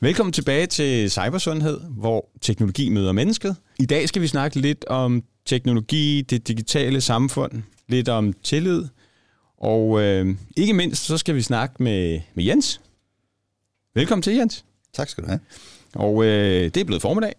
Velkommen 0.00 0.32
tilbage 0.32 0.66
til 0.66 1.10
Cybersundhed, 1.10 1.80
hvor 1.80 2.30
teknologi 2.40 2.88
møder 2.88 3.12
mennesket. 3.12 3.56
I 3.78 3.86
dag 3.86 4.08
skal 4.08 4.22
vi 4.22 4.26
snakke 4.26 4.60
lidt 4.60 4.84
om 4.84 5.24
teknologi, 5.44 6.22
det 6.22 6.48
digitale 6.48 7.00
samfund, 7.00 7.62
lidt 7.88 8.08
om 8.08 8.32
tillid, 8.32 8.84
og 9.56 10.02
øh, 10.02 10.36
ikke 10.56 10.72
mindst 10.72 11.04
så 11.04 11.18
skal 11.18 11.34
vi 11.34 11.42
snakke 11.42 11.82
med, 11.82 12.20
med 12.34 12.44
Jens. 12.44 12.80
Velkommen 13.94 14.22
til, 14.22 14.34
Jens. 14.34 14.64
Tak 14.92 15.08
skal 15.08 15.24
du 15.24 15.28
have. 15.28 15.40
Og 15.94 16.24
øh, 16.24 16.64
det 16.64 16.76
er 16.76 16.84
blevet 16.84 17.02
formiddag, 17.02 17.34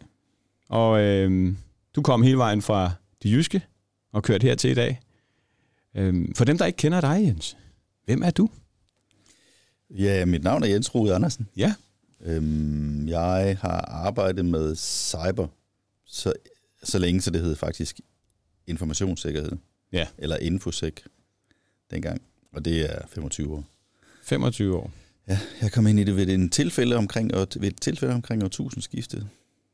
og 0.70 1.02
øh, 1.02 1.54
du 1.96 2.02
kom 2.02 2.23
hele 2.23 2.38
vejen 2.38 2.62
fra 2.62 2.91
det 3.23 3.32
jyske 3.32 3.62
og 4.14 4.23
kørt 4.23 4.44
hertil 4.44 4.71
i 4.71 4.76
dag. 4.76 5.00
Øh, 5.98 6.26
for 6.36 6.46
dem, 6.46 6.57
der 6.57 6.66
ikke 6.66 6.78
kender 6.78 7.02
dig, 7.02 7.23
Jens, 7.23 7.57
hvem 8.05 8.23
er 8.23 8.32
du? 8.32 8.50
Ja, 9.89 10.26
mit 10.26 10.44
navn 10.44 10.64
er 10.64 10.68
Jens 10.68 10.96
Rode 10.96 11.16
Andersen. 11.16 11.48
Ja. 11.57 11.73
Øhm, 12.22 13.08
jeg 13.08 13.58
har 13.62 13.82
arbejdet 13.82 14.46
med 14.46 14.76
cyber 14.76 15.48
så, 16.05 16.34
så 16.84 17.00
længe, 17.00 17.22
så 17.22 17.32
det 17.32 17.41
hed 17.41 17.55
faktisk 17.55 18.00
informationssikkerhed. 18.68 19.52
Ja. 19.91 20.08
Eller 20.18 20.38
infosec 20.38 20.94
dengang. 21.91 22.22
Og 22.52 22.66
det 22.66 22.82
er 22.82 23.08
25 23.08 23.54
år. 23.54 23.63
25 24.24 24.76
år. 24.76 24.91
Ja, 25.27 25.40
jeg 25.62 25.72
kom 25.72 25.88
ind 25.88 26.00
i 26.00 26.04
det 26.04 26.16
ved 26.16 26.27
en 26.27 26.50
tilfælde 26.50 26.96
omkring, 26.96 27.34
ved 27.34 27.68
et 27.72 27.82
tilfælde 27.82 28.13
omkring 28.13 28.44
år 28.44 28.48
skiftet. 28.82 29.27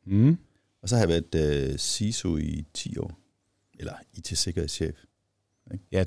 Mm. 0.05 0.37
Og 0.81 0.89
så 0.89 0.95
har 0.95 1.07
jeg 1.07 1.23
været 1.33 1.71
uh, 1.71 1.77
CISO 1.77 2.37
i 2.37 2.65
10 2.73 2.97
år. 2.97 3.19
Eller 3.79 3.93
IT-sikkerhedschef. 4.13 4.95
Ikke? 5.73 5.85
Ja, 5.91 6.05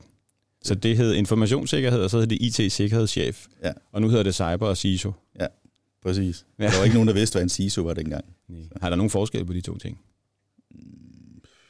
så 0.62 0.74
det 0.74 0.96
hed 0.96 1.14
informationssikkerhed, 1.14 2.00
og 2.02 2.10
så 2.10 2.18
hed 2.18 2.26
det 2.26 2.38
IT-sikkerhedschef. 2.42 3.46
Ja. 3.62 3.72
Og 3.92 4.00
nu 4.00 4.08
hedder 4.08 4.22
det 4.22 4.34
cyber 4.34 4.66
og 4.66 4.76
CISO. 4.76 5.12
Ja, 5.40 5.46
præcis. 6.02 6.46
Ja. 6.58 6.64
Der 6.64 6.76
var 6.76 6.84
ikke 6.84 6.94
nogen, 6.94 7.08
der 7.08 7.14
vidste, 7.14 7.34
hvad 7.34 7.42
en 7.42 7.48
CISO 7.48 7.82
var 7.82 7.94
dengang. 7.94 8.24
Nej. 8.48 8.62
Har 8.80 8.88
der 8.88 8.96
nogen 8.96 9.10
forskel 9.10 9.44
på 9.44 9.52
de 9.52 9.60
to 9.60 9.78
ting? 9.78 10.00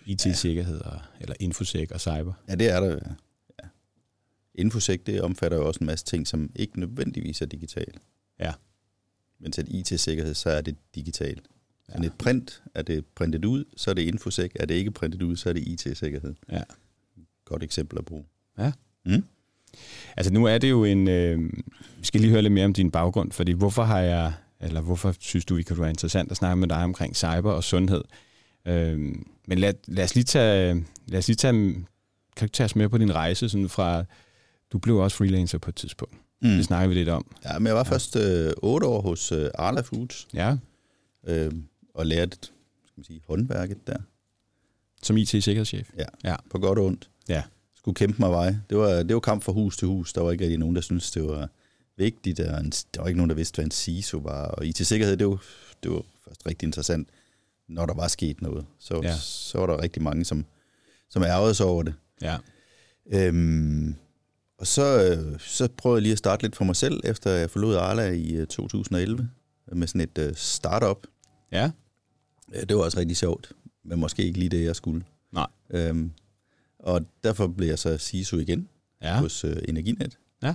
IT-sikkerhed, 0.07 0.81
ja. 0.85 0.99
eller 1.21 1.35
infosec 1.41 1.91
og 1.91 2.01
cyber? 2.01 2.33
Ja, 2.49 2.55
det 2.55 2.69
er 2.69 2.81
der. 2.81 2.99
Ja. 3.63 3.69
Infosec, 4.55 5.01
det 5.07 5.23
omfatter 5.23 5.59
jo 5.59 5.67
også 5.67 5.79
en 5.81 5.87
masse 5.87 6.05
ting, 6.05 6.27
som 6.27 6.51
ikke 6.57 6.81
nødvendigvis 6.81 7.43
er 7.43 7.47
digitale. 7.47 7.93
Ja. 8.41 8.53
Men 9.39 9.53
til 9.53 9.75
IT-sikkerhed, 9.75 10.35
så 10.35 10.51
er 10.51 10.61
det 10.61 10.77
digitalt. 10.95 11.49
Ja. 11.89 12.07
Et 12.07 12.13
print, 12.19 12.63
er 12.75 12.83
det 12.83 13.07
printet 13.07 13.45
ud, 13.45 13.65
så 13.77 13.91
er 13.91 13.95
det 13.95 14.03
infosec. 14.03 14.53
Er 14.55 14.67
det 14.67 14.75
ikke 14.75 14.91
printet 14.91 15.23
ud, 15.23 15.37
så 15.37 15.49
er 15.49 15.53
det 15.53 15.69
IT-sikkerhed. 15.69 16.35
Ja. 16.53 16.63
Godt 17.45 17.63
eksempel 17.63 17.99
at 17.99 18.05
bruge. 18.05 18.25
Ja. 18.59 18.73
Mm? 19.05 19.25
Altså 20.17 20.33
nu 20.33 20.45
er 20.45 20.59
det 20.59 20.71
jo 20.71 20.85
en... 20.85 21.09
Øh, 21.09 21.51
vi 21.99 22.07
skal 22.07 22.21
lige 22.21 22.31
høre 22.31 22.43
lidt 22.43 22.53
mere 22.53 22.65
om 22.65 22.73
din 22.73 22.91
baggrund, 22.91 23.33
fordi 23.33 23.53
hvorfor 23.53 23.83
har 23.83 24.01
jeg... 24.01 24.33
Eller 24.61 24.81
hvorfor 24.81 25.15
synes 25.19 25.45
du, 25.45 25.57
det 25.57 25.67
kunne 25.67 25.81
være 25.81 25.91
interessant 25.91 26.31
at 26.31 26.37
snakke 26.37 26.57
med 26.57 26.69
dig 26.69 26.85
omkring 26.85 27.17
cyber 27.17 27.53
og 27.53 27.65
sundhed? 27.65 28.05
Øh, 28.67 28.99
men 29.47 29.59
lad, 29.59 29.75
lad, 29.87 30.05
os 30.05 30.15
lige 30.15 30.25
tage... 30.25 30.85
Lad 31.07 31.19
os 31.19 31.29
lige 31.29 31.37
tage... 31.37 31.53
Kan 32.37 32.49
du 32.49 32.53
tage 32.53 32.65
os 32.65 32.77
med 32.77 32.89
på 32.89 32.99
din 32.99 33.15
rejse 33.15 33.49
sådan 33.49 33.69
fra... 33.69 34.05
Du 34.73 34.79
blev 34.79 34.97
også 34.97 35.17
freelancer 35.17 35.59
på 35.59 35.71
et 35.71 35.75
tidspunkt. 35.75 36.15
Mm. 36.43 36.49
Det 36.49 36.65
snakker 36.65 36.89
vi 36.89 36.95
lidt 36.95 37.09
om. 37.09 37.35
Ja, 37.45 37.59
men 37.59 37.67
jeg 37.67 37.75
var 37.75 37.85
ja. 37.87 37.93
først 37.93 38.17
øh, 38.17 38.53
otte 38.57 38.87
år 38.87 39.01
hos 39.01 39.33
øh, 39.33 39.51
Arla 39.55 39.81
Foods. 39.81 40.29
Ja. 40.35 40.57
Øh, 41.27 41.53
og 41.95 42.07
lærte 42.07 42.37
skal 42.43 42.93
man 42.97 43.05
sige, 43.05 43.21
håndværket 43.29 43.87
der. 43.87 43.97
Som 45.03 45.17
IT-sikkerhedschef? 45.17 45.91
Ja, 45.99 46.05
ja, 46.25 46.37
på 46.51 46.59
godt 46.59 46.79
og 46.79 46.85
ondt. 46.85 47.11
Ja 47.29 47.43
skulle 47.89 48.07
kæmpe 48.07 48.23
mig 48.23 48.31
vej. 48.31 48.55
Det 48.71 48.79
var, 48.79 49.03
det 49.03 49.15
var 49.15 49.21
kamp 49.21 49.43
fra 49.43 49.53
hus 49.53 49.77
til 49.77 49.89
hus. 49.89 50.13
Der 50.13 50.21
var 50.21 50.33
ikke 50.33 50.45
rigtig 50.45 50.59
nogen, 50.59 50.75
der 50.77 50.81
syntes, 50.81 51.11
det 51.11 51.23
var 51.23 51.49
vigtigt. 51.97 52.41
Og 52.41 52.61
en, 52.61 52.71
der 52.71 53.01
var 53.01 53.07
ikke 53.07 53.17
nogen, 53.17 53.31
der 53.31 53.37
vidste, 53.37 53.57
hvad 53.57 53.65
en 53.65 53.71
CISO 53.71 54.19
var. 54.19 54.45
Og 54.45 54.67
IT-sikkerhed, 54.67 55.17
det 55.17 55.27
var, 55.27 55.43
det 55.83 55.91
var 55.91 56.03
først 56.25 56.47
rigtig 56.47 56.67
interessant, 56.67 57.09
når 57.69 57.87
der 57.87 57.95
var 57.95 58.09
sket 58.09 58.43
noget. 58.43 58.67
Så, 58.79 59.01
ja. 59.03 59.17
så 59.17 59.59
var 59.59 59.67
der 59.67 59.83
rigtig 59.83 60.03
mange, 60.03 60.25
som, 60.25 60.45
som 61.11 61.23
ærgede 61.23 61.55
sig 61.55 61.67
over 61.67 61.83
det. 61.83 61.95
Ja. 62.23 62.37
Øhm, 63.13 63.95
og 64.59 64.67
så, 64.67 65.19
så 65.39 65.69
prøvede 65.77 65.97
jeg 65.97 66.03
lige 66.03 66.13
at 66.13 66.19
starte 66.19 66.43
lidt 66.43 66.57
for 66.57 66.65
mig 66.65 66.77
selv, 66.77 67.01
efter 67.05 67.31
jeg 67.31 67.51
forlod 67.51 67.77
Arla 67.77 68.11
i 68.11 68.47
2011, 68.47 69.29
øh, 69.71 69.77
med 69.77 69.87
sådan 69.87 70.01
et 70.01 70.33
startup. 70.37 71.07
Ja. 71.53 71.71
Det 72.69 72.77
var 72.77 72.83
også 72.83 72.99
rigtig 72.99 73.17
sjovt, 73.17 73.53
men 73.85 74.01
måske 74.01 74.23
ikke 74.23 74.39
lige 74.39 74.49
det, 74.49 74.65
jeg 74.65 74.77
skulle. 74.77 75.05
Nej. 75.33 75.47
Øhm, 75.71 76.13
og 76.79 77.07
derfor 77.25 77.47
blev 77.47 77.69
jeg 77.69 77.79
så 77.79 77.99
CISO 77.99 78.37
igen 78.37 78.69
ja. 79.03 79.21
hos 79.21 79.45
uh, 79.45 79.53
Energinet. 79.69 80.19
Ja. 80.43 80.55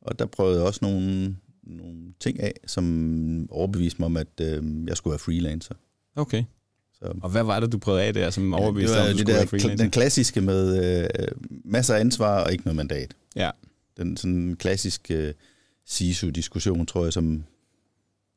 Og 0.00 0.18
der 0.18 0.26
prøvede 0.26 0.56
jeg 0.56 0.66
også 0.66 0.80
nogle, 0.82 1.36
nogle 1.62 2.14
ting 2.20 2.40
af, 2.40 2.52
som 2.66 3.48
overbeviste 3.50 3.98
mig 3.98 4.06
om, 4.06 4.16
at 4.16 4.40
uh, 4.40 4.86
jeg 4.88 4.96
skulle 4.96 5.12
være 5.12 5.18
freelancer. 5.18 5.74
Okay. 6.16 6.44
Så. 6.92 7.14
Og 7.22 7.30
hvad 7.30 7.42
var 7.42 7.60
det, 7.60 7.72
du 7.72 7.78
prøvede 7.78 8.02
af 8.02 8.14
der, 8.14 8.30
som 8.30 8.54
overbeviste 8.54 8.96
ja, 8.96 9.02
dig 9.02 9.10
om, 9.10 9.16
det 9.16 9.26
skulle 9.26 9.62
der, 9.62 9.68
være 9.68 9.76
Den 9.76 9.90
klassiske 9.90 10.40
med 10.40 11.00
uh, 11.20 11.50
masser 11.64 11.94
af 11.94 12.00
ansvar 12.00 12.44
og 12.44 12.52
ikke 12.52 12.64
noget 12.64 12.76
mandat. 12.76 13.16
Ja. 13.36 13.50
Den 13.96 14.16
sådan 14.16 14.56
klassiske 14.56 15.28
uh, 15.28 15.34
CISO-diskussion, 15.86 16.86
tror 16.86 17.04
jeg, 17.04 17.12
som 17.12 17.44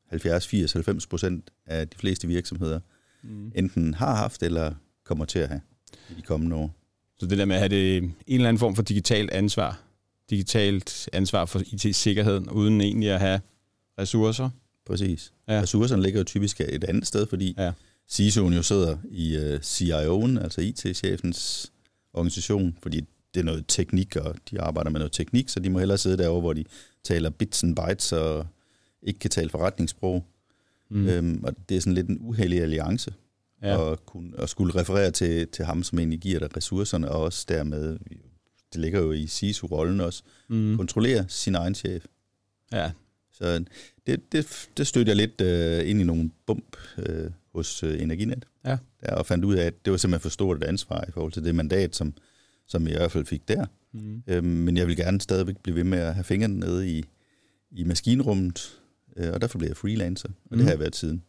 70, 0.08 0.46
80, 0.46 0.72
90 0.72 1.06
procent 1.06 1.50
af 1.66 1.88
de 1.88 1.96
fleste 1.98 2.28
virksomheder 2.28 2.80
mm. 3.22 3.52
enten 3.54 3.94
har 3.94 4.14
haft 4.14 4.42
eller 4.42 4.74
kommer 5.04 5.24
til 5.24 5.38
at 5.38 5.48
have 5.48 5.60
i 6.10 6.14
de 6.14 6.22
kommende 6.22 6.56
år. 6.56 6.74
Så 7.20 7.26
det 7.26 7.38
der 7.38 7.44
med 7.44 7.56
at 7.56 7.60
have 7.60 7.68
det, 7.68 7.96
en 8.02 8.14
eller 8.26 8.48
anden 8.48 8.58
form 8.58 8.74
for 8.74 8.82
digitalt 8.82 9.30
ansvar, 9.30 9.80
digitalt 10.30 11.08
ansvar 11.12 11.44
for 11.44 11.62
IT-sikkerheden, 11.66 12.50
uden 12.50 12.80
egentlig 12.80 13.10
at 13.10 13.20
have 13.20 13.40
ressourcer. 13.98 14.50
Præcis. 14.86 15.32
Ja. 15.48 15.60
Ressourcerne 15.60 16.02
ligger 16.02 16.20
jo 16.20 16.24
typisk 16.24 16.60
et 16.60 16.84
andet 16.84 17.06
sted, 17.06 17.26
fordi 17.26 17.54
ja. 17.58 17.72
CISO'en 18.12 18.54
jo 18.54 18.62
sidder 18.62 18.96
i 19.10 19.36
uh, 19.36 19.42
øh, 19.42 19.60
CIO'en, 19.60 20.42
altså 20.42 20.60
IT-chefens 20.60 21.72
organisation, 22.12 22.76
fordi 22.82 23.00
det 23.34 23.40
er 23.40 23.44
noget 23.44 23.64
teknik, 23.68 24.16
og 24.16 24.34
de 24.50 24.60
arbejder 24.60 24.90
med 24.90 25.00
noget 25.00 25.12
teknik, 25.12 25.48
så 25.48 25.60
de 25.60 25.70
må 25.70 25.78
hellere 25.78 25.98
sidde 25.98 26.18
derovre, 26.18 26.40
hvor 26.40 26.52
de 26.52 26.64
taler 27.04 27.30
bits 27.30 27.64
and 27.64 27.76
bytes 27.76 28.12
og 28.12 28.46
ikke 29.02 29.18
kan 29.18 29.30
tale 29.30 29.50
forretningssprog. 29.50 30.24
Mm. 30.90 31.06
Øhm, 31.06 31.44
og 31.44 31.54
det 31.68 31.76
er 31.76 31.80
sådan 31.80 31.94
lidt 31.94 32.08
en 32.08 32.18
uheldig 32.20 32.62
alliance 32.62 33.14
ja. 33.62 33.76
og, 33.76 34.06
kunne, 34.06 34.36
og 34.38 34.48
skulle 34.48 34.80
referere 34.80 35.10
til, 35.10 35.48
til 35.48 35.64
ham, 35.64 35.82
som 35.82 35.98
egentlig 35.98 36.20
giver 36.20 36.38
dig 36.38 36.56
ressourcerne, 36.56 37.10
og 37.10 37.22
også 37.22 37.46
dermed, 37.48 37.98
det 38.72 38.80
ligger 38.80 39.00
jo 39.00 39.12
i 39.12 39.26
SISU-rollen 39.26 40.00
også, 40.00 40.22
mm. 40.48 40.76
kontrollere 40.76 41.24
sin 41.28 41.54
egen 41.54 41.74
chef. 41.74 42.04
Ja. 42.72 42.90
Så 43.32 43.64
det, 44.06 44.32
det, 44.32 44.68
det 44.76 44.86
stødte 44.86 45.08
jeg 45.08 45.16
lidt 45.16 45.40
uh, 45.40 45.90
ind 45.90 46.00
i 46.00 46.04
nogle 46.04 46.30
bump 46.46 46.76
uh, 46.98 47.04
hos 47.54 47.82
uh, 47.82 48.02
Energinet. 48.02 48.44
Ja. 48.64 48.78
Der, 49.00 49.14
og 49.14 49.26
fandt 49.26 49.44
ud 49.44 49.54
af, 49.54 49.66
at 49.66 49.84
det 49.84 49.90
var 49.90 49.96
simpelthen 49.96 50.22
for 50.22 50.28
stort 50.28 50.56
et 50.56 50.64
ansvar 50.64 51.04
i 51.08 51.10
forhold 51.10 51.32
til 51.32 51.44
det 51.44 51.54
mandat, 51.54 51.96
som, 51.96 52.14
som 52.66 52.86
jeg 52.86 52.94
i 52.94 52.98
hvert 52.98 53.12
fald 53.12 53.26
fik 53.26 53.48
der. 53.48 53.66
Mm. 53.92 54.22
Uh, 54.32 54.44
men 54.44 54.76
jeg 54.76 54.86
vil 54.86 54.96
gerne 54.96 55.20
stadigvæk 55.20 55.56
blive 55.56 55.76
ved 55.76 55.84
med 55.84 55.98
at 55.98 56.14
have 56.14 56.24
fingrene 56.24 56.58
nede 56.58 56.90
i, 56.90 57.04
i 57.70 57.84
maskinrummet, 57.84 58.80
uh, 59.16 59.28
og 59.32 59.40
derfor 59.40 59.58
blev 59.58 59.68
jeg 59.68 59.76
freelancer, 59.76 60.28
og 60.28 60.34
mm. 60.50 60.56
det 60.56 60.64
har 60.64 60.72
jeg 60.72 60.80
været 60.80 60.96
siden. 60.96 61.22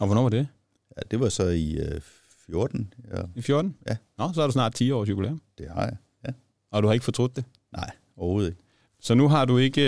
Og 0.00 0.06
hvornår 0.06 0.22
var 0.22 0.28
det? 0.28 0.48
Ja, 0.96 1.02
det 1.10 1.20
var 1.20 1.28
så 1.28 1.44
i 1.48 1.72
øh, 1.76 2.00
14. 2.46 2.92
Ja. 3.14 3.22
I 3.34 3.42
14? 3.42 3.76
Ja. 3.88 3.96
Nå, 4.18 4.30
så 4.34 4.42
er 4.42 4.46
du 4.46 4.52
snart 4.52 4.74
10 4.74 4.90
års 4.90 5.08
jubilæum. 5.08 5.40
Det 5.58 5.66
har 5.74 5.82
jeg, 5.82 5.96
ja. 6.26 6.32
Og 6.72 6.82
du 6.82 6.88
har 6.88 6.92
ikke 6.94 7.04
fortrudt 7.04 7.36
det? 7.36 7.44
Nej, 7.72 7.90
overhovedet 8.16 8.50
ikke. 8.50 8.62
Så 9.02 9.14
nu 9.14 9.28
har 9.28 9.44
du 9.44 9.58
ikke, 9.58 9.82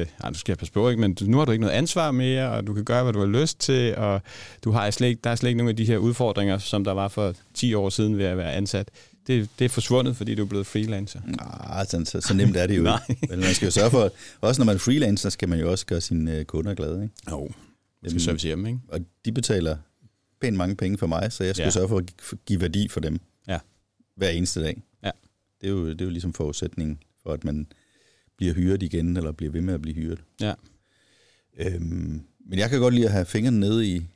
øh, 0.00 0.06
nej, 0.22 0.30
du 0.30 0.38
skal 0.38 0.56
passe 0.56 0.72
på, 0.72 0.88
ikke, 0.88 1.00
men 1.00 1.16
nu 1.22 1.38
har 1.38 1.44
du 1.44 1.52
ikke 1.52 1.60
noget 1.62 1.74
ansvar 1.74 2.10
mere, 2.10 2.50
og 2.50 2.66
du 2.66 2.74
kan 2.74 2.84
gøre, 2.84 3.02
hvad 3.02 3.12
du 3.12 3.18
har 3.18 3.26
lyst 3.26 3.60
til, 3.60 3.96
og 3.96 4.22
du 4.64 4.70
har 4.70 4.90
slet 4.90 5.08
ikke, 5.08 5.20
der 5.24 5.30
er 5.30 5.34
slet 5.34 5.48
ikke 5.50 5.58
nogen 5.58 5.68
af 5.68 5.76
de 5.76 5.84
her 5.84 5.98
udfordringer, 5.98 6.58
som 6.58 6.84
der 6.84 6.92
var 6.92 7.08
for 7.08 7.34
10 7.54 7.74
år 7.74 7.88
siden 7.90 8.18
ved 8.18 8.24
at 8.24 8.36
være 8.36 8.52
ansat. 8.52 8.88
Det, 9.26 9.48
det 9.58 9.64
er 9.64 9.68
forsvundet, 9.68 10.16
fordi 10.16 10.34
du 10.34 10.42
er 10.42 10.46
blevet 10.46 10.66
freelancer. 10.66 11.20
Nej, 11.26 11.84
så, 11.84 12.02
så, 12.04 12.20
så 12.20 12.34
nemt 12.34 12.56
er 12.56 12.66
det 12.66 12.76
jo 12.76 12.88
ikke. 13.10 13.26
Men 13.30 13.40
man 13.40 13.54
skal 13.54 13.66
jo 13.66 13.72
sørge 13.72 13.90
for, 13.90 14.10
også 14.40 14.60
når 14.60 14.66
man 14.66 14.74
er 14.74 14.78
freelancer, 14.78 15.28
skal 15.28 15.48
man 15.48 15.60
jo 15.60 15.70
også 15.70 15.86
gøre 15.86 16.00
sine 16.00 16.38
øh, 16.38 16.44
kunder 16.44 16.74
glade. 16.74 17.02
Ikke? 17.02 17.14
Jo, 17.30 17.48
man 18.02 18.10
skal 18.10 18.20
servicere 18.20 18.56
dem, 18.56 18.66
ikke? 18.66 18.78
Og 18.88 19.00
de 19.24 19.32
betaler 19.32 19.76
pænt 20.40 20.56
mange 20.56 20.76
penge 20.76 20.98
for 20.98 21.06
mig, 21.06 21.32
så 21.32 21.44
jeg 21.44 21.54
skal 21.54 21.64
ja. 21.64 21.70
sørge 21.70 21.88
for 21.88 21.98
at 21.98 22.14
give 22.46 22.60
værdi 22.60 22.88
for 22.88 23.00
dem 23.00 23.20
ja. 23.48 23.58
hver 24.16 24.28
eneste 24.28 24.62
dag. 24.62 24.82
Ja. 25.02 25.10
Det, 25.60 25.66
er 25.66 25.70
jo, 25.70 25.88
det 25.88 26.00
er 26.00 26.04
jo 26.04 26.10
ligesom 26.10 26.32
forudsætningen 26.32 26.98
for, 27.22 27.32
at 27.32 27.44
man 27.44 27.66
bliver 28.36 28.54
hyret 28.54 28.82
igen, 28.82 29.16
eller 29.16 29.32
bliver 29.32 29.52
ved 29.52 29.60
med 29.60 29.74
at 29.74 29.82
blive 29.82 29.94
hyret. 29.94 30.22
Ja. 30.40 30.54
Øhm, 31.58 32.22
men 32.46 32.58
jeg 32.58 32.70
kan 32.70 32.80
godt 32.80 32.94
lide 32.94 33.06
at 33.06 33.12
have 33.12 33.24
fingrene 33.24 33.60
nede 33.60 33.86
i, 33.86 34.06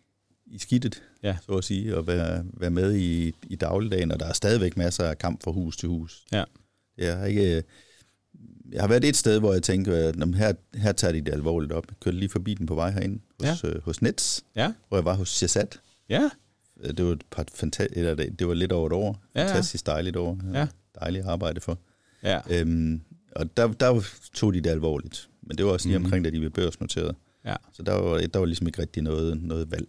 i 0.46 0.58
skidtet, 0.58 1.02
ja. 1.22 1.36
så 1.46 1.52
at 1.52 1.64
sige, 1.64 1.96
og 1.96 2.06
være, 2.06 2.44
være 2.52 2.70
med 2.70 2.96
i, 2.96 3.32
i 3.42 3.56
dagligdagen, 3.56 4.10
og 4.12 4.20
der 4.20 4.26
er 4.26 4.32
stadigvæk 4.32 4.76
masser 4.76 5.04
af 5.04 5.18
kamp 5.18 5.42
fra 5.42 5.50
hus 5.50 5.76
til 5.76 5.88
hus. 5.88 6.24
Ja. 6.32 6.44
Jeg 6.98 7.16
har 7.16 7.26
ikke... 7.26 7.62
Jeg 8.72 8.82
har 8.82 8.88
været 8.88 9.04
et 9.04 9.16
sted, 9.16 9.38
hvor 9.38 9.52
jeg 9.52 9.62
tænkte, 9.62 9.96
at 9.96 10.34
her, 10.34 10.52
her 10.74 10.92
tager 10.92 11.12
de 11.12 11.20
det 11.20 11.32
alvorligt 11.32 11.72
op. 11.72 11.86
Jeg 11.88 11.96
kørte 12.00 12.18
lige 12.18 12.28
forbi 12.28 12.54
den 12.54 12.66
på 12.66 12.74
vej 12.74 12.90
herind 12.90 13.20
hos, 13.40 13.64
ja. 13.64 13.68
øh, 13.68 13.82
hos 13.82 14.02
Nets, 14.02 14.44
ja. 14.56 14.72
hvor 14.88 14.96
jeg 14.96 15.04
var 15.04 15.14
hos 15.14 15.28
Shazat. 15.28 15.80
Ja. 16.08 16.30
Øh, 16.80 16.94
det 16.96 17.04
var, 17.04 17.12
et 17.12 17.24
par 17.30 17.44
fanta- 17.54 17.88
eller 17.92 18.14
det, 18.14 18.48
var 18.48 18.54
lidt 18.54 18.72
over 18.72 18.86
et 18.86 18.92
år. 18.92 19.22
Ja, 19.34 19.46
Fantastisk 19.46 19.86
dejligt 19.86 20.16
år. 20.16 20.38
Ja. 20.52 20.66
Dejligt 21.00 21.24
arbejde 21.24 21.60
for. 21.60 21.78
Ja. 22.22 22.40
Øhm, 22.50 23.00
og 23.36 23.56
der, 23.56 23.66
der 23.68 24.02
tog 24.34 24.54
de 24.54 24.60
det 24.60 24.70
alvorligt. 24.70 25.28
Men 25.42 25.58
det 25.58 25.66
var 25.66 25.72
også 25.72 25.88
lige 25.88 25.98
mm-hmm. 25.98 26.06
omkring, 26.06 26.24
da 26.24 26.30
de 26.30 26.38
blev 26.38 26.50
børsnoteret. 26.50 27.16
Ja. 27.44 27.56
Så 27.72 27.82
der 27.82 27.92
var, 27.92 28.18
der 28.18 28.38
var 28.38 28.46
ligesom 28.46 28.66
ikke 28.66 28.82
rigtig 28.82 29.02
noget, 29.02 29.42
noget 29.42 29.70
valg. 29.70 29.88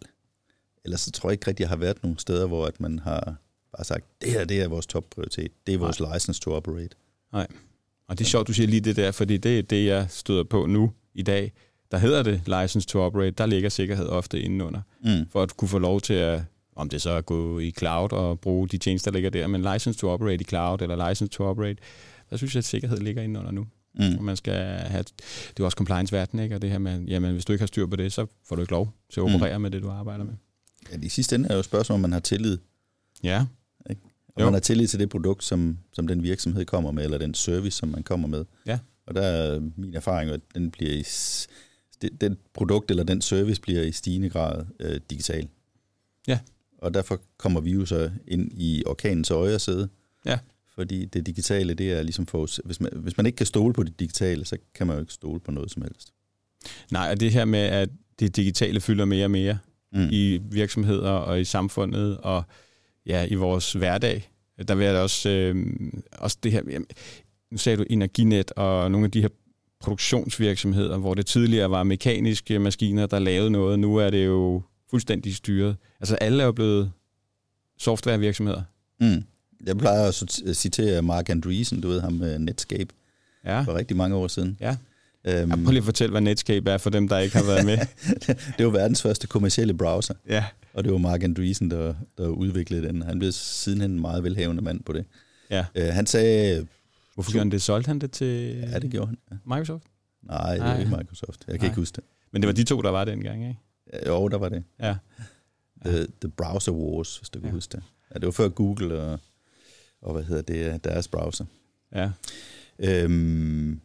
Ellers 0.86 1.02
så 1.02 1.12
tror 1.12 1.30
jeg 1.30 1.34
ikke 1.34 1.48
rigtig, 1.48 1.62
jeg 1.62 1.70
har 1.70 1.76
været 1.76 2.04
nogle 2.04 2.20
steder, 2.20 2.48
hvor 2.48 2.66
at 2.66 2.80
man 2.80 3.00
har 3.00 3.36
bare 3.78 3.84
sagt, 3.84 4.06
det 4.22 4.32
her 4.32 4.46
det 4.46 4.62
er 4.62 4.68
vores 4.68 4.88
topprioritet. 4.88 5.52
Det 5.68 5.74
er 5.74 5.78
vores 5.78 6.00
Nej. 6.00 6.14
license 6.16 6.42
to 6.42 6.52
operate. 6.52 6.96
Nej. 7.34 7.48
Og 8.08 8.18
det 8.18 8.26
er 8.26 8.30
sjovt, 8.30 8.48
du 8.48 8.54
siger 8.54 8.68
lige 8.68 8.82
det 8.82 8.96
der, 8.96 9.12
fordi 9.12 9.38
det 9.38 9.60
er 9.60 9.64
det, 9.64 9.86
jeg 9.86 10.08
støder 10.10 10.44
på 10.44 10.66
nu 10.66 10.92
i 11.14 11.22
dag. 11.22 11.54
Der 11.92 11.98
hedder 11.98 12.24
det 12.24 12.42
license 12.48 12.88
to 12.88 13.00
operate. 13.00 13.32
Der 13.32 13.46
ligger 13.46 13.70
sikkerhed 13.70 14.08
ofte 14.08 14.42
indenunder. 14.42 14.82
Mm. 15.04 15.30
For 15.30 15.42
at 15.44 15.58
kunne 15.58 15.70
få 15.70 15.80
lov 15.80 16.02
til 16.02 16.14
at, 16.14 16.42
om 16.76 16.90
det 16.90 17.02
så 17.02 17.10
er 17.10 17.18
at 17.18 17.26
gå 17.26 17.60
i 17.60 17.72
cloud 17.72 18.14
og 18.14 18.40
bruge 18.40 18.68
de 18.68 18.78
tjenester, 18.78 19.12
der 19.12 19.18
ligger 19.18 19.30
der, 19.30 19.48
men 19.48 19.62
license 19.62 20.00
to 20.00 20.10
operate 20.10 20.42
i 20.42 20.44
cloud 20.44 20.82
eller 20.82 21.10
license 21.10 21.32
to 21.32 21.44
operate, 21.44 21.78
der 22.30 22.38
synes 22.38 22.56
jeg, 22.56 22.60
at 22.60 22.66
sikkerhed 22.66 22.98
ligger 22.98 23.22
indenunder 23.22 23.52
nu. 23.52 23.68
Mm. 23.96 24.18
Og 24.18 24.24
man 24.24 24.36
skal 24.36 24.54
have, 24.64 25.04
det 25.50 25.60
er 25.60 25.64
også 25.66 25.76
compliance-verden, 25.76 26.40
ikke? 26.40 26.56
Og 26.56 26.62
det 26.62 26.70
her 26.70 26.78
med, 26.78 27.02
jamen, 27.02 27.32
hvis 27.32 27.46
du 27.46 27.54
ikke 27.54 27.62
har 27.62 27.68
styr 27.68 27.86
på 27.86 27.96
det, 27.96 28.14
så 28.14 28.26
får 28.48 28.56
du 28.56 28.62
ikke 28.62 28.72
lov 28.72 28.94
til 29.14 29.22
at 29.22 29.28
mm. 29.28 29.36
operere 29.36 29.58
mm. 29.58 29.62
med 29.62 29.72
det, 29.72 29.82
du 29.82 29.90
arbejder 29.90 30.24
med. 30.24 30.34
Ja, 30.92 30.98
i 31.02 31.10
sidste 31.10 31.36
ende 31.36 31.50
er 31.50 31.54
jo 31.54 31.60
et 31.60 31.66
spørgsmål, 31.66 31.94
om 31.94 32.00
man 32.00 32.12
har 32.12 32.20
tillid. 32.20 32.58
Ja. 33.24 33.46
Ikke? 33.90 34.02
Og 34.28 34.42
jo. 34.42 34.46
man 34.46 34.54
har 34.54 34.60
tillid 34.60 34.88
til 34.88 35.00
det 35.00 35.10
produkt, 35.10 35.44
som, 35.44 35.78
som 35.94 36.08
den 36.08 36.24
virksomhed 36.24 36.66
kommer 36.66 36.92
med, 36.92 37.04
eller 37.04 37.18
den 37.18 37.34
service, 37.34 37.78
som 37.78 37.90
man 37.90 38.04
kommer 38.04 38.28
med. 38.28 38.46
Ja. 38.66 38.80
Og 39.08 39.16
der 39.16 39.22
er 39.22 39.60
min 39.76 39.96
erfaring, 39.96 40.32
at 40.32 40.42
den 40.56 40.72
bliver 40.72 40.92
i, 40.92 41.04
den 42.22 42.38
produkt 42.54 42.92
eller 42.92 43.04
den 43.04 43.22
service 43.22 43.62
bliver 43.62 43.82
i 43.82 43.92
stigende 43.92 44.30
grad 44.30 44.66
øh, 44.80 45.00
digital. 45.10 45.48
Ja. 46.28 46.40
Og 46.78 46.94
derfor 46.94 47.22
kommer 47.38 47.62
vi 47.62 47.72
jo 47.72 47.86
så 47.86 48.12
ind 48.28 48.52
i 48.54 48.84
orkanens 48.86 49.32
øje 49.32 49.60
sæde. 49.60 49.90
Ja. 50.26 50.40
Fordi 50.76 51.06
det 51.06 51.26
digitale, 51.26 51.74
det 51.74 51.92
er 51.92 52.04
ligesom 52.04 52.26
for... 52.26 52.66
Hvis 52.66 52.82
man, 52.82 52.92
hvis 52.96 53.18
man 53.18 53.26
ikke 53.26 53.36
kan 53.36 53.46
stole 53.46 53.74
på 53.74 53.84
det 53.84 54.00
digitale, 54.00 54.46
så 54.46 54.58
kan 54.74 54.88
man 54.88 54.96
jo 54.96 55.02
ikke 55.02 55.14
stole 55.14 55.40
på 55.40 55.52
noget 55.52 55.72
som 55.72 55.82
helst. 55.82 56.14
Nej, 56.92 57.12
og 57.12 57.20
det 57.20 57.32
her 57.32 57.46
med, 57.46 57.60
at 57.60 57.90
det 58.20 58.36
digitale 58.36 58.82
fylder 58.82 59.06
mere 59.06 59.26
og 59.26 59.32
mere 59.32 59.58
mm. 59.92 60.08
i 60.12 60.40
virksomheder 60.52 61.10
og 61.10 61.42
i 61.42 61.46
samfundet 61.46 62.18
og 62.18 62.44
ja, 63.06 63.26
i 63.26 63.36
vores 63.36 63.74
hverdag, 63.74 64.32
der 64.68 64.76
vil 64.76 64.86
jeg 64.86 64.94
da 64.94 65.02
også, 65.02 65.30
øh, 65.30 65.74
også 66.12 66.38
det 66.44 66.52
her... 66.52 66.62
Jamen, 66.70 66.88
nu 67.52 67.58
sagde 67.58 67.78
du 67.78 67.86
Energinet 67.90 68.52
og 68.52 68.92
nogle 68.92 69.06
af 69.06 69.12
de 69.12 69.22
her 69.22 69.30
produktionsvirksomheder, 69.80 70.98
hvor 70.98 71.14
det 71.14 71.26
tidligere 71.26 71.72
var 71.72 71.84
mekaniske 71.84 72.60
maskiner, 72.60 73.06
der 73.06 73.20
lavede 73.20 73.50
noget. 73.50 73.80
Nu 73.80 73.96
er 73.96 74.10
det 74.10 74.26
jo 74.26 74.62
fuldstændig 74.90 75.36
styret. 75.36 75.76
Altså 76.00 76.16
alle 76.16 76.42
er 76.42 76.46
jo 76.46 76.52
blevet 76.52 76.92
softwarevirksomheder. 77.78 78.62
Mm. 79.02 79.24
Jeg 79.66 79.78
plejer 79.78 80.08
at 80.08 80.58
citere 80.58 81.02
Mark 81.02 81.30
Andreessen, 81.30 81.82
du 81.82 81.88
ved 81.88 82.02
ham 82.02 82.14
med 82.14 82.40
Netscape, 82.40 82.94
ja. 83.46 83.62
for 83.62 83.74
rigtig 83.74 83.98
mange 83.98 84.16
år 84.16 84.28
siden. 84.28 84.58
Ja. 84.60 84.76
Øhm, 85.26 85.50
ja, 85.50 85.56
prøv 85.56 85.72
lige 85.72 85.78
at 85.78 85.84
fortælle, 85.84 86.12
hvad 86.12 86.22
Netscape 86.22 86.72
er 86.72 86.78
for 86.78 86.90
dem, 86.90 87.08
der 87.08 87.18
ikke 87.18 87.36
har 87.36 87.44
været 87.44 87.66
med. 87.66 87.78
det 88.58 88.66
var 88.66 88.72
verdens 88.72 89.02
første 89.02 89.28
kommercielle 89.28 89.74
browser. 89.74 90.14
Ja. 90.30 90.46
Og 90.74 90.84
det 90.84 90.92
var 90.92 90.98
Mark 90.98 91.24
Andreessen, 91.24 91.72
der, 91.72 91.94
der 92.18 92.28
udviklede 92.28 92.88
den. 92.88 93.02
Han 93.02 93.20
blev 93.20 93.32
sidenhen 93.32 93.92
en 93.92 94.00
meget 94.00 94.24
velhavende 94.24 94.62
mand 94.64 94.84
på 94.84 94.94
det. 94.94 95.06
Ja. 95.50 95.66
Øh, 95.76 95.88
han 95.88 96.06
sagde... 96.06 96.68
Hvorfor 97.20 97.32
gjorde 97.32 97.44
han 97.44 97.52
det? 97.52 97.62
Solgte 97.62 97.88
han 97.88 98.00
det 98.00 98.12
til 98.12 98.56
Ja, 98.58 98.80
det 98.80 98.92
gjorde 98.92 99.08
han. 99.08 99.18
Ja. 99.32 99.36
Microsoft? 99.46 99.84
Nej, 100.22 100.54
det 100.54 100.64
var 100.64 100.78
ikke 100.78 100.98
Microsoft. 100.98 101.44
Jeg 101.48 101.54
kan 101.54 101.60
Nej. 101.60 101.66
ikke 101.66 101.76
huske 101.76 101.96
det. 101.96 102.04
Men 102.32 102.42
det 102.42 102.48
var 102.48 102.54
de 102.54 102.64
to, 102.64 102.82
der 102.82 102.90
var 102.90 103.06
dengang, 103.06 103.48
ikke? 103.48 103.60
Ja, 103.94 104.08
jo, 104.08 104.28
der 104.28 104.38
var 104.38 104.50
det. 104.50 104.64
Ja. 104.80 104.96
The, 105.86 106.08
the 106.22 106.30
Browser 106.38 106.72
Wars, 106.72 107.18
hvis 107.18 107.30
du 107.30 107.40
kan 107.40 107.50
ja. 107.50 107.54
huske 107.54 107.72
det. 107.72 107.84
Ja, 108.14 108.20
det 108.20 108.26
var 108.26 108.32
før 108.32 108.50
Google 108.50 109.02
og, 109.02 109.20
og 110.02 110.14
hvad 110.14 110.24
hedder 110.24 110.42
det, 110.42 110.84
deres 110.84 111.08
browser. 111.08 111.46
Ja. 111.96 112.12
Øhm, 112.80 113.82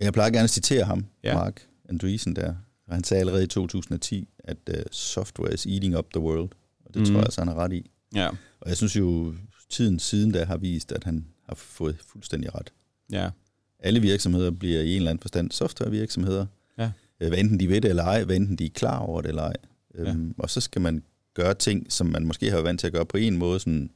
jeg 0.00 0.12
plejer 0.12 0.30
gerne 0.30 0.44
at 0.44 0.50
citere 0.50 0.84
ham, 0.84 1.06
ja. 1.24 1.34
Mark 1.34 1.66
Andreessen 1.88 2.36
der. 2.36 2.54
Og 2.86 2.94
han 2.94 3.04
sagde 3.04 3.20
allerede 3.20 3.44
i 3.44 3.46
2010, 3.46 4.28
at 4.38 4.56
uh, 4.68 4.74
software 4.90 5.54
is 5.54 5.66
eating 5.66 5.98
up 5.98 6.06
the 6.14 6.20
world. 6.20 6.50
Og 6.84 6.94
det 6.94 7.00
mm. 7.00 7.06
tror 7.06 7.14
jeg 7.14 7.24
altså, 7.24 7.40
han 7.40 7.48
har 7.48 7.54
ret 7.54 7.72
i. 7.72 7.90
Ja. 8.14 8.28
Og 8.60 8.68
jeg 8.68 8.76
synes 8.76 8.96
jo, 8.96 9.34
tiden 9.70 9.98
siden 9.98 10.32
da 10.32 10.44
har 10.44 10.56
vist, 10.56 10.92
at 10.92 11.04
han 11.04 11.26
har 11.50 11.54
fået 11.56 11.96
fuldstændig 12.06 12.54
ret. 12.54 12.72
Ja. 13.12 13.30
Alle 13.78 14.00
virksomheder 14.00 14.50
bliver 14.50 14.80
i 14.80 14.90
en 14.90 14.96
eller 14.96 15.10
anden 15.10 15.22
forstand 15.22 15.50
softwarevirksomheder. 15.50 16.46
Ja. 16.78 16.90
Øh, 17.20 17.28
hvad 17.28 17.38
enten 17.38 17.60
de 17.60 17.68
ved 17.68 17.80
det 17.80 17.88
eller 17.88 18.04
ej, 18.04 18.24
hvad 18.24 18.36
enten 18.36 18.56
de 18.56 18.66
er 18.66 18.70
klar 18.70 18.98
over 18.98 19.20
det 19.20 19.28
eller 19.28 19.42
ej. 19.42 19.56
Ja. 19.94 20.00
Øhm, 20.00 20.34
og 20.38 20.50
så 20.50 20.60
skal 20.60 20.82
man 20.82 21.02
gøre 21.34 21.54
ting, 21.54 21.92
som 21.92 22.06
man 22.06 22.26
måske 22.26 22.46
har 22.46 22.56
været 22.56 22.64
vant 22.64 22.80
til 22.80 22.86
at 22.86 22.92
gøre 22.92 23.06
på 23.06 23.16
en 23.16 23.36
måde, 23.36 23.60
sådan, 23.60 23.90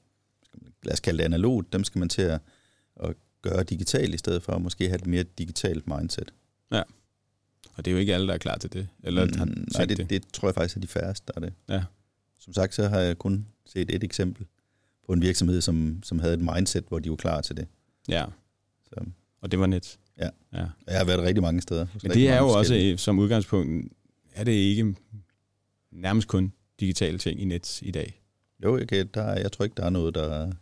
lad 0.82 0.92
os 0.92 1.00
kalde 1.00 1.18
det 1.18 1.24
analogt, 1.24 1.72
dem 1.72 1.84
skal 1.84 1.98
man 1.98 2.08
til 2.08 2.22
at, 2.22 2.40
at 3.02 3.14
gøre 3.42 3.62
digitalt 3.62 4.14
i 4.14 4.18
stedet 4.18 4.42
for 4.42 4.52
at 4.52 4.62
måske 4.62 4.88
have 4.88 4.98
et 4.98 5.06
mere 5.06 5.22
digitalt 5.22 5.86
mindset. 5.86 6.32
Ja. 6.72 6.82
Og 7.76 7.84
det 7.84 7.90
er 7.90 7.92
jo 7.92 7.98
ikke 7.98 8.14
alle, 8.14 8.26
der 8.26 8.34
er 8.34 8.38
klar 8.38 8.56
til 8.58 8.72
det. 8.72 8.88
Eller 9.02 9.24
mm, 9.24 9.66
nej, 9.74 9.84
det, 9.84 9.96
det. 9.96 10.10
det 10.10 10.22
tror 10.32 10.48
jeg 10.48 10.54
faktisk 10.54 10.76
er 10.76 10.80
de 10.80 10.86
færreste, 10.86 11.26
der 11.26 11.32
er 11.36 11.40
det. 11.40 11.52
Ja. 11.68 11.82
Som 12.38 12.52
sagt, 12.52 12.74
så 12.74 12.88
har 12.88 13.00
jeg 13.00 13.18
kun 13.18 13.46
set 13.66 13.94
et 13.94 14.04
eksempel 14.04 14.46
på 15.06 15.12
en 15.12 15.22
virksomhed, 15.22 15.60
som, 15.60 16.00
som 16.02 16.18
havde 16.18 16.34
et 16.34 16.40
mindset, 16.54 16.84
hvor 16.88 16.98
de 16.98 17.10
var 17.10 17.16
klar 17.16 17.40
til 17.40 17.56
det. 17.56 17.66
Ja. 18.08 18.24
Så. 18.84 19.04
Og 19.42 19.50
det 19.50 19.58
var 19.58 19.66
net. 19.66 19.98
Ja. 20.18 20.28
ja. 20.52 20.66
Jeg 20.86 20.98
har 20.98 21.04
været 21.04 21.22
rigtig 21.22 21.42
mange 21.42 21.62
steder. 21.62 21.86
Men 22.02 22.12
det 22.12 22.28
er 22.28 22.38
jo 22.38 22.48
også 22.48 22.94
som 22.96 23.18
udgangspunkt, 23.18 23.92
er 24.34 24.44
det 24.44 24.52
ikke 24.52 24.94
nærmest 25.92 26.28
kun 26.28 26.52
digitale 26.80 27.18
ting 27.18 27.40
i 27.40 27.44
net 27.44 27.82
i 27.82 27.90
dag? 27.90 28.20
Jo, 28.64 28.74
okay, 28.82 29.04
der, 29.14 29.38
jeg 29.38 29.52
tror 29.52 29.64
ikke, 29.64 29.74
der 29.76 29.84
er 29.84 29.90
noget, 29.90 30.14
der, 30.14 30.52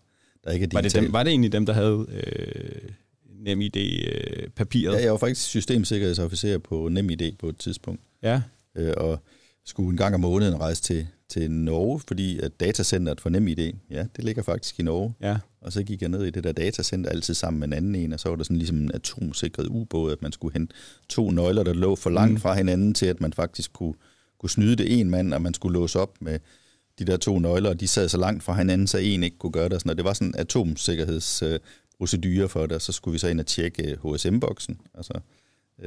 der 0.44 0.50
ikke 0.50 0.64
er 0.64 0.68
digitalt. 0.68 0.74
Var 0.74 0.80
det, 0.80 0.94
dem, 0.94 1.12
var 1.12 1.22
det 1.22 1.30
egentlig 1.30 1.52
dem, 1.52 1.66
der 1.66 1.72
havde 1.72 2.06
øh, 2.10 2.90
NemID-papiret? 3.24 4.94
Øh, 4.94 4.98
ja, 4.98 5.04
jeg 5.04 5.12
var 5.12 5.18
faktisk 5.18 5.42
systemsikkerhedsofficer 5.42 6.58
på 6.58 6.88
NemID 6.88 7.32
på 7.38 7.48
et 7.48 7.56
tidspunkt. 7.56 8.00
Ja. 8.22 8.42
Øh, 8.76 8.94
og 8.96 9.18
skulle 9.64 9.90
en 9.90 9.96
gang 9.96 10.14
om 10.14 10.20
måneden 10.20 10.60
rejse 10.60 10.82
til, 10.82 11.06
til 11.32 11.50
Norge, 11.50 12.00
fordi 12.08 12.38
at 12.38 12.60
datacenteret 12.60 13.20
for 13.20 13.30
NemID, 13.30 13.72
ja, 13.90 14.06
det 14.16 14.24
ligger 14.24 14.42
faktisk 14.42 14.80
i 14.80 14.82
Norge. 14.82 15.14
Ja. 15.20 15.36
Og 15.60 15.72
så 15.72 15.82
gik 15.82 16.00
jeg 16.00 16.08
ned 16.08 16.24
i 16.24 16.30
det 16.30 16.44
der 16.44 16.52
datacenter 16.52 17.10
altid 17.10 17.34
sammen 17.34 17.60
med 17.60 17.68
en 17.68 17.72
anden 17.72 17.94
en, 17.94 18.12
og 18.12 18.20
så 18.20 18.28
var 18.28 18.36
der 18.36 18.44
sådan 18.44 18.56
ligesom 18.56 18.76
en 18.76 18.90
atomsikret 18.94 19.66
ubåd, 19.66 20.12
at 20.12 20.22
man 20.22 20.32
skulle 20.32 20.52
hente 20.52 20.74
to 21.08 21.30
nøgler, 21.30 21.62
der 21.62 21.72
lå 21.72 21.96
for 21.96 22.10
langt 22.10 22.32
mm. 22.32 22.40
fra 22.40 22.54
hinanden 22.54 22.94
til, 22.94 23.06
at 23.06 23.20
man 23.20 23.32
faktisk 23.32 23.72
kunne, 23.72 23.94
kunne 24.38 24.50
snyde 24.50 24.76
det 24.76 25.00
en 25.00 25.10
mand, 25.10 25.34
og 25.34 25.42
man 25.42 25.54
skulle 25.54 25.78
låse 25.78 25.98
op 25.98 26.14
med 26.20 26.38
de 26.98 27.04
der 27.04 27.16
to 27.16 27.38
nøgler, 27.38 27.70
og 27.70 27.80
de 27.80 27.88
sad 27.88 28.08
så 28.08 28.18
langt 28.18 28.42
fra 28.42 28.58
hinanden, 28.58 28.86
så 28.86 28.98
en 28.98 29.22
ikke 29.22 29.38
kunne 29.38 29.52
gøre 29.52 29.64
det. 29.64 29.72
Og, 29.72 29.80
sådan, 29.80 29.90
og 29.90 29.96
det 29.96 30.04
var 30.04 30.12
sådan 30.12 30.28
en 30.28 30.34
atomsikkerhedsprocedure 30.38 32.48
for 32.48 32.66
det, 32.66 32.72
og 32.72 32.82
så 32.82 32.92
skulle 32.92 33.12
vi 33.12 33.18
så 33.18 33.28
ind 33.28 33.40
og 33.40 33.46
tjekke 33.46 33.98
HSM-boksen, 34.04 34.80
altså 34.94 35.12
øh, 35.16 35.22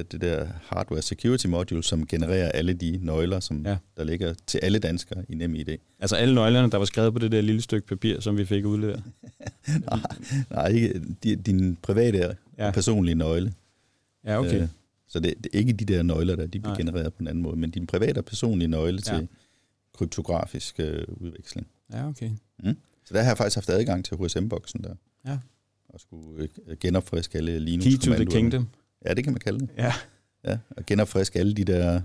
det 0.04 0.22
der 0.22 0.48
hardware 0.64 1.02
security 1.02 1.48
module, 1.48 1.84
som 1.84 2.08
genererer 2.08 2.50
alle 2.50 2.74
de 2.74 3.00
nøgler, 3.02 3.40
som 3.40 3.66
ja. 3.66 3.78
der 3.98 4.04
ligger 4.04 4.34
til 4.48 4.60
alle 4.64 4.80
danskere 4.80 5.26
i 5.30 5.36
NemID. 5.36 5.78
Altså 6.00 6.16
alle 6.16 6.36
nøglerne, 6.36 6.72
der 6.72 6.78
var 6.78 6.86
skrevet 6.86 7.14
på 7.14 7.20
det 7.20 7.32
der 7.32 7.42
lille 7.42 7.62
stykke 7.62 7.88
papir, 7.88 8.20
som 8.20 8.38
vi 8.38 8.46
fik 8.46 8.66
udleveret? 8.66 9.04
nej, 9.90 10.00
nej, 10.50 10.68
ikke 10.68 11.02
din 11.36 11.76
private 11.76 12.36
ja. 12.58 12.72
personlige 12.72 13.16
nøgle. 13.16 13.54
Ja, 14.26 14.40
okay. 14.40 14.62
Øh, 14.62 14.68
så 15.08 15.20
det, 15.20 15.34
det 15.44 15.50
er 15.54 15.60
ikke 15.60 15.74
de 15.74 15.86
der 15.86 16.04
nøgler, 16.04 16.36
der 16.36 16.44
de 16.44 16.60
bliver 16.60 16.68
nej. 16.68 16.78
genereret 16.78 17.14
på 17.14 17.18
en 17.20 17.28
anden 17.28 17.44
måde, 17.44 17.56
men 17.56 17.72
din 17.72 17.88
private 17.88 18.18
og 18.18 18.26
personlige 18.26 18.68
nøgle 18.68 19.02
ja. 19.08 19.18
til 19.18 19.28
kryptografisk 19.94 20.80
øh, 20.80 21.04
udveksling. 21.08 21.68
Ja, 21.94 22.08
okay. 22.08 22.30
Mm. 22.64 22.78
Så 23.06 23.14
der 23.14 23.22
har 23.22 23.30
jeg 23.30 23.38
faktisk 23.38 23.56
haft 23.56 23.70
adgang 23.70 24.06
til 24.06 24.18
HSM-boksen 24.18 24.84
der. 24.84 24.96
Ja. 25.28 25.38
Og 25.90 26.00
skulle 26.00 26.50
øh, 26.68 26.78
genopfriske 26.78 27.38
alle 27.38 27.60
linux 27.60 27.84
Key 27.84 27.98
to 27.98 28.14
the 28.14 28.26
kingdom. 28.26 28.68
Ja, 29.06 29.14
det 29.14 29.24
kan 29.24 29.34
man 29.34 29.40
kalde 29.40 29.60
det. 29.60 29.70
Ja. 29.78 29.94
Ja, 30.48 30.58
og 30.70 30.86
genopfriske 30.86 31.40
alle 31.40 31.54
de 31.54 31.64
der 31.64 32.02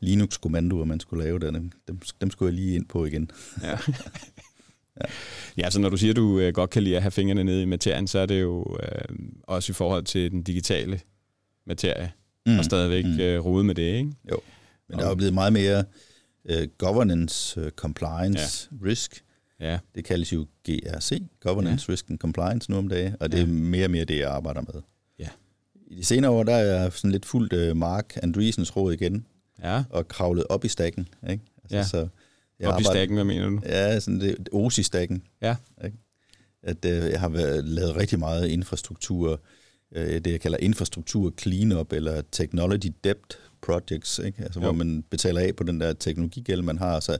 Linux-kommandoer, 0.00 0.84
man 0.84 1.00
skulle 1.00 1.24
lave 1.24 1.38
der. 1.38 1.50
Dem, 1.50 1.70
dem, 1.88 2.00
dem 2.20 2.30
skulle 2.30 2.52
jeg 2.52 2.60
lige 2.60 2.74
ind 2.74 2.86
på 2.86 3.04
igen. 3.04 3.30
Ja. 3.62 3.70
ja. 5.00 5.06
ja, 5.56 5.64
altså 5.64 5.80
når 5.80 5.88
du 5.88 5.96
siger, 5.96 6.12
at 6.12 6.16
du 6.16 6.38
øh, 6.38 6.54
godt 6.54 6.70
kan 6.70 6.82
lide 6.82 6.96
at 6.96 7.02
have 7.02 7.10
fingrene 7.10 7.44
nede 7.44 7.62
i 7.62 7.64
materien, 7.64 8.06
så 8.06 8.18
er 8.18 8.26
det 8.26 8.40
jo 8.40 8.76
øh, 8.82 9.16
også 9.42 9.72
i 9.72 9.74
forhold 9.74 10.04
til 10.04 10.30
den 10.30 10.42
digitale 10.42 11.00
materie, 11.66 12.12
mm. 12.46 12.58
og 12.58 12.64
stadigvæk 12.64 13.04
mm. 13.04 13.20
øh, 13.20 13.44
rode 13.44 13.64
med 13.64 13.74
det, 13.74 13.82
ikke? 13.82 14.12
Jo, 14.30 14.40
men 14.88 14.94
og, 14.94 15.00
der 15.00 15.04
er 15.04 15.08
jo 15.08 15.14
blevet 15.14 15.34
meget 15.34 15.52
mere 15.52 15.84
uh, 16.44 16.62
governance, 16.78 17.60
uh, 17.60 17.68
compliance, 17.68 18.68
ja. 18.72 18.88
risk. 18.88 19.24
Ja. 19.60 19.78
Det 19.94 20.04
kaldes 20.04 20.32
jo 20.32 20.46
GRC, 20.64 21.22
Governance, 21.40 21.84
ja. 21.88 21.92
Risk 21.92 22.10
and 22.10 22.18
Compliance 22.18 22.70
nu 22.70 22.76
om 22.78 22.88
dagen, 22.88 23.16
og 23.20 23.32
det 23.32 23.38
ja. 23.38 23.42
er 23.42 23.46
mere 23.46 23.84
og 23.84 23.90
mere 23.90 24.04
det, 24.04 24.18
jeg 24.18 24.30
arbejder 24.30 24.60
med. 24.60 24.82
I 25.86 25.94
de 25.96 26.04
senere 26.04 26.30
år, 26.30 26.42
der 26.42 26.54
er 26.54 26.82
jeg 26.82 26.92
sådan 26.92 27.10
lidt 27.10 27.26
fuldt 27.26 27.70
uh, 27.70 27.76
Mark 27.76 28.18
Andreessens 28.22 28.76
råd 28.76 28.92
igen, 28.92 29.26
ja. 29.62 29.84
og 29.90 30.08
kravlet 30.08 30.44
op 30.48 30.64
i 30.64 30.68
stakken. 30.68 31.08
Ikke? 31.30 31.44
Altså, 31.62 31.76
ja. 31.76 31.84
så 31.84 31.96
jeg 32.58 32.68
op 32.68 32.72
arbejder, 32.72 32.90
i 32.90 32.94
stakken, 32.94 33.16
hvad 33.16 33.24
mener 33.24 33.48
du? 33.48 33.60
Ja, 33.66 34.00
sådan 34.00 34.20
det, 34.20 34.48
OSI-stakken. 34.52 35.22
Ja. 35.42 35.56
Ikke? 35.84 35.96
At 36.62 36.84
uh, 36.84 36.90
jeg 36.90 37.20
har 37.20 37.28
været, 37.28 37.64
lavet 37.64 37.96
rigtig 37.96 38.18
meget 38.18 38.48
infrastruktur, 38.48 39.40
uh, 39.96 40.02
det 40.02 40.26
jeg 40.26 40.40
kalder 40.40 40.58
infrastruktur 40.58 41.32
cleanup, 41.38 41.92
eller 41.92 42.22
technology 42.32 42.92
debt 43.04 43.38
projects, 43.62 44.18
ikke? 44.18 44.42
Altså, 44.42 44.60
hvor 44.60 44.72
man 44.72 45.02
betaler 45.10 45.40
af 45.40 45.56
på 45.56 45.64
den 45.64 45.80
der 45.80 45.92
teknologigæld, 45.92 46.62
man 46.62 46.78
har, 46.78 46.94
og 46.94 47.02
så 47.02 47.18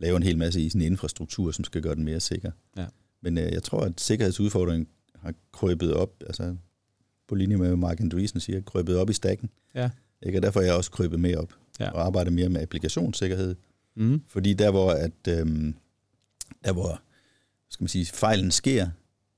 laver 0.00 0.16
en 0.16 0.22
hel 0.22 0.38
masse 0.38 0.60
i 0.60 0.70
en 0.74 0.82
infrastruktur, 0.82 1.50
som 1.50 1.64
skal 1.64 1.82
gøre 1.82 1.94
den 1.94 2.04
mere 2.04 2.20
sikker. 2.20 2.50
Ja. 2.76 2.86
Men 3.22 3.38
øh, 3.38 3.52
jeg 3.52 3.62
tror, 3.62 3.80
at 3.80 4.00
sikkerhedsudfordringen 4.00 4.88
har 5.16 5.34
krøbet 5.52 5.94
op, 5.94 6.10
altså 6.26 6.56
på 7.28 7.34
linje 7.34 7.56
med 7.56 7.76
Mark 7.76 8.00
Andreessen 8.00 8.40
siger, 8.40 8.60
krøbet 8.60 8.96
op 8.96 9.10
i 9.10 9.12
stakken. 9.12 9.50
Ja. 9.74 9.90
Ikke? 10.22 10.38
Og 10.38 10.42
derfor 10.42 10.60
er 10.60 10.64
jeg 10.64 10.74
også 10.74 10.90
krøbet 10.90 11.20
med 11.20 11.36
op. 11.36 11.54
ja. 11.80 11.90
og 11.90 12.06
arbejder 12.06 12.30
mere 12.30 12.48
med 12.48 12.62
applikationssikkerhed. 12.62 13.54
Mm. 13.96 14.22
Fordi 14.28 14.54
der 14.54 14.70
hvor, 14.70 14.90
at, 14.90 15.28
øhm, 15.28 15.74
der 16.64 16.72
hvor 16.72 17.00
skal 17.68 17.84
man 17.84 17.88
sige, 17.88 18.06
fejlen 18.06 18.50
sker, 18.50 18.88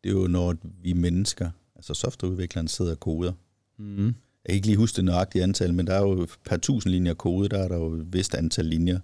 det 0.05 0.11
er 0.11 0.15
jo 0.15 0.27
når 0.27 0.55
vi 0.83 0.93
mennesker, 0.93 1.51
altså 1.77 1.95
softwareudvikleren 1.95 2.69
sidder 2.69 2.91
og 2.91 3.01
koder. 3.01 3.33
Mm. 3.79 4.07
Jeg 4.07 4.15
kan 4.47 4.55
ikke 4.55 4.67
lige 4.67 4.77
huske 4.77 4.97
det 4.97 5.05
nøjagtige 5.05 5.43
antal, 5.43 5.75
men 5.75 5.87
der 5.87 5.95
er 5.95 6.01
jo 6.01 6.27
per 6.45 6.57
tusind 6.57 6.91
linjer 6.91 7.15
kode, 7.15 7.49
der 7.49 7.59
er 7.59 7.69
der 7.69 7.77
jo 7.77 7.93
et 7.93 8.13
vist 8.13 8.35
antal 8.35 8.65
linjer. 8.65 9.01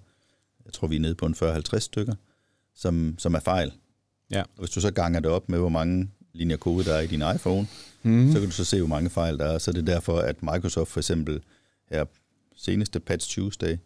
Jeg 0.64 0.72
tror, 0.72 0.88
vi 0.88 0.96
er 0.96 1.00
nede 1.00 1.14
på 1.14 1.26
en 1.26 1.34
40-50 1.34 1.78
stykker, 1.78 2.14
som, 2.74 3.14
som 3.18 3.34
er 3.34 3.40
fejl. 3.40 3.72
Ja. 4.30 4.40
Og 4.40 4.58
hvis 4.58 4.70
du 4.70 4.80
så 4.80 4.90
ganger 4.90 5.20
det 5.20 5.30
op 5.30 5.48
med, 5.48 5.58
hvor 5.58 5.68
mange 5.68 6.10
linjer 6.32 6.56
kode, 6.56 6.84
der 6.84 6.94
er 6.94 7.00
i 7.00 7.06
din 7.06 7.22
iPhone, 7.34 7.66
mm. 8.02 8.32
så 8.32 8.38
kan 8.38 8.48
du 8.48 8.54
så 8.54 8.64
se, 8.64 8.78
hvor 8.78 8.88
mange 8.88 9.10
fejl 9.10 9.38
der 9.38 9.44
er. 9.44 9.58
Så 9.58 9.72
det 9.72 9.78
er 9.78 9.94
derfor, 9.94 10.18
at 10.18 10.42
Microsoft 10.42 10.90
for 10.90 11.00
eksempel 11.00 11.42
her 11.90 12.04
seneste 12.56 13.00
Patch 13.00 13.30
Tuesday 13.30 13.76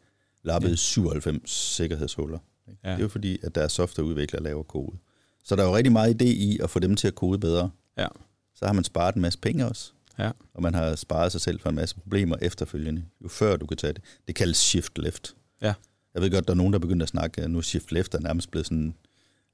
lappede 0.42 0.72
ja. 0.72 0.76
97 0.76 1.50
sikkerhedshuller. 1.50 2.38
Ja. 2.84 2.90
Det 2.90 2.96
er 2.96 3.02
jo 3.02 3.08
fordi, 3.08 3.38
at 3.42 3.54
deres 3.54 3.72
softwareudviklere 3.72 4.42
laver 4.42 4.62
kode. 4.62 4.96
Så 5.44 5.56
der 5.56 5.62
er 5.62 5.66
jo 5.66 5.76
rigtig 5.76 5.92
meget 5.92 6.22
idé 6.22 6.26
i 6.26 6.58
at 6.62 6.70
få 6.70 6.78
dem 6.78 6.96
til 6.96 7.08
at 7.08 7.14
kode 7.14 7.38
bedre. 7.38 7.70
Ja. 7.98 8.06
Så 8.54 8.66
har 8.66 8.72
man 8.72 8.84
sparet 8.84 9.14
en 9.14 9.22
masse 9.22 9.38
penge 9.38 9.66
også. 9.66 9.92
Ja. 10.18 10.30
Og 10.54 10.62
man 10.62 10.74
har 10.74 10.94
sparet 10.94 11.32
sig 11.32 11.40
selv 11.40 11.60
for 11.60 11.68
en 11.68 11.74
masse 11.74 11.94
problemer 11.94 12.36
efterfølgende, 12.42 13.04
jo 13.22 13.28
før 13.28 13.56
du 13.56 13.66
kan 13.66 13.76
tage 13.76 13.92
det. 13.92 14.02
Det 14.26 14.34
kaldes 14.34 14.56
shift 14.56 14.98
left. 14.98 15.36
Ja. 15.62 15.74
Jeg 16.14 16.22
ved 16.22 16.30
godt, 16.30 16.48
der 16.48 16.52
er 16.52 16.56
nogen, 16.56 16.72
der 16.72 16.78
begynder 16.78 17.04
at 17.04 17.08
snakke, 17.08 17.42
at 17.42 17.50
nu 17.50 17.62
shift 17.62 17.92
left 17.92 18.14
er 18.14 18.20
nærmest 18.20 18.50
blevet 18.50 18.66
sådan 18.66 18.94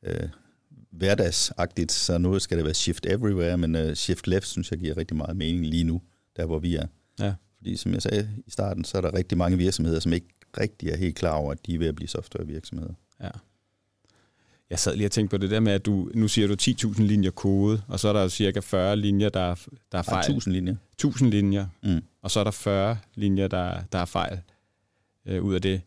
øh, 0.02 0.28
hverdagsagtigt, 0.92 1.92
så 1.92 2.18
nu 2.18 2.38
skal 2.38 2.56
det 2.56 2.64
være 2.64 2.74
shift 2.74 3.06
everywhere, 3.06 3.58
men 3.58 3.74
uh, 3.74 3.92
shift 3.92 4.26
left 4.26 4.46
synes 4.46 4.70
jeg 4.70 4.78
giver 4.78 4.96
rigtig 4.96 5.16
meget 5.16 5.36
mening 5.36 5.66
lige 5.66 5.84
nu, 5.84 6.02
der 6.36 6.46
hvor 6.46 6.58
vi 6.58 6.74
er. 6.74 6.86
Ja. 7.20 7.34
Fordi 7.56 7.76
som 7.76 7.92
jeg 7.92 8.02
sagde 8.02 8.30
i 8.46 8.50
starten, 8.50 8.84
så 8.84 8.96
er 8.96 9.00
der 9.00 9.14
rigtig 9.14 9.38
mange 9.38 9.58
virksomheder, 9.58 10.00
som 10.00 10.12
ikke 10.12 10.26
rigtig 10.60 10.88
er 10.88 10.96
helt 10.96 11.16
klar 11.16 11.34
over, 11.34 11.52
at 11.52 11.66
de 11.66 11.74
er 11.74 11.78
ved 11.78 11.86
at 11.86 11.94
blive 11.94 12.08
softwarevirksomheder. 12.08 12.94
Ja. 13.22 13.30
Jeg 14.70 14.78
sad 14.78 14.96
lige 14.96 15.06
og 15.06 15.10
tænkte 15.10 15.38
på 15.38 15.42
det 15.42 15.50
der 15.50 15.60
med, 15.60 15.72
at 15.72 15.86
du, 15.86 16.10
nu 16.14 16.28
siger 16.28 16.48
du 16.48 16.54
10.000 16.62 17.02
linjer 17.02 17.30
kode, 17.30 17.82
og 17.88 18.00
så 18.00 18.08
er 18.08 18.12
der 18.12 18.28
cirka 18.28 18.60
40 18.60 18.96
linjer, 18.96 19.28
der 19.28 19.40
er, 19.40 19.54
der 19.92 19.98
er 19.98 20.02
fejl. 20.02 20.24
1.000 20.24 20.50
linjer. 20.50 20.76
1.000 21.04 21.24
linjer, 21.24 21.66
mm. 21.82 22.00
og 22.22 22.30
så 22.30 22.40
er 22.40 22.44
der 22.44 22.50
40 22.50 22.98
linjer, 23.14 23.48
der, 23.48 23.82
der 23.92 23.98
er 23.98 24.04
fejl 24.04 24.40
øh, 25.26 25.42
ud 25.44 25.54
af 25.54 25.62
det. 25.62 25.80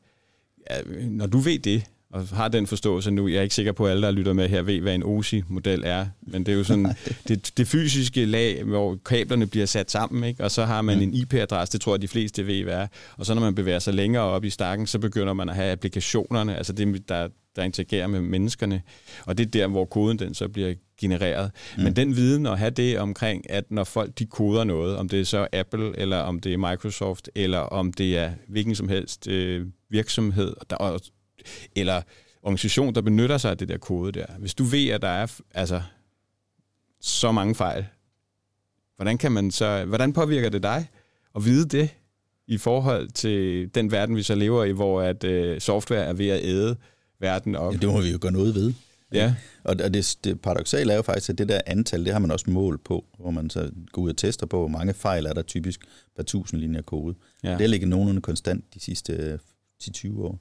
Ja, 0.69 0.81
når 1.01 1.27
du 1.27 1.38
ved 1.38 1.59
det, 1.59 1.83
og 2.15 2.27
har 2.27 2.48
den 2.48 2.67
forståelse 2.67 3.12
nu. 3.12 3.27
Jeg 3.27 3.38
er 3.38 3.41
ikke 3.41 3.55
sikker 3.55 3.72
på, 3.72 3.86
at 3.86 3.91
alle, 3.91 4.03
der 4.03 4.12
lytter 4.12 4.34
med 4.34 4.50
her, 4.50 4.62
ved, 4.62 4.81
hvad 4.81 4.95
en 4.95 5.03
OSI-model 5.03 5.84
er. 5.86 6.05
Men 6.22 6.45
det 6.45 6.51
er 6.51 6.57
jo 6.57 6.63
sådan 6.63 6.95
det, 7.27 7.51
det 7.57 7.67
fysiske 7.67 8.25
lag, 8.25 8.63
hvor 8.63 8.98
kablerne 9.05 9.48
bliver 9.48 9.65
sat 9.65 9.91
sammen, 9.91 10.24
ikke? 10.24 10.43
og 10.43 10.51
så 10.51 10.65
har 10.65 10.81
man 10.81 11.01
en 11.01 11.13
IP-adresse, 11.13 11.74
det 11.74 11.81
tror 11.81 11.93
jeg, 11.93 12.01
de 12.01 12.07
fleste 12.07 12.48
ved, 12.48 12.63
hvad 12.63 12.74
er. 12.74 12.88
Og 13.17 13.25
så 13.25 13.34
når 13.34 13.41
man 13.41 13.55
bevæger 13.55 13.79
sig 13.79 13.93
længere 13.93 14.24
op 14.24 14.43
i 14.43 14.50
stakken, 14.50 14.88
så 14.88 15.00
begynder 15.00 15.34
man 15.34 15.50
at 15.50 15.55
have 15.55 15.72
applikationerne, 15.72 16.57
altså 16.57 16.74
det, 16.74 17.10
der, 17.10 17.27
der 17.55 17.63
interagerer 17.63 18.07
med 18.07 18.22
menneskerne. 18.22 18.81
Og 19.25 19.38
det 19.38 19.45
er 19.45 19.51
der, 19.51 19.67
hvor 19.67 19.86
koden 19.86 20.19
den 20.19 20.34
så 20.34 20.48
bliver 20.48 20.74
genereret. 21.01 21.51
Mm. 21.77 21.84
Men 21.84 21.95
den 21.95 22.15
viden 22.15 22.45
at 22.45 22.60
have 22.60 22.72
det 22.72 23.00
omkring, 23.00 23.51
at 23.51 23.72
når 23.72 23.84
folk 23.84 24.19
de 24.19 24.25
koder 24.25 24.63
noget, 24.63 24.98
om 24.98 25.10
det 25.10 25.19
er 25.19 25.25
så 25.25 25.48
Apple, 25.53 26.00
eller 26.00 26.17
om 26.17 26.39
det 26.39 26.53
er 26.53 26.57
Microsoft, 26.57 27.29
eller 27.36 27.60
om 27.60 27.93
det 27.93 28.17
er 28.17 28.31
hvilken 28.48 28.75
som 28.75 28.89
helst 28.89 29.27
øh, 29.27 29.67
virksomhed, 29.89 30.53
der, 30.69 30.75
og 30.75 31.01
eller 31.75 32.01
organisation, 32.41 32.95
der 32.95 33.01
benytter 33.01 33.37
sig 33.37 33.51
af 33.51 33.57
det 33.57 33.69
der 33.69 33.77
kode 33.77 34.11
der. 34.11 34.25
Hvis 34.39 34.53
du 34.53 34.63
ved, 34.63 34.87
at 34.87 35.01
der 35.01 35.07
er 35.07 35.27
altså, 35.53 35.81
så 37.01 37.31
mange 37.31 37.55
fejl, 37.55 37.85
hvordan, 38.95 39.17
kan 39.17 39.31
man 39.31 39.51
så, 39.51 39.85
hvordan 39.85 40.13
påvirker 40.13 40.49
det 40.49 40.63
dig 40.63 40.87
at 41.35 41.45
vide 41.45 41.77
det 41.77 41.89
i 42.47 42.57
forhold 42.57 43.09
til 43.09 43.69
den 43.75 43.91
verden, 43.91 44.15
vi 44.15 44.23
så 44.23 44.35
lever 44.35 44.63
i, 44.63 44.71
hvor 44.71 45.01
at 45.01 45.23
uh, 45.23 45.57
software 45.59 46.03
er 46.03 46.13
ved 46.13 46.29
at 46.29 46.43
æde 46.43 46.75
verden 47.19 47.55
op? 47.55 47.73
Ja, 47.73 47.77
det 47.77 47.89
må 47.89 48.01
vi 48.01 48.11
jo 48.11 48.17
gøre 48.21 48.31
noget 48.31 48.55
ved. 48.55 48.73
Ja. 49.13 49.35
Og 49.63 49.79
det, 49.79 50.17
det 50.23 50.41
paradoxale 50.41 50.91
er 50.91 50.95
jo 50.95 51.01
faktisk, 51.01 51.29
at 51.29 51.37
det 51.37 51.49
der 51.49 51.61
antal, 51.65 52.05
det 52.05 52.13
har 52.13 52.19
man 52.19 52.31
også 52.31 52.49
mål 52.49 52.77
på, 52.77 53.05
hvor 53.19 53.31
man 53.31 53.49
så 53.49 53.71
går 53.91 54.01
ud 54.01 54.09
og 54.09 54.17
tester 54.17 54.45
på, 54.45 54.59
hvor 54.59 54.67
mange 54.67 54.93
fejl 54.93 55.25
er 55.25 55.33
der 55.33 55.41
typisk 55.41 55.81
per 56.15 56.23
tusind 56.23 56.59
linjer 56.59 56.81
kode. 56.81 57.15
Ja. 57.43 57.51
Det 57.51 57.61
har 57.61 57.67
ligget 57.67 57.89
nogenlunde 57.89 58.21
konstant 58.21 58.73
de 58.73 58.79
sidste 58.79 59.39
10-20 59.83 60.19
år. 60.19 60.39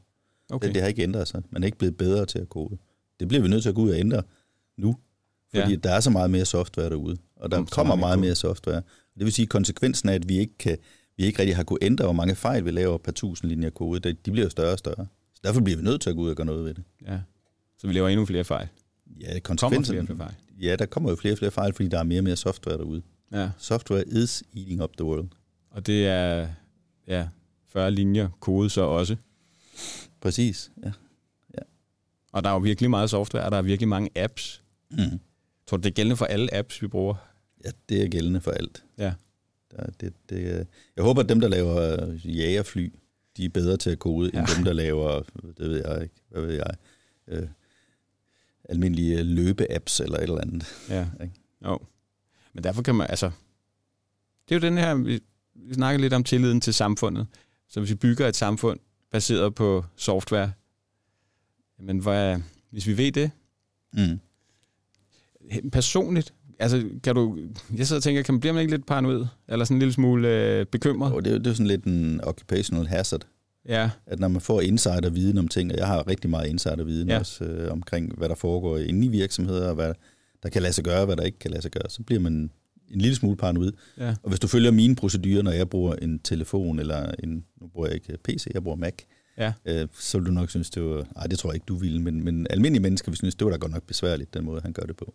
Okay. 0.54 0.66
Det, 0.66 0.74
det 0.74 0.82
har 0.82 0.88
ikke 0.88 1.02
ændret 1.02 1.28
sig. 1.28 1.42
Man 1.50 1.62
er 1.62 1.66
ikke 1.66 1.78
blevet 1.78 1.96
bedre 1.96 2.26
til 2.26 2.38
at 2.38 2.48
kode. 2.48 2.78
Det 3.20 3.28
bliver 3.28 3.42
vi 3.42 3.48
nødt 3.48 3.62
til 3.62 3.68
at 3.68 3.74
gå 3.74 3.82
ud 3.82 3.90
og 3.90 3.98
ændre 3.98 4.22
nu, 4.76 4.96
fordi 5.54 5.70
ja. 5.70 5.76
der 5.76 5.90
er 5.90 6.00
så 6.00 6.10
meget 6.10 6.30
mere 6.30 6.44
software 6.44 6.90
derude, 6.90 7.16
og 7.36 7.50
der 7.50 7.56
Kom, 7.56 7.66
kommer 7.66 7.94
meget 7.94 8.18
mere 8.18 8.34
software. 8.34 8.82
Det 9.18 9.24
vil 9.24 9.32
sige, 9.32 9.44
at 9.44 9.48
konsekvensen 9.48 10.08
af, 10.08 10.14
at 10.14 10.28
vi 10.28 10.38
ikke, 10.38 10.58
kan, 10.58 10.78
vi 11.16 11.24
ikke 11.24 11.38
rigtig 11.38 11.56
har 11.56 11.62
kunnet 11.62 11.82
ændre, 11.82 12.04
hvor 12.04 12.12
mange 12.12 12.34
fejl 12.34 12.64
vi 12.64 12.70
laver 12.70 12.98
per 12.98 13.12
tusind 13.12 13.50
linjer 13.50 13.70
kode, 13.70 14.12
de 14.12 14.30
bliver 14.30 14.48
større 14.48 14.72
og 14.72 14.78
større. 14.78 15.06
Så 15.34 15.40
derfor 15.44 15.60
bliver 15.60 15.76
vi 15.76 15.84
nødt 15.84 16.00
til 16.00 16.10
at 16.10 16.16
gå 16.16 16.22
ud 16.22 16.30
og 16.30 16.36
gøre 16.36 16.46
noget 16.46 16.64
ved 16.64 16.74
det. 16.74 16.84
Ja. 17.06 17.18
Så 17.78 17.86
vi 17.86 17.92
laver 17.92 18.08
endnu 18.08 18.26
flere 18.26 18.44
fejl? 18.44 18.68
Ja, 19.20 19.38
konsekvensen, 19.38 19.96
kommer 19.96 20.06
flere 20.06 20.28
fejl? 20.28 20.64
Ja, 20.64 20.76
der 20.76 20.86
kommer 20.86 21.10
jo 21.10 21.16
flere 21.16 21.34
og 21.34 21.38
flere 21.38 21.50
fejl, 21.50 21.72
fordi 21.74 21.88
der 21.88 21.98
er 21.98 22.02
mere 22.02 22.20
og 22.20 22.24
mere 22.24 22.36
software 22.36 22.78
derude. 22.78 23.02
Ja. 23.32 23.50
Software 23.58 24.04
is 24.08 24.42
eating 24.56 24.82
up 24.82 24.96
the 24.96 25.04
world. 25.04 25.28
Og 25.70 25.86
det 25.86 26.06
er 26.06 26.48
ja, 27.08 27.28
40 27.72 27.90
linjer 27.90 28.28
kode 28.40 28.70
så 28.70 28.80
også? 28.80 29.16
Præcis, 30.24 30.70
ja. 30.82 30.92
ja. 31.54 31.62
Og 32.32 32.44
der 32.44 32.50
er 32.50 32.54
jo 32.54 32.58
virkelig 32.58 32.90
meget 32.90 33.10
software, 33.10 33.44
og 33.44 33.52
der 33.52 33.58
er 33.58 33.62
virkelig 33.62 33.88
mange 33.88 34.10
apps. 34.16 34.62
Mm. 34.90 35.20
Tror 35.66 35.76
du, 35.76 35.82
det 35.82 35.90
er 35.90 35.94
gældende 35.94 36.16
for 36.16 36.24
alle 36.24 36.54
apps, 36.54 36.82
vi 36.82 36.86
bruger? 36.86 37.14
Ja, 37.64 37.70
det 37.88 38.02
er 38.02 38.08
gældende 38.08 38.40
for 38.40 38.50
alt. 38.50 38.84
Ja. 38.98 39.12
Der, 39.70 39.86
det, 40.00 40.12
det, 40.28 40.66
jeg 40.96 41.04
håber, 41.04 41.22
at 41.22 41.28
dem, 41.28 41.40
der 41.40 41.48
laver 41.48 42.06
øh, 42.06 42.36
jagerfly, 42.36 42.92
de 43.36 43.44
er 43.44 43.48
bedre 43.48 43.76
til 43.76 43.90
at 43.90 43.98
kode, 43.98 44.30
ja. 44.34 44.40
end 44.40 44.48
dem, 44.56 44.64
der 44.64 44.72
laver, 44.72 45.22
det 45.58 45.70
ved 45.70 45.82
jeg 45.86 46.02
ikke, 46.02 46.14
hvad 46.28 46.42
ved 46.42 46.54
jeg, 46.54 46.74
øh, 47.28 47.48
almindelige 48.68 49.22
løbe-apps 49.22 50.00
eller 50.00 50.16
et 50.16 50.22
eller 50.22 50.40
andet. 50.40 50.66
Ja, 50.88 51.06
jo. 51.64 51.78
Men 52.52 52.64
derfor 52.64 52.82
kan 52.82 52.94
man, 52.94 53.06
altså, 53.10 53.30
det 54.48 54.54
er 54.54 54.60
jo 54.60 54.66
den 54.66 54.78
her, 54.78 54.94
vi, 54.94 55.20
vi 55.54 55.74
snakker 55.74 56.00
lidt 56.00 56.12
om 56.12 56.24
tilliden 56.24 56.60
til 56.60 56.74
samfundet. 56.74 57.26
Så 57.68 57.80
hvis 57.80 57.90
vi 57.90 57.94
bygger 57.94 58.28
et 58.28 58.36
samfund, 58.36 58.80
baseret 59.14 59.54
på 59.54 59.84
software. 59.96 60.52
Men 61.78 61.98
hvad, 61.98 62.40
hvis 62.70 62.86
vi 62.86 62.96
ved 62.96 63.12
det, 63.12 63.30
mm. 63.92 64.20
personligt, 65.70 66.34
altså 66.58 66.88
kan 67.02 67.14
du, 67.14 67.38
jeg 67.76 67.86
sidder 67.86 67.98
og 67.98 68.02
tænker, 68.02 68.22
kan 68.22 68.34
man, 68.34 68.40
bliver 68.40 68.52
man 68.52 68.60
ikke 68.60 68.72
lidt 68.72 68.86
paranoid, 68.86 69.26
eller 69.48 69.64
sådan 69.64 69.74
en 69.74 69.78
lille 69.78 69.92
smule 69.92 70.28
øh, 70.28 70.66
bekymret? 70.66 71.14
Oh, 71.14 71.22
det, 71.22 71.32
er, 71.32 71.38
det 71.38 71.46
er 71.46 71.54
sådan 71.54 71.66
lidt 71.66 71.84
en 71.84 72.20
occupational 72.24 72.86
hazard. 72.86 73.26
Ja. 73.68 73.90
At 74.06 74.20
når 74.20 74.28
man 74.28 74.40
får 74.40 74.60
insider-viden 74.60 75.38
om 75.38 75.48
ting, 75.48 75.72
og 75.72 75.78
jeg 75.78 75.86
har 75.86 76.08
rigtig 76.08 76.30
meget 76.30 76.48
insider-viden 76.48 77.08
ja. 77.08 77.18
også 77.18 77.44
øh, 77.44 77.72
omkring, 77.72 78.18
hvad 78.18 78.28
der 78.28 78.34
foregår 78.34 78.78
inde 78.78 79.06
i 79.06 79.08
virksomheder, 79.08 79.68
og 79.68 79.74
hvad 79.74 79.94
der 80.42 80.48
kan 80.48 80.62
lade 80.62 80.72
sig 80.72 80.84
gøre, 80.84 81.00
og 81.00 81.06
hvad 81.06 81.16
der 81.16 81.22
ikke 81.22 81.38
kan 81.38 81.50
lade 81.50 81.62
sig 81.62 81.70
gøre, 81.70 81.90
så 81.90 82.02
bliver 82.02 82.20
man 82.20 82.50
en 82.90 83.00
lille 83.00 83.16
smule 83.16 83.36
paranoid. 83.36 83.72
Ja. 83.98 84.14
Og 84.22 84.28
hvis 84.28 84.40
du 84.40 84.46
følger 84.46 84.70
mine 84.70 84.96
procedurer, 84.96 85.42
når 85.42 85.50
jeg 85.50 85.68
bruger 85.68 85.94
en 85.94 86.18
telefon, 86.18 86.78
eller 86.78 87.12
en, 87.22 87.44
nu 87.60 87.66
bruger 87.66 87.86
jeg 87.86 87.94
ikke 87.94 88.18
PC, 88.24 88.46
jeg 88.54 88.62
bruger 88.62 88.76
Mac, 88.76 88.94
ja. 89.38 89.52
øh, 89.66 89.88
så 89.92 90.18
vil 90.18 90.26
du 90.26 90.32
nok 90.32 90.50
synes, 90.50 90.70
det 90.70 90.82
var, 90.82 91.06
nej 91.16 91.26
det 91.26 91.38
tror 91.38 91.50
jeg 91.50 91.54
ikke, 91.54 91.64
du 91.68 91.76
ville, 91.76 92.02
men, 92.02 92.24
men 92.24 92.46
almindelige 92.50 92.82
mennesker 92.82 93.10
vil 93.10 93.16
synes, 93.16 93.34
det 93.34 93.44
var 93.44 93.50
da 93.50 93.56
godt 93.56 93.72
nok 93.72 93.86
besværligt, 93.86 94.34
den 94.34 94.44
måde, 94.44 94.60
han 94.60 94.72
gør 94.72 94.82
det 94.82 94.96
på. 94.96 95.14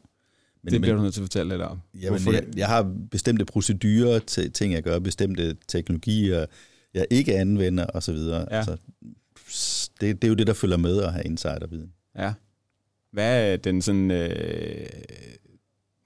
Men, 0.64 0.74
det 0.74 0.82
bliver 0.82 0.94
men, 0.94 1.00
du 1.00 1.04
nødt 1.04 1.14
til 1.14 1.22
at 1.22 1.26
fortælle 1.26 1.54
lidt 1.54 1.62
om. 1.62 1.80
Ja, 2.02 2.12
men 2.12 2.34
jeg, 2.34 2.44
jeg 2.58 2.68
har 2.68 2.96
bestemte 3.12 3.46
procedurer 3.46 4.20
til 4.20 4.52
ting, 4.52 4.74
jeg 4.74 4.84
gør, 4.84 5.00
bestemte 5.00 5.58
teknologier, 5.68 6.46
jeg 6.94 7.06
ikke 7.10 7.36
anvender 7.36 7.86
osv. 7.94 8.16
Ja. 8.16 8.46
Altså, 8.50 8.78
det, 10.02 10.22
det 10.22 10.24
er 10.24 10.28
jo 10.28 10.34
det, 10.34 10.48
der 10.48 10.54
følger 10.54 10.78
med 10.78 11.02
at 11.02 11.14
have 11.14 11.24
insiderviden. 11.24 11.94
Ja. 12.18 12.34
Hvad 13.12 13.54
er 13.54 13.58
den 13.58 13.82
sådan, 13.82 14.12
øh, 14.12 14.88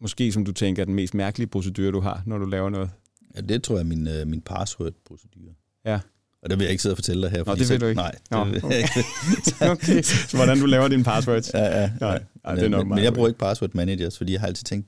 måske 0.03 0.31
som 0.31 0.45
du 0.45 0.51
tænker, 0.51 0.86
den 0.86 0.93
mest 0.93 1.13
mærkelige 1.13 1.48
procedure, 1.48 1.91
du 1.91 2.00
har, 2.00 2.24
når 2.25 2.38
du 2.38 2.45
laver 2.45 2.69
noget? 2.69 2.89
Ja, 3.36 3.41
det 3.41 3.63
tror 3.63 3.75
jeg 3.75 3.79
er 3.79 3.86
min, 3.86 4.07
øh, 4.07 4.27
min 4.27 4.41
password-procedure. 4.41 5.53
Ja. 5.86 6.00
Og 6.41 6.50
det 6.50 6.60
vil 6.60 6.63
jeg 6.63 6.72
ikke 6.72 6.81
sidde 6.81 6.93
og 6.93 6.98
fortælle 6.98 7.24
dig 7.24 7.31
her. 7.31 7.43
Nå, 7.45 7.55
det 7.55 7.69
vil 7.69 7.81
du 7.81 7.86
ikke? 7.86 8.01
Nej, 8.01 8.12
det 8.12 8.31
Nå, 8.31 8.43
vil 8.43 8.62
jeg 8.69 8.77
ikke. 8.77 9.05
okay. 9.72 10.01
Så 10.01 10.38
hvordan 10.38 10.60
du 10.60 10.65
laver 10.65 10.88
dine 10.88 11.03
passwords? 11.03 11.53
Ja, 11.53 11.81
ja. 11.81 11.91
Nej, 12.00 12.24
ja, 12.45 12.55
det 12.55 12.63
er 12.63 12.69
nok 12.69 12.88
men, 12.88 12.95
men 12.95 13.03
jeg 13.03 13.13
bruger 13.13 13.27
ikke 13.27 13.39
password 13.39 13.69
managers, 13.74 14.17
fordi 14.17 14.31
jeg 14.31 14.39
har 14.39 14.48
altid 14.48 14.63
tænkt, 14.63 14.88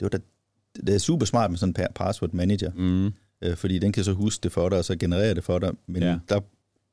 det, 0.00 0.02
var 0.02 0.08
da, 0.08 0.18
det 0.86 0.94
er 0.94 0.98
super 0.98 1.26
smart 1.26 1.50
med 1.50 1.58
sådan 1.58 1.74
en 1.78 1.86
password 1.94 2.32
manager, 2.32 2.70
mm. 2.74 3.12
øh, 3.42 3.56
fordi 3.56 3.78
den 3.78 3.92
kan 3.92 4.04
så 4.04 4.12
huske 4.12 4.42
det 4.42 4.52
for 4.52 4.68
dig, 4.68 4.78
og 4.78 4.84
så 4.84 4.96
generere 4.96 5.34
det 5.34 5.44
for 5.44 5.58
dig, 5.58 5.72
men 5.86 6.02
ja. 6.02 6.18
der 6.28 6.40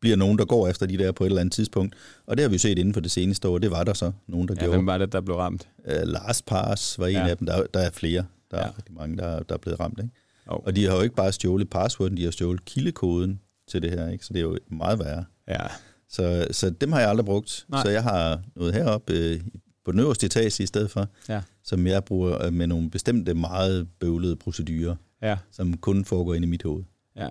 bliver 0.02 0.16
nogen, 0.16 0.38
der 0.38 0.46
går 0.46 0.68
efter 0.68 0.86
de 0.86 0.98
der 0.98 1.12
på 1.12 1.24
et 1.24 1.28
eller 1.28 1.42
andet 1.42 1.54
tidspunkt. 1.54 1.96
Og 2.26 2.38
det 2.38 2.44
har 2.44 2.50
vi 2.50 2.56
jo 2.56 2.60
set 2.60 2.80
inden 2.80 2.94
for 2.94 3.02
det 3.02 3.12
seneste 3.12 3.48
år, 3.48 3.58
det 3.58 3.72
var 3.72 3.84
der 3.84 3.94
så 3.94 4.12
nogen, 4.28 4.48
der 4.48 4.54
ja, 4.54 4.60
gjorde. 4.60 4.78
hvem 4.78 4.86
var 4.86 4.98
det, 4.98 5.12
der 5.12 5.22
blev 5.22 5.38
ramt? 5.38 5.68
Uh, 5.78 5.94
Lars 6.04 6.42
Pass 6.42 7.00
var 7.00 7.08
en 7.08 7.14
ja. 7.14 7.28
af 7.28 7.38
dem. 7.38 7.48
Der, 7.48 7.64
der 7.74 7.80
er 7.80 7.90
flere. 7.92 8.26
Der 8.52 8.58
ja. 8.58 8.64
er 8.64 8.78
rigtig 8.78 8.96
mange, 8.96 9.18
der, 9.18 9.44
der 9.44 9.56
er 9.56 9.60
blevet 9.60 9.80
ramt. 9.80 10.00
Ikke? 10.00 10.10
Oh. 10.48 10.60
Og 10.66 10.76
de 10.76 10.86
har 10.86 10.96
jo 10.96 11.02
ikke 11.02 11.16
bare 11.16 11.32
stjålet 11.32 11.70
passworden, 11.70 12.18
de 12.18 12.24
har 12.24 12.32
stjålet 12.32 12.66
kildekoden 12.66 13.40
til 13.68 13.82
det 13.82 13.92
her. 13.92 14.10
Ikke? 14.10 14.26
Så 14.26 14.34
det 14.34 14.40
er 14.40 14.44
jo 14.44 14.58
meget 14.68 15.00
værre. 15.00 15.26
Ja. 15.48 15.68
Så, 16.10 16.48
så 16.52 16.70
dem 16.70 16.92
har 16.92 17.00
jeg 17.00 17.10
aldrig 17.10 17.26
brugt. 17.26 17.66
Nej. 17.70 17.84
Så 17.84 17.90
jeg 17.90 18.04
har 18.04 18.42
noget 18.56 18.74
heroppe 18.74 19.14
øh, 19.14 19.42
på 19.86 19.92
den 19.92 20.00
øverste 20.00 20.26
etage 20.26 20.64
i 20.64 20.68
stedet 20.68 20.92
for, 20.92 21.08
ja. 21.30 21.42
som 21.64 21.88
jeg 21.88 22.04
bruger 22.04 22.46
øh, 22.46 22.54
med 22.54 22.68
nogle 22.68 22.90
bestemte 22.90 23.34
meget 23.34 23.88
bøvlede 24.00 24.36
procedurer, 24.36 24.96
ja. 25.22 25.38
som 25.52 25.78
kun 25.78 26.06
foregår 26.06 26.34
inde 26.34 26.48
i 26.48 26.50
mit 26.50 26.64
hoved. 26.64 26.84
Ja. 27.16 27.28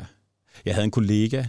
Jeg 0.65 0.75
havde 0.75 0.85
en 0.85 0.91
kollega 0.91 1.45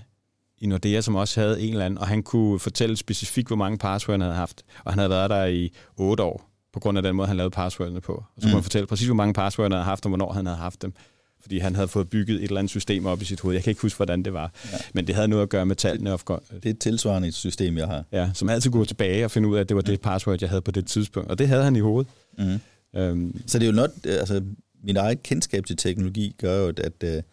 i 0.61 0.67
Nordea, 0.67 1.01
som 1.01 1.15
også 1.15 1.39
havde 1.39 1.61
en 1.61 1.71
eller 1.71 1.85
anden, 1.85 1.97
og 1.97 2.07
han 2.07 2.23
kunne 2.23 2.59
fortælle 2.59 2.97
specifikt, 2.97 3.47
hvor 3.49 3.55
mange 3.55 3.77
password 3.77 4.13
han 4.13 4.21
havde 4.21 4.35
haft. 4.35 4.63
Og 4.83 4.91
han 4.91 4.99
havde 4.99 5.09
været 5.09 5.29
der 5.29 5.45
i 5.45 5.71
otte 5.97 6.23
år, 6.23 6.49
på 6.73 6.79
grund 6.79 6.97
af 6.97 7.03
den 7.03 7.15
måde, 7.15 7.27
han 7.27 7.37
lavede 7.37 7.51
passwordene 7.51 8.01
på. 8.01 8.13
Og 8.13 8.25
så 8.37 8.41
kunne 8.41 8.51
mm. 8.51 8.53
han 8.53 8.63
fortælle 8.63 8.87
præcis, 8.87 9.07
hvor 9.07 9.15
mange 9.15 9.33
password 9.33 9.65
han 9.65 9.71
havde 9.71 9.83
haft, 9.83 10.05
og 10.05 10.09
hvornår 10.09 10.31
han 10.31 10.45
havde 10.45 10.57
haft 10.57 10.81
dem. 10.81 10.93
Fordi 11.41 11.59
han 11.59 11.75
havde 11.75 11.87
fået 11.87 12.09
bygget 12.09 12.35
et 12.35 12.43
eller 12.43 12.57
andet 12.57 12.69
system 12.69 13.05
op 13.05 13.21
i 13.21 13.25
sit 13.25 13.39
hoved. 13.39 13.55
Jeg 13.55 13.63
kan 13.63 13.71
ikke 13.71 13.81
huske, 13.81 13.97
hvordan 13.97 14.23
det 14.23 14.33
var. 14.33 14.51
Ja. 14.71 14.77
Men 14.93 15.07
det 15.07 15.15
havde 15.15 15.27
noget 15.27 15.43
at 15.43 15.49
gøre 15.49 15.65
med 15.65 15.75
tallene. 15.75 16.11
Det, 16.11 16.27
det 16.49 16.65
er 16.65 16.69
et 16.69 16.79
tilsvarende 16.79 17.31
system, 17.31 17.77
jeg 17.77 17.87
har. 17.87 18.03
Ja, 18.11 18.31
som 18.33 18.49
altid 18.49 18.71
går 18.71 18.83
tilbage 18.83 19.25
og 19.25 19.31
finde 19.31 19.47
ud 19.47 19.55
af, 19.55 19.61
at 19.61 19.69
det 19.69 19.75
var 19.75 19.81
det 19.81 20.01
password, 20.01 20.37
jeg 20.41 20.49
havde 20.49 20.61
på 20.61 20.71
det 20.71 20.85
tidspunkt. 20.85 21.31
Og 21.31 21.39
det 21.39 21.47
havde 21.47 21.63
han 21.63 21.75
i 21.75 21.79
hovedet. 21.79 22.11
Mm. 22.37 22.59
Øhm. 22.99 23.41
Så 23.47 23.59
det 23.59 23.65
er 23.65 23.71
jo 23.71 23.75
not, 23.75 23.89
altså, 24.05 24.41
mit 24.83 24.97
eget 24.97 25.23
kendskab 25.23 25.65
til 25.65 25.77
teknologi 25.77 26.35
gør 26.37 26.57
jo, 26.57 26.67
at, 26.67 27.03
øh, 27.03 27.23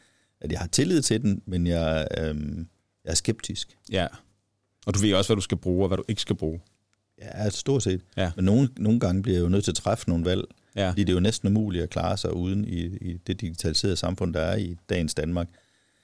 at 0.41 0.53
jeg 0.53 0.61
har 0.61 0.67
tillid 0.67 1.03
til 1.03 1.23
den, 1.23 1.43
men 1.47 1.67
jeg, 1.67 2.09
øhm, 2.19 2.67
jeg 3.09 3.13
er 3.13 3.17
skeptisk. 3.17 3.79
Ja, 3.93 4.07
og 4.87 4.95
du 4.95 4.99
ved 4.99 5.15
også, 5.15 5.29
hvad 5.29 5.37
du 5.37 5.43
skal 5.43 5.59
bruge 5.59 5.85
og 5.85 5.89
hvad 5.89 5.97
du 5.97 6.05
ikke 6.09 6.21
skal 6.21 6.37
bruge. 6.37 6.61
Ja, 7.23 7.51
stort 7.51 7.83
set. 7.83 8.01
Ja. 8.17 8.31
Men 8.37 8.45
nogle, 8.45 8.69
nogle 8.77 9.01
gange 9.01 9.23
bliver 9.23 9.39
jeg 9.39 9.45
jo 9.45 9.49
nødt 9.49 9.65
til 9.65 9.71
at 9.71 9.75
træffe 9.75 10.09
nogle 10.09 10.25
valg, 10.25 10.45
ja. 10.77 10.91
fordi 10.91 11.05
det 11.05 11.09
er 11.09 11.15
jo 11.15 11.21
næsten 11.21 11.49
umuligt 11.49 11.83
at 11.83 11.91
klare 11.91 12.17
sig 12.17 12.35
uden 12.35 12.65
i, 12.65 12.81
i 12.81 13.17
det 13.27 13.41
digitaliserede 13.41 13.97
samfund, 13.97 14.35
der 14.35 14.41
er 14.41 14.57
i 14.57 14.77
dagens 14.89 15.15
Danmark. 15.15 15.49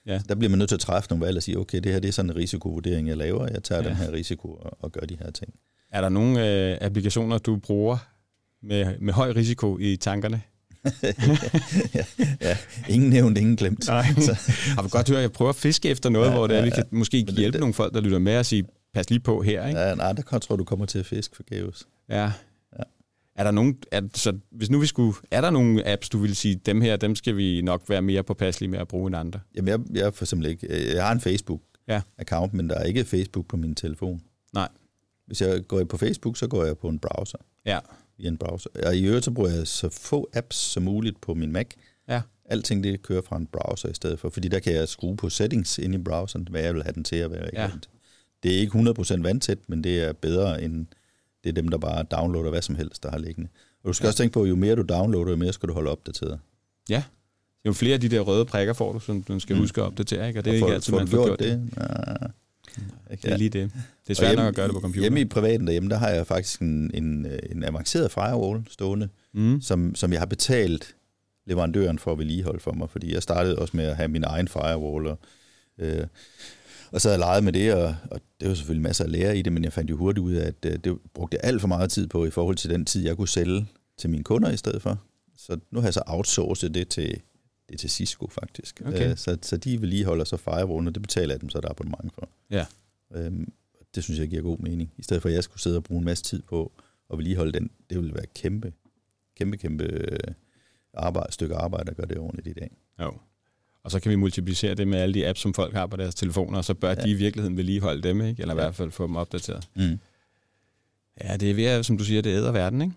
Ja. 0.05 0.21
der 0.29 0.35
bliver 0.35 0.49
man 0.49 0.59
nødt 0.59 0.69
til 0.69 0.75
at 0.75 0.79
træffe 0.79 1.09
nogle 1.09 1.25
valg 1.25 1.37
og 1.37 1.43
sige, 1.43 1.59
okay, 1.59 1.79
det 1.79 1.91
her 1.91 1.99
det 1.99 2.07
er 2.07 2.11
sådan 2.11 2.31
en 2.31 2.35
risikovurdering, 2.35 3.07
jeg 3.07 3.17
laver, 3.17 3.47
jeg 3.47 3.63
tager 3.63 3.83
ja. 3.83 3.89
den 3.89 3.95
her 3.95 4.11
risiko 4.11 4.53
og, 4.53 4.77
og 4.79 4.91
gør 4.91 5.01
de 5.01 5.17
her 5.19 5.31
ting. 5.31 5.53
Er 5.91 6.01
der 6.01 6.09
nogle 6.09 6.49
øh, 6.71 6.77
applikationer, 6.81 7.37
du 7.37 7.55
bruger 7.55 7.97
med, 8.61 8.99
med 8.99 9.13
høj 9.13 9.31
risiko 9.31 9.77
i 9.77 9.95
tankerne? 9.95 10.41
ja, 11.95 12.05
ja, 12.41 12.57
ingen 12.89 13.09
nævnt, 13.09 13.37
ingen 13.37 13.55
glemt. 13.55 13.87
Nej. 13.87 14.05
Så. 14.27 14.33
Har 14.75 14.83
vi 14.83 14.89
godt 14.89 15.09
høre, 15.09 15.17
at 15.17 15.21
jeg 15.21 15.31
prøver 15.31 15.49
at 15.49 15.55
fiske 15.55 15.89
efter 15.89 16.09
noget, 16.09 16.27
ja, 16.27 16.33
hvor 16.33 16.47
det 16.47 16.57
er, 16.57 16.63
vi 16.63 16.69
kan 16.69 16.83
måske 16.91 17.17
hjælpe 17.17 17.51
det, 17.51 17.59
nogle 17.59 17.73
folk, 17.73 17.93
der 17.93 18.01
lytter 18.01 18.19
med 18.19 18.37
og 18.37 18.45
sige, 18.45 18.65
pas 18.93 19.09
lige 19.09 19.19
på 19.19 19.41
her. 19.41 19.67
Ikke? 19.67 19.79
Ja, 19.79 19.95
nej, 19.95 20.13
der 20.13 20.39
tror 20.39 20.55
du 20.55 20.63
kommer 20.63 20.85
til 20.85 20.99
at 20.99 21.05
fiske 21.05 21.35
forgæves. 21.35 21.87
Ja. 22.09 22.23
ja. 22.23 22.83
Er 23.35 23.43
der 23.43 23.51
nogen, 23.51 23.77
er, 23.91 24.01
så 24.13 24.37
hvis 24.51 24.69
nu 24.69 24.79
vi 24.79 24.85
skulle, 24.85 25.13
er 25.31 25.41
der 25.41 25.49
nogle 25.49 25.87
apps, 25.87 26.09
du 26.09 26.17
vil 26.17 26.35
sige, 26.35 26.55
dem 26.55 26.81
her, 26.81 26.95
dem 26.97 27.15
skal 27.15 27.37
vi 27.37 27.61
nok 27.61 27.83
være 27.87 28.01
mere 28.01 28.23
påpasselige 28.23 28.71
med 28.71 28.79
at 28.79 28.87
bruge 28.87 29.07
end 29.07 29.15
andre? 29.15 29.39
Jamen, 29.55 29.67
jeg, 29.67 29.79
jeg 30.03 30.13
for 30.13 30.23
eksempel 30.23 30.49
ikke. 30.49 30.95
Jeg 30.95 31.05
har 31.05 31.11
en 31.11 31.19
Facebook-account, 31.19 32.51
ja. 32.51 32.57
men 32.57 32.69
der 32.69 32.75
er 32.75 32.83
ikke 32.83 33.05
Facebook 33.05 33.47
på 33.47 33.57
min 33.57 33.75
telefon. 33.75 34.21
Nej. 34.53 34.67
Hvis 35.27 35.41
jeg 35.41 35.67
går 35.67 35.83
på 35.83 35.97
Facebook, 35.97 36.37
så 36.37 36.47
går 36.47 36.65
jeg 36.65 36.77
på 36.77 36.89
en 36.89 36.99
browser. 36.99 37.37
Ja 37.65 37.79
i 38.17 38.27
en 38.27 38.37
browser. 38.37 38.69
Og 38.85 38.95
i 38.95 39.05
øvrigt 39.05 39.25
så 39.25 39.31
bruger 39.31 39.49
jeg 39.49 39.67
så 39.67 39.89
få 39.89 40.29
apps 40.33 40.55
som 40.55 40.83
muligt 40.83 41.21
på 41.21 41.33
min 41.33 41.51
Mac. 41.51 41.67
Ja. 42.07 42.21
Alting 42.45 42.83
det 42.83 43.01
kører 43.01 43.21
fra 43.21 43.37
en 43.37 43.47
browser 43.47 43.89
i 43.89 43.93
stedet 43.93 44.19
for, 44.19 44.29
fordi 44.29 44.47
der 44.47 44.59
kan 44.59 44.73
jeg 44.73 44.87
skrue 44.87 45.17
på 45.17 45.29
settings 45.29 45.77
ind 45.77 45.95
i 45.95 45.97
browseren, 45.97 46.47
hvad 46.51 46.61
jeg 46.61 46.73
vil 46.73 46.83
have 46.83 46.93
den 46.93 47.03
til 47.03 47.15
at 47.15 47.31
være. 47.31 47.49
Ja. 47.53 47.69
Det 48.43 48.55
er 48.55 48.59
ikke 48.59 48.77
100% 48.77 49.21
vandtæt, 49.21 49.57
men 49.67 49.83
det 49.83 50.03
er 50.03 50.13
bedre 50.13 50.63
end 50.63 50.85
det 51.43 51.49
er 51.49 51.53
dem, 51.53 51.67
der 51.67 51.77
bare 51.77 52.03
downloader 52.03 52.49
hvad 52.49 52.61
som 52.61 52.75
helst, 52.75 53.03
der 53.03 53.11
har 53.11 53.17
liggende. 53.17 53.49
Og 53.83 53.87
du 53.87 53.93
skal 53.93 54.05
ja. 54.05 54.09
også 54.09 54.17
tænke 54.17 54.33
på, 54.33 54.45
jo 54.45 54.55
mere 54.55 54.75
du 54.75 54.81
downloader, 54.81 55.29
jo 55.29 55.37
mere 55.37 55.53
skal 55.53 55.69
du 55.69 55.73
holde 55.73 55.91
opdateret. 55.91 56.39
Ja, 56.89 57.03
jo 57.65 57.73
flere 57.73 57.93
af 57.93 58.01
de 58.01 58.09
der 58.09 58.19
røde 58.19 58.45
prikker 58.45 58.73
får 58.73 58.93
du, 58.93 58.99
som 58.99 59.23
du 59.23 59.39
skal 59.39 59.55
mm. 59.55 59.61
huske 59.61 59.81
at 59.81 59.87
opdatere, 59.87 60.27
ikke? 60.27 60.39
og 60.39 60.45
det 60.45 60.51
er 60.51 60.53
og 60.53 60.67
ikke 60.67 60.73
altid, 60.73 60.93
man 60.93 61.07
får 61.07 61.25
gjort 61.25 61.39
det. 61.39 61.49
det. 61.49 61.69
Ja. 61.77 62.27
Det 63.11 63.31
er 63.31 63.37
lige 63.37 63.49
det. 63.49 63.71
Det 64.07 64.09
er 64.09 64.13
svært 64.13 64.29
hjemme, 64.29 64.43
nok 64.43 64.49
at 64.49 64.55
gøre 64.55 64.67
det 64.67 64.73
på 64.73 64.81
computer. 64.81 65.01
Hjemme 65.01 65.21
i 65.21 65.25
privaten 65.25 65.67
derhjemme, 65.67 65.89
der 65.89 65.97
har 65.97 66.09
jeg 66.09 66.27
faktisk 66.27 66.61
en, 66.61 66.91
en, 66.93 67.27
en 67.51 67.63
avanceret 67.63 68.11
firewall 68.11 68.63
stående, 68.69 69.09
mm. 69.33 69.61
som, 69.61 69.95
som 69.95 70.11
jeg 70.11 70.21
har 70.21 70.25
betalt 70.25 70.95
leverandøren 71.45 71.99
for 71.99 72.11
at 72.11 72.17
vedligeholde 72.17 72.59
for 72.59 72.71
mig, 72.71 72.89
fordi 72.89 73.13
jeg 73.13 73.23
startede 73.23 73.59
også 73.59 73.77
med 73.77 73.85
at 73.85 73.95
have 73.95 74.07
min 74.07 74.23
egen 74.23 74.47
firewall, 74.47 75.07
og, 75.07 75.19
øh, 75.79 76.07
og 76.91 77.01
så 77.01 77.09
havde 77.09 77.13
jeg 77.13 77.19
leget 77.19 77.43
med 77.43 77.53
det, 77.53 77.73
og, 77.73 77.95
og 78.11 78.21
det 78.39 78.49
var 78.49 78.55
selvfølgelig 78.55 78.83
masser 78.83 79.03
af 79.03 79.11
lære 79.11 79.37
i 79.37 79.41
det, 79.41 79.53
men 79.53 79.63
jeg 79.63 79.73
fandt 79.73 79.89
jo 79.89 79.97
hurtigt 79.97 80.23
ud 80.23 80.33
af, 80.33 80.47
at 80.47 80.65
øh, 80.65 80.79
det 80.83 80.97
brugte 81.13 81.37
jeg 81.41 81.49
alt 81.49 81.61
for 81.61 81.67
meget 81.67 81.91
tid 81.91 82.07
på 82.07 82.25
i 82.25 82.29
forhold 82.29 82.55
til 82.55 82.69
den 82.69 82.85
tid, 82.85 83.03
jeg 83.05 83.17
kunne 83.17 83.27
sælge 83.27 83.67
til 83.97 84.09
mine 84.09 84.23
kunder 84.23 84.51
i 84.51 84.57
stedet 84.57 84.81
for. 84.81 85.01
Så 85.37 85.57
nu 85.71 85.79
har 85.79 85.87
jeg 85.87 85.93
så 85.93 86.03
outsourcet 86.07 86.73
det 86.73 86.87
til, 86.87 87.21
det 87.69 87.75
er 87.75 87.77
til 87.77 87.89
Cisco 87.89 88.27
faktisk. 88.27 88.81
Okay. 88.85 89.11
Øh, 89.11 89.17
så, 89.17 89.37
så 89.41 89.57
de 89.57 89.81
vedligeholder 89.81 90.25
så 90.25 90.37
firewallen, 90.37 90.87
og 90.87 90.95
det 90.95 91.01
betaler 91.01 91.33
jeg 91.33 91.41
dem 91.41 91.49
så 91.49 91.61
der 91.61 91.69
abonnement 91.69 92.13
for. 92.13 92.29
Ja. 92.49 92.65
Øhm, 93.15 93.51
det 93.95 94.03
synes 94.03 94.19
jeg 94.19 94.27
giver 94.27 94.41
god 94.41 94.57
mening. 94.57 94.91
I 94.97 95.03
stedet 95.03 95.21
for, 95.21 95.29
at 95.29 95.35
jeg 95.35 95.43
skulle 95.43 95.61
sidde 95.61 95.77
og 95.77 95.83
bruge 95.83 95.99
en 95.99 96.05
masse 96.05 96.23
tid 96.23 96.41
på 96.41 96.71
at 97.11 97.17
vedligeholde 97.17 97.51
den, 97.51 97.71
det 97.89 97.97
ville 97.97 98.13
være 98.13 98.25
kæmpe, 98.35 98.73
kæmpe, 99.37 99.57
kæmpe 99.57 99.83
øh, 99.83 100.19
arbejde, 100.93 101.33
stykke 101.33 101.55
arbejde 101.55 101.89
at 101.89 101.97
gøre 101.97 102.07
det 102.07 102.17
ordentligt 102.17 102.47
i 102.57 102.59
dag. 102.59 102.71
Jo. 103.01 103.13
Og 103.83 103.91
så 103.91 103.99
kan 103.99 104.09
vi 104.09 104.15
multiplicere 104.15 104.75
det 104.75 104.87
med 104.87 104.99
alle 104.99 105.13
de 105.13 105.27
apps, 105.27 105.41
som 105.41 105.53
folk 105.53 105.73
har 105.73 105.87
på 105.87 105.97
deres 105.97 106.15
telefoner, 106.15 106.57
og 106.57 106.65
så 106.65 106.73
bør 106.73 106.89
ja. 106.89 106.95
de 106.95 107.09
i 107.09 107.13
virkeligheden 107.13 107.57
vedligeholde 107.57 108.01
dem, 108.01 108.21
ikke? 108.21 108.41
eller 108.41 108.53
i 108.53 108.57
hvert 108.57 108.75
fald 108.75 108.91
få 108.91 109.07
dem 109.07 109.15
opdateret. 109.15 109.69
Mm. 109.75 109.99
Ja, 111.23 111.37
det 111.37 111.51
er 111.51 111.53
ved 111.53 111.65
at, 111.65 111.85
som 111.85 111.97
du 111.97 112.03
siger, 112.03 112.21
det 112.21 112.29
æder 112.29 112.51
verden, 112.51 112.81
ikke? 112.81 112.93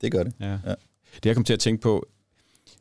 Det 0.00 0.12
gør 0.12 0.22
det. 0.22 0.32
Ja. 0.40 0.50
ja. 0.66 0.74
Det 1.14 1.26
jeg 1.26 1.34
kom 1.34 1.44
til 1.44 1.52
at 1.52 1.60
tænke 1.60 1.82
på, 1.82 2.08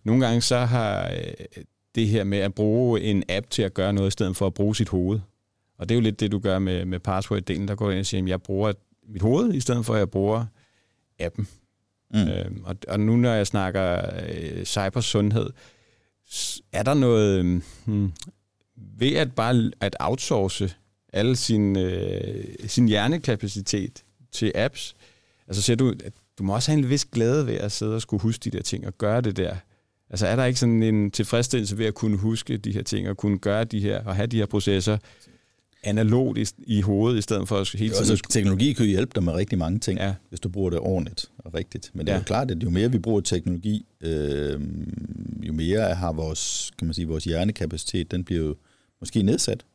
nogle 0.10 0.26
gange 0.26 0.42
så 0.42 0.58
har 0.58 1.12
øh, 1.12 1.64
det 1.96 2.08
her 2.08 2.24
med 2.24 2.38
at 2.38 2.54
bruge 2.54 3.02
en 3.02 3.24
app 3.30 3.50
til 3.50 3.62
at 3.62 3.74
gøre 3.74 3.94
noget, 3.94 4.08
i 4.08 4.12
stedet 4.12 4.38
for 4.38 4.48
at 4.48 4.54
bruge 4.54 4.76
sit 4.76 4.90
hoved. 4.90 5.20
Og 5.78 5.90
det 5.90 5.96
er 5.96 6.00
jo 6.00 6.02
lidt 6.02 6.20
det, 6.20 6.32
du 6.32 6.40
gør 6.40 6.60
med, 6.60 6.86
med 6.86 7.00
password-delen. 7.08 7.68
Der 7.68 7.76
går 7.76 7.86
du 7.86 7.92
ind 7.92 8.00
og 8.00 8.06
siger, 8.06 8.24
at 8.24 8.30
jeg 8.30 8.42
bruger 8.42 8.74
mit 9.08 9.22
hoved, 9.22 9.54
i 9.54 9.60
stedet 9.60 9.86
for 9.86 9.94
at 9.94 10.00
jeg 10.00 10.10
bruger 10.10 10.46
appen. 11.20 11.48
Mm. 12.14 12.28
Øhm, 12.28 12.64
og, 12.66 12.76
og 12.88 13.00
nu 13.00 13.16
når 13.16 13.34
jeg 13.34 13.48
snakker 13.48 14.02
øh, 14.30 14.66
cybersundhed, 14.66 15.50
er 16.74 16.84
der 16.84 16.94
noget 16.94 17.62
hmm, 17.86 18.14
ved 18.76 19.16
at 19.16 19.36
bare 19.36 19.72
at 19.80 19.96
outsource 20.00 20.76
alle 21.14 21.36
sin, 21.36 21.78
øh, 21.78 22.44
sin 22.68 22.88
hjernekapacitet 22.88 24.04
til 24.32 24.52
apps, 24.56 24.96
altså 25.48 25.62
siger 25.62 25.78
du, 25.78 25.90
at 26.06 26.14
du 26.38 26.44
må 26.44 26.56
også 26.56 26.72
have 26.72 26.80
en 26.80 26.90
vis 26.90 27.06
glæde 27.06 27.48
ved 27.48 27.56
at 27.56 27.72
sidde 27.72 27.96
og 27.96 28.02
skulle 28.02 28.22
huske 28.22 28.44
de 28.44 28.58
der 28.58 28.64
ting 28.64 28.88
og 28.88 28.98
gøre 28.98 29.22
det 29.22 29.38
der 29.38 29.56
Altså 30.10 30.28
er 30.28 30.36
der 30.36 30.46
ikke 30.46 30.60
sådan 30.60 30.84
en 30.84 31.12
tilfredsstillelse 31.12 31.78
ved 31.78 31.86
at 31.86 31.94
kunne 31.94 32.18
huske 32.18 32.58
de 32.58 32.72
her 32.72 32.84
ting, 32.84 33.10
og 33.10 33.18
kunne 33.18 33.38
gøre 33.38 33.64
de 33.64 33.80
her, 33.80 34.04
og 34.04 34.16
have 34.16 34.28
de 34.28 34.38
her 34.38 34.46
processer 34.46 34.98
analogt 35.84 36.38
i, 36.38 36.46
i 36.58 36.82
hovedet, 36.82 37.18
i 37.18 37.22
stedet 37.22 37.48
for 37.48 37.58
at 37.58 37.70
hele 37.70 37.94
tiden... 37.94 38.12
Altså, 38.12 38.28
teknologi 38.30 38.74
kan 38.74 38.86
hjælpe 38.86 39.12
dig 39.16 39.24
med 39.24 39.34
rigtig 39.34 39.58
mange 39.58 39.80
ting, 39.80 40.00
ja. 40.00 40.14
hvis 40.30 40.40
du 40.40 40.50
bruger 40.50 40.70
det 40.70 40.80
ordentligt 40.80 41.32
og 41.38 41.54
rigtigt. 41.54 41.92
Men 41.94 42.06
det 42.06 42.12
er 42.12 42.16
ja. 42.16 42.20
jo 42.20 42.24
klart, 42.24 42.52
at 42.52 42.64
jo 42.64 42.70
mere 42.70 42.92
vi 42.92 43.00
bruger 43.00 43.22
teknologi, 43.22 43.86
øh, 44.02 44.62
jo 45.44 45.54
mere 45.54 45.96
har 45.96 46.14
vores, 46.14 46.72
kan 46.78 46.88
man 46.88 46.94
sige, 46.94 47.08
vores 47.08 47.24
hjernekapacitet, 47.24 48.12
den 48.12 48.24
bliver 48.24 48.46
jo 48.46 48.56
måske 49.00 49.24
nedsat. 49.24 49.66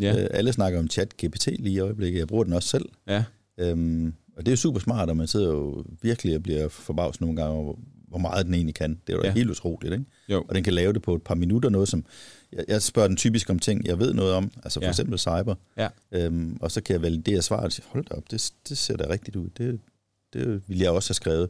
Ja. 0.00 0.22
Øh, 0.22 0.28
alle 0.30 0.52
snakker 0.52 0.78
om 0.78 0.88
chat 0.88 1.16
GPT 1.16 1.46
lige 1.46 1.74
i 1.74 1.78
øjeblikket. 1.78 2.18
Jeg 2.18 2.28
bruger 2.28 2.44
den 2.44 2.52
også 2.52 2.68
selv. 2.68 2.88
Ja. 3.08 3.24
Øhm, 3.58 4.14
og 4.36 4.46
det 4.46 4.48
er 4.48 4.52
jo 4.52 4.56
super 4.56 4.80
smart, 4.80 5.08
og 5.08 5.16
man 5.16 5.26
sidder 5.26 5.48
jo 5.48 5.84
virkelig 6.02 6.36
og 6.36 6.42
bliver 6.42 6.68
forbavset 6.68 7.20
nogle 7.20 7.36
gange 7.36 7.52
over, 7.52 7.74
hvor 8.12 8.18
meget 8.18 8.46
den 8.46 8.54
egentlig 8.54 8.74
kan. 8.74 9.00
Det 9.06 9.12
er 9.12 9.16
jo 9.16 9.24
ja. 9.24 9.32
helt 9.32 9.50
utroligt, 9.50 9.92
ikke? 9.92 10.04
Jo. 10.28 10.44
Og 10.48 10.54
den 10.54 10.64
kan 10.64 10.72
lave 10.72 10.92
det 10.92 11.02
på 11.02 11.14
et 11.14 11.22
par 11.22 11.34
minutter, 11.34 11.70
noget 11.70 11.88
som... 11.88 12.04
Jeg, 12.52 12.64
jeg 12.68 12.82
spørger 12.82 13.08
den 13.08 13.16
typisk 13.16 13.50
om 13.50 13.58
ting, 13.58 13.86
jeg 13.86 13.98
ved 13.98 14.14
noget 14.14 14.32
om, 14.34 14.52
altså 14.64 14.80
for 14.80 14.84
ja. 14.84 14.90
eksempel 14.90 15.18
cyber, 15.18 15.54
ja. 15.76 15.88
øhm, 16.12 16.56
og 16.60 16.70
så 16.70 16.80
kan 16.80 16.92
jeg 16.92 17.02
validere 17.02 17.42
svaret 17.42 17.64
og 17.64 17.72
sige, 17.72 17.86
hold 17.88 18.04
da 18.04 18.14
op, 18.14 18.30
det, 18.30 18.52
det 18.68 18.78
ser 18.78 18.96
da 18.96 19.04
rigtigt 19.10 19.36
ud. 19.36 19.48
Det, 19.58 19.80
det 20.32 20.62
ville 20.68 20.82
jeg 20.82 20.90
også 20.90 21.10
have 21.10 21.14
skrevet, 21.14 21.48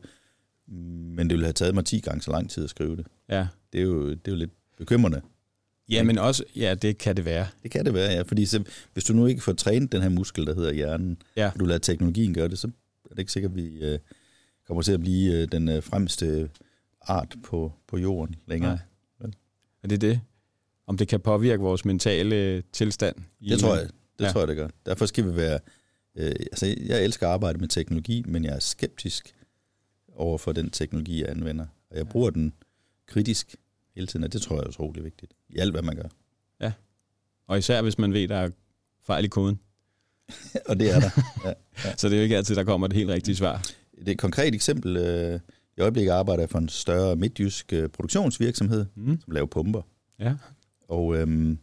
men 0.66 1.30
det 1.30 1.30
ville 1.30 1.44
have 1.44 1.52
taget 1.52 1.74
mig 1.74 1.84
10 1.84 2.00
gange 2.00 2.22
så 2.22 2.30
lang 2.30 2.50
tid 2.50 2.64
at 2.64 2.70
skrive 2.70 2.96
det. 2.96 3.06
Ja. 3.28 3.46
Det 3.72 3.78
er 3.78 3.84
jo, 3.84 4.10
det 4.10 4.28
er 4.28 4.32
jo 4.32 4.36
lidt 4.36 4.50
bekymrende. 4.78 5.20
Ja, 5.88 6.02
men 6.02 6.18
også, 6.18 6.44
ja, 6.56 6.74
det 6.74 6.98
kan 6.98 7.16
det 7.16 7.24
være. 7.24 7.46
Det 7.62 7.70
kan 7.70 7.84
det 7.84 7.94
være, 7.94 8.12
ja, 8.12 8.22
fordi 8.22 8.46
så, 8.46 8.62
hvis 8.92 9.04
du 9.04 9.12
nu 9.12 9.26
ikke 9.26 9.40
får 9.40 9.52
trænet 9.52 9.92
den 9.92 10.02
her 10.02 10.08
muskel, 10.08 10.46
der 10.46 10.54
hedder 10.54 10.72
hjernen, 10.72 11.16
ja. 11.36 11.50
og 11.54 11.60
du 11.60 11.64
lader 11.64 11.78
teknologien 11.78 12.34
gøre 12.34 12.48
det, 12.48 12.58
så 12.58 12.66
er 13.04 13.14
det 13.14 13.18
ikke 13.18 13.32
sikkert, 13.32 13.50
at 13.50 13.56
vi 13.56 13.80
øh, 13.80 13.98
kommer 14.72 14.82
til 14.82 14.92
at 14.92 15.00
blive 15.00 15.42
øh, 15.42 15.48
den 15.52 15.68
øh, 15.68 15.82
fremste 15.82 16.50
art 17.00 17.36
på, 17.44 17.72
på 17.86 17.98
jorden 17.98 18.34
længere. 18.46 18.78
Nej. 19.20 19.30
Er 19.82 19.88
det 19.88 20.00
det? 20.00 20.20
Om 20.86 20.96
det 20.96 21.08
kan 21.08 21.20
påvirke 21.20 21.62
vores 21.62 21.84
mentale 21.84 22.62
tilstand? 22.62 23.16
Det 23.40 23.58
tror 23.58 23.76
jeg. 23.76 23.88
Det 24.18 24.24
ja. 24.24 24.30
tror 24.30 24.40
jeg, 24.40 24.48
det 24.48 24.56
gør. 24.56 24.68
Derfor 24.86 25.06
skal 25.06 25.24
vi 25.24 25.36
være... 25.36 25.58
Øh, 26.16 26.26
altså, 26.26 26.66
jeg 26.66 27.04
elsker 27.04 27.26
at 27.26 27.32
arbejde 27.32 27.58
med 27.58 27.68
teknologi, 27.68 28.24
men 28.26 28.44
jeg 28.44 28.54
er 28.54 28.58
skeptisk 28.58 29.34
over 30.14 30.38
for 30.38 30.52
den 30.52 30.70
teknologi, 30.70 31.20
jeg 31.20 31.28
anvender. 31.30 31.66
Og 31.90 31.96
jeg 31.96 32.08
bruger 32.08 32.30
den 32.30 32.52
kritisk 33.06 33.56
hele 33.94 34.06
tiden, 34.06 34.24
og 34.24 34.32
det 34.32 34.42
tror 34.42 34.56
jeg 34.56 34.62
er 34.62 34.68
utrolig 34.68 35.04
vigtigt. 35.04 35.32
I 35.48 35.58
alt, 35.58 35.72
hvad 35.72 35.82
man 35.82 35.96
gør. 35.96 36.08
Ja. 36.60 36.72
Og 37.46 37.58
især 37.58 37.82
hvis 37.82 37.98
man 37.98 38.12
ved, 38.12 38.28
der 38.28 38.36
er 38.36 38.50
fejl 39.06 39.24
i 39.24 39.28
koden. 39.28 39.60
og 40.68 40.80
det 40.80 40.90
er 40.90 41.00
der. 41.00 41.10
Ja, 41.44 41.52
ja. 41.84 41.96
Så 41.96 42.08
det 42.08 42.14
er 42.14 42.18
jo 42.18 42.22
ikke 42.22 42.36
altid, 42.36 42.54
der 42.54 42.64
kommer 42.64 42.86
det 42.86 42.96
helt 42.96 43.10
rigtige 43.10 43.36
svar. 43.36 43.62
Det 44.06 44.12
et 44.12 44.18
konkret 44.18 44.54
eksempel. 44.54 44.96
Øh, 44.96 45.40
i 45.76 45.80
øjeblikket 45.80 46.12
arbejder 46.12 46.42
jeg 46.42 46.50
for 46.50 46.58
en 46.58 46.68
større 46.68 47.16
midtjysk 47.16 47.72
øh, 47.72 47.88
produktionsvirksomhed, 47.88 48.86
mm. 48.94 49.20
som 49.20 49.32
laver 49.32 49.46
pumper. 49.46 49.82
Ja. 50.18 50.34
Og 50.88 51.16
øhm, 51.16 51.58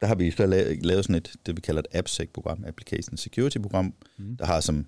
der 0.00 0.06
har 0.06 0.14
vi 0.14 0.30
så 0.30 0.46
lavet, 0.46 0.86
lavet 0.86 1.04
sådan 1.04 1.16
et, 1.16 1.32
det 1.46 1.56
vi 1.56 1.60
kalder 1.60 1.80
et 1.80 1.86
AppSec-program, 1.98 2.64
Application 2.66 3.16
Security-program, 3.16 3.94
mm. 4.18 4.36
der 4.36 4.46
har 4.46 4.60
som 4.60 4.86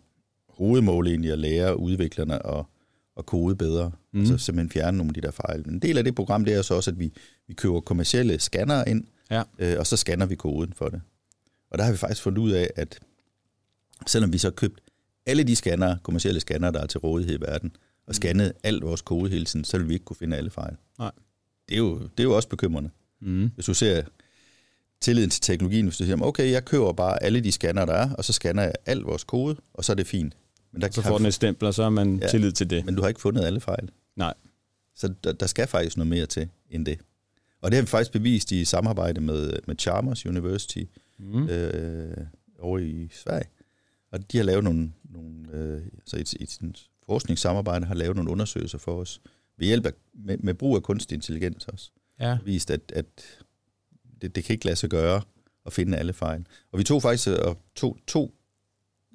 hovedmål 0.48 1.06
egentlig 1.06 1.32
at 1.32 1.38
lære 1.38 1.78
udviklerne 1.78 2.46
at, 2.46 2.64
at 3.18 3.26
kode 3.26 3.56
bedre. 3.56 3.92
Mm. 4.12 4.20
Altså 4.20 4.38
simpelthen 4.38 4.70
fjerne 4.70 4.96
nogle 4.96 5.10
af 5.10 5.14
de 5.14 5.20
der 5.20 5.30
fejl. 5.30 5.68
En 5.68 5.78
del 5.78 5.98
af 5.98 6.04
det 6.04 6.14
program, 6.14 6.44
det 6.44 6.54
er 6.54 6.62
så 6.62 6.74
også, 6.74 6.90
at 6.90 6.98
vi, 6.98 7.12
vi 7.48 7.54
køber 7.54 7.80
kommercielle 7.80 8.38
scannere 8.38 8.88
ind, 8.88 9.04
ja. 9.30 9.42
øh, 9.58 9.78
og 9.78 9.86
så 9.86 9.96
scanner 9.96 10.26
vi 10.26 10.34
koden 10.34 10.72
for 10.72 10.88
det. 10.88 11.00
Og 11.70 11.78
der 11.78 11.84
har 11.84 11.92
vi 11.92 11.96
faktisk 11.96 12.22
fundet 12.22 12.38
ud 12.38 12.50
af, 12.50 12.70
at 12.76 12.98
selvom 14.06 14.32
vi 14.32 14.38
så 14.38 14.50
købt 14.50 14.80
alle 15.26 15.44
de 15.44 15.56
scanner, 15.56 15.96
kommersielle 16.02 16.40
scanner, 16.40 16.70
der 16.70 16.80
er 16.80 16.86
til 16.86 17.00
rådighed 17.00 17.38
i 17.38 17.40
verden, 17.40 17.76
og 18.06 18.10
mm. 18.10 18.12
scannet 18.12 18.52
alt 18.62 18.84
vores 18.84 19.02
kode 19.02 19.30
hele 19.30 19.44
tiden, 19.44 19.64
så 19.64 19.78
vil 19.78 19.88
vi 19.88 19.92
ikke 19.92 20.04
kunne 20.04 20.16
finde 20.16 20.36
alle 20.36 20.50
fejl. 20.50 20.76
Nej. 20.98 21.12
Det 21.68 21.74
er 21.74 21.78
jo, 21.78 21.98
det 21.98 22.20
er 22.20 22.24
jo 22.24 22.36
også 22.36 22.48
bekymrende. 22.48 22.90
Mm. 23.20 23.50
Hvis 23.54 23.66
du 23.66 23.74
ser 23.74 24.02
tilliden 25.00 25.30
til 25.30 25.40
teknologien, 25.40 25.86
hvis 25.86 25.96
du 25.96 26.04
siger, 26.04 26.22
okay, 26.22 26.50
jeg 26.50 26.64
køber 26.64 26.92
bare 26.92 27.22
alle 27.22 27.40
de 27.40 27.52
scanner, 27.52 27.84
der 27.84 27.92
er, 27.92 28.10
og 28.14 28.24
så 28.24 28.32
scanner 28.32 28.62
jeg 28.62 28.72
al 28.86 28.98
vores 28.98 29.24
kode, 29.24 29.56
og 29.74 29.84
så 29.84 29.92
er 29.92 29.96
det 29.96 30.06
fint. 30.06 30.36
Men 30.72 30.82
der 30.82 30.90
så 30.90 31.02
får 31.02 31.18
den 31.18 31.26
et 31.26 31.34
stempel, 31.34 31.68
og 31.68 31.74
så 31.74 31.82
har 31.82 31.90
man 31.90 32.18
ja, 32.22 32.28
tillid 32.28 32.52
til 32.52 32.70
det. 32.70 32.84
Men 32.84 32.94
du 32.94 33.02
har 33.02 33.08
ikke 33.08 33.20
fundet 33.20 33.44
alle 33.44 33.60
fejl. 33.60 33.90
Nej. 34.16 34.34
Så 34.96 35.14
der, 35.24 35.32
der 35.32 35.46
skal 35.46 35.66
faktisk 35.66 35.96
noget 35.96 36.08
mere 36.08 36.26
til 36.26 36.48
end 36.70 36.86
det. 36.86 36.98
Og 37.62 37.70
det 37.70 37.76
har 37.76 37.82
vi 37.82 37.86
faktisk 37.86 38.12
bevist 38.12 38.52
i 38.52 38.64
samarbejde 38.64 39.20
med, 39.20 39.58
med 39.66 39.76
Chalmers 39.78 40.26
University 40.26 40.82
mm. 41.18 41.48
øh, 41.48 42.16
over 42.58 42.78
i 42.78 43.08
Sverige. 43.12 43.46
Og 44.14 44.32
de 44.32 44.36
har 44.36 44.44
lavet 44.44 44.64
nogle, 44.64 44.92
nogle 45.04 45.52
øh, 45.52 45.82
så 46.06 46.16
et, 46.16 46.34
et, 46.40 46.58
et 46.62 46.88
forskningssamarbejde 47.06 47.86
har 47.86 47.94
lavet 47.94 48.16
nogle 48.16 48.30
undersøgelser 48.30 48.78
for 48.78 49.00
os, 49.00 49.20
ved 49.58 49.66
hjælp 49.66 49.86
af, 49.86 49.92
med, 50.14 50.38
med 50.38 50.54
brug 50.54 50.76
af 50.76 50.82
kunstig 50.82 51.14
intelligens 51.14 51.68
også. 51.68 51.90
Ja. 52.20 52.38
Vist, 52.44 52.70
at, 52.70 52.92
at 52.94 53.06
det, 54.22 54.36
det 54.36 54.44
kan 54.44 54.54
ikke 54.54 54.64
lade 54.64 54.76
sig 54.76 54.90
gøre 54.90 55.22
at 55.66 55.72
finde 55.72 55.98
alle 55.98 56.12
fejl. 56.12 56.46
Og 56.72 56.78
vi 56.78 56.84
tog 56.84 57.02
faktisk 57.02 57.28
øh, 57.28 57.38
og 57.42 57.58
tog 57.76 57.98
to 58.06 58.34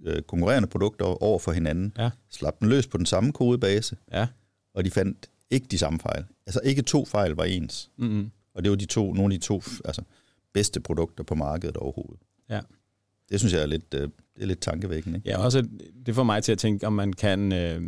øh, 0.06 0.22
konkurrerende 0.22 0.68
produkter 0.68 1.06
over 1.06 1.40
for 1.40 1.52
hinanden, 1.52 1.94
ja. 1.98 2.10
slap 2.30 2.60
dem 2.60 2.70
løs 2.70 2.88
på 2.88 2.98
den 2.98 3.06
samme 3.06 3.32
kodebase, 3.32 3.98
ja. 4.12 4.28
og 4.74 4.86
de 4.86 4.92
fandt 4.92 5.30
ikke 5.50 5.68
de 5.72 5.78
samme 5.78 6.00
fejl. 6.00 6.26
Altså 6.46 6.62
ikke 6.64 6.82
to 6.82 7.06
fejl 7.06 7.32
var 7.32 7.44
ens. 7.44 7.92
Mm-hmm. 7.98 8.32
Og 8.54 8.64
det 8.64 8.70
var 8.70 8.76
de 8.76 8.86
to, 8.86 9.14
nogle 9.14 9.34
af 9.34 9.40
de 9.40 9.46
to 9.46 9.62
altså, 9.86 10.02
bedste 10.54 10.80
produkter 10.80 11.24
på 11.24 11.36
markedet 11.36 11.78
overhovedet. 11.78 12.20
Ja. 12.50 12.62
Det 13.30 13.40
synes 13.40 13.54
jeg 13.54 13.62
er 13.62 13.66
lidt, 13.66 13.94
øh, 13.94 14.02
det 14.02 14.42
er 14.42 14.46
lidt 14.46 14.62
tankevækkende. 14.62 15.18
Ikke? 15.18 15.30
Ja, 15.30 15.38
også 15.38 15.68
det 16.06 16.16
får 16.16 16.24
mig 16.24 16.44
til 16.44 16.52
at 16.52 16.58
tænke, 16.58 16.88
om 16.88 16.94
man 16.94 17.14
kan... 17.14 17.52
Øh, 17.52 17.82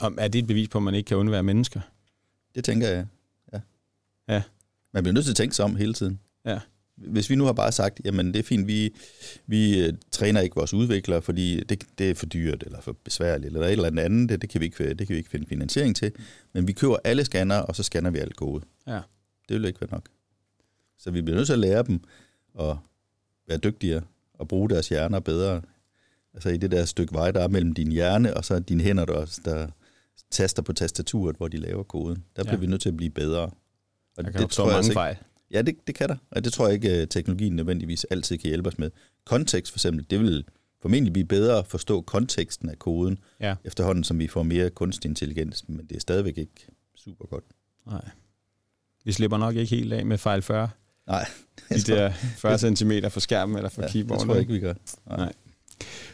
om, 0.00 0.18
er 0.20 0.28
det 0.28 0.38
et 0.38 0.46
bevis 0.46 0.68
på, 0.68 0.78
at 0.78 0.84
man 0.84 0.94
ikke 0.94 1.08
kan 1.08 1.16
undvære 1.16 1.42
mennesker? 1.42 1.80
Det 2.54 2.64
tænker 2.64 2.88
jeg, 2.88 3.06
ja. 3.52 3.60
Ja. 4.28 4.42
Man 4.92 5.02
bliver 5.02 5.14
nødt 5.14 5.24
til 5.24 5.32
at 5.32 5.36
tænke 5.36 5.56
sig 5.56 5.64
om 5.64 5.76
hele 5.76 5.94
tiden. 5.94 6.20
Ja. 6.44 6.58
Hvis 6.96 7.30
vi 7.30 7.34
nu 7.34 7.44
har 7.44 7.52
bare 7.52 7.72
sagt, 7.72 8.00
jamen 8.04 8.26
det 8.26 8.38
er 8.38 8.42
fint, 8.42 8.66
vi, 8.66 8.94
vi 9.46 9.84
øh, 9.84 9.92
træner 10.10 10.40
ikke 10.40 10.56
vores 10.56 10.74
udviklere, 10.74 11.22
fordi 11.22 11.60
det, 11.60 11.84
det 11.98 12.10
er 12.10 12.14
for 12.14 12.26
dyrt 12.26 12.62
eller 12.62 12.80
for 12.80 12.92
besværligt, 13.04 13.54
eller 13.54 13.66
et 13.66 13.72
eller 13.72 14.02
andet, 14.02 14.28
det, 14.28 14.42
det, 14.42 14.50
kan 14.50 14.60
vi 14.60 14.64
ikke, 14.64 14.88
det 14.88 15.06
kan 15.06 15.14
vi 15.14 15.18
ikke 15.18 15.30
finde 15.30 15.46
finansiering 15.46 15.96
til. 15.96 16.12
Men 16.52 16.68
vi 16.68 16.72
køber 16.72 16.96
alle 17.04 17.24
scanner, 17.24 17.58
og 17.58 17.76
så 17.76 17.82
scanner 17.82 18.10
vi 18.10 18.18
alt 18.18 18.36
kode. 18.36 18.64
Ja. 18.86 19.00
Det 19.48 19.56
vil 19.56 19.64
ikke 19.64 19.80
være 19.80 19.90
nok. 19.90 20.08
Så 20.98 21.10
vi 21.10 21.22
bliver 21.22 21.36
nødt 21.36 21.46
til 21.46 21.52
at 21.52 21.58
lære 21.58 21.82
dem 21.82 22.00
at 22.60 22.76
være 23.48 23.58
dygtigere 23.58 24.02
og 24.34 24.48
bruge 24.48 24.70
deres 24.70 24.88
hjerner 24.88 25.20
bedre. 25.20 25.62
Altså 26.34 26.48
i 26.48 26.56
det 26.56 26.70
der 26.70 26.84
stykke 26.84 27.14
vej, 27.14 27.30
der 27.30 27.40
er 27.40 27.48
mellem 27.48 27.74
din 27.74 27.92
hjerne 27.92 28.36
og 28.36 28.44
så 28.44 28.58
dine 28.58 28.82
hænder, 28.82 29.04
der, 29.04 29.12
også, 29.12 29.40
der 29.44 29.66
taster 30.30 30.62
på 30.62 30.72
tastaturet, 30.72 31.36
hvor 31.36 31.48
de 31.48 31.56
laver 31.56 31.82
koden. 31.82 32.24
Der 32.36 32.42
bliver 32.42 32.56
ja. 32.56 32.60
vi 32.60 32.66
nødt 32.66 32.80
til 32.80 32.88
at 32.88 32.96
blive 32.96 33.10
bedre. 33.10 33.50
Og 34.16 34.24
der 34.24 34.30
kan 34.30 34.40
det 34.40 34.50
tror 34.50 34.66
jeg 34.66 34.74
mange 34.74 34.92
fejl. 34.92 35.16
Ja, 35.50 35.62
det, 35.62 35.86
det 35.86 35.94
kan 35.94 36.08
der. 36.08 36.16
Og 36.30 36.44
det 36.44 36.52
tror 36.52 36.66
jeg 36.66 36.74
ikke, 36.74 36.90
at 36.90 37.10
teknologien 37.10 37.56
nødvendigvis 37.56 38.04
altid 38.04 38.38
kan 38.38 38.48
hjælpe 38.48 38.68
os 38.68 38.78
med. 38.78 38.90
Kontekst 39.24 39.72
for 39.72 39.76
eksempel, 39.76 40.06
det 40.10 40.20
vil 40.20 40.44
formentlig 40.82 41.12
blive 41.12 41.26
bedre 41.26 41.58
at 41.58 41.66
forstå 41.66 42.00
konteksten 42.00 42.68
af 42.68 42.78
koden, 42.78 43.18
ja. 43.40 43.54
efterhånden 43.64 44.04
som 44.04 44.18
vi 44.18 44.26
får 44.26 44.42
mere 44.42 44.70
kunstig 44.70 45.08
intelligens, 45.08 45.68
men 45.68 45.86
det 45.86 45.96
er 45.96 46.00
stadigvæk 46.00 46.38
ikke 46.38 46.66
super 46.94 47.26
godt. 47.26 47.44
Nej. 47.86 48.08
Vi 49.04 49.12
slipper 49.12 49.38
nok 49.38 49.56
ikke 49.56 49.76
helt 49.76 49.92
af 49.92 50.06
med 50.06 50.18
fejl 50.18 50.42
40. 50.42 50.68
Nej. 51.06 51.26
De 51.70 51.80
der 51.80 52.12
40 52.36 52.76
cm 52.76 52.92
for 53.08 53.20
skærmen 53.20 53.56
eller 53.56 53.68
for 53.68 53.82
ja, 53.82 53.88
keyboardet. 53.88 54.20
det 54.20 54.26
tror 54.26 54.34
jeg 54.34 54.40
ikke, 54.40 54.52
vi 54.52 54.60
gør. 54.60 54.74
Nej. 55.06 55.16
Nej. 55.16 55.32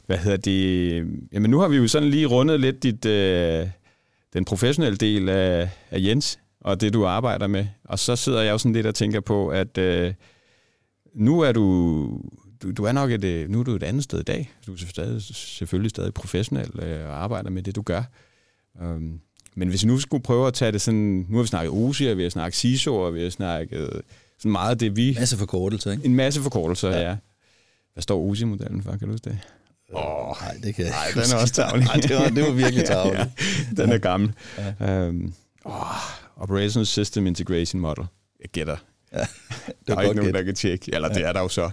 Hvad 0.07 0.19
hedder 0.19 0.37
det? 0.37 1.07
Jamen 1.33 1.51
nu 1.51 1.59
har 1.59 1.69
vi 1.69 1.77
jo 1.77 1.89
sådan 1.89 2.11
lige 2.11 2.27
rundet 2.27 2.61
lidt 2.61 2.83
dit, 2.83 3.07
øh, 3.07 3.69
den 4.33 4.45
professionelle 4.45 4.97
del 4.97 5.29
af, 5.29 5.69
af 5.91 5.99
Jens 6.01 6.39
og 6.61 6.81
det, 6.81 6.93
du 6.93 7.07
arbejder 7.07 7.47
med. 7.47 7.67
Og 7.85 7.99
så 7.99 8.17
sidder 8.17 8.43
jeg 8.43 8.53
jo 8.53 8.59
sådan 8.59 8.73
lidt 8.73 8.87
og 8.87 8.95
tænker 8.95 9.21
på, 9.21 9.49
at 9.49 9.79
øh, 9.79 10.15
nu 11.15 11.41
er 11.41 11.53
du, 11.53 11.65
du, 12.63 12.71
du 12.73 12.85
er 12.85 12.93
nok 12.93 13.11
et, 13.11 13.25
øh, 13.25 13.49
nu 13.49 13.61
er 13.61 13.65
du 13.65 13.75
et 13.75 13.83
andet 13.83 14.05
sted 14.05 14.21
i 14.21 14.23
dag. 14.23 14.51
Du 14.67 14.73
er 14.73 14.77
stadig, 14.77 15.23
selvfølgelig 15.23 15.91
stadig 15.91 16.15
professionel 16.15 16.71
øh, 16.83 17.07
og 17.09 17.23
arbejder 17.23 17.51
med 17.51 17.63
det, 17.63 17.77
du 17.77 17.83
gør. 17.83 18.03
Um, 18.81 19.21
men 19.55 19.69
hvis 19.69 19.83
vi 19.83 19.89
nu 19.89 19.99
skulle 19.99 20.23
prøve 20.23 20.47
at 20.47 20.55
tage 20.55 20.73
det 20.73 20.81
sådan, 20.81 21.27
nu 21.29 21.37
har 21.37 21.43
vi 21.43 21.49
snakket 21.49 21.73
OSI, 21.73 22.07
og 22.07 22.17
vi 22.17 22.23
har 22.23 22.31
snakket 22.31 22.57
CISO, 22.57 22.97
og 22.97 23.15
vi 23.15 23.23
har 23.23 23.31
snakket 23.31 24.03
sådan 24.41 24.53
meget 24.53 24.81
det, 24.81 24.97
vi... 24.97 25.09
En 25.09 25.15
masse 25.15 25.37
forkortelser, 25.37 25.93
ikke? 25.93 26.05
En 26.05 26.15
masse 26.15 26.43
forkortelser, 26.43 26.91
ja. 26.91 27.09
ja. 27.09 27.17
Hvad 27.93 28.03
står 28.03 28.21
OSI-modellen 28.21 28.83
for, 28.83 28.91
kan 28.91 29.01
du 29.01 29.13
huske 29.13 29.31
det? 29.31 29.39
Åh, 29.93 30.29
oh, 30.29 30.37
nej, 30.41 30.57
det 30.63 30.75
kan 30.75 30.85
jeg 30.85 30.93
Nej, 30.93 31.23
den 31.23 31.33
er 31.33 31.41
også 31.41 31.55
tavlig. 31.55 31.85
nej, 31.87 31.95
det 31.95 32.17
var, 32.17 32.29
det 32.29 32.45
var 32.45 32.51
virkelig 32.51 32.85
tavlig. 32.95 33.15
ja, 33.15 33.83
den 33.83 33.93
er 33.93 33.99
gammel. 33.99 34.33
Ja. 34.81 35.09
Um, 35.09 35.35
oh, 35.65 35.83
Operational 36.37 36.87
System 36.87 37.27
Integration 37.27 37.81
Model. 37.81 38.05
Jeg 38.41 38.51
gætter. 38.51 38.77
Ja, 39.13 39.19
der 39.87 39.97
er 39.97 40.03
ikke 40.03 40.17
nogen, 40.17 40.35
der 40.35 40.43
kan 40.43 40.55
tjekke. 40.55 40.95
Eller 40.95 41.09
ja. 41.09 41.15
det 41.15 41.27
er 41.27 41.33
der 41.33 41.41
jo 41.41 41.49
så. 41.49 41.71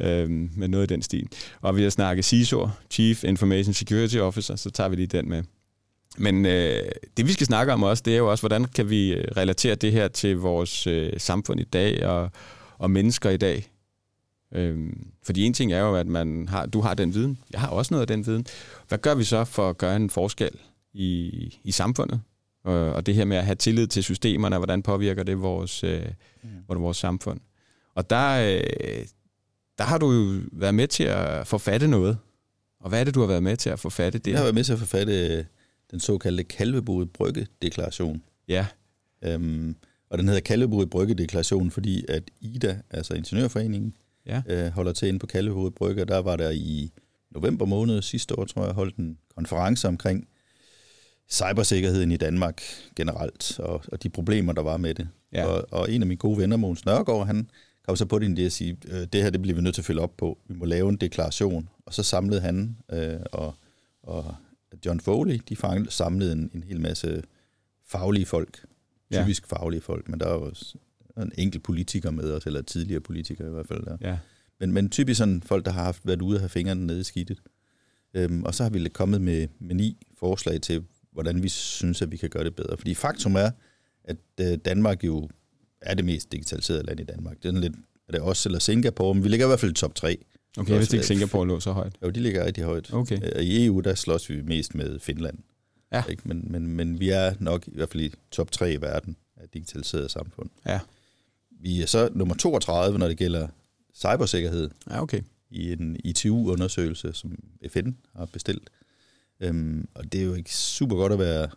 Ja. 0.00 0.22
Øhm, 0.22 0.50
med 0.56 0.68
noget 0.68 0.90
i 0.90 0.94
den 0.94 1.02
stil. 1.02 1.28
Og 1.60 1.76
vi 1.76 1.82
har 1.82 1.90
snakket 1.90 2.24
CISO, 2.24 2.68
Chief 2.90 3.24
Information 3.24 3.74
Security 3.74 4.16
Officer, 4.16 4.56
så 4.56 4.70
tager 4.70 4.88
vi 4.88 4.96
lige 4.96 5.06
den 5.06 5.28
med. 5.28 5.42
Men 6.18 6.46
øh, 6.46 6.82
det 7.16 7.26
vi 7.26 7.32
skal 7.32 7.46
snakke 7.46 7.72
om 7.72 7.82
også, 7.82 8.02
det 8.06 8.12
er 8.12 8.18
jo 8.18 8.30
også, 8.30 8.42
hvordan 8.42 8.64
kan 8.64 8.90
vi 8.90 9.12
øh, 9.12 9.24
relatere 9.36 9.74
det 9.74 9.92
her 9.92 10.08
til 10.08 10.36
vores 10.36 10.86
øh, 10.86 11.12
samfund 11.18 11.60
i 11.60 11.64
dag 11.64 12.06
og, 12.06 12.30
og 12.78 12.90
mennesker 12.90 13.30
i 13.30 13.36
dag. 13.36 13.70
Øhm, 14.54 15.06
fordi 15.22 15.44
en 15.44 15.54
ting 15.54 15.72
er 15.72 15.80
jo, 15.80 15.94
at 15.94 16.06
man 16.06 16.48
har, 16.48 16.66
du 16.66 16.80
har 16.80 16.94
den 16.94 17.14
viden. 17.14 17.38
Jeg 17.52 17.60
har 17.60 17.68
også 17.68 17.94
noget 17.94 18.00
af 18.00 18.06
den 18.06 18.26
viden. 18.26 18.46
Hvad 18.88 18.98
gør 18.98 19.14
vi 19.14 19.24
så 19.24 19.44
for 19.44 19.70
at 19.70 19.78
gøre 19.78 19.96
en 19.96 20.10
forskel 20.10 20.50
i, 20.92 21.58
i 21.64 21.72
samfundet? 21.72 22.20
Og 22.64 23.06
det 23.06 23.14
her 23.14 23.24
med 23.24 23.36
at 23.36 23.44
have 23.44 23.54
tillid 23.54 23.86
til 23.86 24.04
systemerne, 24.04 24.56
hvordan 24.56 24.82
påvirker 24.82 25.22
det 25.22 25.40
vores, 25.40 25.84
øh, 25.84 26.06
mm. 26.42 26.82
vores 26.82 26.96
samfund? 26.96 27.40
Og 27.94 28.10
der, 28.10 28.54
øh, 28.54 29.06
der 29.78 29.84
har 29.84 29.98
du 29.98 30.12
jo 30.12 30.40
været 30.52 30.74
med 30.74 30.88
til 30.88 31.04
at 31.04 31.46
forfatte 31.46 31.88
noget. 31.88 32.18
Og 32.80 32.88
hvad 32.88 33.00
er 33.00 33.04
det, 33.04 33.14
du 33.14 33.20
har 33.20 33.26
været 33.26 33.42
med 33.42 33.56
til 33.56 33.70
at 33.70 33.78
forfatte? 33.78 34.18
Det? 34.18 34.30
Jeg 34.30 34.38
har 34.38 34.44
været 34.44 34.54
med 34.54 34.64
til 34.64 34.72
at 34.72 34.78
forfatte 34.78 35.26
øh, 35.26 35.44
den 35.90 36.00
såkaldte 36.00 36.44
Kalvebod 36.44 37.06
Brygge-deklaration. 37.06 38.22
Ja. 38.48 38.66
Øhm, 39.22 39.76
og 40.10 40.18
den 40.18 40.28
hedder 40.28 40.40
Kalvebod 40.40 40.86
Brygge-deklaration, 40.86 41.70
fordi 41.70 42.04
at 42.08 42.22
IDA, 42.40 42.80
altså 42.90 43.14
Ingeniørforeningen, 43.14 43.94
ja. 44.26 44.42
øh, 44.46 44.72
holder 44.72 44.92
til 44.92 45.08
inde 45.08 45.18
på 45.18 45.26
Kalvebod 45.26 45.70
Brygge. 45.70 46.04
Der 46.04 46.18
var 46.18 46.36
der 46.36 46.50
i 46.50 46.92
november 47.30 47.64
måned 47.64 48.02
sidste 48.02 48.38
år, 48.38 48.44
tror 48.44 48.64
jeg, 48.64 48.74
holdt 48.74 48.96
en 48.96 49.18
konference 49.36 49.88
omkring 49.88 50.28
cybersikkerheden 51.30 52.12
i 52.12 52.16
Danmark 52.16 52.62
generelt, 52.96 53.60
og, 53.60 53.82
og 53.92 54.02
de 54.02 54.08
problemer, 54.08 54.52
der 54.52 54.62
var 54.62 54.76
med 54.76 54.94
det. 54.94 55.08
Ja. 55.32 55.44
Og, 55.44 55.66
og 55.70 55.92
en 55.92 56.02
af 56.02 56.06
mine 56.06 56.18
gode 56.18 56.38
venner, 56.38 56.56
Måns 56.56 56.86
Nørgaard, 56.86 57.26
han 57.26 57.50
kom 57.86 57.96
så 57.96 58.06
på 58.06 58.18
det 58.18 58.38
idé 58.38 58.42
at 58.42 58.52
sige, 58.52 58.76
øh, 58.88 59.06
det 59.12 59.22
her 59.22 59.30
det 59.30 59.42
bliver 59.42 59.54
vi 59.56 59.62
nødt 59.62 59.74
til 59.74 59.82
at 59.82 59.86
følge 59.86 60.00
op 60.00 60.16
på. 60.16 60.38
Vi 60.48 60.54
må 60.54 60.64
lave 60.64 60.88
en 60.88 60.96
deklaration. 60.96 61.68
Og 61.86 61.94
så 61.94 62.02
samlede 62.02 62.40
han 62.40 62.76
øh, 62.92 63.20
og, 63.32 63.54
og 64.02 64.34
John 64.86 65.00
Foley, 65.00 65.40
de 65.48 65.56
samlede 65.88 66.32
en, 66.32 66.50
en 66.54 66.62
hel 66.62 66.80
masse 66.80 67.22
faglige 67.86 68.26
folk. 68.26 68.64
Typisk 69.12 69.50
ja. 69.50 69.56
faglige 69.56 69.80
folk, 69.80 70.08
men 70.08 70.20
der 70.20 70.26
er 70.26 70.32
jo 70.34 70.52
en 71.22 71.32
enkelt 71.38 71.62
politiker 71.62 72.10
med 72.10 72.32
os, 72.32 72.46
eller 72.46 72.62
tidligere 72.62 73.00
politikere 73.00 73.48
i 73.48 73.50
hvert 73.50 73.68
fald. 73.68 73.84
Der. 73.84 73.96
Ja. 74.00 74.18
Men, 74.60 74.72
men 74.72 74.90
typisk 74.90 75.18
sådan 75.18 75.42
folk, 75.42 75.64
der 75.64 75.70
har 75.70 75.84
haft 75.84 76.06
været 76.06 76.22
ude 76.22 76.36
og 76.36 76.40
have 76.40 76.48
fingrene 76.48 76.86
nede 76.86 77.00
i 77.00 77.04
skidtet. 77.04 77.38
Øhm, 78.14 78.44
og 78.44 78.54
så 78.54 78.62
har 78.62 78.70
vi 78.70 78.88
kommet 78.88 79.20
med, 79.20 79.48
med 79.58 79.74
ni 79.74 80.06
forslag 80.18 80.60
til, 80.60 80.84
hvordan 81.12 81.42
vi 81.42 81.48
synes, 81.48 82.02
at 82.02 82.12
vi 82.12 82.16
kan 82.16 82.30
gøre 82.30 82.44
det 82.44 82.54
bedre. 82.54 82.76
Fordi 82.76 82.94
faktum 82.94 83.36
er, 83.36 83.50
at 84.04 84.16
øh, 84.40 84.58
Danmark 84.64 85.04
jo 85.04 85.28
er 85.80 85.94
det 85.94 86.04
mest 86.04 86.32
digitaliserede 86.32 86.82
land 86.82 87.00
i 87.00 87.04
Danmark. 87.04 87.42
Det 87.42 87.54
er, 87.54 87.60
lidt, 87.60 87.74
er 88.08 88.12
det 88.12 88.20
også 88.20 88.48
eller 88.48 88.58
Singapore, 88.58 89.14
men 89.14 89.24
vi 89.24 89.28
ligger 89.28 89.46
i 89.46 89.48
hvert 89.48 89.60
fald 89.60 89.70
i 89.70 89.74
top 89.74 89.94
3. 89.94 90.24
Okay, 90.58 90.76
hvis 90.76 90.92
ikke 90.92 91.06
Singapore 91.06 91.46
lå 91.46 91.60
så 91.60 91.72
højt. 91.72 91.92
Jo, 92.02 92.10
de 92.10 92.20
ligger 92.20 92.44
rigtig 92.44 92.64
højt. 92.64 92.92
Okay. 92.92 93.18
Øh, 93.36 93.42
I 93.42 93.66
EU, 93.66 93.80
der 93.80 93.94
slås 93.94 94.30
vi 94.30 94.42
mest 94.42 94.74
med 94.74 94.98
Finland. 94.98 95.38
Ja. 95.92 96.02
Ikke? 96.08 96.22
Men, 96.24 96.46
men, 96.52 96.66
men 96.66 97.00
vi 97.00 97.10
er 97.10 97.34
nok 97.38 97.68
i 97.68 97.70
hvert 97.74 97.88
fald 97.88 98.02
i 98.02 98.12
top 98.30 98.52
3 98.52 98.72
i 98.72 98.80
verden 98.80 99.16
af 99.36 99.48
digitaliseret 99.48 100.10
samfund. 100.10 100.50
Ja. 100.66 100.80
Vi 101.50 101.82
er 101.82 101.86
så 101.86 102.08
nummer 102.12 102.34
32, 102.34 102.98
når 102.98 103.08
det 103.08 103.16
gælder 103.16 103.48
cybersikkerhed. 103.94 104.70
Ja, 104.90 105.02
okay. 105.02 105.20
I 105.50 105.72
en 105.72 105.96
ITU-undersøgelse, 106.04 107.12
som 107.12 107.38
FN 107.68 107.90
har 108.16 108.26
bestilt. 108.26 108.70
Øhm, 109.40 109.88
og 109.94 110.12
det 110.12 110.20
er 110.20 110.24
jo 110.24 110.34
ikke 110.34 110.54
super 110.54 110.96
godt 110.96 111.12
at 111.12 111.18
være 111.18 111.48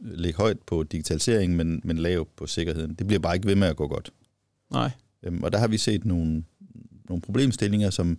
ligge 0.00 0.36
højt 0.36 0.58
på 0.58 0.82
digitalisering, 0.82 1.56
men, 1.56 1.80
men 1.84 1.98
lav 1.98 2.28
på 2.36 2.46
sikkerheden. 2.46 2.94
Det 2.94 3.06
bliver 3.06 3.20
bare 3.20 3.34
ikke 3.34 3.46
ved 3.46 3.56
med 3.56 3.68
at 3.68 3.76
gå 3.76 3.86
godt. 3.86 4.12
Nej. 4.70 4.90
Øhm, 5.22 5.42
og 5.42 5.52
der 5.52 5.58
har 5.58 5.68
vi 5.68 5.78
set 5.78 6.04
nogle, 6.04 6.44
nogle 7.08 7.20
problemstillinger, 7.20 7.90
som 7.90 8.18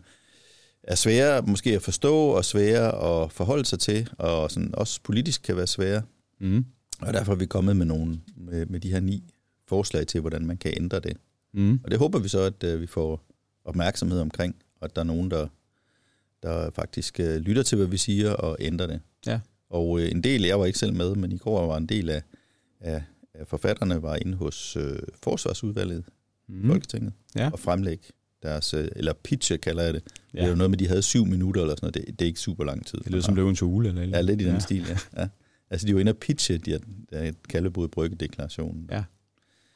er 0.83 0.95
svære 0.95 1.41
måske 1.41 1.75
at 1.75 1.81
forstå, 1.81 2.15
og 2.15 2.45
svære 2.45 3.23
at 3.23 3.31
forholde 3.31 3.65
sig 3.65 3.79
til, 3.79 4.09
og 4.17 4.51
sådan 4.51 4.75
også 4.75 4.99
politisk 5.03 5.41
kan 5.41 5.55
være 5.55 5.67
svære. 5.67 6.01
Mm. 6.39 6.65
Og 7.01 7.13
derfor 7.13 7.31
er 7.31 7.35
vi 7.35 7.45
kommet 7.45 7.75
med, 7.75 7.85
nogle, 7.85 8.19
med, 8.35 8.65
med 8.65 8.79
de 8.79 8.91
her 8.91 8.99
ni 8.99 9.23
forslag 9.67 10.07
til, 10.07 10.21
hvordan 10.21 10.45
man 10.45 10.57
kan 10.57 10.73
ændre 10.77 10.99
det. 10.99 11.17
Mm. 11.53 11.79
Og 11.83 11.91
det 11.91 11.99
håber 11.99 12.19
vi 12.19 12.27
så, 12.27 12.41
at 12.41 12.63
uh, 12.63 12.81
vi 12.81 12.87
får 12.87 13.25
opmærksomhed 13.65 14.19
omkring, 14.19 14.55
og 14.79 14.85
at 14.85 14.95
der 14.95 15.01
er 15.01 15.05
nogen, 15.05 15.31
der, 15.31 15.47
der 16.43 16.71
faktisk 16.71 17.19
øh, 17.19 17.35
lytter 17.35 17.63
til, 17.63 17.77
hvad 17.77 17.87
vi 17.87 17.97
siger, 17.97 18.31
og 18.31 18.57
ændrer 18.59 18.87
det. 18.87 18.99
Ja. 19.27 19.39
Og 19.69 19.99
øh, 19.99 20.11
en 20.11 20.23
del, 20.23 20.41
jeg 20.41 20.59
var 20.59 20.65
ikke 20.65 20.79
selv 20.79 20.93
med, 20.93 21.15
men 21.15 21.31
i 21.31 21.37
går 21.37 21.67
var 21.67 21.77
en 21.77 21.85
del 21.85 22.09
af, 22.09 22.21
af, 22.79 23.03
af 23.33 23.47
forfatterne, 23.47 24.01
var 24.01 24.15
inde 24.15 24.37
hos 24.37 24.75
øh, 24.75 24.99
Forsvarsudvalget 25.23 26.03
mm. 26.47 26.67
Folketinget, 26.67 27.13
ja. 27.35 27.49
og 27.53 27.59
fremlægge 27.59 28.03
deres, 28.43 28.73
øh, 28.73 28.87
eller 28.95 29.13
pitche 29.13 29.57
kalder 29.57 29.83
jeg 29.83 29.93
det. 29.93 30.03
Ja. 30.33 30.39
Det 30.39 30.45
er 30.45 30.49
jo 30.49 30.55
noget 30.55 30.69
med, 30.71 30.77
de 30.77 30.87
havde 30.87 31.01
syv 31.01 31.25
minutter 31.25 31.61
eller 31.61 31.75
sådan 31.75 31.91
noget. 31.95 32.07
Det, 32.07 32.19
det 32.19 32.25
er 32.25 32.27
ikke 32.27 32.39
super 32.39 32.63
lang 32.63 32.85
tid. 32.85 32.97
Det 32.97 33.11
lyder 33.11 33.21
som 33.21 33.35
løvens 33.35 33.59
hule, 33.59 33.89
eller 33.89 34.17
Ja, 34.17 34.21
lidt 34.21 34.41
i 34.41 34.45
den 34.45 34.53
ja. 34.53 34.59
stil, 34.59 34.85
ja. 34.89 35.21
ja. 35.21 35.27
Altså, 35.69 35.87
de 35.87 35.93
var 35.93 35.99
inde 35.99 36.09
og 36.11 36.17
pitche 36.17 36.57
de 36.57 36.79
her 37.11 37.31
Kaldebod 37.49 37.87
Brygge-deklarationen. 37.87 38.89
Ja. 38.91 39.03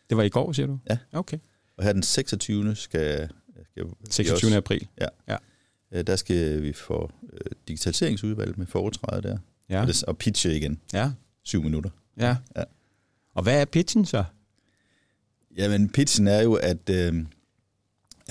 Det 0.10 0.18
var 0.18 0.24
i 0.24 0.30
går, 0.30 0.52
siger 0.52 0.68
du? 0.68 0.80
Ja. 0.90 0.98
Okay. 1.12 1.38
Og 1.78 1.84
her 1.84 1.94
den 1.94 2.04
26. 2.04 2.76
skal... 2.76 3.30
skal 3.72 3.86
26. 4.10 4.48
Også, 4.48 4.58
april. 4.58 4.88
Ja. 5.02 5.08
ja. 5.28 5.38
Øh, 5.92 6.08
der 6.08 6.16
skal 6.16 6.64
vi 6.64 6.74
få 6.74 7.12
øh, 7.34 7.40
digitaliseringsudvalget 7.68 8.58
med 8.58 8.66
foretræde 8.66 9.22
der. 9.22 9.38
Ja. 9.70 9.82
Og, 9.82 9.88
det, 9.88 10.04
og 10.04 10.18
pitche 10.18 10.56
igen. 10.56 10.80
Ja. 10.94 11.12
Syv 11.44 11.64
minutter. 11.64 11.90
Ja. 12.18 12.36
ja. 12.56 12.64
Og 13.36 13.44
hvad 13.44 13.62
er 13.62 13.66
pitchen 13.66 14.06
så? 14.06 14.24
Jamen, 15.58 15.90
pitchen 15.90 16.28
er 16.28 16.42
jo, 16.42 16.54
at, 16.54 16.90
øh, 16.90 17.26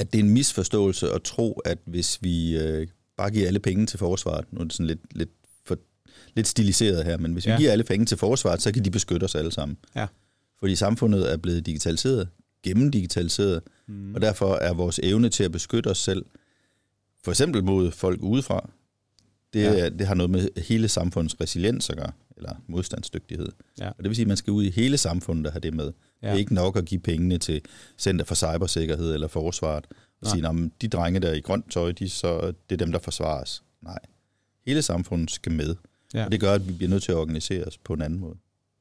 at 0.03 0.13
det 0.13 0.19
er 0.19 0.23
en 0.23 0.31
misforståelse 0.31 1.11
at 1.11 1.23
tro, 1.23 1.53
at 1.65 1.79
hvis 1.85 2.19
vi 2.23 2.59
øh, 2.59 2.87
bare 3.17 3.31
giver 3.31 3.47
alle 3.47 3.61
penge 3.61 3.87
til 3.87 3.99
forsvaret, 3.99 4.45
nu 4.53 4.61
er 4.61 4.65
det 4.65 4.73
sådan 4.73 4.87
lidt, 4.87 5.01
lidt, 5.11 5.31
for, 5.65 5.79
lidt 6.35 6.47
stiliseret 6.47 7.05
her, 7.05 7.19
men 7.19 7.33
hvis 7.33 7.47
ja. 7.47 7.57
vi 7.57 7.63
giver 7.63 7.73
alle 7.73 7.85
penge 7.85 8.07
til 8.07 8.19
forsvaret, 8.19 8.63
så 8.63 8.73
kan 8.73 8.85
de 8.85 8.91
beskytte 8.91 9.25
os 9.25 9.35
alle 9.35 9.53
sammen. 9.53 9.77
Ja. 9.97 10.07
Fordi 10.59 10.77
samfundet 10.77 11.33
er 11.33 11.37
blevet 11.37 11.67
digitaliseret, 11.67 12.29
gennemdigitaliseret, 12.63 13.63
mm. 13.87 14.15
og 14.15 14.21
derfor 14.21 14.55
er 14.55 14.73
vores 14.73 15.01
evne 15.03 15.29
til 15.29 15.45
at 15.45 15.53
beskytte 15.53 15.89
os 15.89 15.99
selv, 15.99 16.25
for 17.25 17.31
eksempel 17.31 17.65
mod 17.65 17.91
folk 17.91 18.23
udefra, 18.23 18.71
det, 19.53 19.63
ja. 19.63 19.89
det 19.89 20.07
har 20.07 20.15
noget 20.15 20.31
med 20.31 20.63
hele 20.63 20.89
samfundets 20.89 21.41
resiliens 21.41 21.91
at 21.91 21.97
gøre, 21.97 22.13
eller 22.43 22.57
modstandsdygtighed. 22.67 23.49
Ja. 23.81 23.89
Og 23.89 23.97
det 23.99 24.09
vil 24.09 24.17
sige, 24.17 24.25
at 24.25 24.29
man 24.29 24.37
skal 24.37 24.51
ud 24.51 24.65
i 24.65 24.71
hele 24.71 24.99
samfundet 24.99 25.47
og 25.47 25.53
have 25.53 25.61
det 25.61 25.75
med. 25.75 25.93
Ja. 26.23 26.27
Det 26.27 26.35
er 26.35 26.39
ikke 26.39 26.55
nok 26.55 26.77
at 26.77 26.85
give 26.85 27.01
pengene 27.01 27.39
til 27.39 27.61
Center 27.99 28.25
for 28.25 28.35
Cybersikkerhed 28.35 29.15
eller 29.15 29.29
Forsvaret, 29.29 29.87
og 29.91 29.97
Nej. 30.23 30.35
sige, 30.35 30.49
at 30.49 30.71
de 30.83 30.89
drenge 30.89 31.21
der 31.21 31.33
i 31.33 31.41
grønt 31.41 31.71
tøj, 31.71 31.93
de, 31.93 32.09
så, 32.09 32.47
det 32.47 32.75
er 32.75 32.77
dem, 32.77 32.93
der 32.93 32.99
forsvares. 32.99 33.63
Nej. 33.83 33.99
Hele 34.67 34.83
samfundet 34.83 35.31
skal 35.31 35.53
med. 35.53 35.77
Ja. 36.15 36.25
Og 36.25 36.33
det 36.33 36.41
gør, 36.41 36.53
at 36.55 36.69
vi 36.69 36.73
bliver 36.73 36.91
nødt 36.91 37.03
til 37.03 37.13
at 37.13 37.19
organisere 37.19 37.65
os 37.65 37.79
på 37.79 37.93
en 37.93 38.03
anden 38.03 38.21
måde, 38.21 38.37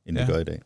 end 0.06 0.18
ja. 0.18 0.26
vi 0.26 0.32
gør 0.32 0.40
i 0.40 0.44
dag. 0.44 0.60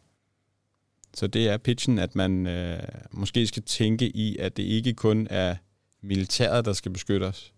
Så 1.13 1.27
det 1.27 1.49
er 1.49 1.57
pitchen, 1.57 1.99
at 1.99 2.15
man 2.15 2.47
øh, 2.47 2.79
måske 3.11 3.47
skal 3.47 3.63
tænke 3.63 4.09
i, 4.09 4.37
at 4.37 4.57
det 4.57 4.63
ikke 4.63 4.93
kun 4.93 5.27
er 5.29 5.55
militæret, 6.01 6.65
der 6.65 6.73
skal 6.73 6.91
beskytte 6.91 7.23
os 7.23 7.53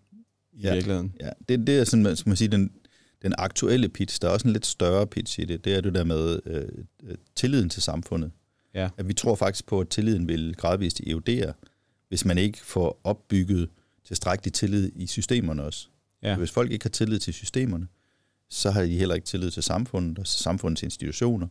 i 0.52 0.62
ja. 0.62 0.72
virkeligheden. 0.72 1.14
Ja, 1.20 1.30
det, 1.48 1.66
det 1.66 1.78
er 1.78 1.84
sådan, 1.84 2.16
skal 2.16 2.30
man 2.30 2.36
sige, 2.36 2.48
den, 2.48 2.72
den 3.22 3.34
aktuelle 3.38 3.88
pitch. 3.88 4.22
Der 4.22 4.28
er 4.28 4.32
også 4.32 4.48
en 4.48 4.52
lidt 4.52 4.66
større 4.66 5.06
pitch 5.06 5.40
i 5.40 5.44
det. 5.44 5.64
Det 5.64 5.74
er 5.74 5.80
det 5.80 5.94
der 5.94 6.04
med 6.04 6.40
øh, 6.46 6.68
øh, 7.02 7.16
tilliden 7.36 7.68
til 7.68 7.82
samfundet. 7.82 8.30
Ja. 8.74 8.88
At 8.96 9.08
vi 9.08 9.12
tror 9.12 9.34
faktisk 9.34 9.66
på, 9.66 9.80
at 9.80 9.88
tilliden 9.88 10.28
vil 10.28 10.54
gradvist 10.56 11.00
erodere, 11.00 11.52
hvis 12.08 12.24
man 12.24 12.38
ikke 12.38 12.58
får 12.58 13.00
opbygget 13.04 13.68
tilstrækkelig 14.04 14.52
tillid 14.52 14.92
i 14.94 15.06
systemerne 15.06 15.62
også. 15.62 15.88
Ja. 16.22 16.36
Hvis 16.36 16.50
folk 16.50 16.72
ikke 16.72 16.84
har 16.84 16.90
tillid 16.90 17.18
til 17.18 17.34
systemerne, 17.34 17.88
så 18.50 18.70
har 18.70 18.82
de 18.82 18.98
heller 18.98 19.14
ikke 19.14 19.26
tillid 19.26 19.50
til 19.50 19.62
samfundet 19.62 20.18
og 20.18 20.26
samfundets 20.26 20.82
institutioner, 20.82 21.48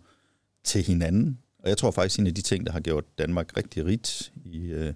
til 0.63 0.83
hinanden. 0.83 1.39
Og 1.59 1.69
jeg 1.69 1.77
tror 1.77 1.91
faktisk, 1.91 2.19
en 2.19 2.27
af 2.27 2.35
de 2.35 2.41
ting, 2.41 2.65
der 2.65 2.71
har 2.71 2.79
gjort 2.79 3.17
Danmark 3.17 3.57
rigtig 3.57 3.85
rigt 3.85 4.33
i, 4.45 4.57
øh, 4.57 4.93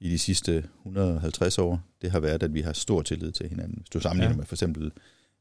i 0.00 0.10
de 0.10 0.18
sidste 0.18 0.64
150 0.78 1.58
år, 1.58 1.80
det 2.02 2.10
har 2.10 2.20
været, 2.20 2.42
at 2.42 2.54
vi 2.54 2.60
har 2.60 2.72
stor 2.72 3.02
tillid 3.02 3.32
til 3.32 3.48
hinanden. 3.48 3.78
Hvis 3.78 3.88
du 3.88 4.00
sammenligner 4.00 4.34
ja. 4.34 4.36
med 4.36 4.44
for 4.44 4.54
eksempel 4.54 4.92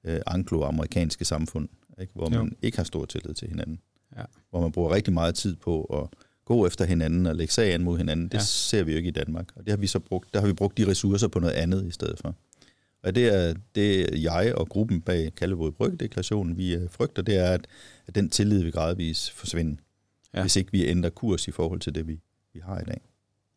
øh, 0.03 0.19
anglo-amerikanske 0.27 1.25
samfund, 1.25 1.69
ikke? 2.01 2.13
hvor 2.15 2.29
man 2.29 2.47
jo. 2.47 2.55
ikke 2.61 2.77
har 2.77 2.83
stor 2.83 3.05
tillid 3.05 3.33
til 3.33 3.49
hinanden. 3.49 3.79
Ja. 4.17 4.23
Hvor 4.49 4.61
man 4.61 4.71
bruger 4.71 4.95
rigtig 4.95 5.13
meget 5.13 5.35
tid 5.35 5.55
på 5.55 5.83
at 5.83 6.19
gå 6.45 6.67
efter 6.67 6.85
hinanden 6.85 7.25
og 7.25 7.35
lægge 7.35 7.53
sag 7.53 7.73
an 7.73 7.83
mod 7.83 7.97
hinanden. 7.97 8.25
Det 8.25 8.33
ja. 8.33 8.43
ser 8.43 8.83
vi 8.83 8.91
jo 8.91 8.97
ikke 8.97 9.07
i 9.07 9.11
Danmark. 9.11 9.49
Og 9.55 9.65
det 9.65 9.71
har 9.71 9.77
vi 9.77 9.87
så 9.87 9.99
brugt, 9.99 10.33
der 10.33 10.39
har 10.39 10.47
vi 10.47 10.53
brugt 10.53 10.77
de 10.77 10.87
ressourcer 10.87 11.27
på 11.27 11.39
noget 11.39 11.53
andet 11.53 11.85
i 11.85 11.91
stedet 11.91 12.19
for. 12.19 12.35
Og 13.03 13.15
det 13.15 13.35
er 13.35 13.53
det, 13.75 14.23
jeg 14.23 14.53
og 14.55 14.69
gruppen 14.69 15.01
bag 15.01 15.35
Kaldevåde 15.35 15.71
Brygge-deklarationen, 15.71 16.57
vi 16.57 16.75
øh, 16.75 16.89
frygter, 16.89 17.21
det 17.21 17.37
er, 17.37 17.51
at, 17.51 17.67
at 18.07 18.15
den 18.15 18.29
tillid 18.29 18.63
vil 18.63 18.71
gradvist 18.71 19.31
forsvinde, 19.31 19.77
ja. 20.33 20.41
hvis 20.41 20.55
ikke 20.55 20.71
vi 20.71 20.85
ændrer 20.85 21.09
kurs 21.09 21.47
i 21.47 21.51
forhold 21.51 21.79
til 21.79 21.95
det, 21.95 22.07
vi, 22.07 22.19
vi 22.53 22.59
har 22.59 22.79
i 22.79 22.83
dag. 22.83 23.01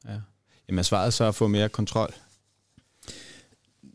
Ja. 0.08 0.20
Jamen 0.68 0.78
er 0.78 0.82
svaret 0.82 1.14
så 1.14 1.24
at 1.24 1.34
få 1.34 1.46
mere 1.46 1.68
kontrol? 1.68 2.14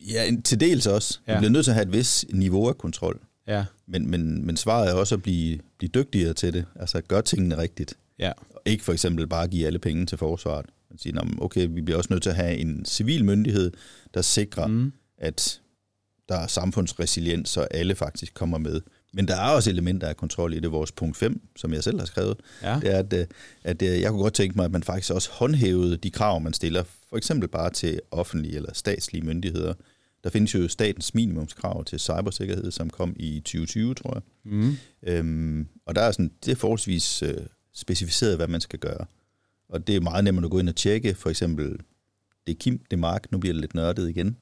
Ja, 0.07 0.31
til 0.43 0.59
dels 0.59 0.87
også. 0.87 1.19
Ja. 1.27 1.33
Vi 1.33 1.37
bliver 1.39 1.51
nødt 1.51 1.65
til 1.65 1.71
at 1.71 1.75
have 1.75 1.87
et 1.87 1.93
vis 1.93 2.25
niveau 2.29 2.67
af 2.67 2.77
kontrol. 2.77 3.19
Ja. 3.47 3.65
Men, 3.87 4.09
men, 4.11 4.45
men 4.45 4.57
svaret 4.57 4.89
er 4.89 4.93
også 4.93 5.15
at 5.15 5.23
blive, 5.23 5.59
blive 5.77 5.89
dygtigere 5.89 6.33
til 6.33 6.53
det. 6.53 6.65
Altså 6.75 7.01
gøre 7.01 7.21
tingene 7.21 7.57
rigtigt. 7.57 7.97
Ja. 8.19 8.31
Ikke 8.65 8.83
for 8.83 8.93
eksempel 8.93 9.27
bare 9.27 9.47
give 9.47 9.67
alle 9.67 9.79
penge 9.79 10.05
til 10.05 10.17
forsvaret. 10.17 10.65
Man 10.89 10.97
siger, 10.97 11.37
okay, 11.41 11.67
vi 11.69 11.81
bliver 11.81 11.97
også 11.97 12.07
nødt 12.13 12.23
til 12.23 12.29
at 12.29 12.35
have 12.35 12.57
en 12.57 12.85
civil 12.85 13.25
myndighed, 13.25 13.71
der 14.13 14.21
sikrer, 14.21 14.67
mm. 14.67 14.93
at 15.17 15.61
der 16.29 16.37
er 16.37 16.47
samfundsresiliens, 16.47 17.57
og 17.57 17.67
alle 17.71 17.95
faktisk 17.95 18.33
kommer 18.33 18.57
med. 18.57 18.81
Men 19.13 19.27
der 19.27 19.35
er 19.35 19.49
også 19.49 19.69
elementer 19.69 20.07
af 20.07 20.17
kontrol 20.17 20.53
i 20.53 20.59
det. 20.59 20.71
Vores 20.71 20.91
punkt 20.91 21.17
5, 21.17 21.41
som 21.55 21.73
jeg 21.73 21.83
selv 21.83 21.99
har 21.99 22.05
skrevet, 22.05 22.37
ja. 22.63 22.79
det 22.81 22.93
er, 22.93 22.99
at, 22.99 23.13
øh, 23.13 23.25
at 23.63 23.81
øh, 23.81 24.01
jeg 24.01 24.09
kunne 24.09 24.21
godt 24.21 24.33
tænke 24.33 24.55
mig, 24.55 24.65
at 24.65 24.71
man 24.71 24.83
faktisk 24.83 25.11
også 25.11 25.29
håndhævede 25.31 25.97
de 25.97 26.11
krav, 26.11 26.39
man 26.39 26.53
stiller, 26.53 26.83
for 27.09 27.17
eksempel 27.17 27.49
bare 27.49 27.69
til 27.69 27.99
offentlige 28.11 28.55
eller 28.55 28.73
statslige 28.73 29.25
myndigheder. 29.25 29.73
Der 30.23 30.29
findes 30.29 30.53
jo 30.53 30.67
statens 30.67 31.13
minimumskrav 31.13 31.85
til 31.85 31.99
cybersikkerhed, 31.99 32.71
som 32.71 32.89
kom 32.89 33.15
i 33.19 33.39
2020, 33.39 33.93
tror 33.93 34.13
jeg. 34.13 34.21
Mm. 34.43 34.73
Øhm, 35.03 35.67
og 35.85 35.95
der 35.95 36.01
er 36.01 36.11
sådan, 36.11 36.31
det 36.45 36.51
er 36.51 36.55
forholdsvis 36.55 37.23
øh, 37.23 37.37
specificeret, 37.73 38.35
hvad 38.35 38.47
man 38.47 38.61
skal 38.61 38.79
gøre. 38.79 39.05
Og 39.69 39.87
det 39.87 39.95
er 39.95 40.01
meget 40.01 40.23
nemmere 40.23 40.45
at 40.45 40.51
gå 40.51 40.59
ind 40.59 40.69
og 40.69 40.75
tjekke, 40.75 41.15
for 41.15 41.29
eksempel, 41.29 41.79
det 42.47 42.53
er 42.53 42.59
Kim, 42.59 42.77
det 42.77 42.93
er 42.93 43.01
Mark, 43.01 43.31
nu 43.31 43.37
bliver 43.37 43.53
det 43.53 43.61
lidt 43.61 43.75
nørdet 43.75 44.09
igen. 44.09 44.37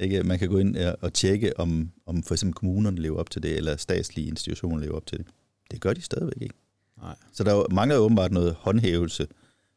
Ikke? 0.00 0.22
Man 0.22 0.38
kan 0.38 0.48
gå 0.48 0.58
ind 0.58 0.76
og 0.76 1.12
tjekke, 1.12 1.60
om, 1.60 1.90
om 2.06 2.22
for 2.22 2.34
eksempel 2.34 2.54
kommunerne 2.54 3.02
lever 3.02 3.18
op 3.18 3.30
til 3.30 3.42
det, 3.42 3.56
eller 3.56 3.76
statslige 3.76 4.28
institutioner 4.28 4.78
lever 4.78 4.96
op 4.96 5.06
til 5.06 5.18
det. 5.18 5.26
Det 5.70 5.80
gør 5.80 5.92
de 5.92 6.02
stadigvæk 6.02 6.42
ikke. 6.42 6.54
Nej. 7.02 7.16
Så 7.32 7.44
der 7.44 7.74
mangler 7.74 7.96
åbenbart 7.96 8.32
noget 8.32 8.54
håndhævelse 8.54 9.26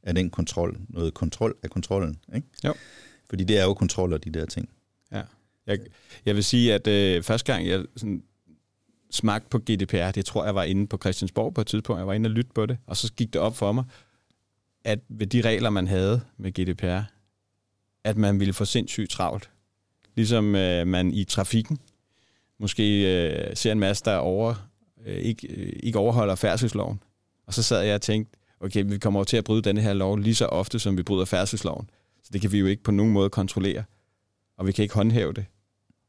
af 0.03 0.15
den 0.15 0.29
kontrol, 0.29 0.79
noget 0.89 1.13
kontrol 1.13 1.55
af 1.63 1.69
kontrollen. 1.69 2.19
Ikke? 2.35 2.47
Jo. 2.63 2.73
Fordi 3.29 3.43
det 3.43 3.59
er 3.59 3.63
jo 3.63 3.73
kontrol 3.73 4.13
af 4.13 4.21
de 4.21 4.29
der 4.29 4.45
ting. 4.45 4.69
Ja. 5.12 5.21
Jeg, 5.69 5.79
jeg 6.25 6.36
vil 6.36 6.43
sige, 6.43 6.73
at 6.73 6.88
øh, 6.88 7.23
første 7.23 7.53
gang 7.53 7.67
jeg 7.67 7.86
sådan, 7.95 8.23
smagte 9.12 9.49
på 9.49 9.60
GDPR, 9.60 10.12
det 10.12 10.25
tror 10.25 10.45
jeg 10.45 10.55
var 10.55 10.63
inde 10.63 10.88
på 10.88 10.97
Christiansborg 10.97 11.53
på 11.53 11.62
et 11.62 11.67
tidspunkt, 11.67 11.99
jeg 11.99 12.08
var 12.08 12.13
inde 12.13 12.27
og 12.27 12.32
lytte 12.32 12.51
på 12.55 12.65
det, 12.65 12.77
og 12.88 12.97
så 12.97 13.13
gik 13.13 13.34
det 13.34 13.41
op 13.41 13.58
for 13.58 13.71
mig, 13.71 13.84
at 14.84 14.99
ved 15.10 15.27
de 15.27 15.41
regler, 15.41 15.69
man 15.69 15.88
havde 15.88 16.21
med 16.38 16.51
GDPR, 16.51 17.01
at 18.03 18.17
man 18.17 18.39
ville 18.39 18.53
få 18.53 18.65
sindssygt 18.65 19.12
travlt 19.12 19.49
Ligesom 20.15 20.55
øh, 20.55 20.88
man 20.88 21.13
i 21.13 21.23
trafikken 21.23 21.79
måske 22.60 23.01
øh, 23.01 23.55
ser 23.55 23.71
en 23.71 23.79
masse, 23.79 24.05
der 24.05 24.15
over, 24.15 24.69
øh, 25.05 25.17
ikke, 25.17 25.47
øh, 25.47 25.73
ikke 25.84 25.99
overholder 25.99 26.36
færdselsloven. 26.36 27.03
Og 27.47 27.53
så 27.53 27.63
sad 27.63 27.82
jeg 27.82 27.95
og 27.95 28.01
tænkte, 28.01 28.38
okay, 28.60 28.84
vi 28.88 28.97
kommer 28.97 29.19
over 29.19 29.25
til 29.25 29.38
at 29.38 29.43
bryde 29.43 29.62
denne 29.62 29.82
her 29.82 29.93
lov 29.93 30.17
lige 30.17 30.36
så 30.36 30.45
ofte, 30.45 30.79
som 30.79 30.97
vi 30.97 31.03
bryder 31.03 31.25
færdselsloven. 31.25 31.89
Så 32.23 32.29
det 32.34 32.41
kan 32.41 32.51
vi 32.51 32.60
jo 32.60 32.65
ikke 32.65 32.84
på 32.84 32.91
nogen 32.91 33.13
måde 33.13 33.29
kontrollere. 33.29 33.84
Og 34.58 34.67
vi 34.67 34.71
kan 34.71 34.84
ikke 34.84 34.95
håndhæve 34.95 35.34
det. 35.34 35.45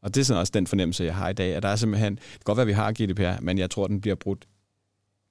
Og 0.02 0.14
det 0.14 0.20
er 0.20 0.24
sådan 0.24 0.40
også 0.40 0.50
den 0.54 0.66
fornemmelse, 0.66 1.04
jeg 1.04 1.14
har 1.14 1.28
i 1.28 1.32
dag, 1.32 1.54
at 1.54 1.62
der 1.62 1.68
er 1.68 1.76
simpelthen, 1.76 2.14
det 2.14 2.22
kan 2.22 2.40
godt 2.44 2.56
være, 2.56 2.62
at 2.62 2.68
vi 2.68 2.72
har 2.72 2.92
GDPR, 2.92 3.40
men 3.42 3.58
jeg 3.58 3.70
tror, 3.70 3.86
den 3.86 4.00
bliver 4.00 4.14
brudt 4.14 4.48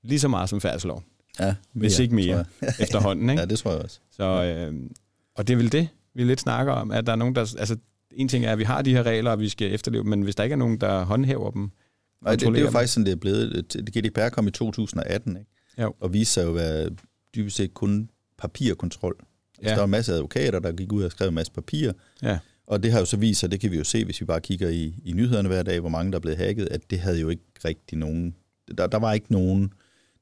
lige 0.03 0.19
så 0.19 0.27
meget 0.27 0.49
som 0.49 0.61
færdselsloven. 0.61 1.03
Ja, 1.39 1.45
mere, 1.45 1.55
hvis 1.73 1.99
ikke 1.99 2.15
mere 2.15 2.45
efterhånden. 2.79 3.29
Ikke? 3.29 3.39
Ja, 3.39 3.45
det 3.45 3.59
tror 3.59 3.71
jeg 3.71 3.81
også. 3.81 3.99
Så, 4.11 4.23
øh, 4.23 4.89
og 5.35 5.47
det 5.47 5.53
er 5.53 5.57
vel 5.57 5.71
det, 5.71 5.89
vi 6.13 6.23
lidt 6.23 6.39
snakker 6.39 6.73
om, 6.73 6.91
at 6.91 7.05
der 7.05 7.11
er 7.11 7.15
nogen, 7.15 7.35
der... 7.35 7.41
Altså, 7.59 7.77
en 8.11 8.27
ting 8.27 8.45
er, 8.45 8.51
at 8.51 8.57
vi 8.57 8.63
har 8.63 8.81
de 8.81 8.91
her 8.91 9.03
regler, 9.03 9.31
og 9.31 9.39
vi 9.39 9.49
skal 9.49 9.73
efterleve 9.73 10.03
men 10.03 10.21
hvis 10.21 10.35
der 10.35 10.43
ikke 10.43 10.53
er 10.53 10.57
nogen, 10.57 10.81
der 10.81 11.03
håndhæver 11.03 11.51
dem, 11.51 11.71
Nej, 12.21 12.35
det, 12.35 12.47
det 12.47 12.57
er 12.57 12.61
jo 12.61 12.71
faktisk 12.71 12.93
sådan, 12.93 13.05
det 13.05 13.11
er 13.11 13.15
blevet. 13.15 13.65
GDPR 13.97 14.29
kom 14.29 14.47
i 14.47 14.51
2018, 14.51 15.37
ikke? 15.37 15.51
Jo. 15.81 15.93
og 15.99 16.13
viste 16.13 16.33
sig 16.33 16.43
jo 16.43 16.49
at 16.49 16.55
være 16.55 16.89
dybest 17.35 17.55
set 17.57 17.73
kun 17.73 18.09
papirkontrol. 18.37 19.15
Altså, 19.57 19.69
ja. 19.69 19.75
Der 19.75 19.79
var 19.79 19.85
masser 19.85 20.13
af 20.13 20.17
advokater, 20.17 20.59
der 20.59 20.71
gik 20.71 20.91
ud 20.91 21.03
og 21.03 21.11
skrev 21.11 21.27
en 21.27 21.33
masse 21.33 21.51
papir, 21.51 21.91
ja. 22.21 22.39
Og 22.69 22.83
det 22.83 22.91
har 22.91 22.99
jo 22.99 23.05
så 23.05 23.17
vist 23.17 23.39
sig, 23.39 23.51
det 23.51 23.59
kan 23.59 23.71
vi 23.71 23.77
jo 23.77 23.83
se, 23.83 24.05
hvis 24.05 24.21
vi 24.21 24.25
bare 24.25 24.41
kigger 24.41 24.69
i, 24.69 24.95
i 25.05 25.13
nyhederne 25.13 25.47
hver 25.47 25.63
dag, 25.63 25.79
hvor 25.79 25.89
mange 25.89 26.11
der 26.11 26.17
er 26.17 26.21
blevet 26.21 26.37
hacket, 26.37 26.67
at 26.71 26.89
det 26.89 26.99
havde 26.99 27.19
jo 27.19 27.29
ikke 27.29 27.43
rigtig 27.65 27.97
nogen, 27.97 28.35
der, 28.77 28.87
der 28.87 28.97
var 28.97 29.13
ikke 29.13 29.31
nogen, 29.31 29.73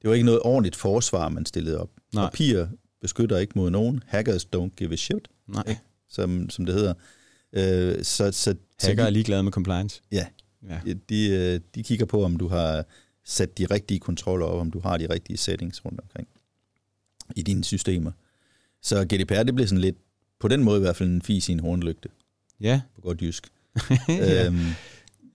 det 0.01 0.09
var 0.09 0.13
ikke 0.13 0.25
noget 0.25 0.41
ordentligt 0.43 0.75
forsvar, 0.75 1.29
man 1.29 1.45
stillede 1.45 1.81
op. 1.81 1.89
Nej. 2.13 2.25
Papir 2.25 2.65
beskytter 3.01 3.37
ikke 3.37 3.53
mod 3.55 3.69
nogen. 3.69 4.03
Hackers 4.07 4.45
don't 4.55 4.75
give 4.75 4.93
a 4.93 4.95
shit, 4.95 5.27
Nej. 5.47 5.63
Ikke? 5.67 5.81
Som, 6.09 6.49
som 6.49 6.65
det 6.65 6.75
hedder. 6.75 6.93
Øh, 7.53 8.03
så, 8.03 8.31
så, 8.31 8.55
Hacker 8.81 9.03
er 9.03 9.09
ligeglade 9.09 9.43
med 9.43 9.51
compliance. 9.51 10.01
Ja, 10.11 10.25
ja. 10.69 10.93
De, 11.09 11.29
øh, 11.29 11.59
de 11.75 11.83
kigger 11.83 12.05
på, 12.05 12.23
om 12.23 12.37
du 12.37 12.47
har 12.47 12.85
sat 13.25 13.57
de 13.57 13.65
rigtige 13.65 13.99
kontroller 13.99 14.45
op, 14.45 14.59
om 14.59 14.71
du 14.71 14.79
har 14.79 14.97
de 14.97 15.09
rigtige 15.09 15.37
settings 15.37 15.85
rundt 15.85 16.01
omkring 16.01 16.27
i 17.35 17.41
dine 17.41 17.63
systemer. 17.63 18.11
Så 18.81 19.05
GDPR, 19.05 19.43
det 19.43 19.55
bliver 19.55 19.67
sådan 19.67 19.81
lidt, 19.81 19.95
på 20.39 20.47
den 20.47 20.63
måde 20.63 20.77
i 20.77 20.81
hvert 20.81 20.95
fald 20.95 21.09
en 21.09 21.21
fis 21.21 21.49
i 21.49 21.51
en 21.51 21.59
hornlygte. 21.59 22.09
Ja. 22.61 22.81
På 22.95 23.01
godt 23.01 23.21
jysk. 23.21 23.47
ja. 24.09 24.45
øhm, 24.45 24.65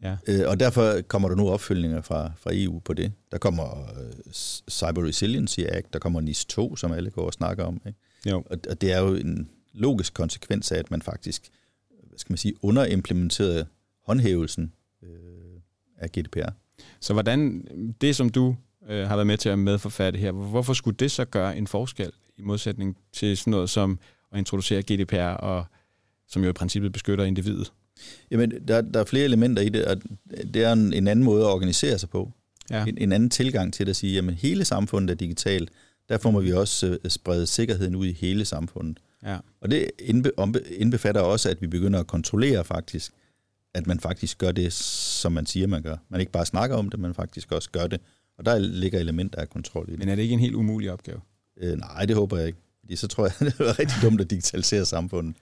ja. 0.03 0.17
øh, 0.27 0.49
og 0.49 0.61
derfor 0.61 1.01
kommer 1.01 1.29
der 1.29 1.37
nu 1.37 1.49
opfølgninger 1.49 2.01
fra, 2.01 2.33
fra 2.37 2.51
EU 2.55 2.79
på 2.79 2.93
det. 2.93 3.13
Der 3.33 3.39
kommer 3.39 3.73
uh, 3.73 4.33
Cyber 4.71 5.07
Resiliency 5.07 5.61
Act, 5.61 5.93
der 5.93 5.99
kommer 5.99 6.21
NIS 6.21 6.45
2, 6.45 6.77
som 6.77 6.93
alle 6.93 7.11
går 7.11 7.27
og 7.27 7.33
snakker 7.33 7.65
om. 7.65 7.81
Ikke? 7.87 7.99
Jo. 8.27 8.43
Og, 8.51 8.59
og 8.71 8.81
det 8.81 8.93
er 8.93 9.01
jo 9.01 9.15
en 9.15 9.49
logisk 9.73 10.15
konsekvens 10.15 10.73
af, 10.73 10.79
at 10.79 10.91
man 10.91 11.03
faktisk 11.03 11.51
hvad 12.13 12.19
skal 12.19 12.33
man 12.33 12.39
sige, 12.39 12.55
underimplementerede 12.63 13.67
håndhævelsen 14.07 14.73
øh, 15.03 15.09
af 15.99 16.11
GDPR. 16.11 16.51
Så 17.01 17.13
hvordan, 17.13 17.67
det 18.01 18.17
som 18.17 18.31
du 18.31 18.57
øh, 18.89 19.09
har 19.09 19.17
været 19.17 19.27
med 19.27 19.39
til 19.39 19.49
at 19.49 19.59
medforfatte 19.59 20.19
her, 20.19 20.33
hvorfor 20.33 20.73
skulle 20.73 20.97
det 20.97 21.11
så 21.11 21.25
gøre 21.25 21.57
en 21.57 21.67
forskel 21.67 22.13
i 22.37 22.43
modsætning 22.43 22.97
til 23.13 23.37
sådan 23.37 23.51
noget 23.51 23.71
som 23.71 23.99
at 24.33 24.39
introducere 24.39 24.83
GDPR, 24.83 25.17
og, 25.23 25.67
som 26.33 26.45
jo 26.45 26.51
i 26.51 26.53
princippet 26.53 26.93
beskytter 26.93 27.25
individet? 27.25 27.73
Jamen, 28.31 28.53
der, 28.69 28.81
der 28.81 29.01
er 29.01 29.05
flere 29.05 29.25
elementer 29.25 29.63
i 29.63 29.69
det, 29.69 29.85
og 29.85 29.97
det 30.55 30.65
er 30.65 30.73
en, 30.73 30.93
en 30.93 31.09
anden 31.09 31.25
måde 31.25 31.45
at 31.45 31.51
organisere 31.51 31.99
sig 31.99 32.11
på. 32.11 32.33
Ja. 32.71 32.85
En, 32.85 32.99
en 32.99 33.13
anden 33.13 33.31
tilgang 33.31 33.75
til 33.75 33.89
at 33.89 33.97
sige, 33.97 34.19
at 34.19 34.35
hele 34.35 34.65
samfundet 34.65 35.11
er 35.11 35.15
digitalt. 35.15 35.71
Derfor 36.09 36.31
må 36.31 36.41
vi 36.41 36.53
også 36.53 36.99
øh, 37.05 37.11
sprede 37.11 37.47
sikkerheden 37.47 37.95
ud 37.95 38.07
i 38.07 38.13
hele 38.13 38.45
samfundet. 38.45 38.99
Ja. 39.23 39.39
Og 39.61 39.71
det 39.71 39.91
indbefatter 40.79 41.21
også, 41.21 41.51
at 41.51 41.63
vi 41.63 41.67
begynder 41.67 42.01
at 42.01 42.07
kontrollere 42.07 42.65
faktisk, 42.65 43.13
at 43.75 43.87
man 43.87 44.01
faktisk 44.01 44.39
gør 44.39 44.53
det, 44.53 44.73
som 44.73 45.33
man 45.33 45.47
siger, 45.47 45.67
man 45.67 45.83
gør. 45.83 45.97
Man 46.09 46.21
ikke 46.21 46.33
bare 46.33 46.47
snakker 46.47 46.77
om 46.77 46.91
det, 46.91 47.01
men 47.01 47.15
faktisk 47.15 47.53
også 47.53 47.71
gør 47.71 47.87
det. 47.87 48.01
Og 48.39 48.45
der 48.45 48.59
ligger 48.59 48.99
elementer 48.99 49.41
af 49.41 49.51
kontrol 49.51 49.89
i 49.89 49.91
det. 49.91 49.99
Men 49.99 50.09
er 50.09 50.15
det 50.15 50.23
ikke 50.23 50.33
en 50.33 50.41
helt 50.41 50.55
umulig 50.55 50.93
opgave? 50.93 51.21
Øh, 51.57 51.79
nej, 51.79 52.07
det 52.07 52.17
håber 52.17 52.39
jeg 52.39 52.47
ikke. 52.47 52.59
Fordi 52.81 52.97
så 52.97 53.09
tror 53.09 53.25
jeg, 53.25 53.33
det 53.59 53.61
er 53.61 53.79
rigtig 53.79 54.03
dumt 54.03 54.21
at 54.21 54.31
digitalisere 54.31 54.85
samfundet. 54.85 55.37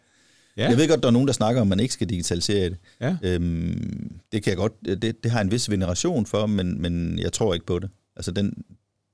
Ja. 0.57 0.69
Jeg 0.69 0.77
ved 0.77 0.89
godt, 0.89 1.03
der 1.03 1.09
er 1.09 1.13
nogen, 1.13 1.29
der 1.29 1.33
snakker 1.33 1.61
om, 1.61 1.67
at 1.67 1.69
man 1.69 1.81
ikke 1.81 1.95
skal 1.95 2.09
digitalisere 2.09 2.71
det. 2.71 2.77
Ja. 3.01 3.17
Øhm, 3.23 4.21
det 4.33 4.43
kan 4.43 4.51
jeg 4.51 4.57
godt, 4.57 4.73
det, 4.85 5.25
det 5.25 5.31
har 5.31 5.41
en 5.41 5.51
vis 5.51 5.71
veneration 5.71 6.27
for, 6.27 6.47
men, 6.47 6.83
men 6.83 7.19
jeg 7.19 7.33
tror 7.33 7.55
ikke 7.55 7.67
på 7.67 7.79
det. 7.79 7.91
Altså 8.17 8.31
den, 8.31 8.65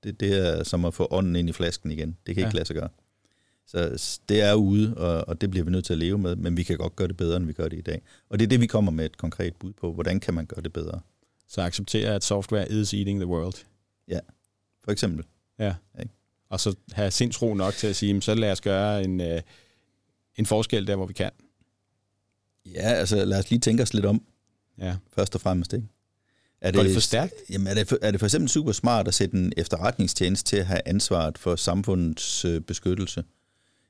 det, 0.05 0.21
det 0.21 0.49
er 0.49 0.65
som 0.65 0.85
at 0.85 0.95
få 0.95 1.09
ånden 1.11 1.37
ind 1.37 1.49
i 1.49 1.53
flasken 1.53 1.91
igen. 1.91 2.17
Det 2.27 2.35
kan 2.35 2.43
ja. 2.43 2.49
ikke 2.49 2.57
lade 2.57 2.67
sig 2.67 2.77
gøre. 2.77 2.89
Så 3.67 3.99
det 4.29 4.43
er 4.43 4.55
ude, 4.55 4.95
og, 4.97 5.29
og 5.29 5.41
det 5.41 5.51
bliver 5.51 5.65
vi 5.65 5.71
nødt 5.71 5.85
til 5.85 5.93
at 5.93 5.99
leve 5.99 6.19
med, 6.19 6.37
men 6.37 6.57
vi 6.57 6.63
kan 6.63 6.77
godt 6.77 6.97
gøre 6.97 7.09
det 7.09 7.17
bedre, 7.17 7.37
end 7.37 7.47
vi 7.47 7.53
gør 7.53 7.69
det 7.69 7.79
i 7.79 7.81
dag. 7.81 8.03
Og 8.29 8.39
det 8.39 8.45
er 8.45 8.49
det, 8.49 8.61
vi 8.61 8.67
kommer 8.67 8.93
med 8.93 9.05
et 9.05 9.17
konkret 9.17 9.57
bud 9.57 9.73
på. 9.73 9.93
Hvordan 9.93 10.21
kan 10.21 10.35
man 10.35 10.47
gøre 10.47 10.63
det 10.63 10.73
bedre? 10.73 11.01
Så 11.49 11.63
acceptere, 11.63 12.15
at 12.15 12.25
software 12.25 12.73
is 12.73 12.95
eating 12.95 13.21
the 13.21 13.27
world. 13.27 13.55
Ja, 14.09 14.19
for 14.85 14.93
eksempel. 14.93 15.25
Ja. 15.59 15.75
ja. 15.99 16.05
Og 16.49 16.61
så 16.61 16.75
have 16.93 17.11
sindsro 17.11 17.55
nok 17.55 17.75
til 17.75 17.87
at 17.87 17.97
sige, 17.97 18.23
så 18.23 18.35
lad 18.35 18.53
os 18.53 18.61
gøre 18.61 19.05
en, 19.05 19.21
øh, 19.21 19.41
en 20.37 20.47
forskel 20.47 20.87
der, 20.87 20.97
hvor 20.97 21.07
vi 21.07 21.13
kan. 21.13 21.31
Ja, 22.67 22.93
altså 22.93 23.25
lad 23.25 23.39
os 23.39 23.51
lige 23.51 23.61
tænke 23.61 23.83
os 23.83 23.95
lidt 23.95 24.07
om. 24.07 24.23
Ja. 24.79 24.97
Først 25.15 25.35
og 25.35 25.41
fremmest, 25.41 25.73
ikke? 25.73 25.87
Er 26.61 26.71
det, 26.71 26.85
det 26.85 26.93
for 26.93 27.01
stærkt? 27.01 27.35
Jamen, 27.51 27.67
er 27.67 27.75
det, 27.75 27.89
for, 27.89 27.99
er 28.03 28.11
det 28.11 28.21
for 28.21 28.27
eksempel 28.27 28.49
super 28.49 28.73
smart 28.73 29.09
at 29.09 29.15
sætte 29.15 29.37
en 29.37 29.53
efterretningstjeneste 29.57 30.51
til 30.51 30.57
at 30.57 30.67
have 30.67 30.81
ansvaret 30.87 31.39
for 31.39 31.57
samfundets 31.57 32.45
øh, 32.45 32.61
beskyttelse? 32.61 33.25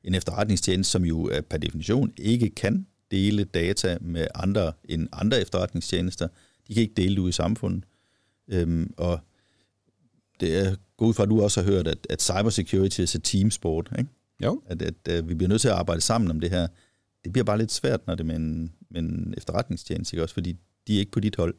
En 0.04 0.14
efterretningstjeneste, 0.14 0.90
som 0.90 1.04
jo 1.04 1.24
er 1.24 1.40
per 1.40 1.58
definition 1.58 2.12
ikke 2.16 2.50
kan 2.50 2.86
dele 3.10 3.44
data 3.44 3.98
med 4.00 4.26
andre 4.34 4.72
end 4.84 5.08
andre 5.12 5.40
efterretningstjenester. 5.40 6.28
De 6.68 6.74
kan 6.74 6.82
ikke 6.82 6.94
dele 6.94 7.14
det 7.14 7.20
ud 7.20 7.28
i 7.28 7.32
samfundet. 7.32 7.84
Øhm, 8.48 8.94
og 8.96 9.20
det 10.40 10.56
er 10.56 10.76
god 10.96 11.14
fra, 11.14 11.22
at 11.22 11.28
du 11.28 11.42
også 11.42 11.62
har 11.62 11.70
hørt, 11.70 11.88
at, 11.88 12.06
at 12.10 12.22
cybersecurity 12.22 13.00
er 13.00 13.12
et 13.14 13.24
teamsport. 13.24 13.88
Ikke? 13.98 14.10
Jo. 14.42 14.62
At, 14.66 14.82
at, 14.82 14.94
at 15.08 15.28
vi 15.28 15.34
bliver 15.34 15.48
nødt 15.48 15.60
til 15.60 15.68
at 15.68 15.74
arbejde 15.74 16.00
sammen 16.00 16.30
om 16.30 16.40
det 16.40 16.50
her. 16.50 16.66
Det 17.24 17.32
bliver 17.32 17.44
bare 17.44 17.58
lidt 17.58 17.72
svært, 17.72 18.06
når 18.06 18.14
det 18.14 18.20
er 18.20 18.26
med 18.26 18.36
en, 18.36 18.72
med 18.90 19.02
en 19.02 19.34
efterretningstjeneste, 19.36 20.16
ikke? 20.16 20.22
også 20.22 20.34
fordi 20.34 20.56
de 20.86 20.94
er 20.94 20.98
ikke 20.98 21.12
på 21.12 21.20
dit 21.20 21.36
hold. 21.36 21.54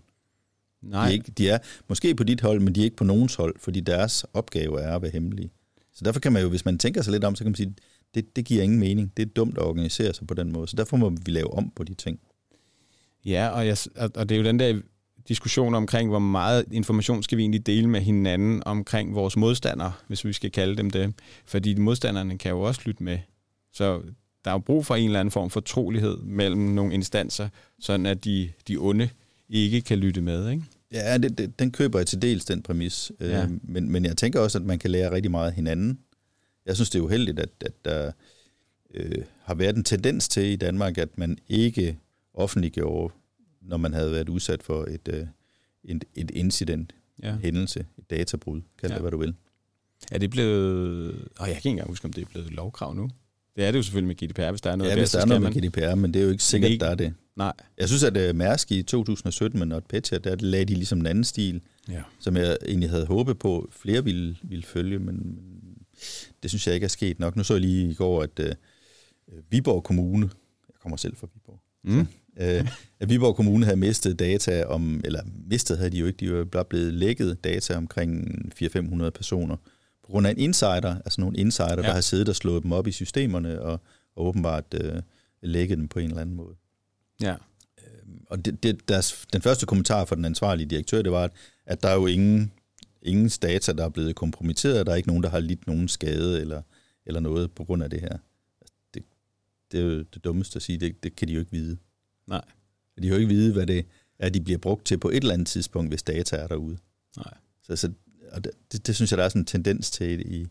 Nej. 0.81 1.05
De 1.05 1.09
er, 1.09 1.13
ikke, 1.13 1.31
de 1.31 1.49
er 1.49 1.57
måske 1.87 2.15
på 2.15 2.23
dit 2.23 2.41
hold, 2.41 2.59
men 2.59 2.75
de 2.75 2.79
er 2.79 2.83
ikke 2.83 2.95
på 2.95 3.03
nogens 3.03 3.35
hold, 3.35 3.55
fordi 3.59 3.79
deres 3.79 4.25
opgave 4.33 4.81
er 4.81 4.95
at 4.95 5.01
være 5.01 5.11
hemmelige. 5.11 5.51
Så 5.93 6.05
derfor 6.05 6.19
kan 6.19 6.33
man 6.33 6.41
jo, 6.41 6.49
hvis 6.49 6.65
man 6.65 6.77
tænker 6.77 7.01
sig 7.01 7.11
lidt 7.11 7.23
om, 7.23 7.35
så 7.35 7.43
kan 7.43 7.51
man 7.51 7.55
sige, 7.55 7.75
det, 8.15 8.35
det 8.35 8.45
giver 8.45 8.63
ingen 8.63 8.79
mening. 8.79 9.13
Det 9.17 9.27
er 9.27 9.29
dumt 9.35 9.57
at 9.57 9.63
organisere 9.63 10.13
sig 10.13 10.27
på 10.27 10.33
den 10.33 10.51
måde. 10.51 10.67
Så 10.67 10.75
derfor 10.75 10.97
må 10.97 11.09
vi 11.09 11.31
lave 11.31 11.53
om 11.53 11.71
på 11.75 11.83
de 11.83 11.93
ting. 11.93 12.19
Ja, 13.25 13.47
og, 13.47 13.67
jeg, 13.67 13.77
og 13.95 14.29
det 14.29 14.35
er 14.35 14.39
jo 14.39 14.45
den 14.45 14.59
der 14.59 14.81
diskussion 15.27 15.75
omkring, 15.75 16.09
hvor 16.09 16.19
meget 16.19 16.65
information 16.71 17.23
skal 17.23 17.37
vi 17.37 17.43
egentlig 17.43 17.65
dele 17.65 17.89
med 17.89 18.01
hinanden 18.01 18.63
omkring 18.65 19.15
vores 19.15 19.37
modstandere, 19.37 19.93
hvis 20.07 20.25
vi 20.25 20.33
skal 20.33 20.51
kalde 20.51 20.77
dem 20.77 20.89
det. 20.89 21.13
Fordi 21.45 21.75
modstanderne 21.75 22.37
kan 22.37 22.51
jo 22.51 22.61
også 22.61 22.81
lytte 22.85 23.03
med. 23.03 23.19
Så 23.73 24.01
der 24.45 24.51
er 24.51 24.55
jo 24.55 24.59
brug 24.59 24.85
for 24.85 24.95
en 24.95 25.05
eller 25.05 25.19
anden 25.19 25.31
form 25.31 25.49
for 25.49 25.59
trolighed 25.59 26.17
mellem 26.17 26.61
nogle 26.61 26.93
instanser, 26.93 27.49
sådan 27.79 28.05
at 28.05 28.25
de, 28.25 28.51
de 28.67 28.77
onde 28.77 29.09
ikke 29.49 29.81
kan 29.81 29.97
lytte 29.97 30.21
med, 30.21 30.49
ikke? 30.49 30.63
Ja, 30.91 31.17
det, 31.17 31.37
det, 31.37 31.59
den 31.59 31.71
køber 31.71 31.99
jeg 31.99 32.07
til 32.07 32.21
dels, 32.21 32.45
den 32.45 32.61
præmis. 32.61 33.11
Ja. 33.19 33.43
Øh, 33.43 33.49
men, 33.63 33.91
men 33.91 34.05
jeg 34.05 34.17
tænker 34.17 34.39
også, 34.39 34.57
at 34.57 34.65
man 34.65 34.79
kan 34.79 34.91
lære 34.91 35.11
rigtig 35.11 35.31
meget 35.31 35.47
af 35.47 35.53
hinanden. 35.53 35.99
Jeg 36.65 36.75
synes, 36.75 36.89
det 36.89 36.99
er 36.99 37.03
uheldigt, 37.03 37.39
at, 37.39 37.49
at 37.65 37.85
der 37.85 38.11
øh, 38.93 39.23
har 39.43 39.55
været 39.55 39.75
en 39.75 39.83
tendens 39.83 40.29
til 40.29 40.43
i 40.43 40.55
Danmark, 40.55 40.97
at 40.97 41.17
man 41.17 41.37
ikke 41.49 41.97
offentliggjorde 42.33 43.13
når 43.67 43.77
man 43.77 43.93
havde 43.93 44.11
været 44.11 44.29
udsat 44.29 44.63
for 44.63 44.83
et, 44.83 45.09
øh, 45.13 45.27
et, 45.83 46.05
et 46.15 46.31
incident, 46.31 46.95
ja. 47.23 47.33
en 47.33 47.39
hændelse, 47.39 47.85
et 47.97 48.09
databrud, 48.09 48.61
kald 48.79 48.91
ja. 48.91 48.95
det, 48.95 49.03
hvad 49.03 49.11
du 49.11 49.17
vil. 49.17 49.35
Er 50.11 50.17
det 50.17 50.29
blevet... 50.29 51.27
Og 51.39 51.47
jeg 51.47 51.55
kan 51.55 51.57
ikke 51.57 51.69
engang 51.69 51.89
huske, 51.89 52.05
om 52.05 52.13
det 52.13 52.21
er 52.21 52.25
blevet 52.25 52.51
lovkrav 52.51 52.93
nu. 52.93 53.09
Det 53.55 53.65
er 53.65 53.71
det 53.71 53.77
jo 53.77 53.83
selvfølgelig 53.83 54.07
med 54.07 54.29
GDPR, 54.29 54.49
hvis 54.49 54.61
der 54.61 54.71
er 54.71 54.75
noget 54.75 54.91
Ja, 54.91 54.95
hvis 54.97 55.11
der 55.11 55.21
er 55.21 55.25
noget 55.25 55.41
man... 55.41 55.53
med 55.53 55.69
GDPR, 55.69 55.95
men 55.95 56.13
det 56.13 56.19
er 56.19 56.23
jo 56.23 56.31
ikke 56.31 56.43
sikkert, 56.43 56.71
ikke... 56.71 56.85
der 56.85 56.91
er 56.91 56.95
det. 56.95 57.13
Nej. 57.35 57.53
Jeg 57.77 57.87
synes, 57.87 58.03
at 58.03 58.29
uh, 58.29 58.35
Mærsk 58.35 58.71
i 58.71 58.83
2017 58.83 59.59
med 59.59 59.67
NotPetya, 59.67 60.17
der 60.17 60.35
lagde 60.35 60.65
de 60.65 60.73
ligesom 60.73 60.99
en 60.99 61.05
anden 61.05 61.23
stil, 61.23 61.61
ja. 61.89 62.01
som 62.19 62.37
jeg 62.37 62.57
egentlig 62.65 62.89
havde 62.89 63.05
håbet 63.05 63.39
på, 63.39 63.69
flere 63.71 64.03
ville, 64.03 64.37
ville 64.43 64.63
følge, 64.63 64.99
men 64.99 65.39
det 66.43 66.51
synes 66.51 66.67
jeg 66.67 66.75
ikke 66.75 66.85
er 66.85 66.89
sket 66.89 67.19
nok. 67.19 67.35
Nu 67.35 67.43
så 67.43 67.53
jeg 67.53 67.61
lige 67.61 67.89
i 67.89 67.93
går, 67.93 68.23
at 68.23 68.39
uh, 68.39 68.45
Viborg 69.49 69.83
Kommune, 69.83 70.29
jeg 70.69 70.75
kommer 70.81 70.97
selv 70.97 71.15
fra 71.15 71.27
Viborg, 71.33 71.59
mm 71.83 72.07
øh, 72.39 72.67
at 72.99 73.09
Viborg 73.09 73.35
Kommune 73.35 73.65
havde 73.65 73.77
mistet 73.77 74.19
data 74.19 74.63
om, 74.63 75.01
eller 75.05 75.21
mistet 75.49 75.77
havde 75.77 75.89
de 75.89 75.97
jo 75.97 76.05
ikke, 76.05 76.17
de 76.17 76.33
var 76.33 76.43
bare 76.43 76.65
blevet 76.65 76.93
lækket 76.93 77.43
data 77.43 77.75
omkring 77.75 78.27
400-500 78.63 79.09
personer, 79.09 79.55
på 80.03 80.11
grund 80.11 80.27
af 80.27 80.31
en 80.31 80.39
insider, 80.39 80.95
altså 81.05 81.21
nogle 81.21 81.37
insider, 81.37 81.69
ja. 81.69 81.81
der 81.81 81.91
har 81.91 82.01
siddet 82.01 82.29
og 82.29 82.35
slået 82.35 82.63
dem 82.63 82.71
op 82.71 82.87
i 82.87 82.91
systemerne, 82.91 83.61
og, 83.61 83.81
og 84.15 84.25
åbenbart 84.25 84.65
øh, 84.73 85.01
lækket 85.41 85.77
dem 85.77 85.87
på 85.87 85.99
en 85.99 86.09
eller 86.09 86.21
anden 86.21 86.35
måde. 86.35 86.55
Ja. 87.21 87.33
Øh, 87.77 88.13
og 88.29 88.45
det, 88.45 88.63
det, 88.63 88.89
deres, 88.89 89.25
den 89.33 89.41
første 89.41 89.65
kommentar 89.65 90.05
fra 90.05 90.15
den 90.15 90.25
ansvarlige 90.25 90.67
direktør, 90.67 91.01
det 91.01 91.11
var, 91.11 91.23
at, 91.23 91.31
at 91.65 91.83
der 91.83 91.89
er 91.89 91.95
jo 91.95 92.07
ingen, 92.07 92.51
ingen 93.01 93.31
data, 93.41 93.73
der 93.73 93.85
er 93.85 93.89
blevet 93.89 94.15
kompromitteret, 94.15 94.85
der 94.85 94.91
er 94.91 94.95
ikke 94.95 95.07
nogen, 95.07 95.23
der 95.23 95.29
har 95.29 95.39
lidt 95.39 95.67
nogen 95.67 95.87
skade 95.87 96.41
eller, 96.41 96.61
eller 97.05 97.19
noget 97.19 97.51
på 97.51 97.63
grund 97.63 97.83
af 97.83 97.89
det 97.89 98.01
her. 98.01 98.17
Det, 99.71 99.79
er 99.79 99.83
jo 99.83 99.97
det 99.99 100.23
dummeste 100.23 100.55
at 100.55 100.61
sige, 100.61 100.77
det, 100.77 101.03
det 101.03 101.15
kan 101.15 101.27
de 101.27 101.33
jo 101.33 101.39
ikke 101.39 101.51
vide. 101.51 101.77
Nej. 102.27 102.45
De 102.97 103.01
kan 103.01 103.09
jo 103.09 103.15
ikke 103.15 103.27
vide, 103.27 103.53
hvad 103.53 103.65
det 103.65 103.85
er, 104.19 104.29
de 104.29 104.41
bliver 104.41 104.57
brugt 104.57 104.85
til 104.85 104.97
på 104.97 105.09
et 105.09 105.15
eller 105.15 105.33
andet 105.33 105.47
tidspunkt, 105.47 105.91
hvis 105.91 106.03
data 106.03 106.35
er 106.35 106.47
derude. 106.47 106.77
Nej. 107.17 107.33
Så, 107.63 107.75
så 107.75 107.91
og 108.31 108.43
det, 108.43 108.51
det, 108.71 108.87
det 108.87 108.95
synes 108.95 109.11
jeg, 109.11 109.17
der 109.17 109.23
er 109.23 109.29
sådan 109.29 109.41
en 109.41 109.45
tendens 109.45 109.91
til, 109.91 110.35
i, 110.35 110.47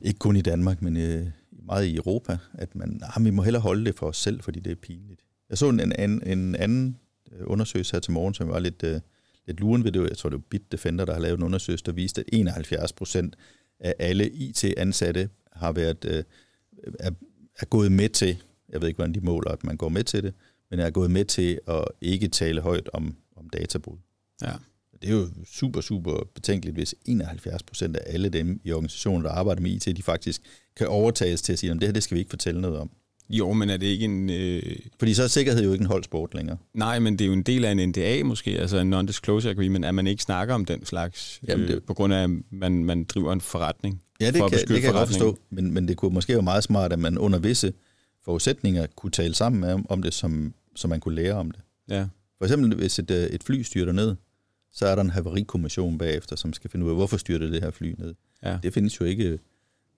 ikke 0.00 0.18
kun 0.18 0.36
i 0.36 0.40
Danmark, 0.40 0.82
men 0.82 0.96
øh, 0.96 1.26
meget 1.50 1.86
i 1.86 1.96
Europa, 1.96 2.38
at 2.54 2.74
man, 2.74 3.00
ah, 3.16 3.24
vi 3.24 3.30
må 3.30 3.42
hellere 3.42 3.62
holde 3.62 3.84
det 3.84 3.94
for 3.94 4.06
os 4.06 4.16
selv, 4.16 4.40
fordi 4.42 4.60
det 4.60 4.70
er 4.70 4.76
pinligt. 4.76 5.20
Jeg 5.50 5.58
så 5.58 5.68
en, 5.68 5.80
en, 5.80 6.22
en 6.26 6.54
anden 6.54 6.96
øh, 7.32 7.40
undersøgelse 7.44 7.92
her 7.92 8.00
til 8.00 8.12
morgen, 8.12 8.34
som 8.34 8.48
var 8.48 8.58
lidt, 8.58 8.82
uh, 8.82 9.00
lidt 9.46 9.60
luren 9.60 9.84
ved 9.84 9.92
det. 9.92 10.08
Jeg 10.08 10.16
tror, 10.16 10.30
det 10.30 10.36
var 10.36 10.44
Bitdefender, 10.50 11.04
der 11.04 11.12
har 11.12 11.20
lavet 11.20 11.38
en 11.38 11.42
undersøgelse, 11.42 11.84
der 11.84 11.92
viste, 11.92 12.20
at 12.20 12.26
71 12.32 12.92
procent 12.92 13.36
af 13.80 13.94
alle 13.98 14.30
IT-ansatte 14.30 15.28
har 15.52 15.72
været 15.72 16.04
uh, 16.04 16.24
er, 17.00 17.10
er 17.58 17.66
gået 17.66 17.92
med 17.92 18.08
til, 18.08 18.42
jeg 18.68 18.80
ved 18.80 18.88
ikke, 18.88 18.98
hvordan 18.98 19.14
de 19.14 19.20
måler, 19.20 19.50
at 19.50 19.64
man 19.64 19.76
går 19.76 19.88
med 19.88 20.04
til 20.04 20.22
det, 20.22 20.34
men 20.70 20.80
er 20.80 20.90
gået 20.90 21.10
med 21.10 21.24
til 21.24 21.60
at 21.68 21.84
ikke 22.00 22.28
tale 22.28 22.60
højt 22.60 22.90
om, 22.92 23.16
om 23.36 23.48
databrud. 23.48 23.96
Ja. 24.42 24.52
Det 25.02 25.10
er 25.10 25.14
jo 25.14 25.28
super, 25.46 25.80
super 25.80 26.28
betænkeligt, 26.34 26.76
hvis 26.76 26.94
71 27.06 27.62
procent 27.62 27.96
af 27.96 28.14
alle 28.14 28.28
dem 28.28 28.60
i 28.64 28.72
organisationen, 28.72 29.24
der 29.24 29.30
arbejder 29.30 29.62
med 29.62 29.70
IT, 29.70 29.96
de 29.96 30.02
faktisk 30.02 30.42
kan 30.76 30.86
overtages 30.86 31.42
til 31.42 31.52
at 31.52 31.58
sige, 31.58 31.70
at 31.70 31.76
det 31.76 31.84
her 31.84 31.92
det 31.92 32.02
skal 32.02 32.14
vi 32.14 32.18
ikke 32.18 32.30
fortælle 32.30 32.60
noget 32.60 32.78
om. 32.78 32.90
Jo, 33.30 33.52
men 33.52 33.70
er 33.70 33.76
det 33.76 33.86
ikke 33.86 34.04
en... 34.04 34.30
Øh... 34.30 34.76
Fordi 34.98 35.14
så 35.14 35.22
er 35.22 35.26
sikkerhed 35.26 35.64
jo 35.64 35.72
ikke 35.72 35.82
en 35.82 35.88
holdsport 35.88 36.34
længere. 36.34 36.56
Nej, 36.74 36.98
men 36.98 37.12
det 37.12 37.24
er 37.24 37.26
jo 37.26 37.32
en 37.32 37.42
del 37.42 37.64
af 37.64 37.72
en 37.72 37.88
NDA 37.88 38.22
måske, 38.24 38.50
altså 38.50 38.78
en 38.78 38.94
non-disclosure 38.94 39.48
agreement, 39.50 39.84
at 39.84 39.94
man 39.94 40.06
ikke 40.06 40.22
snakker 40.22 40.54
om 40.54 40.64
den 40.64 40.84
slags, 40.84 41.40
Jamen, 41.48 41.68
det... 41.68 41.74
øh, 41.74 41.82
på 41.82 41.94
grund 41.94 42.14
af, 42.14 42.22
at 42.22 42.30
man, 42.50 42.84
man 42.84 43.04
driver 43.04 43.32
en 43.32 43.40
forretning. 43.40 44.02
Ja, 44.20 44.26
det 44.26 44.36
for 44.36 44.48
kan, 44.48 44.58
det 44.58 44.68
kan 44.68 44.82
jeg 44.82 44.92
godt 44.92 45.08
forstå, 45.08 45.38
men, 45.50 45.74
men 45.74 45.88
det 45.88 45.96
kunne 45.96 46.14
måske 46.14 46.32
være 46.32 46.42
meget 46.42 46.64
smart, 46.64 46.92
at 46.92 46.98
man 46.98 47.18
under 47.18 47.38
visse 47.38 47.72
forudsætninger 48.24 48.86
kunne 48.96 49.10
tale 49.10 49.34
sammen 49.34 49.60
med 49.60 49.84
om, 49.88 50.02
det, 50.02 50.14
som, 50.14 50.54
så 50.76 50.88
man 50.88 51.00
kunne 51.00 51.14
lære 51.14 51.34
om 51.34 51.50
det. 51.50 51.60
Ja. 51.88 52.06
For 52.38 52.44
eksempel, 52.44 52.74
hvis 52.74 52.98
et, 52.98 53.10
øh, 53.10 53.26
et 53.26 53.42
fly 53.42 53.62
styrter 53.62 53.92
ned, 53.92 54.16
så 54.72 54.86
er 54.86 54.94
der 54.94 55.02
en 55.02 55.10
haverikommission 55.10 55.98
bagefter, 55.98 56.36
som 56.36 56.52
skal 56.52 56.70
finde 56.70 56.86
ud 56.86 56.90
af, 56.90 56.96
hvorfor 56.96 57.16
styrter 57.16 57.46
det 57.50 57.62
her 57.62 57.70
fly 57.70 57.94
ned. 57.98 58.14
Ja. 58.42 58.58
Det 58.62 58.74
findes 58.74 59.00
jo 59.00 59.04
ikke 59.04 59.38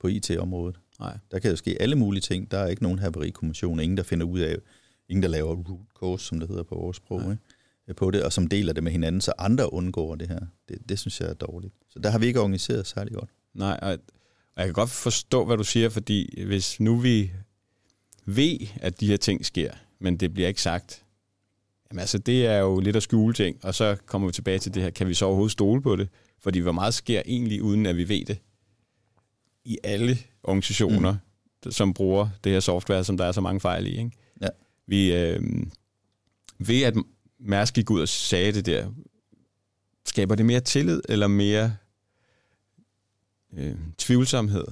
på 0.00 0.08
IT-området. 0.08 0.76
Nej. 1.00 1.18
Der 1.30 1.38
kan 1.38 1.50
jo 1.50 1.56
ske 1.56 1.76
alle 1.80 1.96
mulige 1.96 2.20
ting. 2.20 2.50
Der 2.50 2.58
er 2.58 2.66
ikke 2.66 2.82
nogen 2.82 2.98
haverikommission, 2.98 3.80
ingen 3.80 3.96
der 3.96 4.02
finder 4.02 4.26
ud 4.26 4.38
af, 4.38 4.56
ingen, 5.08 5.22
der 5.22 5.28
laver 5.28 5.54
root 5.54 5.86
cause, 6.00 6.26
som 6.26 6.40
det 6.40 6.48
hedder 6.48 6.62
på 6.62 6.74
vores 6.74 6.96
sprog, 6.96 7.20
ikke? 7.20 7.94
på 7.96 8.10
det, 8.10 8.22
og 8.22 8.32
som 8.32 8.46
deler 8.46 8.72
det 8.72 8.82
med 8.82 8.92
hinanden, 8.92 9.20
så 9.20 9.32
andre 9.38 9.72
undgår 9.72 10.14
det 10.14 10.28
her. 10.28 10.40
Det, 10.68 10.78
det 10.88 10.98
synes 10.98 11.20
jeg 11.20 11.28
er 11.28 11.34
dårligt. 11.34 11.74
Så 11.88 11.98
der 11.98 12.10
har 12.10 12.18
vi 12.18 12.26
ikke 12.26 12.40
organiseret 12.40 12.86
særlig 12.86 13.14
godt. 13.14 13.30
Nej, 13.54 13.78
og, 13.82 13.90
og 13.90 13.98
jeg 14.56 14.64
kan 14.64 14.72
godt 14.72 14.90
forstå, 14.90 15.44
hvad 15.44 15.56
du 15.56 15.64
siger, 15.64 15.88
fordi 15.88 16.44
hvis 16.46 16.80
nu 16.80 16.96
vi 16.96 17.32
ved, 18.26 18.58
at 18.76 19.00
de 19.00 19.06
her 19.06 19.16
ting 19.16 19.46
sker, 19.46 19.72
men 19.98 20.16
det 20.16 20.34
bliver 20.34 20.48
ikke 20.48 20.62
sagt, 20.62 21.04
jamen 21.90 22.00
altså 22.00 22.18
det 22.18 22.46
er 22.46 22.58
jo 22.58 22.80
lidt 22.80 22.96
at 22.96 23.02
skjule 23.02 23.34
ting, 23.34 23.64
og 23.64 23.74
så 23.74 23.96
kommer 24.06 24.28
vi 24.28 24.32
tilbage 24.32 24.58
til 24.58 24.74
det 24.74 24.82
her, 24.82 24.90
kan 24.90 25.08
vi 25.08 25.14
så 25.14 25.24
overhovedet 25.24 25.52
stole 25.52 25.82
på 25.82 25.96
det? 25.96 26.08
Fordi 26.40 26.58
hvor 26.58 26.72
meget 26.72 26.94
sker 26.94 27.22
egentlig, 27.26 27.62
uden 27.62 27.86
at 27.86 27.96
vi 27.96 28.08
ved 28.08 28.24
det? 28.24 28.38
I 29.64 29.78
alle 29.84 30.18
organisationer, 30.42 31.16
mm. 31.64 31.72
som 31.72 31.94
bruger 31.94 32.28
det 32.44 32.52
her 32.52 32.60
software, 32.60 33.04
som 33.04 33.16
der 33.16 33.24
er 33.24 33.32
så 33.32 33.40
mange 33.40 33.60
fejl 33.60 33.86
i. 33.86 33.90
Ikke? 33.90 34.10
Ja. 34.42 34.48
Vi, 34.86 35.12
øh, 35.14 35.42
ved 36.58 36.82
at 36.82 36.94
Mærsk 37.40 37.74
gik 37.74 37.90
ud 37.90 38.00
og 38.00 38.08
sagde 38.08 38.52
det 38.52 38.66
der, 38.66 38.90
skaber 40.06 40.34
det 40.34 40.46
mere 40.46 40.60
tillid 40.60 41.00
eller 41.08 41.26
mere 41.26 41.76
øh, 43.56 43.74
tvivlsomhed 43.98 44.64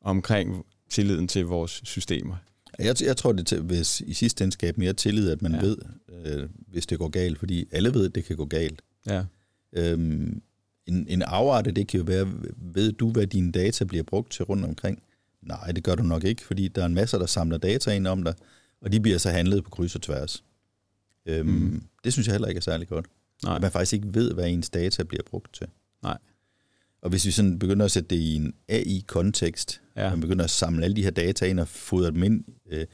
omkring 0.00 0.66
tilliden 0.90 1.28
til 1.28 1.46
vores 1.46 1.80
systemer? 1.84 2.36
Jeg, 2.78 3.02
jeg 3.02 3.16
tror, 3.16 3.32
det 3.32 3.68
vil 3.68 3.86
i 4.06 4.14
sidste 4.14 4.44
ende 4.44 4.52
skabe 4.52 4.80
mere 4.80 4.92
tillid, 4.92 5.30
at 5.30 5.42
man 5.42 5.54
ja. 5.54 5.60
ved, 5.60 5.76
øh, 6.08 6.48
hvis 6.66 6.86
det 6.86 6.98
går 6.98 7.08
galt, 7.08 7.38
fordi 7.38 7.68
alle 7.72 7.94
ved, 7.94 8.06
at 8.06 8.14
det 8.14 8.24
kan 8.24 8.36
gå 8.36 8.44
galt. 8.44 8.82
Ja. 9.06 9.24
Øhm, 9.72 10.42
en, 10.86 11.06
en 11.08 11.22
afarte, 11.22 11.72
det 11.72 11.88
kan 11.88 11.98
jo 11.98 12.04
være, 12.04 12.32
ved 12.56 12.92
du, 12.92 13.10
hvad 13.10 13.26
dine 13.26 13.52
data 13.52 13.84
bliver 13.84 14.04
brugt 14.04 14.32
til 14.32 14.44
rundt 14.44 14.64
omkring? 14.64 15.02
Nej, 15.42 15.72
det 15.72 15.84
gør 15.84 15.94
du 15.94 16.02
nok 16.02 16.24
ikke, 16.24 16.42
fordi 16.42 16.68
der 16.68 16.82
er 16.82 16.86
en 16.86 16.94
masse, 16.94 17.18
der 17.18 17.26
samler 17.26 17.58
data 17.58 17.90
ind 17.90 18.06
om 18.06 18.22
dig, 18.22 18.34
og 18.80 18.92
de 18.92 19.00
bliver 19.00 19.18
så 19.18 19.30
handlet 19.30 19.64
på 19.64 19.70
kryds 19.70 19.94
og 19.94 20.02
tværs. 20.02 20.44
Øhm, 21.26 21.48
mm. 21.48 21.82
Det 22.04 22.12
synes 22.12 22.26
jeg 22.26 22.34
heller 22.34 22.48
ikke 22.48 22.58
er 22.58 22.62
særlig 22.62 22.88
godt. 22.88 23.06
Nej. 23.44 23.56
At 23.56 23.62
man 23.62 23.70
faktisk 23.70 23.92
ikke 23.92 24.14
ved, 24.14 24.32
hvad 24.34 24.48
ens 24.48 24.70
data 24.70 25.02
bliver 25.02 25.22
brugt 25.30 25.54
til. 25.54 25.66
Nej. 26.02 26.18
Og 27.02 27.10
hvis 27.10 27.26
vi 27.26 27.30
sådan 27.30 27.58
begynder 27.58 27.84
at 27.84 27.90
sætte 27.90 28.08
det 28.08 28.16
i 28.16 28.34
en 28.34 28.54
AI-kontekst, 28.68 29.80
ja. 29.96 30.10
man 30.10 30.20
begynder 30.20 30.44
at 30.44 30.50
samle 30.50 30.84
alle 30.84 30.96
de 30.96 31.02
her 31.02 31.10
data 31.10 31.46
ind 31.46 31.60
og 31.60 31.68
fodre 31.68 32.10
dem 32.10 32.22
ind, 32.22 32.44
øh, 32.70 32.86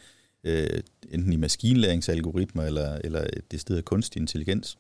øh, 0.45 0.81
enten 1.11 1.33
i 1.33 1.37
maskinlæringsalgoritmer 1.37 2.63
eller, 2.63 2.99
eller 3.05 3.27
det 3.51 3.61
sted 3.61 3.83
kunstig 3.83 4.21
intelligens, 4.21 4.79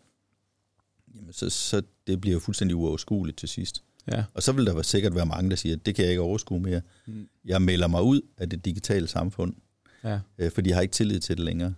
jamen 1.14 1.32
så, 1.32 1.50
så 1.50 1.82
det 2.06 2.20
bliver 2.20 2.32
jo 2.32 2.40
fuldstændig 2.40 2.76
uoverskueligt 2.76 3.38
til 3.38 3.48
sidst. 3.48 3.82
Ja. 4.12 4.24
Og 4.34 4.42
så 4.42 4.52
vil 4.52 4.66
der 4.66 4.82
sikkert 4.82 5.14
være 5.14 5.26
mange, 5.26 5.50
der 5.50 5.56
siger, 5.56 5.76
at 5.76 5.86
det 5.86 5.94
kan 5.94 6.02
jeg 6.04 6.10
ikke 6.10 6.22
overskue 6.22 6.60
mere. 6.60 6.80
Mm. 7.06 7.28
Jeg 7.44 7.62
melder 7.62 7.86
mig 7.86 8.02
ud 8.02 8.20
af 8.38 8.50
det 8.50 8.64
digitale 8.64 9.08
samfund, 9.08 9.54
ja. 10.04 10.20
øh, 10.38 10.50
fordi 10.50 10.68
jeg 10.68 10.76
har 10.76 10.82
ikke 10.82 10.92
tillid 10.92 11.20
til 11.20 11.36
det 11.36 11.44
længere. 11.44 11.74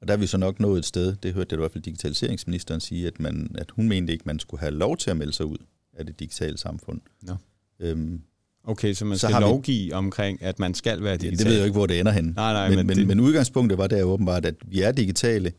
Og 0.00 0.08
der 0.08 0.14
er 0.14 0.18
vi 0.18 0.26
så 0.26 0.36
nok 0.36 0.60
nået 0.60 0.78
et 0.78 0.84
sted, 0.84 1.16
det 1.16 1.34
hørte 1.34 1.48
jeg 1.50 1.58
i 1.58 1.60
hvert 1.60 1.72
fald 1.72 1.84
digitaliseringsministeren 1.84 2.80
sige, 2.80 3.06
at, 3.06 3.20
man, 3.20 3.54
at 3.58 3.70
hun 3.70 3.88
mente 3.88 4.12
ikke, 4.12 4.22
man 4.26 4.38
skulle 4.38 4.60
have 4.60 4.74
lov 4.74 4.96
til 4.96 5.10
at 5.10 5.16
melde 5.16 5.32
sig 5.32 5.46
ud 5.46 5.58
af 6.00 6.06
det 6.06 6.20
digitale 6.20 6.58
samfund. 6.58 7.00
No. 7.22 7.34
Øhm, 7.80 8.20
okay, 8.64 8.92
så 8.92 9.04
man 9.04 9.18
så 9.18 9.28
skal 9.28 9.40
lovgive 9.40 9.84
vi, 9.84 9.92
omkring, 9.92 10.42
at 10.42 10.58
man 10.58 10.74
skal 10.74 11.02
være 11.02 11.16
digital? 11.16 11.38
Det 11.38 11.46
ved 11.46 11.52
jeg 11.52 11.60
jo 11.60 11.64
ikke, 11.64 11.76
hvor 11.76 11.86
det 11.86 12.00
ender 12.00 12.12
hen. 12.12 12.24
Nej, 12.24 12.52
nej, 12.52 12.68
men, 12.68 12.76
men, 12.76 12.86
men, 12.86 12.96
det... 12.96 13.06
men 13.06 13.20
udgangspunktet 13.20 13.78
var 13.78 13.86
der 13.86 14.02
åbenbart, 14.02 14.46
at 14.46 14.54
vi 14.66 14.82
er 14.82 14.92
digitale. 14.92 15.52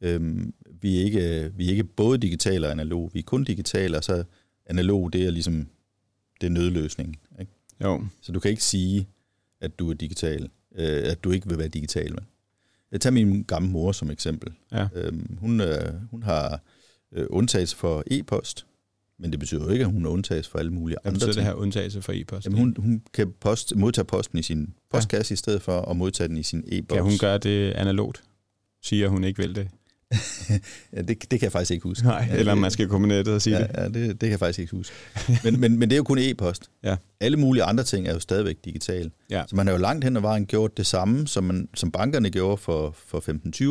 Øhm, 0.00 0.54
vi, 0.80 1.00
er 1.00 1.04
ikke, 1.04 1.52
vi 1.56 1.66
er 1.66 1.70
ikke 1.70 1.84
både 1.84 2.18
digitale 2.18 2.66
og 2.66 2.70
analog. 2.70 3.10
Vi 3.14 3.18
er 3.18 3.22
kun 3.22 3.44
digitale, 3.44 3.96
og 3.96 4.04
så 4.04 4.24
analog, 4.66 5.12
det 5.12 5.26
er 5.26 5.30
ligesom 5.30 5.66
det 6.40 6.46
er 6.46 6.50
nødløsning. 6.50 7.16
Ikke? 7.40 7.52
Jo. 7.84 8.04
Så 8.22 8.32
du 8.32 8.40
kan 8.40 8.50
ikke 8.50 8.64
sige, 8.64 9.08
at 9.60 9.78
du 9.78 9.90
er 9.90 9.94
digital, 9.94 10.50
øh, 10.74 11.10
at 11.10 11.24
du 11.24 11.30
ikke 11.30 11.48
vil 11.48 11.58
være 11.58 11.68
digital. 11.68 12.10
Men. 12.14 12.24
Jeg 12.92 13.00
tager 13.00 13.12
min 13.12 13.42
gamle 13.42 13.70
mor 13.70 13.92
som 13.92 14.10
eksempel. 14.10 14.52
Ja. 14.72 14.88
Øhm, 14.94 15.36
hun, 15.40 15.60
øh, 15.60 15.94
hun 16.10 16.22
har 16.22 16.60
øh, 17.12 17.26
undtagelse 17.30 17.76
for 17.76 18.04
e-post, 18.06 18.66
men 19.18 19.30
det 19.30 19.40
betyder 19.40 19.64
jo 19.64 19.70
ikke, 19.70 19.84
at 19.84 19.90
hun 19.90 20.06
er 20.06 20.10
undtagelse 20.10 20.50
for 20.50 20.58
alle 20.58 20.72
mulige 20.72 20.98
Hvad 21.02 21.12
andre 21.12 21.26
ting. 21.26 21.34
det 21.34 21.44
her 21.44 21.52
undtagelse 21.52 22.02
for 22.02 22.12
e-post? 22.12 22.46
Jamen, 22.46 22.58
hun, 22.58 22.76
hun 22.78 23.02
kan 23.14 23.32
post, 23.40 23.76
modtage 23.76 24.04
posten 24.04 24.38
i 24.38 24.42
sin 24.42 24.74
postkasse 24.90 25.32
ja. 25.32 25.34
i 25.34 25.36
stedet 25.36 25.62
for 25.62 25.80
at 25.80 25.96
modtage 25.96 26.28
den 26.28 26.36
i 26.36 26.42
sin 26.42 26.64
e-boks. 26.66 26.96
Kan 26.96 27.02
hun 27.02 27.18
gøre 27.20 27.38
det 27.38 27.72
analogt? 27.72 28.22
Siger 28.82 29.08
hun 29.08 29.24
ikke 29.24 29.42
vil 29.42 29.54
det? 29.54 29.68
ja, 30.92 31.02
det, 31.02 31.08
det 31.08 31.28
kan 31.28 31.42
jeg 31.42 31.52
faktisk 31.52 31.70
ikke 31.70 31.82
huske. 31.82 32.04
Nej, 32.04 32.28
eller 32.32 32.52
det, 32.52 32.60
man 32.60 32.70
skal 32.70 32.88
komme 32.88 33.08
ned 33.08 33.28
og 33.28 33.42
sige 33.42 33.56
ja, 33.56 33.62
det. 33.62 33.70
Ja, 33.74 33.84
det, 33.84 33.94
det 34.08 34.20
kan 34.20 34.30
jeg 34.30 34.38
faktisk 34.38 34.58
ikke 34.58 34.76
huske. 34.76 34.94
Men, 35.44 35.60
men, 35.60 35.78
men 35.78 35.90
det 35.90 35.92
er 35.92 35.96
jo 35.96 36.04
kun 36.04 36.18
e-post. 36.18 36.70
Ja. 36.84 36.96
Alle 37.20 37.36
mulige 37.36 37.62
andre 37.62 37.84
ting 37.84 38.08
er 38.08 38.12
jo 38.12 38.20
stadigvæk 38.20 38.56
digitale. 38.64 39.10
Ja. 39.30 39.44
Så 39.48 39.56
man 39.56 39.66
har 39.66 39.74
jo 39.74 39.80
langt 39.80 40.04
hen 40.04 40.16
ad 40.16 40.20
vejen 40.20 40.46
gjort 40.46 40.76
det 40.76 40.86
samme, 40.86 41.26
som, 41.26 41.44
man, 41.44 41.68
som 41.74 41.92
bankerne 41.92 42.30
gjorde 42.30 42.56
for, 42.56 42.94
for 43.06 43.20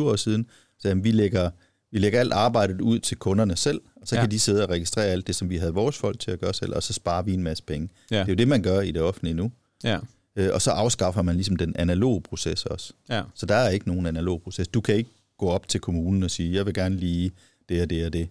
år 0.00 0.16
siden. 0.16 0.46
Så 0.78 0.88
jamen, 0.88 1.04
vi 1.04 1.10
lægger, 1.10 1.50
vi 1.92 1.98
lægger 1.98 2.20
alt 2.20 2.32
arbejdet 2.32 2.80
ud 2.80 2.98
til 2.98 3.16
kunderne 3.16 3.56
selv, 3.56 3.80
og 3.96 4.08
så 4.08 4.14
ja. 4.16 4.22
kan 4.22 4.30
de 4.30 4.38
sidde 4.38 4.62
og 4.62 4.70
registrere 4.70 5.06
alt 5.06 5.26
det, 5.26 5.34
som 5.34 5.50
vi 5.50 5.56
havde 5.56 5.74
vores 5.74 5.96
folk 5.96 6.18
til 6.18 6.30
at 6.30 6.40
gøre 6.40 6.54
selv, 6.54 6.74
og 6.74 6.82
så 6.82 6.92
sparer 6.92 7.22
vi 7.22 7.34
en 7.34 7.42
masse 7.42 7.64
penge. 7.64 7.88
Ja. 8.10 8.16
Det 8.16 8.22
er 8.22 8.32
jo 8.32 8.34
det, 8.34 8.48
man 8.48 8.62
gør 8.62 8.80
i 8.80 8.90
det 8.90 9.02
offentlige 9.02 9.34
nu. 9.34 9.52
Ja. 9.84 9.98
Øh, 10.36 10.50
og 10.54 10.62
så 10.62 10.70
afskaffer 10.70 11.22
man 11.22 11.34
ligesom 11.34 11.56
den 11.56 11.76
analoge 11.76 12.20
proces 12.20 12.66
også. 12.66 12.92
Ja. 13.08 13.22
Så 13.34 13.46
der 13.46 13.54
er 13.54 13.68
ikke 13.68 13.88
nogen 13.88 14.06
analog 14.06 14.42
proces. 14.42 14.68
Du 14.68 14.80
kan 14.80 14.94
ikke 14.94 15.10
gå 15.38 15.46
op 15.46 15.68
til 15.68 15.80
kommunen 15.80 16.22
og 16.22 16.30
sige, 16.30 16.54
jeg 16.54 16.66
vil 16.66 16.74
gerne 16.74 16.96
lige 16.96 17.32
det 17.68 17.82
og 17.82 17.90
det 17.90 18.06
og 18.06 18.12
det. 18.12 18.28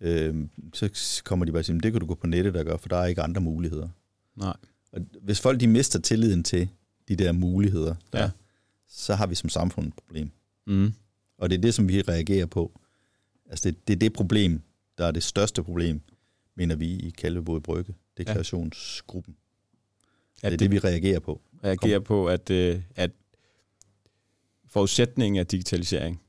Øh, 0.00 0.34
så 0.72 1.20
kommer 1.24 1.44
de 1.46 1.52
bare 1.52 1.60
og 1.60 1.64
siger, 1.64 1.80
det 1.80 1.92
kan 1.92 2.00
du 2.00 2.06
gå 2.06 2.14
på 2.14 2.26
nettet 2.26 2.56
og 2.56 2.64
gøre, 2.64 2.78
for 2.78 2.88
der 2.88 2.96
er 2.96 3.06
ikke 3.06 3.22
andre 3.22 3.40
muligheder. 3.40 3.88
Nej. 4.36 4.56
Og 4.92 5.00
hvis 5.22 5.40
folk 5.40 5.60
de 5.60 5.66
mister 5.66 5.98
tilliden 5.98 6.44
til 6.44 6.68
de 7.08 7.16
der 7.16 7.32
muligheder, 7.32 7.94
der, 8.12 8.22
ja. 8.22 8.30
så 8.88 9.14
har 9.14 9.26
vi 9.26 9.34
som 9.34 9.48
samfund 9.48 9.86
et 9.86 9.94
problem. 9.94 10.30
Mm. 10.66 10.92
Og 11.38 11.50
det 11.50 11.56
er 11.56 11.60
det, 11.60 11.74
som 11.74 11.88
vi 11.88 12.00
reagerer 12.00 12.46
på. 12.46 12.80
Altså 13.48 13.70
det, 13.70 13.88
det 13.88 13.94
er 13.94 13.98
det 13.98 14.12
problem, 14.12 14.62
der 14.98 15.06
er 15.06 15.10
det 15.10 15.22
største 15.22 15.62
problem, 15.62 16.00
mener 16.54 16.76
vi 16.76 16.86
i 16.86 17.10
Kalvebod 17.10 17.60
Brygge, 17.60 17.94
deklarationsgruppen. 18.16 19.36
Ja, 20.42 20.48
det 20.48 20.54
er 20.54 20.58
det, 20.58 20.70
vi 20.70 20.78
reagerer 20.78 21.20
på. 21.20 21.40
Reagerer 21.64 21.98
Kom. 21.98 22.04
på, 22.04 22.26
at, 22.28 22.50
øh, 22.50 22.80
at 22.96 23.10
forudsætningen 24.68 25.40
er 25.40 25.44
digitalisering, 25.44 26.20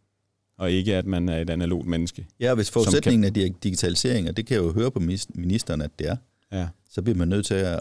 og 0.57 0.71
ikke 0.71 0.95
at 0.95 1.05
man 1.05 1.29
er 1.29 1.41
et 1.41 1.49
analogt 1.49 1.87
menneske. 1.87 2.27
Ja, 2.39 2.55
hvis 2.55 2.71
forudsætningen 2.71 3.33
kan... 3.33 3.43
er 3.43 3.49
digitalisering, 3.63 4.29
og 4.29 4.37
det 4.37 4.45
kan 4.45 4.55
jeg 4.55 4.63
jo 4.63 4.73
høre 4.73 4.91
på 4.91 4.99
ministeren, 5.35 5.81
at 5.81 5.91
det 5.99 6.07
er, 6.07 6.17
ja. 6.51 6.67
så 6.89 7.01
bliver 7.01 7.17
man 7.17 7.27
nødt 7.27 7.45
til 7.45 7.55
at 7.55 7.79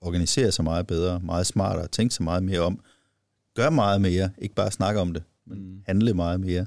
organisere 0.00 0.52
sig 0.52 0.64
meget 0.64 0.86
bedre, 0.86 1.20
meget 1.20 1.46
smartere, 1.46 1.88
tænke 1.88 2.14
sig 2.14 2.24
meget 2.24 2.42
mere 2.42 2.60
om, 2.60 2.80
gøre 3.54 3.70
meget 3.70 4.00
mere, 4.00 4.30
ikke 4.38 4.54
bare 4.54 4.70
snakke 4.70 5.00
om 5.00 5.12
det, 5.12 5.22
men 5.46 5.58
mm. 5.58 5.82
handle 5.86 6.14
meget 6.14 6.40
mere, 6.40 6.66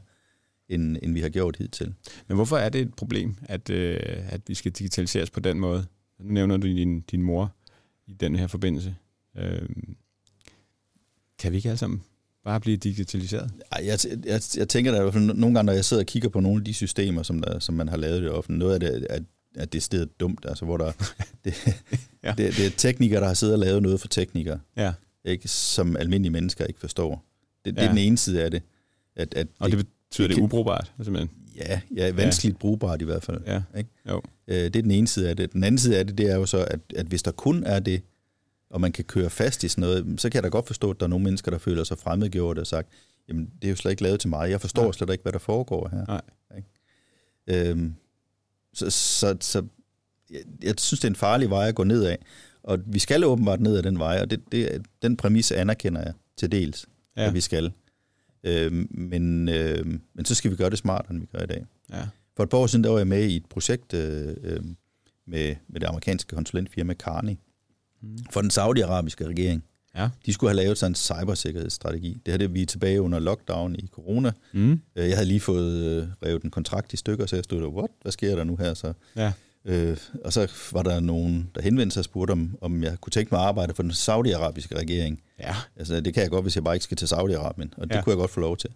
end, 0.70 0.98
end 1.04 1.14
vi 1.14 1.22
har 1.22 1.30
gjort 1.30 1.56
hidtil. 1.56 1.94
Men 2.28 2.36
hvorfor 2.36 2.58
er 2.58 2.70
det 2.70 2.82
et 2.82 2.94
problem, 2.94 3.36
at, 3.44 3.70
øh, 3.70 4.00
at 4.30 4.42
vi 4.48 4.54
skal 4.54 4.72
digitaliseres 4.72 5.30
på 5.30 5.40
den 5.40 5.60
måde? 5.60 5.86
Nu 6.20 6.34
nævner 6.34 6.58
du 6.58 6.68
din, 6.68 7.02
din 7.02 7.22
mor 7.22 7.56
i 8.08 8.14
den 8.14 8.36
her 8.36 8.48
forbindelse. 8.48 8.96
Øh, 9.38 9.70
kan 11.40 11.52
vi 11.52 11.58
ikke 11.58 11.70
alle 11.70 11.78
sammen 11.78 12.02
bare 12.44 12.60
blive 12.60 12.78
digitaliseret? 12.78 13.52
Jeg, 13.80 14.00
jeg, 14.26 14.42
jeg 14.58 14.70
tænker 14.70 14.92
da 14.92 14.98
i 14.98 15.02
hvert 15.02 15.14
fald 15.14 15.24
nogle 15.24 15.56
gange, 15.56 15.64
når 15.64 15.74
jeg 15.74 15.86
sidder 15.86 16.04
og 16.04 16.08
kigger 16.08 16.30
på 16.30 16.40
nogle 16.40 16.58
af 16.58 16.66
de 16.66 16.74
systemer, 16.74 17.24
som, 17.24 17.42
der, 17.42 17.60
som 17.60 17.76
man 17.76 17.90
har 17.90 17.98
lavet 17.98 18.22
det 18.22 18.32
offentligt, 18.32 18.60
noget 18.60 18.74
af 18.74 18.80
det 18.80 19.08
er, 19.10 19.20
at 19.56 19.74
det 19.74 19.80
er 19.80 19.82
stedet 19.82 20.20
dumt, 20.20 20.46
altså 20.48 20.66
hvor 20.66 20.78
der, 20.78 20.92
det, 21.46 21.54
ja. 22.24 22.34
det, 22.38 22.58
det 22.58 22.66
er 22.66 22.70
teknikere, 22.78 23.22
der 23.22 23.28
har 23.28 23.34
siddet 23.34 23.54
og 23.54 23.60
lavet 23.60 23.84
noget 23.84 24.02
for 24.02 24.08
teknikere, 24.08 24.60
ja. 24.78 24.94
ikke, 25.26 25.48
som 25.48 25.98
almindelige 25.98 26.32
mennesker 26.32 26.66
ikke 26.66 26.80
forstår. 26.80 27.26
Det, 27.66 27.76
det 27.76 27.82
ja. 27.82 27.86
er 27.86 27.90
den 27.90 27.98
ene 27.98 28.18
side 28.18 28.44
af 28.44 28.52
det. 28.52 28.62
At, 29.16 29.34
at 29.34 29.48
og 29.60 29.72
det, 29.72 29.80
det 29.80 29.88
betyder 30.14 30.28
det, 30.28 30.38
det 30.38 30.44
ubrugbart, 30.44 30.92
simpelthen? 31.04 31.30
Ja, 31.56 31.82
ja 31.96 32.12
vanskeligt 32.12 32.54
ja. 32.54 32.58
brugbart 32.58 33.02
i 33.02 33.06
hvert 33.06 33.24
fald. 33.24 33.42
Ja. 33.46 33.62
Ikke? 33.78 33.90
Jo. 34.10 34.22
Øh, 34.48 34.56
det 34.56 34.76
er 34.76 34.82
den 34.82 34.92
ene 34.92 35.08
side 35.08 35.30
af 35.30 35.38
det. 35.38 35.54
Den 35.54 35.64
anden 35.64 35.80
side 35.80 35.98
af 35.98 36.08
det, 36.08 36.18
det 36.18 36.32
er 36.32 36.36
jo 36.36 36.46
så, 36.46 36.58
at, 36.58 36.80
at 36.96 37.06
hvis 37.06 37.24
der 37.24 37.32
kun 37.32 37.64
er 37.64 37.80
det, 37.80 38.02
og 38.70 38.82
man 38.82 38.92
kan 38.92 39.04
køre 39.04 39.30
fast 39.30 39.64
i 39.64 39.68
sådan 39.68 39.82
noget, 39.82 40.22
så 40.22 40.30
kan 40.30 40.36
jeg 40.36 40.44
da 40.44 40.50
godt 40.50 40.68
forstå, 40.68 40.92
at 40.92 41.00
der 41.00 41.06
er 41.06 41.10
nogle 41.10 41.24
mennesker, 41.24 41.52
der 41.52 41.58
føler 41.58 41.84
sig 41.84 41.98
fremmedgjort 41.98 42.58
og 42.58 42.68
sagt, 42.68 42.88
jamen 43.30 43.50
det 43.62 43.68
er 43.68 43.70
jo 43.70 43.76
slet 43.76 43.92
ikke 43.92 44.04
lavet 44.04 44.20
til 44.20 44.30
mig, 44.30 44.50
jeg 44.50 44.62
forstår 44.62 44.84
Nej. 44.84 44.92
slet 44.92 45.10
ikke, 45.10 45.22
hvad 45.22 45.34
der 45.34 45.40
foregår 45.40 45.90
her. 45.92 46.06
Nej. 46.08 46.22
Ikke? 46.58 47.70
Øhm, 47.70 47.96
så, 48.74 48.90
så, 48.90 49.38
så 49.42 49.64
jeg, 50.30 50.40
jeg 50.64 50.74
synes, 50.78 51.00
det 51.00 51.08
er 51.08 51.12
en 51.12 51.16
farlig 51.16 51.50
vej 51.50 51.68
at 51.68 51.76
gå 51.76 51.84
ned 51.84 52.04
af, 52.04 52.18
og 52.64 52.80
vi 52.86 53.00
skal 53.00 53.24
åbenbart 53.24 53.62
ned 53.62 53.78
ad 53.78 53.84
den 53.84 54.00
vej, 54.00 54.20
og 54.22 54.32
det, 54.32 54.42
det, 54.52 54.82
den 55.02 55.18
præmis 55.18 55.52
anerkender 55.52 56.02
jeg 56.02 56.14
til 56.38 56.52
dels, 56.52 56.86
ja. 57.18 57.28
at 57.28 57.34
vi 57.34 57.42
skal. 57.42 57.72
Øhm, 58.44 58.88
men, 58.92 59.50
øhm, 59.50 60.02
men 60.14 60.26
så 60.26 60.36
skal 60.36 60.52
vi 60.52 60.56
gøre 60.56 60.70
det 60.70 60.78
smartere, 60.78 61.14
end 61.14 61.20
vi 61.20 61.26
gør 61.26 61.44
i 61.44 61.48
dag. 61.48 61.66
Ja. 61.94 62.08
For 62.38 62.44
et 62.44 62.50
par 62.50 62.58
år 62.58 62.68
siden, 62.68 62.84
der 62.84 62.90
var 62.90 62.98
jeg 62.98 63.08
med 63.08 63.24
i 63.24 63.36
et 63.36 63.46
projekt 63.46 63.94
øh, 63.94 64.36
øh, 64.44 64.64
med, 65.28 65.56
med 65.68 65.80
det 65.80 65.88
amerikanske 65.88 66.36
konsulentfirma 66.36 66.94
Carney, 66.94 67.36
mm. 68.02 68.18
for 68.32 68.42
den 68.42 68.50
saudiarabiske 68.50 69.28
regering. 69.28 69.64
Ja. 69.96 70.10
De 70.26 70.34
skulle 70.34 70.50
have 70.50 70.64
lavet 70.64 70.78
sådan 70.78 70.92
en 70.92 70.96
cybersikkerhedsstrategi. 70.96 72.22
Det 72.26 72.32
her 72.32 72.38
det 72.38 72.54
vi 72.54 72.62
er 72.62 72.66
tilbage 72.66 73.02
under 73.02 73.20
lockdown 73.20 73.76
i 73.76 73.88
corona. 73.88 74.32
Mm. 74.54 74.82
Jeg 74.96 75.16
havde 75.16 75.28
lige 75.28 75.40
fået 75.40 75.74
øh, 75.74 76.08
revet 76.26 76.44
en 76.44 76.52
kontrakt 76.52 76.94
i 76.94 76.98
stykker, 76.98 77.26
så 77.26 77.36
jeg 77.36 77.44
stod 77.44 77.62
der, 77.62 77.68
what? 77.68 77.90
Hvad 78.02 78.12
sker 78.12 78.36
der 78.36 78.44
nu 78.44 78.56
her? 78.56 78.74
Så, 78.74 78.94
ja. 79.16 79.34
Øh, 79.66 79.98
og 80.24 80.34
så 80.34 80.52
var 80.72 80.84
der 80.84 81.00
nogen, 81.00 81.50
der 81.56 81.62
henvendte 81.62 81.94
sig 81.94 82.02
og 82.02 82.06
spurgte, 82.06 82.32
om, 82.32 82.58
om 82.62 82.84
jeg 82.84 82.98
kunne 83.02 83.12
tænke 83.12 83.36
mig 83.36 83.42
at 83.42 83.48
arbejde 83.48 83.74
for 83.74 83.84
den 83.84 83.94
saudiarabiske 83.94 84.78
regering. 84.78 85.22
Ja. 85.40 85.56
Altså, 85.76 86.02
det 86.02 86.14
kan 86.14 86.24
jeg 86.24 86.30
godt, 86.30 86.44
hvis 86.44 86.56
jeg 86.56 86.64
bare 86.64 86.76
ikke 86.76 86.84
skal 86.84 86.98
til 86.98 87.06
Saudi-Arabien, 87.06 87.70
og 87.78 87.90
det 87.90 87.96
ja. 87.96 88.02
kunne 88.02 88.12
jeg 88.12 88.18
godt 88.18 88.32
få 88.32 88.40
lov 88.40 88.58
til. 88.58 88.70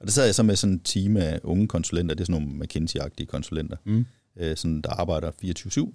Og 0.00 0.06
der 0.06 0.12
sad 0.12 0.24
jeg 0.24 0.34
så 0.34 0.42
med 0.42 0.56
sådan 0.56 0.72
en 0.72 0.80
team 0.80 1.16
af 1.16 1.40
unge 1.42 1.68
konsulenter, 1.68 2.14
det 2.14 2.20
er 2.20 2.32
sådan 2.32 2.42
nogle 2.42 2.64
McKinsey-agtige 2.64 3.24
konsulenter, 3.26 3.76
mm. 3.84 4.06
øh, 4.36 4.56
sådan, 4.56 4.80
der 4.80 4.90
arbejder 4.90 5.30
24-7. 5.44 5.94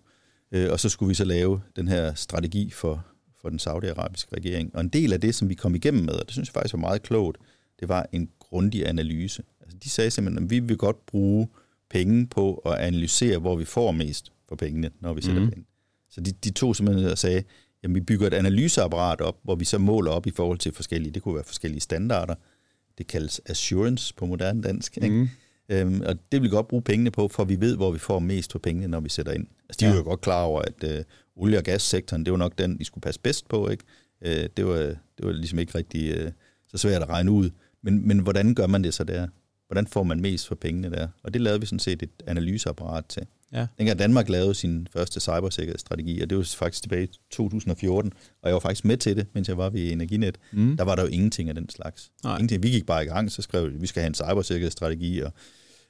Øh, 0.51 0.71
og 0.71 0.79
så 0.79 0.89
skulle 0.89 1.07
vi 1.07 1.13
så 1.13 1.25
lave 1.25 1.61
den 1.75 1.87
her 1.87 2.13
strategi 2.13 2.71
for, 2.71 3.05
for 3.41 3.49
den 3.49 3.59
saudiarabiske 3.59 4.35
regering. 4.35 4.75
Og 4.75 4.81
en 4.81 4.89
del 4.89 5.13
af 5.13 5.21
det, 5.21 5.35
som 5.35 5.49
vi 5.49 5.53
kom 5.53 5.75
igennem 5.75 6.05
med, 6.05 6.13
og 6.13 6.25
det 6.25 6.31
synes 6.31 6.49
jeg 6.49 6.53
faktisk 6.53 6.73
var 6.73 6.79
meget 6.79 7.01
klogt, 7.01 7.37
det 7.79 7.89
var 7.89 8.09
en 8.11 8.29
grundig 8.39 8.87
analyse. 8.87 9.43
Altså, 9.61 9.77
de 9.83 9.89
sagde 9.89 10.11
simpelthen, 10.11 10.43
at 10.43 10.49
vi 10.49 10.59
vil 10.59 10.77
godt 10.77 11.05
bruge 11.05 11.47
penge 11.89 12.27
på 12.27 12.53
at 12.53 12.73
analysere, 12.73 13.37
hvor 13.37 13.55
vi 13.55 13.65
får 13.65 13.91
mest 13.91 14.31
for 14.49 14.55
pengene, 14.55 14.89
når 14.99 15.13
vi 15.13 15.21
sætter 15.21 15.41
mm. 15.41 15.51
ind. 15.55 15.65
Så 16.09 16.21
de, 16.21 16.31
de 16.31 16.51
tog 16.51 16.75
simpelthen 16.75 17.11
og 17.11 17.17
sagde, 17.17 17.43
jamen 17.83 17.95
vi 17.95 18.01
bygger 18.01 18.27
et 18.27 18.33
analyseapparat 18.33 19.21
op, 19.21 19.37
hvor 19.43 19.55
vi 19.55 19.65
så 19.65 19.77
måler 19.77 20.11
op 20.11 20.27
i 20.27 20.31
forhold 20.31 20.57
til 20.57 20.73
forskellige, 20.73 21.11
det 21.13 21.21
kunne 21.21 21.35
være 21.35 21.43
forskellige 21.43 21.81
standarder, 21.81 22.35
det 22.97 23.07
kaldes 23.07 23.41
assurance 23.45 24.13
på 24.15 24.25
moderne 24.25 24.61
dansk, 24.61 24.97
ikke? 24.97 25.09
Mm. 25.09 25.29
Øhm, 25.69 26.01
og 26.05 26.15
det 26.15 26.41
vil 26.41 26.43
vi 26.43 26.49
godt 26.49 26.67
bruge 26.67 26.81
pengene 26.81 27.11
på, 27.11 27.27
for 27.27 27.43
vi 27.43 27.61
ved, 27.61 27.75
hvor 27.75 27.91
vi 27.91 27.99
får 27.99 28.19
mest 28.19 28.51
for 28.51 28.59
pengene, 28.59 28.87
når 28.87 28.99
vi 28.99 29.09
sætter 29.09 29.31
ind. 29.31 29.47
Altså, 29.69 29.77
de 29.79 29.85
ja. 29.85 29.91
er 29.91 29.97
jo 29.97 30.03
godt 30.03 30.21
klar 30.21 30.43
over, 30.43 30.61
at 30.61 30.83
øh, 30.83 31.03
olie- 31.35 31.57
og 31.57 31.63
gassektoren, 31.63 32.25
det 32.25 32.31
var 32.31 32.37
nok 32.37 32.57
den, 32.57 32.79
de 32.79 32.85
skulle 32.85 33.01
passe 33.01 33.19
bedst 33.19 33.49
på. 33.49 33.69
Ikke? 33.69 33.83
Øh, 34.21 34.49
det, 34.57 34.65
var, 34.65 34.77
det 34.77 34.97
var 35.23 35.31
ligesom 35.31 35.59
ikke 35.59 35.77
rigtig 35.77 36.11
øh, 36.11 36.31
så 36.67 36.77
svært 36.77 37.01
at 37.01 37.09
regne 37.09 37.31
ud. 37.31 37.49
Men, 37.81 38.07
men 38.07 38.19
hvordan 38.19 38.55
gør 38.55 38.67
man 38.67 38.83
det 38.83 38.93
så 38.93 39.03
der? 39.03 39.27
Hvordan 39.69 39.87
får 39.87 40.03
man 40.03 40.21
mest 40.21 40.47
for 40.47 40.55
pengene 40.55 40.91
der? 40.91 41.07
Og 41.23 41.33
det 41.33 41.41
lavede 41.41 41.59
vi 41.59 41.65
sådan 41.65 41.79
set 41.79 42.03
et 42.03 42.23
analyseapparat 42.27 43.05
til. 43.05 43.25
Ja. 43.53 43.67
Dengang 43.77 43.99
Danmark 43.99 44.29
lavede 44.29 44.55
sin 44.55 44.87
første 44.93 45.19
cybersikkerhedsstrategi, 45.19 46.21
og 46.21 46.29
det 46.29 46.37
var 46.37 46.43
faktisk 46.57 46.83
tilbage 46.83 47.03
i 47.03 47.09
2014, 47.31 48.13
og 48.41 48.49
jeg 48.49 48.53
var 48.53 48.59
faktisk 48.59 48.85
med 48.85 48.97
til 48.97 49.17
det, 49.17 49.27
mens 49.33 49.47
jeg 49.47 49.57
var 49.57 49.69
ved 49.69 49.91
Energinet. 49.91 50.37
Mm. 50.51 50.77
Der 50.77 50.83
var 50.83 50.95
der 50.95 51.03
jo 51.03 51.07
ingenting 51.07 51.49
af 51.49 51.55
den 51.55 51.69
slags. 51.69 52.11
Nej. 52.23 52.35
Ingenting. 52.35 52.63
Vi 52.63 52.69
gik 52.69 52.85
bare 52.85 53.03
i 53.03 53.07
gang, 53.07 53.31
så 53.31 53.41
skrev 53.41 53.69
vi, 53.69 53.75
at 53.75 53.81
vi 53.81 53.87
skal 53.87 54.01
have 54.01 54.07
en 54.07 54.13
cybersikkerhedsstrategi, 54.13 55.19
og 55.19 55.33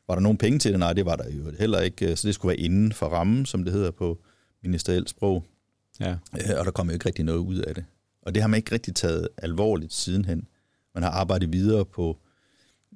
var 0.07 0.15
der 0.15 0.21
nogen 0.21 0.37
penge 0.37 0.59
til 0.59 0.71
det? 0.71 0.79
Nej, 0.79 0.93
det 0.93 1.05
var 1.05 1.15
der 1.15 1.29
jo 1.29 1.51
heller 1.59 1.79
ikke. 1.79 2.15
Så 2.15 2.27
det 2.27 2.35
skulle 2.35 2.49
være 2.49 2.59
inden 2.59 2.93
for 2.93 3.05
rammen, 3.05 3.45
som 3.45 3.63
det 3.63 3.73
hedder 3.73 3.91
på 3.91 4.19
ministerielt 4.63 5.09
sprog. 5.09 5.45
Ja. 5.99 6.11
Øh, 6.11 6.59
og 6.59 6.65
der 6.65 6.71
kom 6.71 6.87
jo 6.87 6.93
ikke 6.93 7.05
rigtig 7.05 7.25
noget 7.25 7.39
ud 7.39 7.57
af 7.57 7.75
det. 7.75 7.85
Og 8.21 8.35
det 8.35 8.43
har 8.43 8.47
man 8.47 8.57
ikke 8.57 8.71
rigtig 8.71 8.95
taget 8.95 9.27
alvorligt 9.37 9.93
sidenhen. 9.93 10.47
Man 10.93 11.03
har 11.03 11.09
arbejdet 11.09 11.53
videre 11.53 11.85
på, 11.85 12.17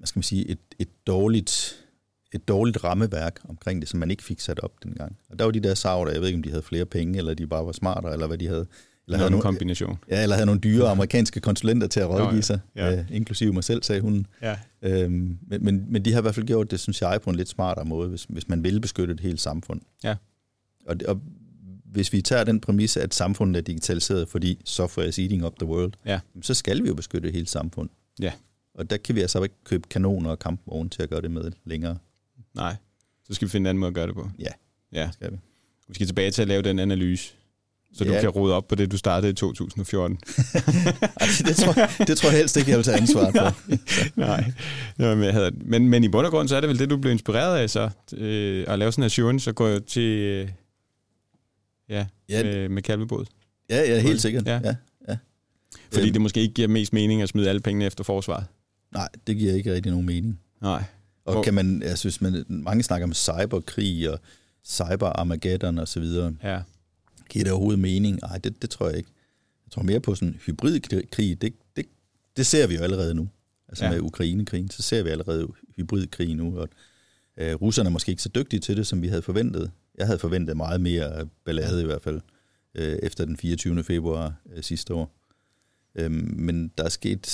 hvad 0.03 0.07
skal 0.07 0.17
man 0.17 0.23
sige, 0.23 0.49
et, 0.49 0.59
et 0.79 0.87
dårligt 1.07 1.79
et 2.31 2.47
dårligt 2.47 2.83
rammeværk 2.83 3.39
omkring 3.49 3.81
det, 3.81 3.89
som 3.89 3.99
man 3.99 4.11
ikke 4.11 4.23
fik 4.23 4.39
sat 4.39 4.59
op 4.59 4.71
dengang. 4.83 5.17
Og 5.29 5.39
der 5.39 5.45
var 5.45 5.51
de 5.51 5.59
der 5.59 5.73
savler, 5.73 6.11
jeg 6.11 6.21
ved 6.21 6.27
ikke, 6.27 6.37
om 6.37 6.43
de 6.43 6.49
havde 6.49 6.63
flere 6.63 6.85
penge, 6.85 7.17
eller 7.17 7.33
de 7.33 7.47
bare 7.47 7.65
var 7.65 7.71
smartere, 7.71 8.13
eller 8.13 8.27
hvad 8.27 8.37
de 8.37 8.47
havde. 8.47 8.65
Eller 9.07 9.17
havde 9.17 9.31
nogle, 9.31 9.41
kombination. 9.41 9.97
Ja, 10.09 10.23
eller 10.23 10.35
havde 10.35 10.45
nogle 10.45 10.61
dyre 10.61 10.89
amerikanske 10.89 11.39
konsulenter 11.39 11.87
til 11.87 11.99
at 11.99 12.09
rådgive 12.09 12.41
sig, 12.41 12.59
ja. 12.75 12.99
øh, 12.99 13.05
inklusive 13.11 13.53
mig 13.53 13.63
selv, 13.63 13.83
sagde 13.83 14.01
hun. 14.01 14.25
Ja. 14.41 14.57
Øhm, 14.81 15.37
men, 15.47 15.65
men, 15.65 15.85
men 15.89 16.05
de 16.05 16.11
har 16.11 16.19
i 16.19 16.21
hvert 16.21 16.35
fald 16.35 16.45
gjort 16.45 16.71
det, 16.71 16.79
synes 16.79 17.01
jeg, 17.01 17.19
på 17.23 17.29
en 17.29 17.35
lidt 17.35 17.49
smartere 17.49 17.85
måde, 17.85 18.09
hvis, 18.09 18.23
hvis 18.29 18.47
man 18.47 18.63
vil 18.63 18.81
beskytte 18.81 19.13
et 19.13 19.19
helt 19.19 19.41
samfund. 19.41 19.81
Ja. 20.03 20.15
Og, 20.87 20.95
og 21.07 21.21
hvis 21.85 22.13
vi 22.13 22.21
tager 22.21 22.43
den 22.43 22.59
præmis, 22.59 22.97
at 22.97 23.13
samfundet 23.13 23.59
er 23.59 23.63
digitaliseret, 23.63 24.29
fordi 24.29 24.61
software 24.65 25.07
is 25.07 25.19
eating 25.19 25.45
up 25.45 25.53
the 25.59 25.67
world, 25.67 25.93
ja. 26.05 26.19
så 26.41 26.53
skal 26.53 26.83
vi 26.83 26.87
jo 26.87 26.93
beskytte 26.93 27.29
et 27.29 27.33
helt 27.33 27.49
samfund. 27.49 27.89
Ja. 28.21 28.31
Og 28.75 28.89
der 28.89 28.97
kan 28.97 29.15
vi 29.15 29.21
altså 29.21 29.43
ikke 29.43 29.55
købe 29.63 29.89
kanoner 29.89 30.29
og 30.29 30.39
kampvogne 30.39 30.89
til 30.89 31.03
at 31.03 31.09
gøre 31.09 31.21
det 31.21 31.31
med 31.31 31.51
længere. 31.65 31.97
Nej, 32.53 32.75
så 33.27 33.33
skal 33.33 33.47
vi 33.47 33.51
finde 33.51 33.63
en 33.63 33.69
anden 33.69 33.79
måde 33.79 33.87
at 33.89 33.95
gøre 33.95 34.07
det 34.07 34.15
på. 34.15 34.29
Ja, 34.39 34.51
ja. 34.93 35.11
skal 35.11 35.31
vi. 35.31 35.37
Vi 35.87 35.93
skal 35.93 36.07
tilbage 36.07 36.31
til 36.31 36.41
at 36.41 36.47
lave 36.47 36.61
den 36.61 36.79
analyse, 36.79 37.33
så 37.93 38.05
ja. 38.05 38.15
du 38.15 38.21
kan 38.21 38.29
rode 38.29 38.53
op 38.53 38.67
på 38.67 38.75
det, 38.75 38.91
du 38.91 38.97
startede 38.97 39.31
i 39.31 39.33
2014. 39.35 40.17
altså, 41.15 41.43
det, 41.47 41.55
tror, 41.55 41.73
det 42.07 42.17
tror 42.17 42.29
jeg 42.29 42.37
helst 42.37 42.57
ikke, 42.57 42.69
jeg 42.69 42.77
vil 42.77 42.85
tage 42.85 42.97
ansvar 42.97 43.31
for. 43.31 43.57
Nej, 44.19 44.51
men, 44.97 45.23
jeg 45.23 45.33
havde, 45.33 45.51
men, 45.51 45.89
men 45.89 46.03
i 46.03 46.07
bund 46.07 46.25
og 46.25 46.31
grund, 46.31 46.47
så 46.47 46.55
er 46.55 46.61
det 46.61 46.69
vel 46.69 46.79
det, 46.79 46.89
du 46.89 46.97
blev 46.97 47.11
inspireret 47.11 47.57
af 47.57 47.69
så, 47.69 47.89
øh, 48.13 48.65
at 48.67 48.79
lave 48.79 48.91
sådan 48.91 49.03
en 49.03 49.05
assurance, 49.05 49.43
så 49.43 49.53
går 49.53 49.67
jeg 49.67 49.85
til, 49.85 50.01
øh, 50.01 50.49
ja, 51.89 52.05
ja. 52.29 52.43
Med, 52.43 52.69
med 52.69 52.81
kalvebåd. 52.81 53.25
Ja, 53.69 53.93
ja, 53.93 53.99
helt 53.99 54.21
sikkert. 54.21 54.45
Ja. 54.47 54.59
Ja, 54.63 54.75
ja. 55.07 55.17
Fordi 55.91 56.05
øhm. 56.05 56.13
det 56.13 56.21
måske 56.21 56.41
ikke 56.41 56.53
giver 56.53 56.67
mest 56.67 56.93
mening 56.93 57.21
at 57.21 57.29
smide 57.29 57.49
alle 57.49 57.61
pengene 57.61 57.85
efter 57.85 58.03
forsvaret. 58.03 58.45
Nej, 58.93 59.09
det 59.27 59.37
giver 59.37 59.53
ikke 59.53 59.73
rigtig 59.73 59.91
nogen 59.91 60.05
mening. 60.05 60.39
Nej. 60.61 60.83
Og 61.25 61.33
Hvor... 61.33 61.43
kan 61.43 61.53
man, 61.53 61.81
jeg 61.81 61.97
synes, 61.97 62.21
man, 62.21 62.45
mange 62.47 62.83
snakker 62.83 63.07
om 63.07 63.13
cyberkrig 63.13 64.09
og 64.09 64.19
cyber-armageddon 64.65 65.77
og 65.77 65.87
så 65.87 65.99
videre. 65.99 66.35
Ja. 66.43 66.61
Giver 67.29 67.43
det 67.43 67.51
overhovedet 67.51 67.79
mening? 67.79 68.19
Nej, 68.21 68.37
det, 68.37 68.61
det 68.61 68.69
tror 68.69 68.87
jeg 68.87 68.97
ikke. 68.97 69.09
Jeg 69.65 69.71
tror 69.71 69.81
mere 69.83 69.99
på 69.99 70.15
sådan 70.15 70.39
hybridkrig. 70.45 71.41
Det, 71.41 71.53
det, 71.75 71.85
det 72.37 72.45
ser 72.45 72.67
vi 72.67 72.75
jo 72.75 72.81
allerede 72.81 73.13
nu. 73.13 73.29
Altså 73.67 73.85
ja. 73.85 73.91
med 73.91 73.99
Ukrainekrigen, 73.99 74.69
så 74.69 74.81
ser 74.81 75.03
vi 75.03 75.09
allerede 75.09 75.47
hybridkrig 75.77 76.35
nu. 76.35 76.59
Og, 76.59 76.69
øh, 77.37 77.53
russerne 77.53 77.87
er 77.87 77.91
måske 77.91 78.09
ikke 78.09 78.21
så 78.21 78.29
dygtige 78.29 78.59
til 78.59 78.77
det, 78.77 78.87
som 78.87 79.01
vi 79.01 79.07
havde 79.07 79.21
forventet. 79.21 79.71
Jeg 79.97 80.05
havde 80.05 80.19
forventet 80.19 80.57
meget 80.57 80.81
mere 80.81 81.27
ballade 81.45 81.81
i 81.81 81.85
hvert 81.85 82.01
fald, 82.01 82.21
øh, 82.75 82.99
efter 83.03 83.25
den 83.25 83.37
24. 83.37 83.83
februar 83.83 84.33
øh, 84.53 84.63
sidste 84.63 84.93
år. 84.93 85.11
Øh, 85.95 86.11
men 86.11 86.71
der 86.77 86.83
er 86.83 86.89
sket 86.89 87.27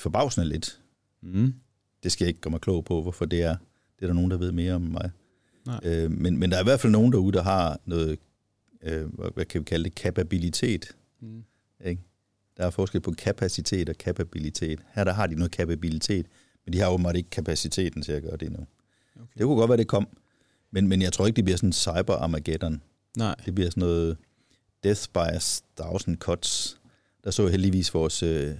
forbavsende 0.00 0.48
lidt. 0.48 0.80
Mm 1.26 1.54
det 2.06 2.12
skal 2.12 2.24
jeg 2.24 2.28
ikke 2.28 2.40
gøre 2.40 2.50
mig 2.50 2.60
klog 2.60 2.84
på, 2.84 3.02
hvorfor 3.02 3.24
det 3.24 3.42
er. 3.42 3.56
Det 3.96 4.02
er 4.02 4.06
der 4.06 4.14
nogen, 4.14 4.30
der 4.30 4.36
ved 4.36 4.52
mere 4.52 4.74
om 4.74 4.80
mig. 4.80 5.10
Nej. 5.66 5.80
Øh, 5.82 6.10
men, 6.10 6.38
men 6.38 6.50
der 6.50 6.56
er 6.56 6.60
i 6.60 6.64
hvert 6.64 6.80
fald 6.80 6.92
nogen 6.92 7.12
derude, 7.12 7.32
der 7.32 7.42
har 7.42 7.80
noget, 7.84 8.18
øh, 8.82 9.06
hvad 9.34 9.44
kan 9.44 9.58
vi 9.58 9.64
kalde 9.64 9.84
det, 9.84 9.94
kapabilitet. 9.94 10.96
Mm. 11.20 11.44
Ikke? 11.84 12.02
Der 12.56 12.66
er 12.66 12.70
forskel 12.70 13.00
på 13.00 13.14
kapacitet 13.18 13.88
og 13.88 13.98
kapabilitet. 13.98 14.80
Her 14.94 15.04
der 15.04 15.12
har 15.12 15.26
de 15.26 15.34
noget 15.34 15.50
kapabilitet, 15.50 16.26
men 16.64 16.72
de 16.72 16.78
har 16.78 16.90
åbenbart 16.90 17.16
ikke 17.16 17.30
kapaciteten 17.30 18.02
til 18.02 18.12
at 18.12 18.22
gøre 18.22 18.36
det 18.36 18.46
endnu. 18.46 18.66
Okay. 19.16 19.26
Det 19.38 19.42
kunne 19.42 19.56
godt 19.56 19.68
være, 19.68 19.78
det 19.78 19.88
kom. 19.88 20.08
Men, 20.70 20.88
men 20.88 21.02
jeg 21.02 21.12
tror 21.12 21.26
ikke, 21.26 21.36
det 21.36 21.44
bliver 21.44 21.56
sådan 21.56 21.68
en 21.68 21.72
cyber-armageddon. 21.72 22.82
Nej. 23.16 23.34
Det 23.44 23.54
bliver 23.54 23.70
sådan 23.70 23.80
noget 23.80 24.16
death 24.84 25.02
by 25.14 25.18
a 25.18 25.38
thousand 25.76 26.18
cuts. 26.18 26.80
Der 27.24 27.30
så 27.30 27.46
heldigvis 27.48 27.94
vores 27.94 28.22
øh, 28.22 28.54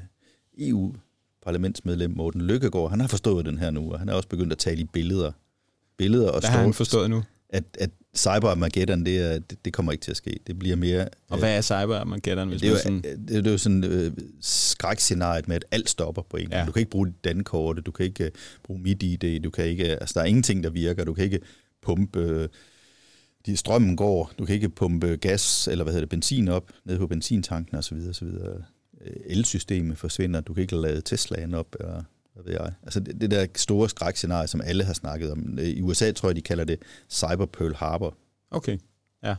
EU 0.58 0.94
parlamentsmedlem 1.46 2.10
Morten 2.16 2.40
Lykkegaard, 2.40 2.90
han 2.90 3.00
har 3.00 3.08
forstået 3.08 3.46
den 3.46 3.58
her 3.58 3.70
nu, 3.70 3.92
og 3.92 3.98
han 3.98 4.08
er 4.08 4.12
også 4.12 4.28
begyndt 4.28 4.52
at 4.52 4.58
tale 4.58 4.80
i 4.80 4.84
billeder. 4.84 5.32
Billeder 5.96 6.30
og 6.30 6.40
Hvad 6.40 6.50
har 6.50 6.62
han 6.62 6.74
forstået 6.74 7.10
nu? 7.10 7.22
At, 7.48 7.64
at 7.78 7.90
Cyber 8.16 8.48
Armageddon, 8.50 9.06
det, 9.06 9.18
er, 9.18 9.38
det, 9.38 9.64
det 9.64 9.72
kommer 9.72 9.92
ikke 9.92 10.02
til 10.02 10.10
at 10.10 10.16
ske. 10.16 10.38
Det 10.46 10.58
bliver 10.58 10.76
mere... 10.76 11.08
Og 11.28 11.38
hvad 11.38 11.56
er 11.56 11.60
Cyber 11.60 11.96
Armageddon? 11.96 12.48
Hvis 12.48 12.60
det, 12.60 12.68
er 12.68 12.72
jo, 12.72 12.78
sådan... 12.78 13.02
det, 13.02 13.28
det 13.28 13.46
er 13.46 13.50
jo 13.50 13.58
sådan 13.58 13.84
øh, 13.84 14.12
skrækscenariet 14.40 15.48
med, 15.48 15.56
at 15.56 15.64
alt 15.70 15.90
stopper 15.90 16.22
på 16.22 16.36
en. 16.36 16.48
Ja. 16.50 16.64
Du 16.66 16.72
kan 16.72 16.80
ikke 16.80 16.90
bruge 16.90 17.14
dankortet, 17.24 17.86
du 17.86 17.90
kan 17.90 18.06
ikke 18.06 18.24
uh, 18.24 18.30
bruge 18.62 18.80
MIDI, 18.80 19.38
du 19.38 19.50
kan 19.50 19.64
ikke... 19.64 19.84
Altså, 19.84 20.12
der 20.14 20.20
er 20.20 20.24
ingenting, 20.24 20.64
der 20.64 20.70
virker. 20.70 21.04
Du 21.04 21.14
kan 21.14 21.24
ikke 21.24 21.40
pumpe... 21.82 22.42
Uh, 22.42 22.46
de 23.46 23.56
strømmen 23.56 23.96
går, 23.96 24.32
du 24.38 24.44
kan 24.44 24.54
ikke 24.54 24.68
pumpe 24.68 25.16
gas 25.16 25.68
eller 25.68 25.84
hvad 25.84 25.92
hedder 25.92 26.02
det, 26.02 26.10
benzin 26.10 26.48
op 26.48 26.70
ned 26.84 26.98
på 26.98 27.06
benzintanken 27.06 27.76
osv. 27.76 27.96
osv. 28.10 28.28
Øh, 29.00 29.12
elsystemet 29.26 29.98
forsvinder, 29.98 30.40
du 30.40 30.54
kan 30.54 30.62
ikke 30.62 30.76
lade 30.76 31.00
Teslaen 31.00 31.54
op, 31.54 31.76
eller 31.80 32.02
hvad 32.34 32.44
ved 32.44 32.52
jeg. 32.52 32.72
Altså 32.82 33.00
det, 33.00 33.20
det 33.20 33.30
der 33.30 33.46
store 33.56 33.88
skrækscenarie, 33.88 34.46
som 34.46 34.60
alle 34.64 34.84
har 34.84 34.92
snakket 34.92 35.32
om. 35.32 35.58
I 35.58 35.82
USA 35.82 36.12
tror 36.12 36.28
jeg, 36.28 36.36
de 36.36 36.42
kalder 36.42 36.64
det 36.64 36.82
Cyber 37.10 37.46
Pearl 37.46 37.74
Harbor. 37.74 38.16
Okay, 38.50 38.78
ja. 39.22 39.34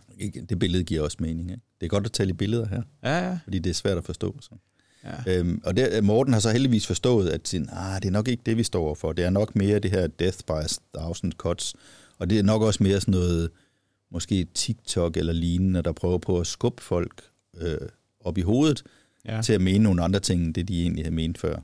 Det 0.50 0.60
billede 0.60 0.84
giver 0.84 1.02
også 1.02 1.18
mening. 1.20 1.52
Ikke? 1.52 1.64
Det 1.80 1.86
er 1.86 1.90
godt 1.90 2.06
at 2.06 2.12
tale 2.12 2.30
i 2.30 2.34
billeder 2.34 2.68
her, 2.68 2.82
ja, 3.04 3.30
ja. 3.30 3.40
fordi 3.44 3.60
det 3.60 3.70
er 3.70 3.74
svært 3.74 3.98
at 3.98 4.04
forstå. 4.04 4.38
Så. 4.42 4.50
Ja. 5.04 5.40
Øhm, 5.40 5.62
og 5.64 5.78
det, 5.78 6.04
Morten 6.04 6.34
har 6.34 6.40
så 6.40 6.52
heldigvis 6.52 6.88
forstået, 6.88 7.30
at 7.30 7.48
sin, 7.48 7.70
ah, 7.72 8.02
det 8.02 8.08
er 8.08 8.12
nok 8.12 8.28
ikke 8.28 8.44
det, 8.46 8.58
vi 8.58 8.64
står 8.64 8.96
for. 8.96 9.14
Det 9.14 9.26
er 9.26 9.30
nok 9.30 9.56
mere 9.56 9.80
det 9.80 9.92
her 9.92 10.08
death 10.08 10.38
by 10.48 10.52
a 10.52 10.68
thousand 11.00 11.34
cuts. 11.34 11.76
Og 12.18 12.30
det 12.30 12.40
er 12.40 12.44
nok 12.44 12.62
også 12.62 12.84
mere 12.84 13.00
sådan 13.00 13.12
noget, 13.12 13.50
måske 14.12 14.48
TikTok 14.54 15.18
eller 15.18 15.34
lignende, 15.34 15.82
der 15.82 15.92
prøver 15.92 16.18
på 16.18 16.40
at 16.40 16.48
skubbe 16.48 16.84
folk 16.84 17.24
øh, 17.58 17.78
op 18.20 18.38
i 18.38 18.42
hovedet, 18.42 18.84
ja. 19.26 19.42
til 19.42 19.54
at 19.54 19.62
mene 19.62 19.84
nogle 19.84 20.04
andre 20.04 20.20
ting, 20.20 20.46
end 20.46 20.54
det 20.54 20.68
de 20.68 20.82
egentlig 20.82 21.06
havde 21.06 21.16
ment 21.16 21.38
før. 21.38 21.60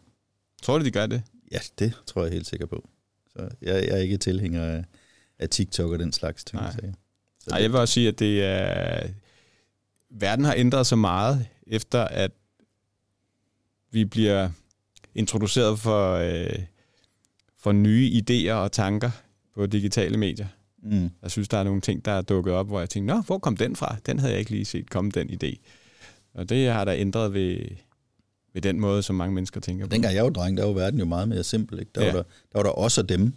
Tror 0.61 0.77
du, 0.77 0.85
de 0.85 0.91
gør 0.91 1.05
det? 1.05 1.23
Ja, 1.51 1.59
det 1.79 1.93
tror 2.07 2.23
jeg 2.23 2.33
helt 2.33 2.47
sikker 2.47 2.65
på. 2.65 2.89
Så 3.27 3.39
jeg, 3.61 3.83
jeg 3.87 3.89
er 3.89 3.97
ikke 3.97 4.17
tilhænger 4.17 4.63
af, 4.63 4.83
af 5.39 5.49
TikTok 5.49 5.91
og 5.91 5.99
den 5.99 6.11
slags 6.11 6.43
ting. 6.43 6.61
Nej. 6.61 6.71
Så 6.71 7.49
Nej, 7.49 7.61
jeg 7.61 7.71
vil 7.71 7.79
også 7.79 7.93
sige, 7.93 8.07
at 8.07 8.19
det 8.19 8.43
er... 8.43 9.07
Verden 10.09 10.45
har 10.45 10.53
ændret 10.57 10.87
så 10.87 10.95
meget, 10.95 11.47
efter 11.67 12.01
at 12.03 12.31
vi 13.91 14.05
bliver 14.05 14.49
introduceret 15.15 15.79
for, 15.79 16.13
øh, 16.13 16.59
for 17.59 17.71
nye 17.71 18.21
idéer 18.21 18.53
og 18.53 18.71
tanker 18.71 19.11
på 19.55 19.65
digitale 19.65 20.17
medier. 20.17 20.47
Mm. 20.83 21.09
Jeg 21.21 21.31
synes, 21.31 21.47
der 21.47 21.57
er 21.57 21.63
nogle 21.63 21.81
ting, 21.81 22.05
der 22.05 22.11
er 22.11 22.21
dukket 22.21 22.53
op, 22.53 22.67
hvor 22.67 22.79
jeg 22.79 22.89
tænker, 22.89 23.15
nå, 23.15 23.21
hvor 23.21 23.37
kom 23.39 23.57
den 23.57 23.75
fra? 23.75 23.95
Den 24.05 24.19
havde 24.19 24.31
jeg 24.31 24.39
ikke 24.39 24.51
lige 24.51 24.65
set 24.65 24.89
komme, 24.89 25.11
den 25.11 25.29
idé. 25.29 25.55
Og 26.33 26.49
det 26.49 26.69
har 26.69 26.85
der 26.85 26.93
ændret 26.93 27.33
ved, 27.33 27.57
ved 28.53 28.61
den 28.61 28.79
måde, 28.79 29.03
som 29.03 29.15
mange 29.15 29.35
mennesker 29.35 29.61
tænker 29.61 29.85
på. 29.85 29.89
Dengang 29.89 30.15
jeg 30.15 30.23
var 30.23 30.29
dreng, 30.29 30.57
der 30.57 30.65
var 30.65 30.73
verden 30.73 30.99
jo 30.99 31.05
meget 31.05 31.29
mere 31.29 31.43
simpel. 31.43 31.79
Ikke? 31.79 31.91
Der, 31.95 32.05
ja. 32.05 32.11
var 32.11 32.17
der, 32.17 32.23
der 32.23 32.59
var 32.59 32.63
der 32.63 32.69
også 32.69 33.01
dem. 33.01 33.33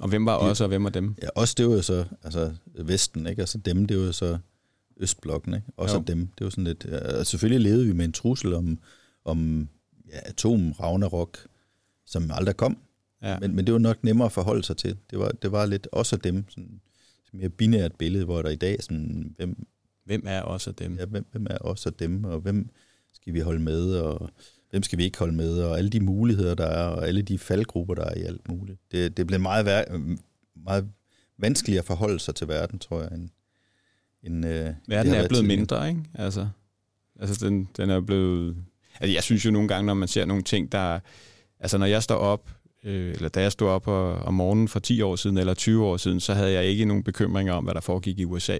Og 0.00 0.08
hvem 0.08 0.26
var 0.26 0.34
også, 0.34 0.64
og 0.64 0.68
hvem 0.68 0.84
var 0.84 0.90
dem? 0.90 1.14
Ja, 1.22 1.28
også 1.34 1.54
det 1.58 1.68
var 1.68 1.74
jo 1.74 1.82
så 1.82 2.04
altså, 2.22 2.52
Vesten, 2.74 3.26
ikke? 3.26 3.42
Altså 3.42 3.58
dem, 3.58 3.86
det 3.86 3.98
var 3.98 4.04
jo 4.04 4.12
så 4.12 4.38
Østblokken, 4.96 5.54
ikke? 5.54 5.66
Også 5.76 5.96
jo. 5.96 6.02
dem. 6.06 6.28
Det 6.38 6.44
var 6.44 6.50
sådan 6.50 6.64
lidt... 6.64 6.86
Ja, 6.90 7.24
selvfølgelig 7.24 7.70
levede 7.70 7.86
vi 7.86 7.92
med 7.92 8.04
en 8.04 8.12
trussel 8.12 8.54
om, 8.54 8.78
om 9.24 9.68
ja, 10.08 10.18
atom, 10.24 10.72
Ragnarok, 10.72 11.38
som 12.06 12.30
aldrig 12.30 12.56
kom. 12.56 12.78
Ja. 13.22 13.38
Men, 13.38 13.54
men 13.54 13.66
det 13.66 13.72
var 13.72 13.78
nok 13.78 14.04
nemmere 14.04 14.26
at 14.26 14.32
forholde 14.32 14.62
sig 14.62 14.76
til. 14.76 14.96
Det 15.10 15.18
var, 15.18 15.28
det 15.28 15.52
var 15.52 15.66
lidt 15.66 15.88
også 15.92 16.16
dem, 16.16 16.44
sådan 16.48 16.80
mere 17.32 17.48
binært 17.48 17.94
billede, 17.94 18.24
hvor 18.24 18.42
der 18.42 18.50
i 18.50 18.56
dag 18.56 18.82
sådan, 18.82 19.34
hvem, 19.36 19.66
hvem 20.06 20.22
er 20.26 20.40
også 20.40 20.72
dem? 20.72 20.96
Ja, 20.98 21.04
hvem, 21.04 21.26
hvem 21.32 21.46
er 21.50 21.58
også 21.58 21.90
dem, 21.90 22.24
og 22.24 22.40
hvem 22.40 22.70
skal 23.12 23.34
vi 23.34 23.40
holde 23.40 23.60
med, 23.60 23.96
og 23.96 24.30
hvem 24.70 24.82
skal 24.82 24.98
vi 24.98 25.04
ikke 25.04 25.18
holde 25.18 25.34
med, 25.34 25.62
og 25.62 25.78
alle 25.78 25.90
de 25.90 26.00
muligheder, 26.00 26.54
der 26.54 26.66
er, 26.66 26.86
og 26.86 27.08
alle 27.08 27.22
de 27.22 27.38
faldgrupper, 27.38 27.94
der 27.94 28.04
er 28.04 28.14
i 28.14 28.22
alt 28.22 28.48
muligt. 28.48 28.78
Det, 28.92 29.16
det 29.16 29.26
bliver 29.26 29.40
meget, 29.40 29.84
meget 30.64 30.88
vanskeligere 31.38 31.80
at 31.80 31.86
forholde 31.86 32.18
sig 32.18 32.34
til 32.34 32.48
verden, 32.48 32.78
tror 32.78 33.02
jeg, 33.02 33.10
end, 33.12 33.28
end 34.22 34.46
øh, 34.46 34.70
Verden 34.88 35.14
er 35.14 35.28
blevet 35.28 35.44
mindre, 35.44 35.88
ikke? 35.88 36.00
Altså, 36.14 36.48
altså 37.20 37.46
den, 37.46 37.68
den 37.76 37.90
er 37.90 38.00
blevet... 38.00 38.56
Altså, 39.00 39.14
jeg 39.14 39.22
synes 39.22 39.44
jo 39.44 39.50
nogle 39.50 39.68
gange, 39.68 39.86
når 39.86 39.94
man 39.94 40.08
ser 40.08 40.24
nogle 40.24 40.42
ting, 40.42 40.72
der... 40.72 41.00
Altså, 41.60 41.78
når 41.78 41.86
jeg 41.86 42.02
står 42.02 42.16
op, 42.16 42.50
øh, 42.84 43.14
eller 43.14 43.28
da 43.28 43.42
jeg 43.42 43.52
stod 43.52 43.68
op 43.68 43.88
om 44.26 44.34
morgenen 44.34 44.68
for 44.68 44.80
10 44.80 45.02
år 45.02 45.16
siden, 45.16 45.38
eller 45.38 45.54
20 45.54 45.84
år 45.84 45.96
siden, 45.96 46.20
så 46.20 46.34
havde 46.34 46.52
jeg 46.52 46.64
ikke 46.64 46.84
nogen 46.84 47.02
bekymringer 47.02 47.52
om, 47.52 47.64
hvad 47.64 47.74
der 47.74 47.80
foregik 47.80 48.18
i 48.18 48.24
USA. 48.24 48.58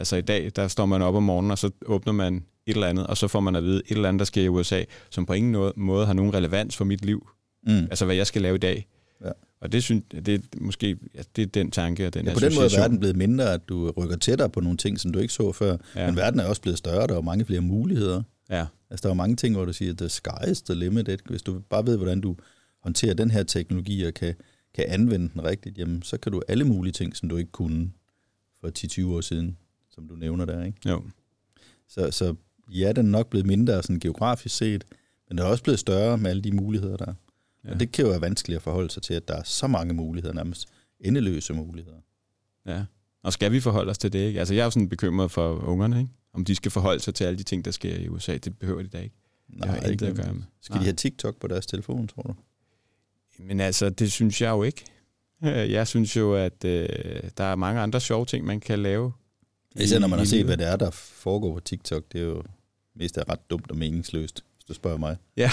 Altså 0.00 0.16
i 0.16 0.20
dag, 0.20 0.52
der 0.56 0.68
står 0.68 0.86
man 0.86 1.02
op 1.02 1.14
om 1.14 1.22
morgenen, 1.22 1.50
og 1.50 1.58
så 1.58 1.70
åbner 1.86 2.12
man 2.12 2.34
et 2.66 2.74
eller 2.74 2.86
andet, 2.86 3.06
og 3.06 3.16
så 3.16 3.28
får 3.28 3.40
man 3.40 3.56
at 3.56 3.64
vide 3.64 3.82
et 3.86 3.96
eller 3.96 4.08
andet, 4.08 4.18
der 4.18 4.24
sker 4.24 4.42
i 4.42 4.48
USA, 4.48 4.84
som 5.10 5.26
på 5.26 5.32
ingen 5.32 5.72
måde 5.76 6.06
har 6.06 6.12
nogen 6.12 6.34
relevans 6.34 6.76
for 6.76 6.84
mit 6.84 7.04
liv. 7.04 7.28
Mm. 7.66 7.72
Altså 7.72 8.04
hvad 8.04 8.16
jeg 8.16 8.26
skal 8.26 8.42
lave 8.42 8.54
i 8.54 8.58
dag. 8.58 8.86
Ja. 9.24 9.30
Og 9.60 9.72
det 9.72 9.82
synes 9.82 10.02
det 10.10 10.28
er 10.28 10.38
måske 10.60 10.96
ja, 11.14 11.22
det 11.36 11.42
er 11.42 11.46
den 11.46 11.70
tanke 11.70 12.06
og 12.06 12.14
den 12.14 12.26
ja, 12.26 12.34
på 12.34 12.40
den 12.40 12.54
måde 12.54 12.66
er 12.66 12.80
verden 12.80 12.98
blevet 12.98 13.16
mindre, 13.16 13.54
at 13.54 13.68
du 13.68 13.90
rykker 13.90 14.16
tættere 14.16 14.50
på 14.50 14.60
nogle 14.60 14.76
ting, 14.76 15.00
som 15.00 15.12
du 15.12 15.18
ikke 15.18 15.34
så 15.34 15.52
før. 15.52 15.76
Ja. 15.96 16.06
Men 16.06 16.16
verden 16.16 16.40
er 16.40 16.44
også 16.44 16.62
blevet 16.62 16.78
større, 16.78 17.06
der 17.06 17.16
er 17.16 17.22
mange 17.22 17.44
flere 17.44 17.60
muligheder. 17.60 18.22
Ja. 18.50 18.66
Altså 18.90 19.02
der 19.02 19.10
er 19.10 19.14
mange 19.16 19.36
ting, 19.36 19.54
hvor 19.54 19.64
du 19.64 19.72
siger, 19.72 19.94
the 19.94 20.08
sky 20.08 20.50
is 20.50 20.62
the 20.62 20.74
limit. 20.74 21.20
Hvis 21.28 21.42
du 21.42 21.60
bare 21.70 21.86
ved, 21.86 21.96
hvordan 21.96 22.20
du 22.20 22.36
håndterer 22.82 23.14
den 23.14 23.30
her 23.30 23.42
teknologi 23.42 24.04
og 24.04 24.14
kan, 24.14 24.34
kan 24.74 24.84
anvende 24.88 25.28
den 25.34 25.44
rigtigt, 25.44 25.78
jamen 25.78 26.02
så 26.02 26.16
kan 26.16 26.32
du 26.32 26.42
alle 26.48 26.64
mulige 26.64 26.92
ting, 26.92 27.16
som 27.16 27.28
du 27.28 27.36
ikke 27.36 27.52
kunne 27.52 27.90
for 28.60 28.70
10-20 28.78 29.06
år 29.06 29.20
siden, 29.20 29.56
som 30.00 30.08
du 30.08 30.16
nævner 30.16 30.44
der, 30.44 30.64
ikke? 30.64 30.88
Jo. 30.88 31.02
Så, 31.88 32.10
så 32.10 32.34
ja, 32.68 32.92
den 32.92 33.06
er 33.06 33.10
nok 33.10 33.30
blevet 33.30 33.46
mindre 33.46 33.82
sådan 33.82 34.00
geografisk 34.00 34.56
set, 34.56 34.84
men 35.28 35.38
den 35.38 35.46
er 35.46 35.50
også 35.50 35.62
blevet 35.62 35.78
større 35.78 36.18
med 36.18 36.30
alle 36.30 36.42
de 36.42 36.52
muligheder, 36.52 36.96
der 36.96 37.06
er. 37.06 37.14
Ja. 37.64 37.70
Og 37.70 37.80
det 37.80 37.92
kan 37.92 38.04
jo 38.04 38.10
være 38.10 38.20
vanskeligt 38.20 38.56
at 38.56 38.62
forholde 38.62 38.90
sig 38.90 39.02
til, 39.02 39.14
at 39.14 39.28
der 39.28 39.34
er 39.34 39.42
så 39.42 39.66
mange 39.66 39.94
muligheder, 39.94 40.34
nærmest 40.34 40.68
endeløse 41.00 41.52
muligheder. 41.52 41.98
Ja, 42.66 42.84
og 43.22 43.32
skal 43.32 43.52
vi 43.52 43.60
forholde 43.60 43.90
os 43.90 43.98
til 43.98 44.12
det? 44.12 44.18
Ikke? 44.18 44.38
Altså 44.38 44.54
jeg 44.54 44.60
er 44.60 44.64
jo 44.64 44.70
sådan 44.70 44.88
bekymret 44.88 45.30
for 45.30 45.54
ungerne, 45.54 46.00
ikke? 46.00 46.12
om 46.32 46.44
de 46.44 46.54
skal 46.54 46.70
forholde 46.70 47.00
sig 47.00 47.14
til 47.14 47.24
alle 47.24 47.38
de 47.38 47.42
ting, 47.42 47.64
der 47.64 47.70
sker 47.70 47.96
i 47.96 48.08
USA. 48.08 48.36
Det 48.36 48.58
behøver 48.58 48.82
de 48.82 48.88
da 48.88 48.98
ikke. 48.98 49.16
Nej, 49.48 49.74
det 49.74 49.82
har 49.82 49.90
ikke 49.90 50.06
at 50.06 50.16
gøre 50.16 50.34
med. 50.34 50.42
Skal 50.60 50.74
Nej. 50.74 50.80
de 50.80 50.84
have 50.84 50.96
TikTok 50.96 51.36
på 51.40 51.48
deres 51.48 51.66
telefon, 51.66 52.08
tror 52.08 52.22
du? 52.22 52.34
Men 53.38 53.60
altså, 53.60 53.90
det 53.90 54.12
synes 54.12 54.42
jeg 54.42 54.50
jo 54.50 54.62
ikke. 54.62 54.84
Jeg 55.76 55.88
synes 55.88 56.16
jo, 56.16 56.34
at 56.34 56.64
øh, 56.64 56.88
der 57.36 57.44
er 57.44 57.54
mange 57.54 57.80
andre 57.80 58.00
sjove 58.00 58.26
ting, 58.26 58.46
man 58.46 58.60
kan 58.60 58.78
lave. 58.78 59.12
Især 59.76 59.98
når 59.98 60.06
man 60.06 60.18
har 60.18 60.26
set, 60.26 60.44
hvad 60.44 60.56
det 60.56 60.66
er, 60.66 60.76
der 60.76 60.90
foregår 60.90 61.54
på 61.54 61.60
TikTok, 61.60 62.04
det 62.12 62.20
er 62.20 62.24
jo 62.24 62.42
mest 62.96 63.18
er 63.18 63.30
ret 63.30 63.50
dumt 63.50 63.70
og 63.70 63.76
meningsløst, 63.76 64.44
hvis 64.56 64.64
du 64.64 64.74
spørger 64.74 64.98
mig. 64.98 65.16
Ja, 65.36 65.50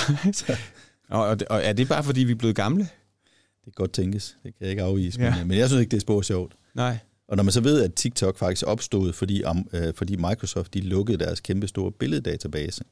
og, 1.09 1.37
og 1.49 1.63
er 1.63 1.73
det 1.73 1.87
bare, 1.87 2.03
fordi 2.03 2.23
vi 2.23 2.31
er 2.31 2.35
blevet 2.35 2.55
gamle? 2.55 2.83
Det 2.83 3.63
kan 3.63 3.73
godt 3.75 3.93
tænkes, 3.93 4.37
det 4.43 4.55
kan 4.57 4.61
jeg 4.61 4.69
ikke 4.69 4.83
afvise, 4.83 5.21
ja. 5.21 5.35
men, 5.35 5.47
men 5.47 5.57
jeg 5.57 5.67
synes 5.69 5.81
ikke, 5.81 5.91
det 5.91 5.97
er 5.97 6.01
spor 6.01 6.21
sjovt. 6.21 6.55
Nej. 6.73 6.97
Og 7.27 7.35
når 7.35 7.43
man 7.43 7.51
så 7.51 7.61
ved, 7.61 7.83
at 7.83 7.93
TikTok 7.93 8.37
faktisk 8.37 8.67
opstod, 8.67 9.13
fordi, 9.13 9.43
øh, 9.73 9.93
fordi 9.93 10.15
Microsoft 10.15 10.73
de 10.73 10.81
lukkede 10.81 11.17
deres 11.17 11.39
kæmpe 11.39 11.67
store 11.67 11.91
billeddatabase, 11.91 12.83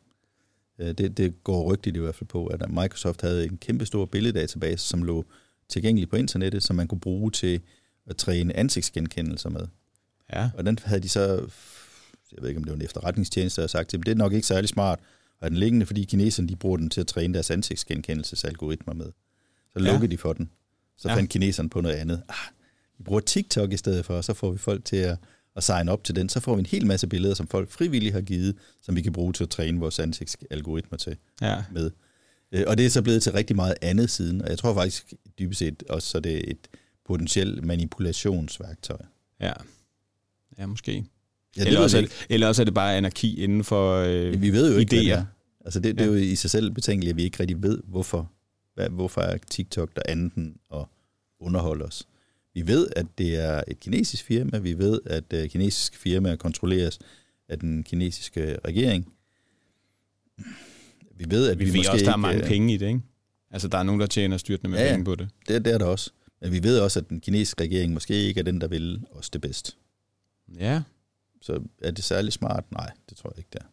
øh, 0.80 0.88
det, 0.88 1.18
det 1.18 1.44
går 1.44 1.74
rygtigt 1.74 1.98
i 1.98 2.00
hvert 2.00 2.16
fald 2.16 2.28
på, 2.28 2.46
at 2.46 2.70
Microsoft 2.70 3.22
havde 3.22 3.46
en 3.46 3.58
kæmpe 3.58 3.86
stor 3.86 4.06
billeddatabase, 4.06 4.88
som 4.88 5.04
lå 5.04 5.26
tilgængelig 5.70 6.10
på 6.10 6.16
internettet, 6.16 6.64
som 6.64 6.76
man 6.76 6.88
kunne 6.88 7.00
bruge 7.00 7.32
til 7.32 7.62
at 8.08 8.18
træne 8.18 8.58
ansigtsgenkendelser 8.58 9.50
med. 9.50 9.68
Ja. 10.34 10.50
Og 10.58 10.66
den 10.66 10.80
havde 10.84 11.02
de 11.02 11.10
så, 11.10 11.22
jeg 12.32 12.42
ved 12.42 12.50
ikke 12.50 12.60
om 12.60 12.64
det 12.64 12.72
var 12.72 12.76
en 12.76 12.82
efterretningstjeneste, 12.82 13.62
der 13.62 13.64
har 13.64 13.68
sagt 13.68 13.90
til 13.90 13.98
dem, 13.98 14.04
det 14.04 14.12
er 14.12 14.16
nok 14.16 14.34
ikke 14.34 14.48
særlig 14.48 14.70
smart, 14.70 15.00
og 15.40 15.50
den 15.50 15.58
liggende, 15.58 15.86
fordi 15.86 16.04
kineserne 16.04 16.48
de 16.48 16.56
bruger 16.56 16.78
den 16.78 16.90
til 16.90 17.02
at 17.02 17.08
træne 17.08 17.34
deres 17.34 17.52
ansigtsgenkendelsesalgoritmer 17.52 18.94
med. 18.94 19.12
Så 19.74 19.80
lukkede 19.80 20.06
ja. 20.06 20.12
de 20.12 20.18
for 20.18 20.34
den. 20.34 20.50
Så 20.98 21.10
ja. 21.10 21.16
fandt 21.16 21.30
kineserne 21.30 21.70
på 21.70 21.82
noget 21.82 21.96
andet. 21.96 22.24
Ah, 22.30 22.36
vi 22.98 23.04
bruger 23.04 23.22
TikTok 23.22 23.74
i 23.74 23.78
stedet 23.78 24.06
for, 24.06 24.18
og 24.18 24.24
så 24.24 24.34
får 24.34 24.52
vi 24.52 24.58
folk 24.58 24.86
til 24.86 24.98
at, 24.98 25.18
at 25.56 25.64
sign 25.64 25.90
op 25.90 26.04
til 26.04 26.16
den. 26.16 26.30
Så 26.30 26.40
får 26.40 26.56
vi 26.56 26.60
en 26.60 26.66
hel 26.66 26.88
masse 26.88 27.08
billeder, 27.08 27.34
som 27.34 27.48
folk 27.48 27.72
frivilligt 27.72 28.14
har 28.14 28.22
givet, 28.22 28.56
som 28.82 28.96
vi 28.96 29.02
kan 29.02 29.14
bruge 29.14 29.34
til 29.34 29.44
at 29.44 29.50
træne 29.50 29.80
vores 29.80 30.00
ansigtsalgoritmer 30.00 30.98
til 30.98 31.18
ja. 31.42 31.64
med. 31.72 31.92
Øh, 32.52 32.64
og 32.68 32.78
det 32.78 32.86
er 32.86 32.90
så 32.90 33.02
blevet 33.02 33.24
til 33.24 33.32
rigtig 33.32 33.56
meget 33.56 33.76
andet 33.82 34.10
siden, 34.10 34.42
og 34.42 34.50
jeg 34.50 34.58
tror 34.58 34.74
faktisk 34.74 35.14
dybest 35.40 35.60
set 35.60 35.84
også, 35.90 36.10
så 36.10 36.20
det 36.20 36.36
er 36.36 36.42
et 36.48 36.68
potentielt 37.06 37.64
manipulationsværktøj. 37.64 38.98
Ja, 39.40 39.54
ja 40.60 40.66
måske. 40.66 41.06
Ja, 41.58 41.66
eller, 41.66 41.80
også 41.80 41.98
er, 41.98 42.04
eller 42.30 42.48
også 42.48 42.62
er 42.62 42.64
det 42.64 42.74
bare 42.74 42.98
anarki 42.98 43.44
inden 43.44 43.64
for 43.64 43.96
øh, 43.96 44.26
ja, 44.26 44.38
Vi 44.38 44.54
ved 44.54 44.74
jo 44.74 44.80
ikke, 44.80 44.96
idéer. 44.96 45.00
Det 45.00 45.12
er. 45.12 45.26
Altså 45.66 45.80
det, 45.80 45.98
det 45.98 46.04
er 46.04 46.08
jo 46.08 46.16
i 46.16 46.36
sig 46.36 46.50
selv 46.50 46.72
betænkeligt, 46.72 47.10
at 47.10 47.18
vi 47.18 47.24
ikke 47.24 47.40
rigtig 47.40 47.64
ved, 47.64 47.82
hvorfor, 47.88 48.32
hvad, 48.74 48.90
hvorfor 48.90 49.22
er 49.22 49.38
TikTok 49.50 49.96
der 49.96 50.02
anden 50.06 50.30
den 50.36 50.56
at 50.74 50.86
underholde 51.40 51.86
os. 51.86 52.08
Vi 52.54 52.68
ved, 52.68 52.88
at 52.96 53.06
det 53.18 53.36
er 53.36 53.64
et 53.68 53.80
kinesisk 53.80 54.26
firma. 54.26 54.58
Vi 54.58 54.78
ved, 54.78 55.00
at 55.06 55.24
uh, 55.34 55.50
kinesiske 55.50 55.98
firmaer 55.98 56.36
kontrolleres 56.36 57.00
af 57.50 57.60
den 57.60 57.84
kinesiske 57.84 58.58
regering. 58.66 59.14
Vi 61.16 61.26
ved, 61.28 61.50
at 61.50 61.60
vi, 61.60 61.66
vi 61.66 61.74
ved 61.74 61.90
også, 61.90 62.06
der 62.06 62.12
er 62.12 62.18
mange 62.18 62.44
penge 62.44 62.74
i 62.74 62.78
det, 62.78 62.88
ikke? 62.88 63.02
Altså, 63.52 63.68
der 63.68 63.78
er 63.78 63.84
nogen, 63.84 64.02
der 64.02 64.08
tjener 64.08 64.38
styrtende 64.38 64.70
med 64.70 64.80
ja, 64.80 64.92
penge 64.92 65.06
på 65.06 65.16
det. 65.16 65.30
det. 65.48 65.66
Det 65.66 65.74
er 65.74 65.78
der 65.78 65.86
også. 65.86 66.12
Men 66.42 66.52
vi 66.52 66.64
ved 66.64 66.80
også, 66.80 67.00
at 67.00 67.10
den 67.10 67.22
kinesiske 67.22 67.64
regering 67.64 67.94
måske 67.94 68.14
ikke 68.14 68.40
er 68.40 68.44
den, 68.44 68.62
der 68.62 68.68
vil 68.68 69.04
os 69.12 69.30
det 69.30 69.42
bedst. 69.42 69.78
Ja. 70.60 70.82
Så 71.42 71.60
er 71.82 71.92
det 71.92 72.04
særlig 72.04 72.34
smart? 72.34 72.72
Nej, 72.72 72.92
det 73.10 73.18
tror 73.18 73.30
jeg 73.30 73.38
ikke, 73.38 73.50
det 73.54 73.62
er. 73.62 73.66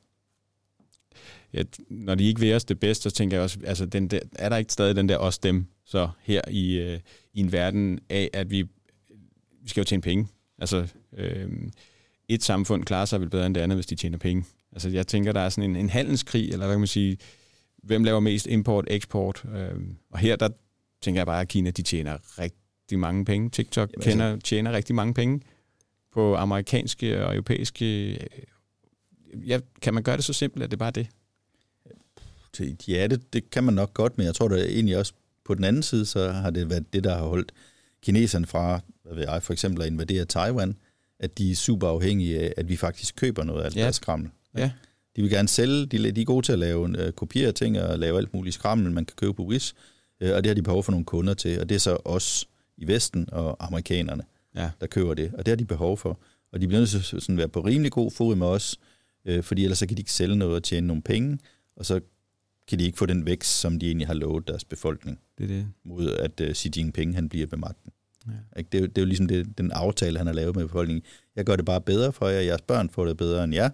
Ja, 1.52 1.62
når 1.88 2.14
de 2.14 2.24
ikke 2.24 2.40
vil 2.40 2.54
os 2.54 2.64
det 2.64 2.80
bedste, 2.80 3.10
så 3.10 3.16
tænker 3.16 3.36
jeg 3.36 3.44
også, 3.44 3.58
altså 3.64 3.86
den 3.86 4.08
der, 4.08 4.20
er 4.32 4.48
der 4.48 4.56
ikke 4.56 4.72
stadig 4.72 4.96
den 4.96 5.08
der 5.08 5.18
os 5.18 5.38
dem, 5.38 5.66
så 5.84 6.08
her 6.22 6.40
i, 6.50 6.78
øh, 6.78 7.00
i 7.32 7.40
en 7.40 7.52
verden 7.52 8.00
af, 8.10 8.30
at 8.32 8.50
vi, 8.50 8.62
vi 9.62 9.68
skal 9.68 9.80
jo 9.80 9.84
tjene 9.84 10.02
penge. 10.02 10.28
Altså, 10.58 10.88
øh, 11.16 11.48
et 12.28 12.42
samfund 12.42 12.84
klarer 12.84 13.04
sig 13.04 13.20
vel 13.20 13.30
bedre 13.30 13.46
end 13.46 13.54
det 13.54 13.60
andet, 13.60 13.76
hvis 13.76 13.86
de 13.86 13.94
tjener 13.96 14.18
penge. 14.18 14.44
Altså, 14.72 14.88
jeg 14.88 15.06
tænker, 15.06 15.32
der 15.32 15.40
er 15.40 15.48
sådan 15.48 15.70
en, 15.70 15.76
en 15.76 15.90
handelskrig, 15.90 16.44
eller 16.50 16.66
hvad 16.66 16.74
kan 16.74 16.80
man 16.80 16.86
sige, 16.86 17.18
hvem 17.82 18.04
laver 18.04 18.20
mest 18.20 18.46
import, 18.46 18.84
eksport. 18.90 19.44
Øh, 19.54 19.80
og 20.10 20.18
her, 20.18 20.36
der 20.36 20.48
tænker 21.02 21.20
jeg 21.20 21.26
bare, 21.26 21.40
at 21.40 21.48
Kina, 21.48 21.70
de 21.70 21.82
tjener 21.82 22.38
rigtig 22.38 22.98
mange 22.98 23.24
penge. 23.24 23.50
TikTok 23.50 23.90
Jamen, 23.92 24.04
kender, 24.04 24.32
altså- 24.32 24.46
tjener 24.46 24.72
rigtig 24.72 24.94
mange 24.94 25.14
penge 25.14 25.40
på 26.12 26.36
amerikanske 26.36 27.26
og 27.26 27.34
europæiske... 27.34 28.18
Ja, 29.46 29.58
kan 29.82 29.94
man 29.94 30.02
gøre 30.02 30.16
det 30.16 30.24
så 30.24 30.32
simpelt, 30.32 30.64
at 30.64 30.70
det 30.70 30.76
er 30.76 30.78
bare 30.78 30.90
det? 30.90 31.06
Ja, 32.88 33.06
det, 33.06 33.32
det 33.32 33.50
kan 33.50 33.64
man 33.64 33.74
nok 33.74 33.94
godt, 33.94 34.18
men 34.18 34.26
jeg 34.26 34.34
tror 34.34 34.48
da 34.48 34.56
egentlig 34.56 34.98
også 34.98 35.12
på 35.44 35.54
den 35.54 35.64
anden 35.64 35.82
side, 35.82 36.06
så 36.06 36.30
har 36.30 36.50
det 36.50 36.70
været 36.70 36.92
det, 36.92 37.04
der 37.04 37.14
har 37.14 37.26
holdt 37.26 37.52
kineserne 38.02 38.46
fra, 38.46 38.80
hvad 39.02 39.14
ved 39.14 39.24
jeg, 39.28 39.42
for 39.42 39.52
eksempel 39.52 39.82
at 39.82 39.88
invadere 39.88 40.24
Taiwan, 40.24 40.76
at 41.18 41.38
de 41.38 41.50
er 41.50 41.54
super 41.54 41.88
afhængige 41.88 42.40
af, 42.40 42.54
at 42.56 42.68
vi 42.68 42.76
faktisk 42.76 43.16
køber 43.16 43.44
noget 43.44 43.60
af 43.60 43.66
alt 43.66 43.76
ja. 43.76 43.82
deres 43.82 43.96
skrammel. 43.96 44.30
Ja. 44.56 44.70
De 45.16 45.22
vil 45.22 45.30
gerne 45.30 45.48
sælge, 45.48 45.86
de, 45.86 46.12
de 46.12 46.20
er 46.20 46.24
gode 46.24 46.46
til 46.46 46.52
at 46.52 46.58
lave, 46.58 47.06
uh, 47.06 47.12
kopiere 47.12 47.52
ting 47.52 47.80
og 47.80 47.98
lave 47.98 48.18
alt 48.18 48.34
muligt 48.34 48.54
skrammel, 48.54 48.92
man 48.92 49.04
kan 49.04 49.16
købe 49.16 49.34
på 49.34 49.44
Wish, 49.44 49.74
uh, 50.24 50.30
og 50.30 50.44
det 50.44 50.46
har 50.46 50.54
de 50.54 50.62
behov 50.62 50.82
for 50.82 50.92
nogle 50.92 51.04
kunder 51.04 51.34
til, 51.34 51.60
og 51.60 51.68
det 51.68 51.74
er 51.74 51.78
så 51.78 51.98
os 52.04 52.48
i 52.76 52.86
Vesten 52.86 53.28
og 53.32 53.56
amerikanerne, 53.66 54.24
ja. 54.56 54.70
der 54.80 54.86
køber 54.86 55.14
det, 55.14 55.32
og 55.34 55.46
det 55.46 55.48
har 55.48 55.56
de 55.56 55.64
behov 55.64 55.98
for. 55.98 56.20
Og 56.52 56.60
de 56.60 56.66
bliver 56.66 56.80
nødt 56.80 56.90
til 56.90 56.98
at 56.98 57.04
sådan 57.22 57.36
være 57.36 57.48
på 57.48 57.60
rimelig 57.60 57.92
god 57.92 58.10
fod 58.10 58.36
med 58.36 58.46
os, 58.46 58.78
uh, 59.30 59.42
fordi 59.42 59.62
ellers 59.64 59.78
så 59.78 59.86
kan 59.86 59.96
de 59.96 60.00
ikke 60.00 60.12
sælge 60.12 60.36
noget 60.36 60.54
og 60.54 60.62
tjene 60.62 60.86
nogle 60.86 61.02
penge, 61.02 61.38
og 61.76 61.86
så 61.86 62.00
kan 62.68 62.78
de 62.78 62.84
ikke 62.84 62.98
få 62.98 63.06
den 63.06 63.26
vækst, 63.26 63.60
som 63.60 63.78
de 63.78 63.86
egentlig 63.86 64.06
har 64.06 64.14
lovet 64.14 64.48
deres 64.48 64.64
befolkning. 64.64 65.18
Det 65.38 65.44
er 65.44 65.48
det. 65.48 65.66
Mod 65.84 66.10
at 66.10 66.40
uh, 66.40 66.52
Xi 66.52 66.70
Jinping 66.76 67.14
han 67.14 67.28
bliver 67.28 67.46
ved 67.46 67.58
magten. 67.58 67.92
Ja. 68.26 68.62
Det, 68.62 68.74
er 68.74 68.80
jo, 68.80 68.86
det 68.86 68.98
er 68.98 69.02
jo 69.02 69.06
ligesom 69.06 69.26
det, 69.26 69.58
den 69.58 69.70
aftale, 69.70 70.18
han 70.18 70.26
har 70.26 70.34
lavet 70.34 70.56
med 70.56 70.64
befolkningen. 70.64 71.02
Jeg 71.36 71.44
gør 71.44 71.56
det 71.56 71.64
bare 71.64 71.80
bedre 71.80 72.12
for 72.12 72.28
jer, 72.28 72.40
jeres 72.40 72.62
børn 72.62 72.90
får 72.90 73.04
det 73.04 73.16
bedre 73.16 73.44
end 73.44 73.54
jer, 73.54 73.70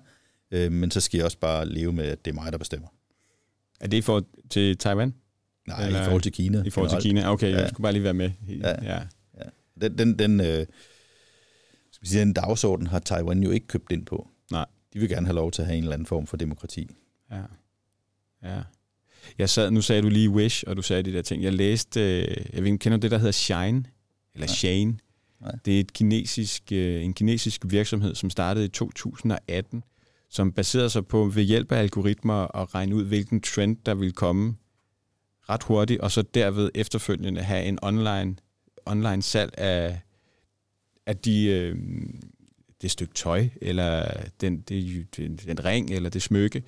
øh, 0.51 0.73
men 0.73 0.91
så 0.91 1.01
skal 1.01 1.19
jeg 1.19 1.25
også 1.25 1.39
bare 1.39 1.69
leve 1.69 1.93
med, 1.93 2.05
at 2.05 2.25
det 2.25 2.31
er 2.31 2.35
mig, 2.35 2.53
der 2.53 2.59
bestemmer. 2.59 2.89
Er 3.81 3.87
det 3.87 3.97
i 3.97 4.01
forhold 4.01 4.25
til 4.51 4.79
Taiwan? 4.79 5.15
Nej, 5.69 5.87
Eller, 5.87 6.01
i 6.01 6.05
forhold 6.05 6.23
til 6.23 6.33
Kina. 6.33 6.63
I 6.67 6.71
forhold 6.71 6.91
til 6.91 7.11
Kina, 7.11 7.33
okay, 7.33 7.53
ja. 7.53 7.61
jeg 7.61 7.69
skulle 7.69 7.83
bare 7.83 7.93
lige 7.93 8.03
være 8.03 8.15
med. 8.15 8.31
Ja. 8.49 8.95
ja. 8.95 9.01
Den, 9.81 9.99
den, 9.99 10.19
den, 10.19 10.41
øh, 10.41 10.67
skal 11.91 12.03
vi 12.03 12.09
sige, 12.09 12.21
den 12.21 12.33
dagsorden 12.33 12.87
har 12.87 12.99
Taiwan 12.99 13.43
jo 13.43 13.51
ikke 13.51 13.67
købt 13.67 13.93
ind 13.93 14.07
på. 14.07 14.29
Nej. 14.51 14.67
De 14.93 14.99
vil 14.99 15.09
gerne 15.09 15.27
have 15.27 15.35
lov 15.35 15.51
til 15.51 15.63
at 15.63 15.67
have 15.67 15.77
en 15.79 15.85
eller 15.85 15.95
anden 15.95 16.07
form 16.07 16.27
for 16.27 16.37
demokrati. 16.37 16.91
Ja. 17.31 17.43
Ja. 18.43 18.63
Jeg 19.39 19.51
sad, 19.51 19.71
nu 19.71 19.81
sagde 19.81 20.03
du 20.03 20.09
lige 20.09 20.31
Wish, 20.31 20.65
og 20.67 20.77
du 20.77 20.83
sagde 20.83 21.03
de 21.03 21.13
der 21.13 21.23
ting. 21.23 21.43
Jeg 21.43 21.53
læste, 21.53 22.01
øh, 22.01 22.37
jeg 22.53 22.63
ved 22.63 22.65
ikke, 22.65 22.79
kender 22.79 22.99
du 22.99 23.03
det, 23.03 23.11
der 23.11 23.19
hedder 23.19 23.33
Shine? 23.33 23.85
Eller 24.35 24.47
Nej. 24.47 24.55
Shane? 24.55 24.99
Nej. 25.41 25.53
Det 25.65 25.77
er 25.77 25.81
et 25.81 25.93
kinesisk, 25.93 26.63
øh, 26.73 27.05
en 27.05 27.15
kinesisk 27.15 27.63
virksomhed, 27.67 28.15
som 28.15 28.31
startede 28.31 28.65
i 28.65 28.69
2018, 28.69 29.85
som 30.31 30.53
baserede 30.53 30.91
sig 30.91 31.07
på 31.07 31.25
ved 31.25 31.43
hjælp 31.43 31.73
af 31.73 31.79
algoritmer 31.79 32.57
at 32.57 32.75
regne 32.75 32.95
ud, 32.95 33.05
hvilken 33.05 33.41
trend 33.41 33.77
der 33.87 33.95
vil 33.95 34.13
komme 34.13 34.57
ret 35.49 35.63
hurtigt, 35.63 36.01
og 36.01 36.11
så 36.11 36.23
derved 36.23 36.71
efterfølgende 36.75 37.43
have 37.43 37.65
en 37.65 37.79
online, 37.83 38.37
online 38.89 39.23
salg 39.23 39.59
af, 39.59 40.01
af 41.07 41.17
de, 41.17 41.47
øh, 41.47 41.77
det 42.83 42.91
stykke 42.91 43.15
tøj, 43.15 43.49
eller 43.63 44.11
den, 44.41 44.61
det, 44.61 45.07
den, 45.17 45.37
den 45.37 45.65
ring, 45.65 45.91
eller 45.91 46.11
det 46.11 46.23
smykke. 46.23 46.63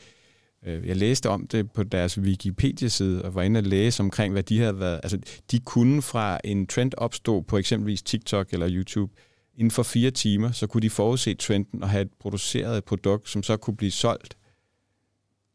Øh, 0.66 0.88
jeg 0.88 0.96
læste 0.96 1.28
om 1.28 1.46
det 1.46 1.70
på 1.70 1.82
deres 1.82 2.18
Wikipedia-side, 2.18 3.24
og 3.24 3.34
var 3.34 3.42
inde 3.42 3.58
og 3.58 3.64
læse 3.64 4.02
omkring, 4.02 4.32
hvad 4.32 4.42
de 4.42 4.58
havde 4.58 4.80
været. 4.80 5.00
Altså, 5.02 5.18
de 5.50 5.58
kunne 5.58 6.02
fra 6.02 6.40
en 6.44 6.66
trend 6.66 6.92
opstå 6.96 7.40
på 7.40 7.58
eksempelvis 7.58 8.02
TikTok 8.02 8.52
eller 8.52 8.68
YouTube, 8.70 9.12
inden 9.54 9.70
for 9.70 9.82
fire 9.82 10.10
timer, 10.10 10.52
så 10.52 10.66
kunne 10.66 10.82
de 10.82 10.90
forudse 10.90 11.34
trenden 11.34 11.82
og 11.82 11.90
have 11.90 12.08
produceret 12.20 12.78
et 12.78 12.84
produkt, 12.84 13.28
som 13.28 13.42
så 13.42 13.56
kunne 13.56 13.76
blive 13.76 13.90
solgt. 13.90 14.36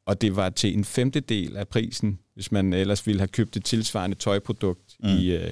Og 0.06 0.22
det 0.22 0.36
var 0.36 0.50
til 0.50 0.74
en 0.74 0.86
femtedel 0.86 1.58
af 1.58 1.68
prisen, 1.68 2.20
hvis 2.34 2.52
man 2.52 2.74
ellers 2.74 3.08
ville 3.08 3.20
have 3.20 3.28
købt 3.28 3.58
et 3.58 3.66
tilsvarende 3.66 4.16
tøjprodukt 4.16 4.96
mm. 5.00 5.10
i... 5.10 5.36
Øh, 5.36 5.52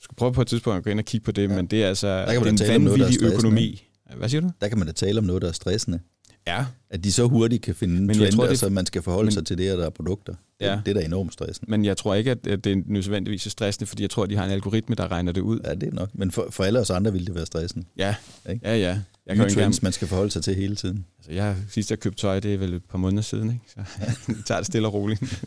skulle 0.00 0.16
prøve 0.16 0.32
på 0.32 0.42
et 0.42 0.48
tidspunkt 0.48 0.76
at 0.76 0.84
gå 0.84 0.90
ind 0.90 0.98
og 0.98 1.04
kigge 1.04 1.24
på 1.24 1.32
det, 1.32 1.50
ja. 1.50 1.56
men 1.56 1.66
det 1.66 1.84
er 1.84 1.88
altså 1.88 2.08
en 2.46 2.58
vanvittig 2.68 3.22
økonomi. 3.22 3.86
Hvad 4.16 4.28
siger 4.28 4.40
du? 4.40 4.50
Der 4.60 4.68
kan 4.68 4.78
man 4.78 4.86
da 4.86 4.92
tale 4.92 5.18
om 5.18 5.24
noget, 5.24 5.42
der 5.42 5.48
er 5.48 5.52
stressende. 5.52 6.00
Ja. 6.46 6.64
At 6.90 7.04
de 7.04 7.12
så 7.12 7.24
hurtigt 7.24 7.62
kan 7.62 7.74
finde 7.74 7.94
men 7.94 8.16
trender, 8.16 8.36
tror, 8.36 8.46
det... 8.46 8.58
så 8.58 8.68
man 8.68 8.86
skal 8.86 9.02
forholde 9.02 9.26
men... 9.26 9.32
sig 9.32 9.46
til 9.46 9.58
det, 9.58 9.78
der 9.78 9.86
er 9.86 9.90
produkter. 9.90 10.34
Ja. 10.60 10.76
Det, 10.76 10.86
det 10.86 10.96
er 10.96 11.00
da 11.00 11.06
enormt 11.06 11.32
stressende. 11.32 11.70
Men 11.70 11.84
jeg 11.84 11.96
tror 11.96 12.14
ikke, 12.14 12.30
at 12.30 12.44
det 12.44 12.66
er 12.66 12.82
nødvendigvis 12.86 13.46
er 13.46 13.50
stressende, 13.50 13.86
fordi 13.86 14.02
jeg 14.02 14.10
tror, 14.10 14.22
at 14.22 14.30
de 14.30 14.36
har 14.36 14.44
en 14.44 14.50
algoritme, 14.50 14.94
der 14.94 15.10
regner 15.10 15.32
det 15.32 15.40
ud. 15.40 15.60
Ja, 15.64 15.74
det 15.74 15.88
er 15.88 15.92
nok. 15.92 16.08
Men 16.14 16.30
for, 16.30 16.46
for 16.50 16.64
alle 16.64 16.80
os 16.80 16.90
andre 16.90 17.12
ville 17.12 17.26
det 17.26 17.34
være 17.34 17.46
stressende. 17.46 17.86
Ja, 17.96 18.14
ikke? 18.50 18.68
ja, 18.68 18.76
ja. 18.76 18.98
Jeg 19.26 19.36
kan 19.36 19.44
trends, 19.44 19.56
gerne... 19.56 19.74
man 19.82 19.92
skal 19.92 20.08
forholde 20.08 20.30
sig 20.30 20.44
til 20.44 20.54
hele 20.54 20.76
tiden. 20.76 21.04
Altså, 21.18 21.32
jeg, 21.32 21.56
sidst 21.68 21.90
jeg 21.90 21.98
købte 21.98 22.20
tøj, 22.20 22.40
det 22.40 22.54
er 22.54 22.58
vel 22.58 22.74
et 22.74 22.84
par 22.84 22.98
måneder 22.98 23.22
siden, 23.22 23.50
ikke? 23.50 23.64
så 23.66 23.74
jeg 23.76 24.36
tager 24.46 24.58
det 24.58 24.66
stille 24.66 24.88
og 24.88 24.94
roligt. 24.94 25.44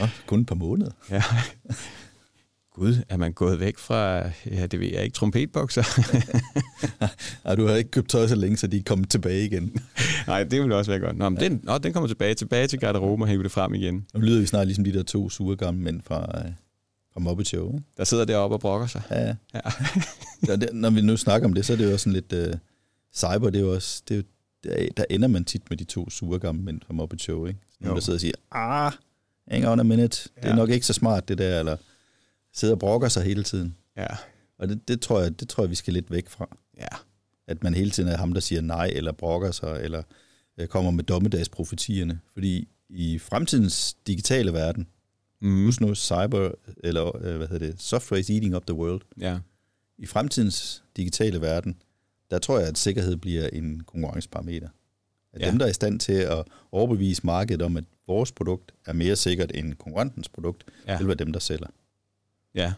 Nå, 0.00 0.06
kun 0.26 0.40
et 0.40 0.46
par 0.46 0.54
måneder? 0.54 0.90
Ja. 1.10 1.22
Gud, 2.74 2.94
er 3.08 3.16
man 3.16 3.32
gået 3.32 3.60
væk 3.60 3.78
fra, 3.78 4.30
ja, 4.46 4.66
det 4.66 4.80
ved 4.80 4.86
jeg 4.86 5.04
ikke, 5.04 5.14
trompetbokser? 5.14 5.82
Nej, 7.44 7.54
du 7.54 7.66
har 7.66 7.74
ikke 7.74 7.90
købt 7.90 8.08
tøj 8.08 8.26
så 8.26 8.34
længe, 8.34 8.56
så 8.56 8.66
de 8.66 8.76
er 8.76 8.82
kommet 8.86 9.10
tilbage 9.10 9.44
igen. 9.44 9.76
Nej, 10.26 10.44
det 10.44 10.60
ville 10.60 10.76
også 10.76 10.90
være 10.90 11.00
godt. 11.00 11.16
Nå, 11.16 11.28
men 11.28 11.38
ja. 11.38 11.48
den, 11.48 11.60
nå, 11.62 11.78
den 11.78 11.92
kommer 11.92 12.06
tilbage, 12.06 12.34
tilbage 12.34 12.66
til 12.66 12.78
garderoben 12.78 13.22
og 13.22 13.28
hæver 13.28 13.42
det 13.42 13.52
frem 13.52 13.74
igen. 13.74 14.06
Nu 14.14 14.20
lyder 14.20 14.40
vi 14.40 14.46
snart 14.46 14.66
ligesom 14.66 14.84
de 14.84 14.92
der 14.92 15.02
to 15.02 15.30
sure 15.30 15.56
gamle 15.56 15.82
mænd 15.82 16.02
fra, 16.02 16.38
øh, 16.38 16.52
fra 17.12 17.20
Muppet 17.20 17.46
Show. 17.46 17.72
Ikke? 17.72 17.84
Der 17.96 18.04
sidder 18.04 18.24
deroppe 18.24 18.56
og 18.56 18.60
brokker 18.60 18.86
sig. 18.86 19.02
Ja, 19.10 19.26
ja. 19.26 19.34
ja. 20.48 20.56
der, 20.56 20.72
når 20.72 20.90
vi 20.90 21.00
nu 21.00 21.16
snakker 21.16 21.48
om 21.48 21.54
det, 21.54 21.66
så 21.66 21.72
er 21.72 21.76
det 21.76 21.84
jo 21.84 21.92
også 21.92 22.04
sådan 22.04 22.24
lidt... 22.30 22.48
Uh, 22.48 22.58
cyber, 23.16 23.50
det 23.50 23.56
er 23.56 23.60
jo 23.60 23.74
også... 23.74 24.02
Det 24.08 24.14
er 24.14 24.18
jo, 24.18 24.24
der, 24.64 24.88
der 24.96 25.04
ender 25.10 25.28
man 25.28 25.44
tit 25.44 25.62
med 25.70 25.78
de 25.78 25.84
to 25.84 26.10
sure 26.10 26.38
gamle 26.38 26.62
mænd 26.62 26.80
fra 26.86 26.94
Muppet 26.94 27.22
Show, 27.22 27.46
ikke? 27.46 27.60
Nogle, 27.80 27.94
der 27.94 28.00
sidder 28.00 28.16
og 28.16 28.20
siger, 28.20 28.34
ah, 28.52 28.92
hang 29.50 29.68
on 29.68 29.80
a 29.80 29.82
minute, 29.82 30.28
det 30.42 30.50
er 30.50 30.56
nok 30.56 30.70
ikke 30.70 30.86
så 30.86 30.92
smart, 30.92 31.28
det 31.28 31.38
der, 31.38 31.58
eller 31.58 31.76
sidder 32.54 32.74
og 32.74 32.78
brokker 32.78 33.08
sig 33.08 33.22
hele 33.22 33.42
tiden. 33.42 33.76
Ja. 33.96 34.06
Og 34.58 34.68
det, 34.68 34.88
det, 34.88 35.00
tror 35.00 35.20
jeg, 35.20 35.40
det 35.40 35.48
tror 35.48 35.62
jeg, 35.62 35.70
vi 35.70 35.74
skal 35.74 35.92
lidt 35.92 36.10
væk 36.10 36.28
fra. 36.28 36.56
Ja. 36.78 36.88
At 37.46 37.62
man 37.62 37.74
hele 37.74 37.90
tiden 37.90 38.08
er 38.08 38.16
ham, 38.16 38.32
der 38.32 38.40
siger 38.40 38.60
nej, 38.60 38.90
eller 38.94 39.12
brokker 39.12 39.50
sig, 39.50 39.80
eller 39.82 40.02
øh, 40.58 40.68
kommer 40.68 40.90
med 40.90 41.04
dommedagsprofetierne. 41.04 42.20
Fordi 42.32 42.68
i 42.88 43.18
fremtidens 43.18 43.96
digitale 44.06 44.52
verden, 44.52 44.86
mm. 45.40 45.64
husk 45.64 45.80
nu 45.80 45.94
cyber, 45.94 46.50
eller 46.84 47.16
øh, 47.16 47.36
hvad 47.36 47.48
hedder 47.48 47.66
det, 47.66 47.82
software 47.82 48.20
is 48.20 48.30
eating 48.30 48.56
up 48.56 48.66
the 48.66 48.74
world. 48.74 49.02
Ja. 49.20 49.38
I 49.98 50.06
fremtidens 50.06 50.84
digitale 50.96 51.40
verden, 51.40 51.82
der 52.30 52.38
tror 52.38 52.58
jeg, 52.58 52.68
at 52.68 52.78
sikkerhed 52.78 53.16
bliver 53.16 53.48
en 53.48 53.80
konkurrenceparameter. 53.80 54.68
At 55.32 55.40
ja. 55.40 55.50
dem, 55.50 55.58
der 55.58 55.66
er 55.66 55.70
i 55.70 55.72
stand 55.72 56.00
til 56.00 56.12
at 56.12 56.44
overbevise 56.72 57.26
markedet 57.26 57.62
om, 57.62 57.76
at 57.76 57.84
vores 58.06 58.32
produkt 58.32 58.72
er 58.86 58.92
mere 58.92 59.16
sikkert 59.16 59.50
end 59.54 59.74
konkurrentens 59.74 60.28
produkt, 60.28 60.64
ja. 60.86 60.98
vil 60.98 61.06
være 61.06 61.16
dem, 61.16 61.32
der 61.32 61.40
sælger. 61.40 61.66
Ja, 62.54 62.72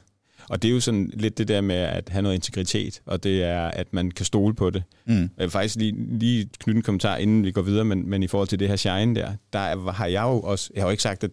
og 0.48 0.62
det 0.62 0.68
er 0.68 0.72
jo 0.72 0.80
sådan 0.80 1.10
lidt 1.14 1.38
det 1.38 1.48
der 1.48 1.60
med 1.60 1.76
at 1.76 2.08
have 2.08 2.22
noget 2.22 2.34
integritet, 2.34 3.02
og 3.06 3.22
det 3.22 3.42
er, 3.42 3.60
at 3.60 3.92
man 3.92 4.10
kan 4.10 4.26
stole 4.26 4.54
på 4.54 4.70
det. 4.70 4.82
Mm. 5.04 5.14
Jeg 5.14 5.30
vil 5.38 5.50
faktisk 5.50 5.76
lige, 5.76 6.18
lige 6.18 6.48
knytte 6.58 6.78
en 6.78 6.82
kommentar, 6.82 7.16
inden 7.16 7.44
vi 7.44 7.50
går 7.50 7.62
videre, 7.62 7.84
men, 7.84 8.08
men 8.08 8.22
i 8.22 8.26
forhold 8.26 8.48
til 8.48 8.58
det 8.58 8.68
her 8.68 8.76
Shine 8.76 9.14
der, 9.14 9.32
der 9.52 9.90
har 9.90 10.06
jeg 10.06 10.22
jo 10.22 10.40
også, 10.40 10.70
jeg 10.74 10.82
har 10.82 10.88
jo 10.88 10.90
ikke 10.90 11.02
sagt, 11.02 11.24
at 11.24 11.30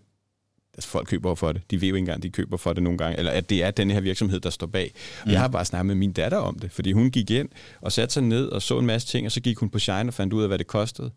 altså 0.73 0.89
folk 0.89 1.07
køber 1.07 1.35
for 1.35 1.51
det. 1.51 1.71
De 1.71 1.81
ved 1.81 1.87
jo 1.87 1.95
ikke 1.95 1.99
engang, 1.99 2.23
de 2.23 2.29
køber 2.29 2.57
for 2.57 2.73
det 2.73 2.83
nogle 2.83 2.97
gange, 2.97 3.17
eller 3.17 3.31
at 3.31 3.49
det 3.49 3.63
er 3.63 3.71
den 3.71 3.91
her 3.91 4.01
virksomhed, 4.01 4.39
der 4.39 4.49
står 4.49 4.67
bag. 4.67 4.93
Mm. 5.25 5.31
Jeg 5.31 5.39
har 5.39 5.47
bare 5.47 5.65
snakket 5.65 5.85
med 5.85 5.95
min 5.95 6.11
datter 6.11 6.37
om 6.37 6.59
det, 6.59 6.71
fordi 6.71 6.91
hun 6.91 7.11
gik 7.11 7.31
ind 7.31 7.49
og 7.81 7.91
satte 7.91 8.13
sig 8.13 8.23
ned 8.23 8.47
og 8.47 8.61
så 8.61 8.79
en 8.79 8.85
masse 8.85 9.07
ting, 9.07 9.25
og 9.25 9.31
så 9.31 9.41
gik 9.41 9.57
hun 9.57 9.69
på 9.69 9.79
Shine 9.79 10.09
og 10.09 10.13
fandt 10.13 10.33
ud 10.33 10.41
af, 10.41 10.47
hvad 10.49 10.57
det 10.57 10.67
kostede. 10.67 11.11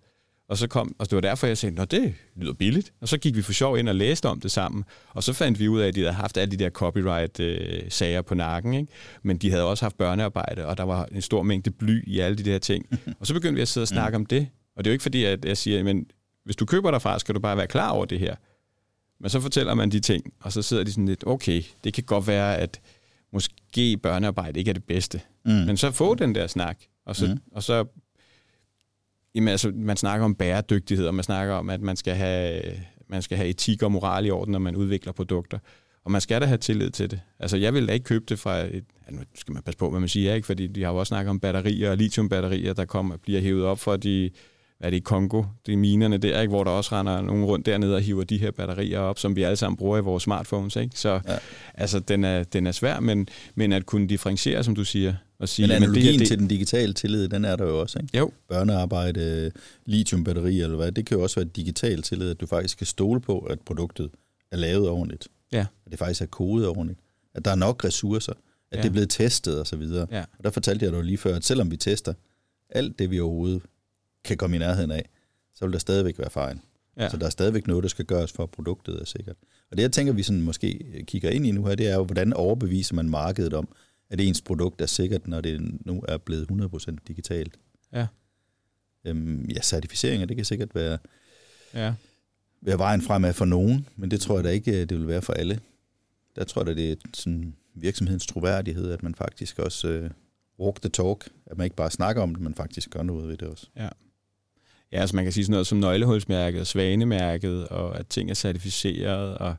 Og 0.53 0.59
så 0.59 0.67
kom, 0.67 0.97
og 0.99 1.11
det 1.11 1.15
var 1.15 1.21
derfor, 1.21 1.47
jeg 1.47 1.59
sagde, 1.59 1.83
at 1.83 1.91
det 1.91 2.15
lyder 2.37 2.53
billigt. 2.53 2.93
Og 3.01 3.09
så 3.09 3.19
gik 3.19 3.37
vi 3.37 3.43
for 3.43 3.53
sjov 3.53 3.79
ind 3.79 3.89
og 3.89 3.95
læste 3.95 4.29
om 4.29 4.41
det 4.41 4.51
sammen. 4.51 4.85
Og 5.09 5.23
så 5.23 5.33
fandt 5.33 5.61
vi 5.61 5.69
ud 5.69 5.81
af, 5.81 5.89
at 5.89 5.95
de 5.95 6.01
havde 6.01 6.13
haft 6.13 6.37
alle 6.37 6.53
de 6.53 6.65
der 6.65 6.71
copyright-sager 6.71 8.19
øh, 8.19 8.25
på 8.25 8.35
nakken. 8.35 8.75
Ikke? 8.75 8.93
Men 9.23 9.39
de 9.39 9.51
havde 9.51 9.65
også 9.65 9.85
haft 9.85 9.97
børnearbejde, 9.97 10.67
og 10.67 10.79
der 10.79 10.85
var 10.85 11.09
en 11.13 11.23
stor 11.23 11.43
mængde 11.43 11.71
bly 11.71 12.05
i 12.07 12.21
alle 12.21 12.39
de 12.39 12.43
der 12.43 12.59
ting. 12.59 12.87
Og 13.21 13.27
så 13.27 13.35
begyndte 13.35 13.55
vi 13.55 13.61
at 13.63 13.69
sidde 13.69 13.85
og 13.85 13.89
snakke 13.89 14.19
mm. 14.19 14.23
om 14.23 14.27
det. 14.27 14.49
Og 14.77 14.85
det 14.85 14.91
er 14.91 14.93
jo 14.93 14.95
ikke 14.95 15.03
fordi, 15.03 15.25
at 15.25 15.45
jeg 15.45 15.57
siger, 15.57 15.85
men 15.85 16.07
hvis 16.45 16.57
du 16.57 16.67
køber 16.67 16.91
derfra, 16.91 17.19
skal 17.19 17.35
du 17.35 17.41
bare 17.41 17.57
være 17.57 17.67
klar 17.67 17.91
over 17.91 18.05
det 18.05 18.19
her. 18.19 18.35
Men 19.21 19.31
så 19.31 19.41
fortæller 19.41 19.75
man 19.75 19.91
de 19.91 20.01
ting, 20.01 20.33
og 20.41 20.53
så 20.53 20.63
sidder 20.63 20.85
de 20.85 20.93
sådan 20.93 21.07
lidt, 21.07 21.27
okay, 21.27 21.63
det 21.85 21.95
kan 21.95 22.05
godt 22.05 22.27
være, 22.27 22.59
at 22.59 22.81
måske 23.33 23.97
børnearbejde 24.03 24.59
ikke 24.59 24.69
er 24.69 24.75
det 24.75 24.85
bedste. 24.85 25.21
Mm. 25.45 25.53
Men 25.53 25.77
så 25.77 25.91
få 25.91 26.15
den 26.15 26.35
der 26.35 26.47
snak, 26.47 26.79
og 27.07 27.17
så, 27.17 27.27
mm. 27.27 27.41
og 27.53 27.63
så 27.63 27.85
Jamen, 29.35 29.49
altså, 29.49 29.73
man 29.75 29.97
snakker 29.97 30.25
om 30.25 30.35
bæredygtighed, 30.35 31.07
og 31.07 31.15
man 31.15 31.25
snakker 31.25 31.55
om, 31.55 31.71
at 31.71 31.81
man 31.81 31.97
skal 31.97 32.15
have, 32.15 32.63
man 33.09 33.23
skal 33.23 33.37
have 33.37 33.49
etik 33.49 33.83
og 33.83 33.93
moral 33.93 34.27
i 34.27 34.31
orden, 34.31 34.53
når 34.53 34.59
man 34.59 34.77
udvikler 34.77 35.13
produkter. 35.13 35.59
Og 36.05 36.11
man 36.11 36.21
skal 36.21 36.41
da 36.41 36.47
have 36.47 36.59
tillid 36.59 36.91
til 36.91 37.11
det. 37.11 37.21
Altså, 37.39 37.57
jeg 37.57 37.75
vil 37.75 37.89
da 37.89 37.93
ikke 37.93 38.05
købe 38.05 38.25
det 38.29 38.39
fra 38.39 38.59
et... 38.59 38.85
Ja, 39.07 39.15
nu 39.17 39.23
skal 39.35 39.53
man 39.53 39.63
passe 39.63 39.79
på, 39.79 39.91
hvad 39.91 40.01
man 40.01 40.09
siger, 40.09 40.35
ikke? 40.35 40.47
Fordi 40.47 40.67
de 40.67 40.83
har 40.83 40.91
jo 40.91 40.97
også 40.97 41.09
snakket 41.09 41.31
om 41.31 41.41
batterier 41.41 41.91
og 41.91 41.97
lithiumbatterier, 41.97 42.73
der 42.73 42.85
kommer, 42.85 43.17
bliver 43.17 43.41
hævet 43.41 43.65
op 43.65 43.79
for 43.79 43.97
de 43.97 44.31
hvad 44.83 44.89
er 44.89 44.91
det 44.91 44.97
i 44.97 45.01
Kongo, 45.01 45.45
det 45.67 45.73
er 45.73 45.77
minerne 45.77 46.19
der, 46.19 46.41
ikke, 46.41 46.51
hvor 46.51 46.65
der 46.65 46.71
også 46.71 46.95
render 46.95 47.21
nogen 47.21 47.45
rundt 47.45 47.67
dernede 47.67 47.97
og 47.97 48.01
hiver 48.01 48.25
de 48.25 48.39
her 48.39 48.51
batterier 48.51 48.99
op, 48.99 49.19
som 49.19 49.37
vi 49.37 49.43
alle 49.43 49.57
sammen 49.57 49.77
bruger 49.77 49.99
i 49.99 50.01
vores 50.01 50.23
smartphones. 50.23 50.77
Ikke? 50.77 50.99
Så 50.99 51.21
ja. 51.29 51.37
altså, 51.75 52.01
den 52.01 52.25
er, 52.25 52.45
den 52.45 52.67
er 52.67 52.73
svær, 52.73 53.01
men, 53.01 53.29
men 53.55 53.73
at 53.73 53.87
kunne 53.87 54.09
differentiere, 54.09 54.65
som 54.65 54.75
du 54.75 54.85
siger, 54.85 55.15
og 55.43 55.49
sige, 55.49 55.67
men 55.67 55.77
analogien 55.77 56.13
det, 56.13 56.21
det, 56.21 56.29
til 56.29 56.39
den 56.39 56.49
digitale 56.49 56.93
tillid, 56.93 57.29
den 57.29 57.45
er 57.45 57.57
der 57.57 57.65
jo 57.65 57.81
også. 57.81 57.99
Ikke? 57.99 58.19
Jo. 58.19 58.33
Børnearbejde, 58.49 59.53
lithiumbatterier 59.87 60.65
eller 60.65 60.77
hvad, 60.77 60.93
det 60.93 61.07
kan 61.07 61.17
jo 61.17 61.23
også 61.23 61.41
være 61.41 61.49
digital 61.57 62.03
tillid, 62.03 62.31
at 62.31 62.41
du 62.41 62.47
faktisk 62.47 62.79
kan 62.79 62.87
stole 62.87 63.21
på, 63.21 63.39
at 63.39 63.61
produktet 63.61 64.11
er 64.51 64.57
lavet 64.57 64.89
ordentligt. 64.89 65.29
Ja. 65.53 65.67
At 65.87 65.91
det 65.91 65.99
faktisk 65.99 66.23
er 66.23 66.27
kodet 66.27 66.69
ordentligt. 66.69 67.01
At 67.35 67.45
der 67.45 67.51
er 67.51 67.55
nok 67.55 67.85
ressourcer. 67.85 68.33
At 68.33 68.39
ja. 68.73 68.83
det 68.83 68.89
er 68.89 68.93
blevet 68.93 69.11
testet 69.11 69.61
og 69.61 69.67
så 69.67 69.77
videre. 69.77 70.07
Ja. 70.11 70.25
Og 70.39 70.45
der 70.45 70.51
fortalte 70.51 70.85
jeg 70.85 70.93
dig 70.93 71.05
lige 71.05 71.19
før, 71.19 71.37
at 71.37 71.45
selvom 71.45 71.71
vi 71.71 71.77
tester 71.77 72.15
alt 72.71 72.99
det, 72.99 73.11
vi 73.11 73.21
overhovedet 73.21 73.63
kan 74.25 74.37
komme 74.37 74.57
i 74.57 74.59
nærheden 74.59 74.91
af, 74.91 75.09
så 75.55 75.65
vil 75.65 75.73
der 75.73 75.79
stadigvæk 75.79 76.19
være 76.19 76.31
fejl. 76.31 76.59
Ja. 76.99 77.09
Så 77.09 77.17
der 77.17 77.27
er 77.27 77.31
stadigvæk 77.31 77.67
noget, 77.67 77.83
der 77.83 77.89
skal 77.89 78.05
gøres 78.05 78.33
for, 78.33 78.43
at 78.43 78.51
produktet 78.51 79.01
er 79.01 79.05
sikkert. 79.05 79.37
Og 79.71 79.77
det, 79.77 79.83
jeg 79.83 79.93
tænker, 79.93 80.13
vi 80.13 80.23
sådan 80.23 80.43
måske 80.43 81.05
kigger 81.07 81.31
ind 81.31 81.47
i 81.47 81.51
nu 81.51 81.67
her, 81.67 81.75
det 81.75 81.89
er 81.89 81.95
jo, 81.95 82.05
hvordan 82.05 82.33
overbeviser 82.33 82.95
man 82.95 83.09
markedet 83.09 83.55
om, 83.55 83.69
at 84.13 84.21
ens 84.21 84.43
produkt 84.43 84.81
er 84.81 84.87
sikkert, 84.87 85.29
når 85.29 85.41
det 85.41 85.87
nu 85.87 86.05
er 86.09 86.19
blevet 86.19 86.51
100% 86.51 86.97
digitalt. 87.09 87.59
Ja. 87.93 88.07
Øhm, 89.05 89.45
ja, 89.45 89.61
certificeringer, 89.63 90.27
det 90.27 90.37
kan 90.37 90.45
sikkert 90.45 90.75
være, 90.75 90.99
ja. 91.75 91.95
være 92.61 92.79
vejen 92.79 93.03
fremad 93.03 93.33
for 93.33 93.45
nogen, 93.45 93.89
men 93.97 94.11
det 94.11 94.21
tror 94.21 94.35
jeg 94.35 94.45
da 94.45 94.49
ikke, 94.49 94.85
det 94.85 94.99
vil 94.99 95.09
være 95.09 95.23
for 95.23 95.33
alle. 95.33 95.61
Der 96.37 96.45
tror 96.45 96.65
jeg, 96.65 96.77
det 96.77 96.93
er 96.93 96.97
sådan 97.15 97.57
virksomhedens 97.75 98.27
troværdighed, 98.27 98.91
at 98.91 99.03
man 99.03 99.15
faktisk 99.15 99.59
også 99.59 99.89
uh, 100.59 100.67
walk 100.67 100.81
the 100.81 100.91
talk, 100.91 101.29
at 101.47 101.59
man 101.59 101.65
ikke 101.65 101.77
bare 101.77 101.91
snakker 101.91 102.23
om 102.23 102.35
det, 102.35 102.43
men 102.43 102.55
faktisk 102.55 102.91
gør 102.91 103.03
noget 103.03 103.29
ved 103.29 103.37
det 103.37 103.49
også. 103.49 103.67
Ja. 103.77 103.89
Ja, 104.93 105.01
altså 105.01 105.17
man 105.17 105.25
kan 105.25 105.33
sige 105.33 105.45
sådan 105.45 105.53
noget 105.53 105.67
som 105.67 105.79
nøglehulsmærket 105.79 106.67
svanemærket, 106.67 107.69
og 107.69 107.99
at 107.99 108.07
ting 108.07 108.31
er 108.31 108.35
certificeret, 108.35 109.39
og 109.39 109.57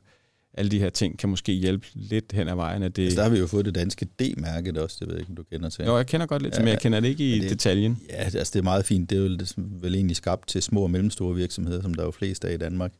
alle 0.54 0.70
de 0.70 0.78
her 0.78 0.90
ting 0.90 1.18
kan 1.18 1.28
måske 1.28 1.52
hjælpe 1.52 1.86
lidt 1.94 2.32
hen 2.32 2.48
ad 2.48 2.54
vejen. 2.54 2.82
At 2.82 2.96
det... 2.96 3.02
Altså, 3.02 3.16
der 3.16 3.22
har 3.22 3.30
vi 3.30 3.38
jo 3.38 3.46
fået 3.46 3.64
det 3.64 3.74
danske 3.74 4.06
D-mærke 4.18 4.82
også, 4.82 4.96
det 5.00 5.08
ved 5.08 5.14
jeg 5.14 5.20
ikke, 5.20 5.30
om 5.30 5.36
du 5.36 5.42
kender 5.42 5.68
til. 5.68 5.84
Jo, 5.84 5.96
jeg 5.96 6.06
kender 6.06 6.26
godt 6.26 6.42
lidt 6.42 6.54
til, 6.54 6.60
ja, 6.60 6.64
men 6.64 6.72
jeg 6.72 6.80
kender 6.80 7.00
det 7.00 7.08
ikke 7.08 7.36
i 7.36 7.40
det, 7.40 7.50
detaljen. 7.50 8.02
Ja, 8.08 8.14
altså 8.14 8.50
det 8.52 8.58
er 8.58 8.62
meget 8.62 8.84
fint. 8.84 9.10
Det 9.10 9.18
er 9.18 9.22
jo 9.22 9.38
vel 9.56 9.94
egentlig 9.94 10.16
skabt 10.16 10.48
til 10.48 10.62
små 10.62 10.82
og 10.82 10.90
mellemstore 10.90 11.34
virksomheder, 11.34 11.82
som 11.82 11.94
der 11.94 12.02
er 12.02 12.06
jo 12.06 12.10
flest 12.10 12.44
af 12.44 12.54
i 12.54 12.56
Danmark. 12.56 12.92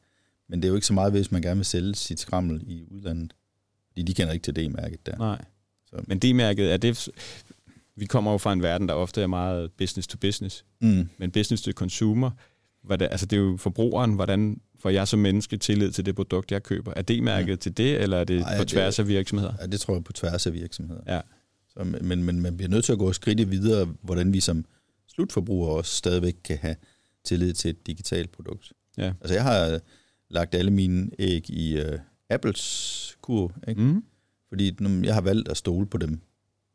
Men 0.49 0.63
det 0.63 0.65
er 0.65 0.69
jo 0.69 0.75
ikke 0.75 0.87
så 0.87 0.93
meget, 0.93 1.13
hvis 1.13 1.33
man 1.33 1.43
gerne 1.43 1.57
vil 1.57 1.65
sælge 1.65 1.95
sit 1.95 2.21
skrammel 2.21 2.63
i 2.67 2.85
udlandet. 2.91 3.35
Fordi 3.89 4.03
de 4.03 4.15
kender 4.15 4.33
ikke 4.33 4.43
til 4.43 4.57
D-mærket 4.57 5.07
der. 5.07 5.17
Nej. 5.17 5.45
Så. 5.87 5.97
Men 6.07 6.19
D-mærket, 6.19 6.73
er 6.73 6.77
det, 6.77 7.09
vi 7.97 8.07
kommer 8.07 8.33
jo 8.33 8.39
fra 8.39 8.53
en 8.53 8.63
verden, 8.63 8.89
der 8.89 8.95
ofte 8.95 9.23
er 9.23 9.27
meget 9.27 9.73
business 9.79 10.09
to 10.09 10.19
business, 10.19 10.65
mm. 10.81 11.09
men 11.19 11.31
business 11.31 11.63
to 11.63 11.73
consumer, 11.73 12.31
hvad 12.85 12.99
det, 12.99 13.09
altså 13.11 13.27
det 13.27 13.37
er 13.37 13.41
jo 13.41 13.57
forbrugeren, 13.57 14.15
hvordan 14.15 14.61
får 14.79 14.91
jeg 14.91 15.09
som 15.09 15.21
menneske 15.21 15.57
tillid 15.57 15.91
til 15.91 16.07
det 16.07 16.15
produkt, 16.15 16.53
jeg 16.53 16.63
køber? 16.63 16.93
Er 16.97 17.03
det 17.03 17.23
mærket 17.23 17.51
ja. 17.51 17.57
til 17.57 17.77
det, 17.77 18.01
eller 18.01 18.17
er 18.17 18.25
det 18.25 18.41
Ej, 18.41 18.59
på 18.59 18.65
tværs 18.65 18.99
af 18.99 19.09
virksomheder? 19.09 19.53
Ja, 19.61 19.67
det 19.67 19.81
tror 19.81 19.95
jeg 19.95 20.05
på 20.05 20.13
tværs 20.13 20.47
af 20.47 20.53
virksomheder. 20.53 21.01
Ja. 21.07 21.21
Så, 21.69 21.85
men, 21.85 22.25
men 22.25 22.41
man 22.41 22.57
bliver 22.57 22.71
nødt 22.71 22.85
til 22.85 22.93
at 22.93 22.99
gå 22.99 23.13
skridt 23.13 23.51
videre, 23.51 23.95
hvordan 24.03 24.33
vi 24.33 24.41
som 24.41 24.65
slutforbrugere 25.09 25.77
også 25.77 25.95
stadigvæk 25.97 26.37
kan 26.45 26.59
have 26.59 26.77
tillid 27.25 27.53
til 27.53 27.69
et 27.69 27.87
digitalt 27.87 28.33
produkt. 28.33 28.73
Ja. 28.99 29.13
Altså 29.21 29.35
jeg 29.35 29.43
har 29.43 29.81
lagt 30.31 30.55
alle 30.55 30.71
mine 30.71 31.11
æg 31.19 31.51
i 31.51 31.81
uh, 31.81 31.99
Apples 32.31 33.17
kurv, 33.21 33.53
ikke? 33.69 33.81
Mm. 33.81 34.05
Fordi 34.49 34.77
jeg 35.03 35.15
har 35.15 35.21
valgt 35.21 35.49
at 35.49 35.57
stole 35.57 35.87
på 35.87 35.99
dem. 35.99 36.21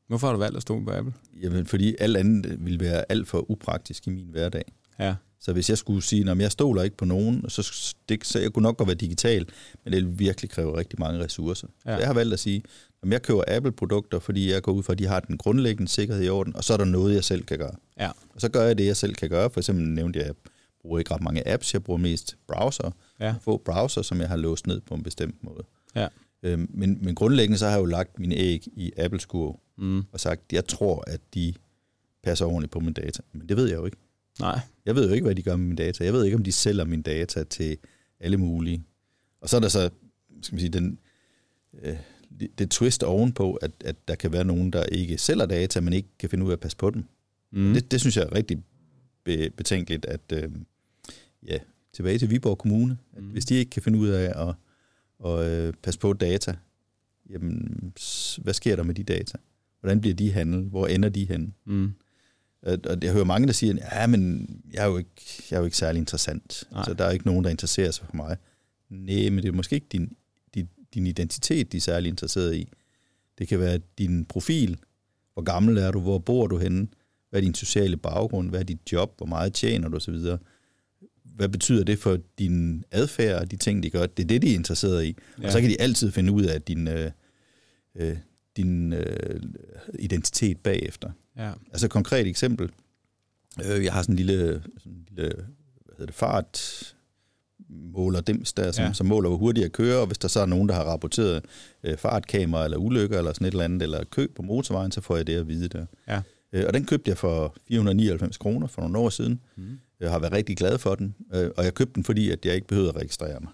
Hvorfor 0.07 0.27
har 0.27 0.33
du 0.33 0.39
valgt 0.39 0.55
at 0.55 0.61
stole 0.61 0.85
på 0.85 0.91
Apple? 0.91 1.13
Jamen, 1.41 1.65
fordi 1.65 1.95
alt 1.99 2.17
andet 2.17 2.65
ville 2.65 2.79
være 2.79 3.05
alt 3.09 3.27
for 3.27 3.51
upraktisk 3.51 4.07
i 4.07 4.09
min 4.09 4.27
hverdag. 4.29 4.63
Ja. 4.99 5.15
Så 5.41 5.53
hvis 5.53 5.69
jeg 5.69 5.77
skulle 5.77 6.03
sige, 6.03 6.31
at 6.31 6.39
jeg 6.39 6.51
stoler 6.51 6.83
ikke 6.83 6.97
på 6.97 7.05
nogen, 7.05 7.49
så, 7.49 7.93
det, 8.09 8.27
så 8.27 8.39
jeg 8.39 8.53
kunne 8.53 8.63
nok 8.63 8.77
godt 8.77 8.87
være 8.87 8.95
digital, 8.95 9.45
men 9.83 9.93
det 9.93 10.05
vil 10.05 10.19
virkelig 10.19 10.49
kræve 10.49 10.77
rigtig 10.77 10.99
mange 10.99 11.23
ressourcer. 11.23 11.67
Ja. 11.85 11.95
Så 11.95 11.99
jeg 11.99 12.07
har 12.07 12.13
valgt 12.13 12.33
at 12.33 12.39
sige, 12.39 12.63
at 13.03 13.09
jeg 13.09 13.21
køber 13.21 13.43
Apple-produkter, 13.47 14.19
fordi 14.19 14.51
jeg 14.51 14.61
går 14.61 14.71
ud 14.71 14.83
fra, 14.83 14.93
at 14.93 14.99
de 14.99 15.05
har 15.05 15.19
den 15.19 15.37
grundlæggende 15.37 15.91
sikkerhed 15.91 16.23
i 16.23 16.29
orden, 16.29 16.55
og 16.55 16.63
så 16.63 16.73
er 16.73 16.77
der 16.77 16.85
noget, 16.85 17.15
jeg 17.15 17.23
selv 17.23 17.43
kan 17.43 17.57
gøre. 17.57 17.75
Ja. 17.99 18.09
Og 18.29 18.41
så 18.41 18.49
gør 18.49 18.63
jeg 18.63 18.77
det, 18.77 18.85
jeg 18.85 18.97
selv 18.97 19.15
kan 19.15 19.29
gøre. 19.29 19.49
For 19.49 19.59
eksempel 19.59 19.85
nævnte 19.85 20.19
jeg, 20.19 20.25
at 20.25 20.27
jeg 20.27 20.51
bruger 20.81 20.99
ikke 20.99 21.13
ret 21.13 21.23
mange 21.23 21.47
apps, 21.47 21.73
jeg 21.73 21.83
bruger 21.83 21.99
mest 21.99 22.35
browser. 22.47 22.91
Ja. 23.19 23.35
Få 23.41 23.57
browser, 23.57 24.01
som 24.01 24.19
jeg 24.19 24.29
har 24.29 24.37
låst 24.37 24.67
ned 24.67 24.81
på 24.81 24.95
en 24.95 25.03
bestemt 25.03 25.43
måde. 25.43 25.63
Ja. 25.95 26.07
Øhm, 26.43 26.69
men, 26.73 26.97
men 27.01 27.15
grundlæggende 27.15 27.57
så 27.57 27.65
har 27.65 27.71
jeg 27.71 27.79
jo 27.79 27.85
lagt 27.85 28.19
mine 28.19 28.35
æg 28.35 28.67
i 28.75 28.91
Apples 28.97 29.25
kurv, 29.25 29.59
mm. 29.77 30.03
og 30.11 30.19
sagt, 30.19 30.41
at 30.49 30.53
jeg 30.53 30.67
tror, 30.67 31.03
at 31.07 31.21
de 31.33 31.53
passer 32.23 32.45
ordentligt 32.45 32.71
på 32.71 32.79
mine 32.79 32.93
data. 32.93 33.21
Men 33.33 33.49
det 33.49 33.57
ved 33.57 33.67
jeg 33.67 33.75
jo 33.75 33.85
ikke. 33.85 33.97
Nej. 34.39 34.59
Jeg 34.85 34.95
ved 34.95 35.07
jo 35.07 35.13
ikke, 35.13 35.25
hvad 35.25 35.35
de 35.35 35.43
gør 35.43 35.55
med 35.55 35.65
mine 35.65 35.75
data. 35.75 36.03
Jeg 36.03 36.13
ved 36.13 36.25
ikke, 36.25 36.37
om 36.37 36.43
de 36.43 36.51
sælger 36.51 36.85
mine 36.85 37.03
data 37.03 37.43
til 37.43 37.77
alle 38.19 38.37
mulige. 38.37 38.83
Og 39.41 39.49
så 39.49 39.55
er 39.55 39.61
der 39.61 39.67
så, 39.67 39.89
skal 40.41 40.55
man 40.55 40.59
sige, 40.59 40.69
den, 40.69 40.99
øh, 41.81 41.97
det 42.57 42.71
twist 42.71 43.03
ovenpå, 43.03 43.53
at, 43.53 43.71
at 43.85 44.07
der 44.07 44.15
kan 44.15 44.31
være 44.31 44.43
nogen, 44.43 44.73
der 44.73 44.83
ikke 44.83 45.17
sælger 45.17 45.45
data, 45.45 45.81
men 45.81 45.93
ikke 45.93 46.09
kan 46.19 46.29
finde 46.29 46.45
ud 46.45 46.49
af 46.49 46.53
at 46.53 46.59
passe 46.59 46.77
på 46.77 46.89
dem. 46.89 47.05
Mm. 47.51 47.73
Det, 47.73 47.91
det 47.91 47.99
synes 47.99 48.17
jeg 48.17 48.25
er 48.25 48.35
rigtig 48.35 48.63
be, 49.23 49.49
betænkeligt, 49.49 50.05
at 50.05 50.21
øh, 50.33 50.51
ja, 51.47 51.57
tilbage 51.93 52.19
til 52.19 52.29
Viborg 52.29 52.57
Kommune, 52.57 52.97
at 53.13 53.23
mm. 53.23 53.29
hvis 53.29 53.45
de 53.45 53.55
ikke 53.55 53.69
kan 53.69 53.81
finde 53.81 53.99
ud 53.99 54.07
af 54.07 54.47
at, 54.47 54.55
at 55.25 55.51
øh, 55.51 55.73
passe 55.83 55.99
på 55.99 56.13
data, 56.13 56.55
jamen, 57.29 57.93
hvad 58.37 58.53
sker 58.53 58.75
der 58.75 58.83
med 58.83 58.95
de 58.95 59.03
data? 59.03 59.37
Hvordan 59.79 60.01
bliver 60.01 60.15
de 60.15 60.31
handlet? 60.31 60.65
Hvor 60.65 60.87
ender 60.87 61.09
de 61.09 61.25
hen? 61.25 61.53
Mm. 61.65 61.91
Og 62.63 62.97
jeg 63.01 63.13
hører 63.13 63.25
mange, 63.25 63.47
der 63.47 63.53
siger, 63.53 63.73
ja, 63.93 64.07
men 64.07 64.47
jeg 64.73 64.83
er 64.83 64.87
jo 64.87 64.97
ikke, 64.97 65.11
jeg 65.49 65.55
er 65.55 65.59
jo 65.59 65.65
ikke 65.65 65.77
særlig 65.77 65.99
interessant. 65.99 66.63
Nej. 66.71 66.83
Så 66.85 66.93
der 66.93 67.05
er 67.05 67.11
ikke 67.11 67.25
nogen, 67.25 67.43
der 67.43 67.49
interesserer 67.49 67.91
sig 67.91 68.05
for 68.05 68.15
mig. 68.15 68.37
Nej, 68.89 69.29
men 69.29 69.37
det 69.37 69.45
er 69.45 69.51
måske 69.51 69.75
ikke 69.75 69.87
din, 69.91 70.15
din, 70.55 70.69
din 70.93 71.07
identitet, 71.07 71.71
de 71.71 71.77
er 71.77 71.81
særlig 71.81 72.09
interesseret 72.09 72.55
i. 72.55 72.69
Det 73.37 73.47
kan 73.47 73.59
være 73.59 73.79
din 73.97 74.25
profil. 74.25 74.77
Hvor 75.33 75.43
gammel 75.43 75.77
er 75.77 75.91
du? 75.91 75.99
Hvor 75.99 76.17
bor 76.19 76.47
du 76.47 76.57
henne? 76.57 76.87
Hvad 77.29 77.39
er 77.39 77.43
din 77.43 77.55
sociale 77.55 77.97
baggrund? 77.97 78.49
Hvad 78.49 78.59
er 78.59 78.63
dit 78.63 78.91
job? 78.91 79.13
Hvor 79.17 79.25
meget 79.25 79.53
tjener 79.53 79.89
du? 79.89 79.97
osv. 79.97 80.15
Hvad 81.23 81.49
betyder 81.49 81.83
det 81.83 81.99
for 81.99 82.17
din 82.39 82.83
adfærd 82.91 83.41
og 83.41 83.51
de 83.51 83.55
ting, 83.57 83.83
de 83.83 83.89
gør? 83.89 84.05
Det 84.05 84.23
er 84.23 84.27
det, 84.27 84.41
de 84.41 84.51
er 84.51 84.55
interesseret 84.55 85.05
i. 85.05 85.15
Ja. 85.41 85.45
Og 85.45 85.51
så 85.51 85.61
kan 85.61 85.69
de 85.69 85.81
altid 85.81 86.11
finde 86.11 86.31
ud 86.31 86.43
af 86.43 86.61
din, 86.61 86.87
øh, 86.87 87.11
øh, 87.95 88.17
din 88.57 88.93
øh, 88.93 89.41
identitet 89.99 90.57
bagefter. 90.57 91.11
Ja. 91.39 91.51
Altså 91.71 91.85
et 91.85 91.91
konkret 91.91 92.27
eksempel. 92.27 92.69
Øh, 93.65 93.83
jeg 93.83 93.93
har 93.93 94.01
sådan 94.01 94.13
en 94.13 94.17
lille, 94.17 94.63
sådan 94.77 94.91
en 94.91 95.05
lille 95.09 95.33
hvad 95.85 95.93
hedder 95.97 96.05
det, 96.05 96.15
fart 96.15 96.83
måler 97.69 98.21
dims 98.21 98.53
der, 98.53 98.71
som, 98.71 98.85
ja. 98.85 98.93
som 98.93 99.07
måler, 99.07 99.29
hvor 99.29 99.37
hurtigt 99.37 99.63
jeg 99.63 99.71
kører, 99.71 99.97
og 99.97 100.07
hvis 100.07 100.17
der 100.17 100.27
så 100.27 100.39
er 100.39 100.45
nogen, 100.45 100.69
der 100.69 100.75
har 100.75 100.83
rapporteret 100.83 101.45
øh, 101.83 101.97
fartkamera 101.97 102.65
eller 102.65 102.77
ulykker 102.77 103.17
eller 103.17 103.33
sådan 103.33 103.47
et 103.47 103.51
eller 103.51 103.63
andet, 103.63 103.81
eller 103.81 104.03
kø 104.11 104.27
på 104.35 104.41
motorvejen, 104.41 104.91
så 104.91 105.01
får 105.01 105.15
jeg 105.15 105.27
det 105.27 105.35
at 105.35 105.47
vide 105.47 105.67
der. 105.67 105.85
Ja. 106.07 106.21
Øh, 106.53 106.63
og 106.67 106.73
den 106.73 106.85
købte 106.85 107.09
jeg 107.09 107.17
for 107.17 107.55
499 107.67 108.37
kroner 108.37 108.67
for 108.67 108.81
nogle 108.81 108.97
år 108.97 109.09
siden. 109.09 109.39
Mm. 109.55 109.79
Jeg 109.99 110.11
har 110.11 110.19
været 110.19 110.33
rigtig 110.33 110.57
glad 110.57 110.77
for 110.77 110.95
den, 110.95 111.15
øh, 111.33 111.51
og 111.57 111.63
jeg 111.63 111.73
købte 111.73 111.95
den, 111.95 112.03
fordi 112.03 112.31
at 112.31 112.45
jeg 112.45 112.55
ikke 112.55 112.67
behøvede 112.67 112.89
at 112.89 112.95
registrere 112.95 113.39
mig. 113.39 113.51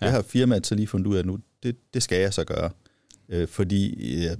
Ja. 0.00 0.06
Jeg 0.06 0.14
har 0.14 0.22
firmaet 0.22 0.66
så 0.66 0.74
lige 0.74 0.86
fundet 0.86 1.06
ud 1.06 1.16
af 1.16 1.26
nu, 1.26 1.38
det, 1.62 1.76
det 1.94 2.02
skal 2.02 2.20
jeg 2.20 2.34
så 2.34 2.44
gøre. 2.44 2.70
Øh, 3.28 3.48
fordi 3.48 3.94
jeg, 4.24 4.36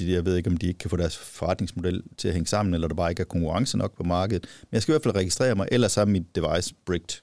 jeg 0.00 0.24
ved 0.24 0.36
ikke, 0.36 0.50
om 0.50 0.56
de 0.56 0.66
ikke 0.66 0.78
kan 0.78 0.90
få 0.90 0.96
deres 0.96 1.16
forretningsmodel 1.16 2.02
til 2.16 2.28
at 2.28 2.34
hænge 2.34 2.46
sammen, 2.46 2.74
eller 2.74 2.88
der 2.88 2.94
bare 2.94 3.10
ikke 3.10 3.20
er 3.20 3.24
konkurrence 3.24 3.78
nok 3.78 3.96
på 3.96 4.02
markedet. 4.02 4.46
Men 4.62 4.68
jeg 4.72 4.82
skal 4.82 4.92
i 4.92 4.94
hvert 4.94 5.02
fald 5.02 5.14
registrere 5.14 5.54
mig, 5.54 5.68
ellers 5.72 5.96
er 5.96 6.04
mit 6.04 6.36
device 6.36 6.74
bricked. 6.86 7.20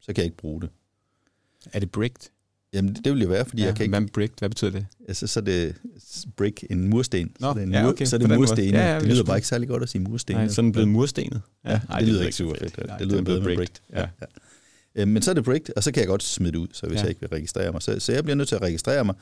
Så 0.00 0.06
kan 0.06 0.16
jeg 0.16 0.24
ikke 0.24 0.36
bruge 0.36 0.60
det. 0.60 0.70
Er 1.72 1.80
det 1.80 1.90
bricked? 1.90 2.30
Jamen, 2.72 2.94
det 2.94 3.12
vil 3.12 3.22
jo 3.22 3.28
være, 3.28 3.44
fordi 3.44 3.62
ja, 3.62 3.66
jeg 3.66 3.76
kan 3.76 3.84
ikke... 3.84 3.98
Hvad 3.98 4.08
bricked? 4.08 4.38
Hvad 4.38 4.48
betyder 4.48 4.70
det? 4.70 4.86
Altså, 5.08 5.26
så 5.26 5.40
er 5.40 5.44
det 5.44 5.74
brick, 6.36 6.64
en 6.70 6.88
mursten. 6.88 7.32
Nå, 7.40 7.46
så 7.46 7.48
er 7.48 7.54
det, 7.54 7.62
en 7.62 7.72
ja, 7.72 7.88
okay, 7.88 8.04
så 8.04 8.16
er 8.16 8.20
det 8.20 8.30
mursten. 8.30 8.70
Ja, 8.70 8.92
ja, 8.92 9.00
det 9.00 9.08
lyder 9.08 9.24
bare 9.24 9.36
ikke 9.36 9.48
særlig 9.48 9.68
godt 9.68 9.82
at 9.82 9.88
sige 9.88 10.02
mursten. 10.02 10.36
Nej, 10.36 10.48
sådan 10.48 10.72
blevet 10.72 10.88
murstenet. 10.88 11.40
Ja, 11.64 11.70
ja 11.70 11.76
det, 11.76 11.98
det 11.98 12.08
lyder 12.08 12.22
ikke 12.22 12.36
super 12.36 12.54
fedt. 12.58 12.86
Nej, 12.86 12.98
det 12.98 13.06
lyder 13.06 13.22
bedre 13.22 13.40
med 13.40 13.56
bricked. 13.56 13.76
Ja. 13.92 14.00
Ja. 14.00 14.06
Ja. 14.96 15.04
Men 15.04 15.22
så 15.22 15.30
er 15.30 15.34
det 15.34 15.44
bricked, 15.44 15.76
og 15.76 15.82
så 15.82 15.92
kan 15.92 16.00
jeg 16.00 16.08
godt 16.08 16.22
smide 16.22 16.52
det 16.52 16.58
ud, 16.58 16.68
så 16.72 16.86
hvis 16.86 16.96
ja. 16.96 17.00
jeg 17.00 17.08
ikke 17.08 17.20
vil 17.20 17.30
registrere 17.30 17.72
mig. 17.72 17.82
Så, 17.82 18.00
så 18.00 18.12
jeg 18.12 18.24
bliver 18.24 18.36
nødt 18.36 18.48
til 18.48 18.54
at 18.54 18.62
registrere 18.62 19.04
mig. 19.04 19.14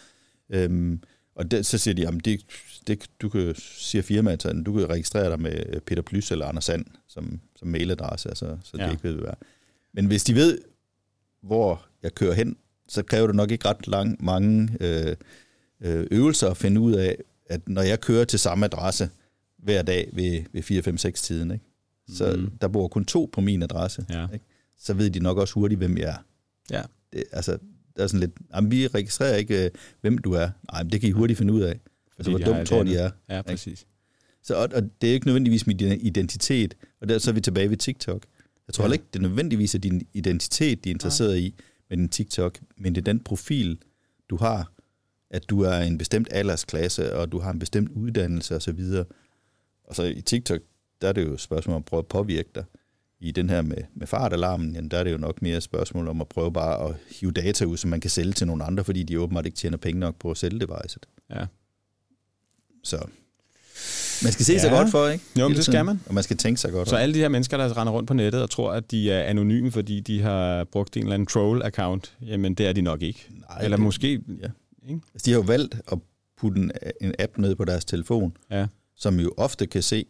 Øhm, 0.51 1.01
og 1.41 1.51
det, 1.51 1.67
så 1.67 1.79
siger 1.79 1.95
de, 1.95 2.03
jamen 2.03 2.21
det, 2.21 2.41
det, 2.87 3.11
du 3.21 3.29
kan, 3.29 3.55
siger 3.57 4.03
firmaet, 4.03 4.43
du 4.67 4.73
kan 4.73 4.91
registrere 4.91 5.31
dig 5.31 5.41
med 5.41 5.81
Peter 5.81 6.03
Plys 6.03 6.31
eller 6.31 6.47
Anders 6.47 6.65
Sand 6.65 6.85
som, 7.09 7.41
som 7.57 7.69
mailadresse, 7.69 8.29
altså, 8.29 8.59
så 8.63 8.77
det 8.77 8.83
ja. 8.83 8.91
ikke 8.91 9.05
ved, 9.05 9.15
hvad 9.15 9.33
Men 9.93 10.07
hvis 10.07 10.25
de 10.25 10.35
ved, 10.35 10.59
hvor 11.43 11.87
jeg 12.03 12.15
kører 12.15 12.33
hen, 12.33 12.57
så 12.89 13.03
kræver 13.03 13.27
det 13.27 13.37
nok 13.37 13.51
ikke 13.51 13.69
ret 13.69 13.89
lang, 13.89 14.25
mange 14.25 14.77
øh, 14.81 15.17
øvelser 16.11 16.51
at 16.51 16.57
finde 16.57 16.81
ud 16.81 16.93
af, 16.93 17.17
at 17.47 17.69
når 17.69 17.83
jeg 17.83 18.01
kører 18.01 18.25
til 18.25 18.39
samme 18.39 18.65
adresse 18.65 19.11
hver 19.59 19.83
dag 19.83 20.11
ved, 20.13 20.43
ved 20.53 20.63
4, 20.63 20.83
5, 20.83 20.99
6 20.99 21.23
tiden, 21.23 21.51
ikke? 21.51 21.65
så 22.09 22.37
mm. 22.37 22.51
der 22.61 22.69
bor 22.69 22.89
kun 22.89 23.05
to 23.05 23.31
på 23.33 23.41
min 23.41 23.63
adresse, 23.63 24.07
ja. 24.11 24.27
ikke? 24.33 24.45
så 24.79 24.95
ved 24.95 25.11
de 25.11 25.21
nok 25.21 25.39
også 25.39 25.55
hurtigt, 25.55 25.79
hvem 25.79 25.99
jeg 25.99 26.09
er. 26.09 26.25
Ja. 26.71 26.83
Det, 27.13 27.25
altså, 27.33 27.59
der 28.01 28.05
er 28.05 28.09
sådan 28.09 28.21
lidt, 28.21 28.33
jamen, 28.55 28.71
vi 28.71 28.87
registrerer 28.87 29.37
ikke, 29.37 29.65
øh, 29.65 29.71
hvem 30.01 30.19
du 30.19 30.33
er. 30.33 30.51
Nej, 30.73 30.83
men 30.83 30.93
det 30.93 31.01
kan 31.01 31.09
I 31.09 31.13
hurtigt 31.13 31.39
finde 31.39 31.53
ud 31.53 31.61
af. 31.61 31.81
Altså, 32.19 32.31
hvor 32.31 32.39
dumt 32.39 32.67
tror 32.67 32.83
de 32.83 32.97
er. 32.97 33.11
Ja, 33.29 33.43
præcis. 33.43 33.87
Så, 34.43 34.55
og, 34.55 34.69
og 34.75 34.83
det 35.01 35.11
er 35.11 35.15
ikke 35.15 35.27
nødvendigvis 35.27 35.67
min 35.67 35.81
identitet, 36.01 36.75
og 37.01 37.09
der 37.09 37.19
så 37.19 37.31
er 37.31 37.35
vi 37.35 37.41
tilbage 37.41 37.71
ved 37.71 37.77
TikTok. 37.77 38.27
Jeg 38.67 38.75
tror 38.75 38.87
ja. 38.87 38.93
ikke, 38.93 39.05
det 39.13 39.19
er 39.19 39.23
nødvendigvis 39.23 39.75
er 39.75 39.79
din 39.79 40.07
identitet, 40.13 40.85
de 40.85 40.91
er 40.91 40.95
interesseret 40.95 41.31
Nej. 41.31 41.47
i 41.47 41.55
med 41.91 41.97
din 41.97 42.09
TikTok, 42.09 42.59
men 42.77 42.95
det 42.95 43.01
er 43.01 43.13
den 43.13 43.21
profil, 43.21 43.79
du 44.31 44.37
har, 44.37 44.73
at 45.31 45.51
du 45.51 45.61
er 45.61 45.79
en 45.79 45.99
bestemt 45.99 46.29
aldersklasse, 46.31 47.17
og 47.17 47.33
du 47.33 47.39
har 47.39 47.51
en 47.51 47.59
bestemt 47.59 47.89
uddannelse 47.89 48.57
osv. 48.57 48.81
Og 49.85 49.95
så 49.95 50.03
i 50.03 50.21
TikTok, 50.21 50.61
der 51.03 51.09
er 51.09 51.13
det 51.13 51.23
jo 51.23 51.33
et 51.33 51.41
spørgsmål 51.41 51.75
om 51.75 51.81
at 51.81 51.85
prøve 51.85 51.99
at 51.99 52.07
påvirke 52.07 52.49
dig 52.55 52.65
i 53.21 53.31
den 53.31 53.51
her 53.51 53.63
med, 53.63 53.77
med 53.95 54.07
fartalarmen, 54.07 54.75
jamen, 54.75 54.91
der 54.91 54.99
er 54.99 55.05
det 55.05 55.13
jo 55.13 55.19
nok 55.19 55.43
mere 55.43 55.57
et 55.57 55.63
spørgsmål 55.63 56.09
om 56.09 56.21
at 56.21 56.29
prøve 56.29 56.53
bare 56.53 56.89
at 56.89 56.97
hive 57.21 57.33
data 57.33 57.65
ud, 57.65 57.77
som 57.77 57.91
man 57.91 58.01
kan 58.01 58.11
sælge 58.11 58.33
til 58.33 58.47
nogle 58.47 58.65
andre, 58.65 58.85
fordi 58.85 59.03
de 59.03 59.21
åbenbart 59.21 59.47
ikke 59.47 59.59
tjener 59.59 59.77
penge 59.77 60.01
nok 60.01 60.19
på 60.19 60.31
at 60.31 60.37
sælge 60.37 60.61
devicet. 60.61 61.07
Ja. 61.31 61.47
Så 62.85 63.07
man 64.23 64.33
skal 64.33 64.45
se 64.45 64.53
ja. 64.53 64.59
sig 64.59 64.71
godt 64.71 64.91
for, 64.91 65.09
ikke? 65.09 65.25
Jo, 65.39 65.49
men 65.49 65.57
det 65.57 65.65
skal 65.65 65.85
man. 65.85 66.01
Og 66.07 66.15
man 66.15 66.25
skal 66.25 66.37
tænke 66.37 66.61
sig 66.61 66.73
godt 66.73 66.89
Så 66.89 66.97
alle 66.97 67.15
de 67.15 67.19
her 67.19 67.29
mennesker, 67.29 67.57
der 67.57 67.79
render 67.79 67.93
rundt 67.93 68.09
på 68.09 68.15
nettet 68.15 68.43
og 68.43 68.51
tror, 68.51 68.73
at 68.73 68.91
de 68.91 69.11
er 69.11 69.23
anonyme, 69.23 69.73
fordi 69.73 70.01
de 70.01 70.23
har 70.23 70.65
brugt 70.65 70.97
en 70.97 71.03
eller 71.03 71.15
anden 71.15 71.29
troll-account, 71.31 72.27
jamen 72.27 72.55
det 72.55 72.67
er 72.67 72.73
de 72.73 72.83
nok 72.83 73.03
ikke. 73.03 73.27
Nej, 73.49 73.61
eller 73.65 73.77
det, 73.77 73.85
måske... 73.85 74.13
Ja. 74.13 74.49
Ikke? 74.89 75.01
Altså, 75.15 75.27
de 75.27 75.31
har 75.31 75.39
jo 75.39 75.45
valgt 75.47 75.77
at 75.93 75.99
putte 76.37 76.61
en, 76.61 76.73
en 77.01 77.15
app 77.19 77.39
ned 77.39 77.55
på 77.55 77.65
deres 77.65 77.85
telefon, 77.85 78.37
ja. 78.51 78.67
som 78.97 79.21
jo 79.21 79.35
ofte 79.37 79.67
kan 79.67 79.83
se, 79.83 80.05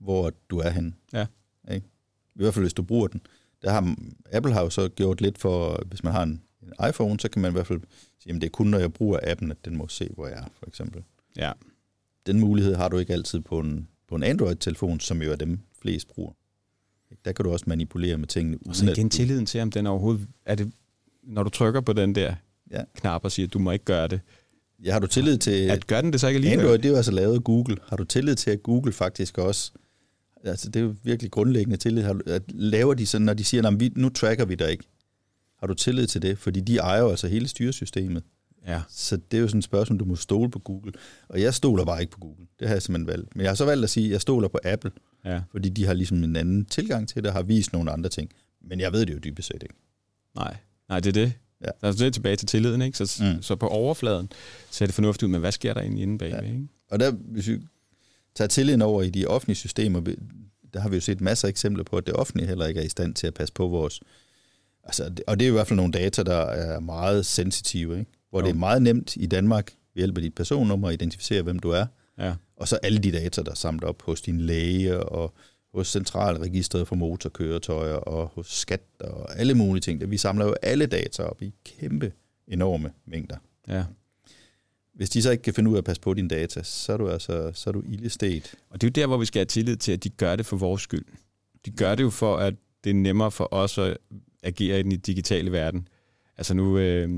hvor 0.00 0.32
du 0.50 0.58
er 0.58 0.70
henne. 0.70 0.92
Ja. 1.12 1.26
I 2.34 2.38
hvert 2.38 2.54
fald, 2.54 2.64
hvis 2.64 2.74
du 2.74 2.82
bruger 2.82 3.08
den. 3.08 3.20
Der 3.62 3.70
har, 3.70 3.96
Apple 4.32 4.52
har 4.52 4.62
jo 4.62 4.70
så 4.70 4.88
gjort 4.88 5.20
lidt 5.20 5.38
for, 5.38 5.82
hvis 5.86 6.04
man 6.04 6.12
har 6.12 6.22
en, 6.22 6.42
en 6.62 6.88
iPhone, 6.88 7.20
så 7.20 7.28
kan 7.28 7.42
man 7.42 7.50
i 7.50 7.52
hvert 7.52 7.66
fald 7.66 7.80
sige, 8.22 8.34
at 8.34 8.40
det 8.40 8.46
er 8.46 8.50
kun, 8.50 8.66
når 8.66 8.78
jeg 8.78 8.92
bruger 8.92 9.18
appen, 9.22 9.50
at 9.50 9.64
den 9.64 9.76
må 9.76 9.88
se, 9.88 10.08
hvor 10.14 10.26
jeg 10.26 10.38
er, 10.38 10.44
for 10.58 10.66
eksempel. 10.66 11.02
Ja. 11.36 11.52
Den 12.26 12.40
mulighed 12.40 12.74
har 12.74 12.88
du 12.88 12.98
ikke 12.98 13.12
altid 13.12 13.40
på 13.40 13.58
en, 13.58 13.88
på 14.08 14.14
en 14.14 14.22
Android-telefon, 14.22 15.00
som 15.00 15.22
jo 15.22 15.32
er 15.32 15.36
dem 15.36 15.58
flest 15.82 16.08
bruger. 16.08 16.32
Der 17.24 17.32
kan 17.32 17.44
du 17.44 17.52
også 17.52 17.64
manipulere 17.68 18.18
med 18.18 18.28
tingene. 18.28 18.58
Og 18.66 18.76
så 18.76 18.90
igen 18.90 19.10
tilliden 19.10 19.46
til, 19.46 19.60
om 19.60 19.70
den 19.70 19.86
overhovedet... 19.86 20.28
Er 20.46 20.54
det, 20.54 20.72
når 21.22 21.42
du 21.42 21.50
trykker 21.50 21.80
på 21.80 21.92
den 21.92 22.14
der 22.14 22.34
ja. 22.70 22.82
knap 22.94 23.24
og 23.24 23.32
siger, 23.32 23.46
at 23.46 23.52
du 23.52 23.58
må 23.58 23.70
ikke 23.70 23.84
gøre 23.84 24.08
det. 24.08 24.20
Ja, 24.84 24.92
har 24.92 24.98
du 24.98 25.06
tillid 25.06 25.38
til... 25.38 25.70
At 25.70 25.86
gør 25.86 26.00
den 26.00 26.12
det 26.12 26.20
så 26.20 26.28
ikke 26.28 26.36
alligevel? 26.36 26.60
Android, 26.60 26.78
det 26.78 26.84
er 26.84 26.90
jo 26.90 26.96
altså 26.96 27.12
lavet 27.12 27.34
af 27.34 27.44
Google. 27.44 27.76
Har 27.88 27.96
du 27.96 28.04
tillid 28.04 28.34
til, 28.34 28.50
at 28.50 28.62
Google 28.62 28.92
faktisk 28.92 29.38
også 29.38 29.72
Altså, 30.44 30.68
det 30.70 30.80
er 30.80 30.84
jo 30.84 30.94
virkelig 31.02 31.30
grundlæggende 31.30 31.76
tillid. 31.76 32.04
At 32.26 32.42
laver 32.48 32.94
de 32.94 33.06
sådan, 33.06 33.24
når 33.24 33.34
de 33.34 33.44
siger, 33.44 33.70
vi, 33.70 33.92
nu 33.96 34.08
tracker 34.08 34.44
vi 34.44 34.54
dig 34.54 34.70
ikke. 34.70 34.84
Har 35.58 35.66
du 35.66 35.74
tillid 35.74 36.06
til 36.06 36.22
det? 36.22 36.38
Fordi 36.38 36.60
de 36.60 36.76
ejer 36.76 37.00
jo 37.00 37.10
altså 37.10 37.28
hele 37.28 37.48
styresystemet. 37.48 38.22
Ja. 38.66 38.82
Så 38.88 39.16
det 39.16 39.36
er 39.36 39.40
jo 39.40 39.48
sådan 39.48 39.58
et 39.58 39.64
spørgsmål, 39.64 39.98
du 39.98 40.04
må 40.04 40.16
stole 40.16 40.50
på 40.50 40.58
Google. 40.58 40.92
Og 41.28 41.40
jeg 41.40 41.54
stoler 41.54 41.84
bare 41.84 42.00
ikke 42.00 42.12
på 42.12 42.18
Google. 42.18 42.46
Det 42.58 42.68
har 42.68 42.74
jeg 42.74 42.82
simpelthen 42.82 43.06
valgt. 43.06 43.36
Men 43.36 43.42
jeg 43.42 43.50
har 43.50 43.54
så 43.54 43.64
valgt 43.64 43.84
at 43.84 43.90
sige, 43.90 44.06
at 44.06 44.12
jeg 44.12 44.20
stoler 44.20 44.48
på 44.48 44.58
Apple. 44.64 44.90
Ja. 45.24 45.40
Fordi 45.50 45.68
de 45.68 45.86
har 45.86 45.94
ligesom 45.94 46.24
en 46.24 46.36
anden 46.36 46.64
tilgang 46.64 47.08
til 47.08 47.22
det, 47.22 47.26
og 47.26 47.32
har 47.32 47.42
vist 47.42 47.72
nogle 47.72 47.90
andre 47.90 48.10
ting. 48.10 48.30
Men 48.60 48.80
jeg 48.80 48.92
ved 48.92 49.06
det 49.06 49.14
jo 49.14 49.18
dybest 49.18 49.48
set 49.48 49.62
ikke. 49.62 49.74
Nej, 50.34 50.56
Nej 50.88 51.00
det 51.00 51.08
er 51.16 51.24
det. 51.24 51.32
Ja. 51.64 51.88
Det 51.92 52.00
er 52.00 52.10
tilbage 52.10 52.36
til 52.36 52.48
tilliden, 52.48 52.82
ikke? 52.82 52.98
Så, 52.98 53.22
mm. 53.24 53.42
så 53.42 53.56
på 53.56 53.68
overfladen 53.68 54.28
ser 54.70 54.86
det 54.86 54.94
fornuftigt 54.94 55.26
ud, 55.26 55.30
men 55.30 55.40
hvad 55.40 55.52
sker 55.52 55.74
der 55.74 55.80
egentlig 55.80 56.02
inde 56.02 56.18
bagved, 56.18 56.42
ja. 56.42 56.52
ikke? 56.52 56.68
Og 56.90 57.00
der, 57.00 57.10
hvis 57.10 57.48
vi 57.48 57.60
tager 58.34 58.48
tilliden 58.48 58.82
over 58.82 59.02
i 59.02 59.10
de 59.10 59.26
offentlige 59.26 59.56
systemer, 59.56 60.00
der 60.74 60.80
har 60.80 60.88
vi 60.88 60.94
jo 60.94 61.00
set 61.00 61.20
masser 61.20 61.48
af 61.48 61.50
eksempler 61.50 61.84
på, 61.84 61.96
at 61.96 62.06
det 62.06 62.14
offentlige 62.14 62.48
heller 62.48 62.66
ikke 62.66 62.80
er 62.80 62.84
i 62.84 62.88
stand 62.88 63.14
til 63.14 63.26
at 63.26 63.34
passe 63.34 63.54
på 63.54 63.68
vores... 63.68 64.00
Altså, 64.84 65.10
og 65.26 65.40
det 65.40 65.46
er 65.46 65.50
i 65.50 65.52
hvert 65.52 65.66
fald 65.66 65.76
nogle 65.76 65.92
data, 65.92 66.22
der 66.22 66.36
er 66.36 66.80
meget 66.80 67.26
sensitive, 67.26 67.98
ikke? 67.98 68.10
hvor 68.30 68.40
jo. 68.40 68.46
det 68.46 68.52
er 68.52 68.58
meget 68.58 68.82
nemt 68.82 69.16
i 69.16 69.26
Danmark 69.26 69.70
ved 69.94 70.00
hjælp 70.00 70.16
af 70.16 70.22
dit 70.22 70.34
personnummer 70.34 70.88
at 70.88 70.94
identificere, 70.94 71.42
hvem 71.42 71.58
du 71.58 71.70
er. 71.70 71.86
Ja. 72.18 72.34
Og 72.56 72.68
så 72.68 72.76
alle 72.76 72.98
de 72.98 73.12
data, 73.12 73.42
der 73.42 73.50
er 73.50 73.54
samlet 73.54 73.84
op 73.84 74.02
hos 74.02 74.20
din 74.20 74.40
læge 74.40 75.00
og 75.00 75.34
hos 75.74 75.88
Centralregistret 75.88 76.88
for 76.88 76.96
motorkøretøjer 76.96 77.94
og 77.94 78.26
hos 78.34 78.46
skat 78.46 78.82
og 79.00 79.38
alle 79.38 79.54
mulige 79.54 79.80
ting. 79.80 80.10
Vi 80.10 80.16
samler 80.16 80.44
jo 80.44 80.54
alle 80.62 80.86
data 80.86 81.22
op 81.22 81.42
i 81.42 81.54
kæmpe, 81.64 82.12
enorme 82.48 82.92
mængder. 83.06 83.36
Ja. 83.68 83.84
Hvis 84.94 85.10
de 85.10 85.22
så 85.22 85.30
ikke 85.30 85.42
kan 85.42 85.54
finde 85.54 85.70
ud 85.70 85.74
af 85.74 85.78
at 85.78 85.84
passe 85.84 86.02
på 86.02 86.14
dine 86.14 86.28
data, 86.28 86.62
så 86.62 86.92
er 86.92 86.96
du 86.96 87.08
altså 87.08 87.50
så 87.54 87.70
er 87.70 87.72
du 87.72 87.82
ildestet. 87.86 88.54
Og 88.70 88.80
det 88.80 88.86
er 88.86 88.90
jo 88.90 89.02
der, 89.02 89.06
hvor 89.06 89.16
vi 89.16 89.26
skal 89.26 89.40
have 89.40 89.46
tillid 89.46 89.76
til, 89.76 89.92
at 89.92 90.04
de 90.04 90.08
gør 90.08 90.36
det 90.36 90.46
for 90.46 90.56
vores 90.56 90.82
skyld. 90.82 91.04
De 91.66 91.70
gør 91.70 91.94
det 91.94 92.02
jo 92.02 92.10
for, 92.10 92.36
at 92.36 92.54
det 92.84 92.90
er 92.90 92.94
nemmere 92.94 93.30
for 93.30 93.54
os 93.54 93.78
at 93.78 93.98
agere 94.42 94.80
i 94.80 94.82
den 94.82 95.00
digitale 95.00 95.52
verden. 95.52 95.88
Altså 96.36 96.54
nu, 96.54 96.78
øh, 96.78 97.08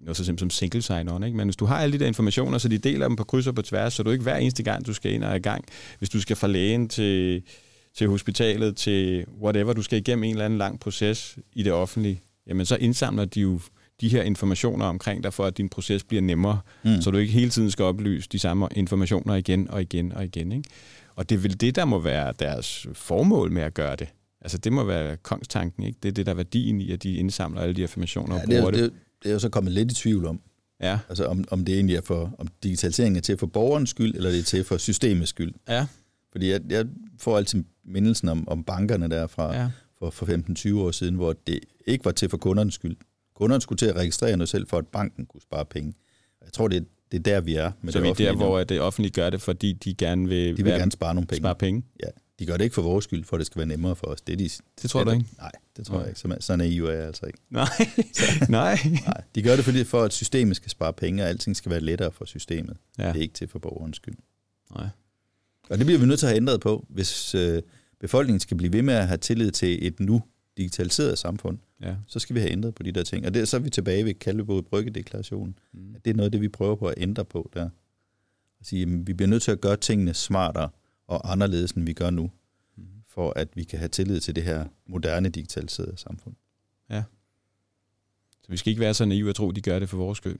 noget 0.00 0.16
så 0.16 0.24
simpelt 0.24 0.40
som 0.40 0.50
single 0.50 0.82
sign-on, 0.82 1.24
ikke? 1.24 1.36
men 1.36 1.46
hvis 1.46 1.56
du 1.56 1.64
har 1.64 1.78
alle 1.78 1.92
de 1.92 1.98
der 1.98 2.06
informationer, 2.06 2.58
så 2.58 2.68
de 2.68 2.78
deler 2.78 3.08
dem 3.08 3.16
på 3.16 3.24
kryds 3.24 3.46
og 3.46 3.54
på 3.54 3.62
tværs, 3.62 3.94
så 3.94 4.02
du 4.02 4.10
ikke 4.10 4.22
hver 4.22 4.36
eneste 4.36 4.62
gang, 4.62 4.86
du 4.86 4.94
skal 4.94 5.12
ind 5.12 5.24
og 5.24 5.36
i 5.36 5.40
gang, 5.40 5.64
hvis 5.98 6.10
du 6.10 6.20
skal 6.20 6.36
fra 6.36 6.46
lægen 6.46 6.88
til, 6.88 7.42
til 7.94 8.08
hospitalet, 8.08 8.76
til 8.76 9.26
whatever, 9.42 9.72
du 9.72 9.82
skal 9.82 9.98
igennem 9.98 10.24
en 10.24 10.30
eller 10.30 10.44
anden 10.44 10.58
lang 10.58 10.80
proces 10.80 11.38
i 11.52 11.62
det 11.62 11.72
offentlige, 11.72 12.22
jamen 12.46 12.66
så 12.66 12.76
indsamler 12.76 13.24
de 13.24 13.40
jo 13.40 13.60
de 14.00 14.08
her 14.08 14.22
informationer 14.22 14.84
omkring 14.84 15.22
dig, 15.22 15.32
for 15.32 15.44
at 15.44 15.58
din 15.58 15.68
proces 15.68 16.04
bliver 16.04 16.22
nemmere, 16.22 16.60
mm. 16.84 17.00
så 17.00 17.10
du 17.10 17.18
ikke 17.18 17.32
hele 17.32 17.50
tiden 17.50 17.70
skal 17.70 17.84
oplyse 17.84 18.28
de 18.32 18.38
samme 18.38 18.68
informationer 18.76 19.34
igen 19.34 19.70
og 19.70 19.82
igen 19.82 20.12
og 20.12 20.24
igen. 20.24 20.52
Ikke? 20.52 20.68
Og 21.14 21.28
det 21.28 21.34
er 21.34 21.40
vel 21.40 21.60
det, 21.60 21.74
der 21.74 21.84
må 21.84 21.98
være 21.98 22.32
deres 22.38 22.86
formål 22.92 23.52
med 23.52 23.62
at 23.62 23.74
gøre 23.74 23.96
det. 23.96 24.08
Altså 24.40 24.58
det 24.58 24.72
må 24.72 24.84
være 24.84 25.16
kongstanken, 25.16 25.82
ikke? 25.82 25.98
Det 26.02 26.08
er 26.08 26.12
det, 26.12 26.26
der 26.26 26.32
er 26.32 26.36
værdien 26.36 26.80
i, 26.80 26.92
at 26.92 27.02
de 27.02 27.14
indsamler 27.14 27.60
alle 27.60 27.74
de 27.74 27.82
informationer 27.82 28.34
ja, 28.34 28.42
og 28.42 28.48
bruger 28.48 28.70
det. 28.70 28.80
Er, 28.80 28.84
det. 28.84 28.92
Det 29.22 29.28
er 29.28 29.32
jo 29.32 29.38
så 29.38 29.48
kommet 29.48 29.72
lidt 29.72 29.92
i 29.92 29.94
tvivl 29.94 30.26
om. 30.26 30.40
Ja. 30.82 30.98
Altså 31.08 31.24
om, 31.24 31.44
om 31.50 31.64
det 31.64 31.74
egentlig 31.74 31.96
er 31.96 32.00
for, 32.00 32.34
om 32.38 32.48
digitaliseringen 32.62 33.16
er 33.16 33.20
til 33.20 33.38
for 33.38 33.46
borgerens 33.46 33.90
skyld, 33.90 34.14
eller 34.14 34.30
det 34.30 34.38
er 34.38 34.44
til 34.44 34.64
for 34.64 34.76
systemets 34.76 35.28
skyld. 35.28 35.54
Ja. 35.68 35.86
Fordi 36.32 36.50
jeg, 36.50 36.60
jeg 36.70 36.86
får 37.18 37.36
altid 37.36 37.64
mindelsen 37.84 38.28
om, 38.28 38.48
om 38.48 38.64
bankerne 38.64 39.08
der 39.08 39.26
fra 39.26 39.56
ja. 39.56 39.70
for, 39.98 40.10
for 40.10 40.26
15-20 40.26 40.78
år 40.78 40.90
siden, 40.90 41.14
hvor 41.14 41.34
det 41.46 41.60
ikke 41.86 42.04
var 42.04 42.10
til 42.10 42.28
for 42.28 42.36
kundernes 42.36 42.74
skyld. 42.74 42.96
Kunderne 43.38 43.60
skulle 43.60 43.76
til 43.76 43.86
at 43.86 43.96
registrere 43.96 44.36
noget 44.36 44.48
selv, 44.48 44.66
for 44.66 44.78
at 44.78 44.86
banken 44.86 45.26
kunne 45.26 45.40
spare 45.40 45.64
penge. 45.64 45.94
Jeg 46.44 46.52
tror, 46.52 46.68
det 46.68 46.76
er, 46.76 46.80
det 47.12 47.18
er 47.18 47.22
der, 47.22 47.40
vi 47.40 47.54
er. 47.54 47.72
Med 47.82 47.92
så 47.92 47.98
det 47.98 48.04
vi 48.18 48.24
er 48.24 48.30
der, 48.30 48.36
hvor 48.36 48.64
det 48.64 48.80
offentlige 48.80 49.12
gør 49.12 49.30
det, 49.30 49.42
fordi 49.42 49.72
de 49.72 49.94
gerne 49.94 50.28
vil, 50.28 50.48
de 50.48 50.56
vil 50.56 50.64
være, 50.64 50.78
gerne 50.78 50.92
spare 50.92 51.14
nogle 51.14 51.26
penge. 51.26 51.42
Spare 51.42 51.54
penge? 51.54 51.82
Ja. 52.00 52.08
De 52.38 52.46
gør 52.46 52.56
det 52.56 52.64
ikke 52.64 52.74
for 52.74 52.82
vores 52.82 53.04
skyld, 53.04 53.24
for 53.24 53.36
at 53.36 53.38
det 53.38 53.46
skal 53.46 53.58
være 53.58 53.66
nemmere 53.66 53.96
for 53.96 54.06
os. 54.06 54.20
Det, 54.20 54.32
er 54.32 54.36
de, 54.36 54.50
det 54.82 54.90
tror 54.90 55.04
du 55.04 55.10
ikke? 55.10 55.24
Nej, 55.38 55.50
det 55.76 55.86
tror 55.86 55.94
Nej. 55.94 56.02
jeg 56.02 56.08
ikke. 56.10 56.20
Så, 56.20 56.36
så 56.40 56.56
naiv 56.56 56.84
er 56.84 56.92
jeg 56.92 57.06
altså 57.06 57.26
ikke. 57.26 57.38
Nej. 57.50 57.68
Nej. 58.48 58.78
Nej. 59.06 59.22
De 59.34 59.42
gør 59.42 59.56
det 59.56 59.64
fordi, 59.64 59.84
for, 59.84 60.02
at 60.02 60.12
systemet 60.12 60.56
skal 60.56 60.70
spare 60.70 60.92
penge, 60.92 61.22
og 61.22 61.28
alting 61.28 61.56
skal 61.56 61.70
være 61.70 61.80
lettere 61.80 62.12
for 62.12 62.24
systemet. 62.24 62.76
Ja. 62.98 63.08
Det 63.08 63.16
er 63.16 63.22
ikke 63.22 63.34
til 63.34 63.48
for 63.48 63.58
borgerens 63.58 63.96
skyld. 63.96 64.16
Nej. 64.74 64.88
Og 65.70 65.78
det 65.78 65.86
bliver 65.86 66.00
vi 66.00 66.06
nødt 66.06 66.18
til 66.18 66.26
at 66.26 66.30
have 66.30 66.36
ændret 66.36 66.60
på, 66.60 66.86
hvis 66.88 67.34
øh, 67.34 67.62
befolkningen 68.00 68.40
skal 68.40 68.56
blive 68.56 68.72
ved 68.72 68.82
med 68.82 68.94
at 68.94 69.06
have 69.06 69.18
tillid 69.18 69.50
til 69.50 69.86
et 69.86 70.00
nu 70.00 70.22
digitaliseret 70.58 71.18
samfund. 71.18 71.58
Ja. 71.82 71.96
Så 72.06 72.18
skal 72.18 72.34
vi 72.34 72.40
have 72.40 72.52
ændret 72.52 72.74
på 72.74 72.82
de 72.82 72.92
der 72.92 73.02
ting. 73.02 73.26
Og 73.26 73.34
det, 73.34 73.48
så 73.48 73.56
er 73.56 73.60
vi 73.60 73.70
tilbage 73.70 74.04
ved 74.04 74.14
Kalvebod 74.14 74.62
Bryggedeklarationen. 74.62 75.58
Mm. 75.72 75.94
Det 76.04 76.10
er 76.10 76.14
noget 76.14 76.24
af 76.24 76.32
det, 76.32 76.40
vi 76.40 76.48
prøver 76.48 76.76
på 76.76 76.86
at 76.86 76.94
ændre 76.96 77.24
på 77.24 77.50
der. 77.54 77.68
At 78.60 78.66
sige, 78.66 78.82
at 78.82 79.06
vi 79.06 79.12
bliver 79.12 79.28
nødt 79.28 79.42
til 79.42 79.50
at 79.50 79.60
gøre 79.60 79.76
tingene 79.76 80.14
smartere 80.14 80.68
og 81.06 81.32
anderledes, 81.32 81.72
end 81.72 81.84
vi 81.84 81.92
gør 81.92 82.10
nu, 82.10 82.30
mm. 82.76 82.84
for 83.08 83.32
at 83.36 83.48
vi 83.54 83.64
kan 83.64 83.78
have 83.78 83.88
tillid 83.88 84.20
til 84.20 84.36
det 84.36 84.42
her 84.42 84.66
moderne 84.86 85.28
digitaliserede 85.28 85.96
samfund. 85.96 86.34
Ja. 86.90 87.02
Så 88.42 88.48
vi 88.48 88.56
skal 88.56 88.70
ikke 88.70 88.80
være 88.80 88.94
så 88.94 89.04
naive 89.04 89.28
og 89.28 89.34
tro, 89.34 89.48
at 89.48 89.56
de 89.56 89.60
gør 89.60 89.78
det 89.78 89.88
for 89.88 89.96
vores 89.96 90.16
skyld. 90.16 90.38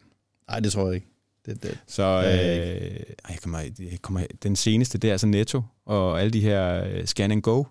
Nej, 0.49 0.61
det 0.61 0.73
tror 0.73 0.87
jeg 0.87 0.95
ikke. 0.95 1.07
Det, 1.47 1.63
det, 1.63 1.79
så 1.87 2.03
øh, 2.03 3.15
jeg 3.29 3.39
kommer, 3.43 3.59
jeg 3.79 4.03
kommer, 4.03 4.27
den 4.43 4.57
seneste, 4.57 4.99
det 4.99 5.09
er 5.09 5.13
altså 5.13 5.27
Netto, 5.27 5.63
og 5.85 6.21
alle 6.21 6.31
de 6.31 6.41
her 6.41 6.89
uh, 6.99 7.05
scan 7.05 7.31
and 7.31 7.43
go, 7.43 7.65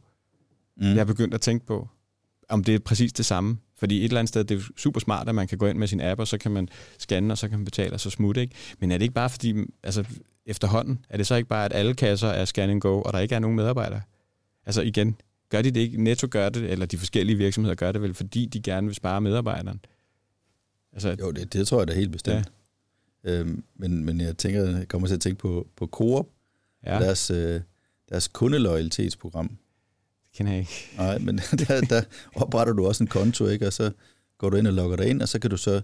mm. 0.78 0.88
jeg 0.88 0.96
har 0.96 1.06
begyndt 1.06 1.34
at 1.34 1.42
tænke 1.42 1.66
på, 1.66 1.90
om 2.50 2.64
det 2.64 2.76
er 2.76 2.80
præcis 2.80 3.14
det 3.14 3.26
samme. 3.26 3.58
Fordi 3.76 3.98
et 3.98 4.04
eller 4.04 4.20
andet 4.20 4.30
sted, 4.30 4.44
det 4.44 4.58
er 4.58 4.62
super 4.78 5.00
smart, 5.00 5.30
at 5.30 5.36
man 5.36 5.48
kan 5.48 5.58
gå 5.58 5.68
ind 5.68 5.78
med 5.78 5.88
sin 5.88 6.02
app, 6.02 6.20
og 6.20 6.28
så 6.28 6.38
kan 6.38 6.52
man 6.52 6.70
scanne, 7.00 7.34
og 7.34 7.38
så 7.38 7.50
kan 7.50 7.58
man 7.60 7.66
betale, 7.66 7.94
og 7.94 8.00
så 8.00 8.10
smutte. 8.10 8.42
Ikke? 8.42 8.56
Men 8.80 8.92
er 8.92 8.98
det 8.98 9.04
ikke 9.04 9.14
bare 9.14 9.30
fordi, 9.30 9.54
altså 9.84 10.06
efterhånden, 10.46 11.06
er 11.10 11.18
det 11.18 11.28
så 11.28 11.36
ikke 11.36 11.50
bare, 11.50 11.66
at 11.66 11.74
alle 11.74 11.94
kasser 11.94 12.28
er 12.28 12.46
scan 12.46 12.70
and 12.70 12.82
go, 12.82 13.02
og 13.02 13.14
der 13.14 13.20
ikke 13.20 13.36
er 13.36 13.40
nogen 13.40 13.56
medarbejdere? 13.56 14.02
Altså 14.66 14.82
igen, 14.82 15.16
gør 15.50 15.62
de 15.62 15.72
det 15.72 15.80
ikke? 15.82 16.04
Netto 16.04 16.28
gør 16.32 16.50
det, 16.50 16.72
eller 16.72 16.86
de 16.86 16.98
forskellige 16.98 17.38
virksomheder 17.38 17.76
gør 17.76 17.92
det 17.92 18.02
vel, 18.02 18.14
fordi 18.14 18.46
de 18.46 18.62
gerne 18.62 18.88
vil 18.88 18.96
spare 18.96 19.22
medarbejderen? 19.22 19.80
Altså, 20.94 21.16
jo, 21.20 21.32
det, 21.32 21.54
det 21.54 21.68
tror 21.68 21.80
jeg 21.80 21.88
da 21.88 21.94
helt 21.94 22.12
bestemt. 22.12 22.52
Ja. 23.24 23.32
Øhm, 23.32 23.64
men, 23.76 24.06
men 24.06 24.22
jeg 24.22 24.38
tænker, 24.38 24.78
jeg 24.78 24.88
kommer 24.88 25.08
til 25.08 25.16
at 25.16 25.22
tænke 25.22 25.40
på, 25.40 25.68
på 25.76 25.88
Coop, 25.88 26.28
ja. 26.86 27.00
deres, 27.00 27.32
øh, 27.32 27.62
deres 28.10 28.28
kundelojalitetsprogram 28.28 29.58
kender 30.38 30.52
jeg 30.52 30.60
ikke. 30.60 30.90
Nej, 30.98 31.18
men 31.18 31.38
der, 31.68 31.82
der 31.82 32.02
opretter 32.36 32.74
du 32.74 32.88
også 32.88 33.04
en 33.04 33.08
konto, 33.08 33.48
ikke? 33.48 33.68
og 33.68 33.74
så 33.74 33.92
går 34.38 34.50
du 34.50 34.58
ind 34.58 34.68
og 34.68 34.74
logger 34.74 34.98
dig 34.98 35.08
ind, 35.10 35.22
og 35.22 35.30
så 35.30 35.40
kan 35.40 35.50
du 35.50 35.58
så 35.58 35.82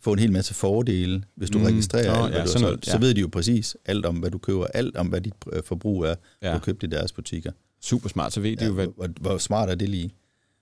få 0.00 0.12
en 0.12 0.18
hel 0.18 0.32
masse 0.32 0.54
fordele, 0.54 1.22
hvis 1.36 1.50
du 1.50 1.58
mm. 1.58 1.64
registrerer 1.64 2.18
oh, 2.18 2.24
alt, 2.24 2.34
ja, 2.34 2.42
du, 2.42 2.48
så, 2.48 2.58
noget, 2.58 2.86
ja. 2.86 2.92
så 2.92 2.98
ved 2.98 3.14
de 3.14 3.20
jo 3.20 3.28
præcis 3.32 3.76
alt 3.84 4.06
om, 4.06 4.16
hvad 4.16 4.30
du 4.30 4.38
køber, 4.38 4.66
alt 4.66 4.96
om, 4.96 5.06
hvad 5.06 5.20
dit 5.20 5.34
øh, 5.52 5.62
forbrug 5.62 6.04
er, 6.04 6.14
ja. 6.42 6.54
du 6.54 6.58
købt 6.58 6.82
i 6.82 6.86
deres 6.86 7.12
butikker. 7.12 7.52
Super 7.82 8.08
smart, 8.08 8.32
så 8.32 8.40
ved 8.40 8.56
de 8.56 8.64
ja, 8.64 8.68
jo, 8.68 8.74
hvad... 8.74 8.86
Hvor, 8.96 9.08
hvor 9.20 9.38
smart 9.38 9.70
er 9.70 9.74
det 9.74 9.88
lige? 9.88 10.14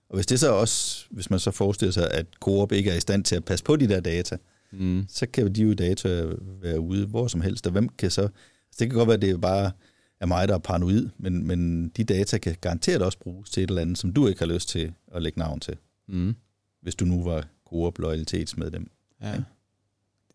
Og 0.09 0.15
hvis 0.15 0.25
det 0.25 0.39
så 0.39 0.51
også, 0.51 1.05
hvis 1.09 1.29
man 1.29 1.39
så 1.39 1.51
forestiller 1.51 1.91
sig, 1.91 2.11
at 2.11 2.25
Coop 2.39 2.71
ikke 2.71 2.91
er 2.91 2.95
i 2.95 2.99
stand 2.99 3.23
til 3.23 3.35
at 3.35 3.45
passe 3.45 3.65
på 3.65 3.75
de 3.75 3.87
der 3.87 3.99
data, 3.99 4.37
mm. 4.71 5.05
så 5.09 5.25
kan 5.25 5.55
de 5.55 5.61
jo 5.61 5.73
data 5.73 6.25
være 6.61 6.79
ude 6.79 7.05
hvor 7.05 7.27
som 7.27 7.41
helst, 7.41 7.65
og 7.65 7.71
hvem 7.71 7.89
kan 7.89 8.11
så... 8.11 8.21
Altså 8.21 8.79
det 8.79 8.89
kan 8.89 8.97
godt 8.97 9.07
være, 9.07 9.15
at 9.15 9.21
det 9.21 9.29
er 9.29 9.37
bare 9.37 9.71
er 10.19 10.25
mig, 10.25 10.47
der 10.47 10.53
er 10.53 10.59
paranoid, 10.59 11.09
men, 11.17 11.47
men 11.47 11.89
de 11.89 12.03
data 12.03 12.37
kan 12.37 12.55
garanteret 12.61 13.01
også 13.01 13.19
bruges 13.19 13.49
til 13.49 13.63
et 13.63 13.69
eller 13.69 13.81
andet, 13.81 13.97
som 13.97 14.13
du 14.13 14.27
ikke 14.27 14.39
har 14.39 14.53
lyst 14.53 14.69
til 14.69 14.93
at 15.15 15.21
lægge 15.21 15.39
navn 15.39 15.59
til. 15.59 15.77
Mm. 16.07 16.35
Hvis 16.81 16.95
du 16.95 17.05
nu 17.05 17.23
var 17.23 17.47
Coop 17.69 17.99
loyalitetsmedlem. 17.99 18.89
Ja. 19.21 19.29
Ja. 19.29 19.43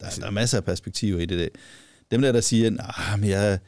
Der, 0.01 0.17
der 0.21 0.27
er 0.27 0.31
masser 0.31 0.59
af 0.59 0.65
perspektiver 0.65 1.21
i 1.21 1.27
det. 1.27 1.39
Der. 1.39 1.49
Dem 2.11 2.23
der, 2.23 2.33
der 2.33 2.41
siger, 2.41 2.71
nah, 2.71 3.21
men 3.21 3.31
jeg, 3.31 3.59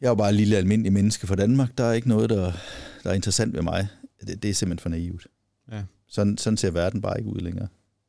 jeg 0.00 0.06
er 0.06 0.10
jo 0.10 0.14
bare 0.14 0.28
et 0.28 0.34
lille 0.34 0.56
almindelig 0.56 0.92
menneske 0.92 1.26
fra 1.26 1.34
Danmark, 1.34 1.78
der 1.78 1.84
er 1.84 1.92
ikke 1.92 2.08
noget, 2.08 2.30
der, 2.30 2.52
der 3.04 3.10
er 3.10 3.14
interessant 3.14 3.54
ved 3.54 3.62
mig. 3.62 3.88
Det, 4.26 4.42
det 4.42 4.50
er 4.50 4.54
simpelthen 4.54 4.82
for 4.82 4.88
naivt. 4.88 5.26
Ja. 5.72 5.82
Sådan, 6.08 6.38
sådan 6.38 6.56
ser 6.56 6.70
verden 6.70 7.00
bare 7.00 7.18
ikke 7.18 7.30
ud 7.30 7.40
længere. 7.40 7.68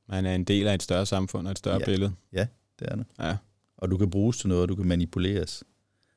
Man 0.09 0.25
er 0.25 0.35
en 0.35 0.43
del 0.43 0.67
af 0.67 0.73
et 0.73 0.83
større 0.83 1.05
samfund 1.05 1.47
og 1.47 1.51
et 1.51 1.57
større 1.57 1.79
ja. 1.79 1.85
billede. 1.85 2.11
Ja, 2.33 2.47
det 2.79 2.87
er 2.91 2.95
det. 2.95 3.05
Ja. 3.19 3.37
Og 3.77 3.91
du 3.91 3.97
kan 3.97 4.09
bruges 4.09 4.37
til 4.37 4.49
noget, 4.49 4.61
og 4.61 4.69
du 4.69 4.75
kan 4.75 4.85
manipuleres. 4.85 5.63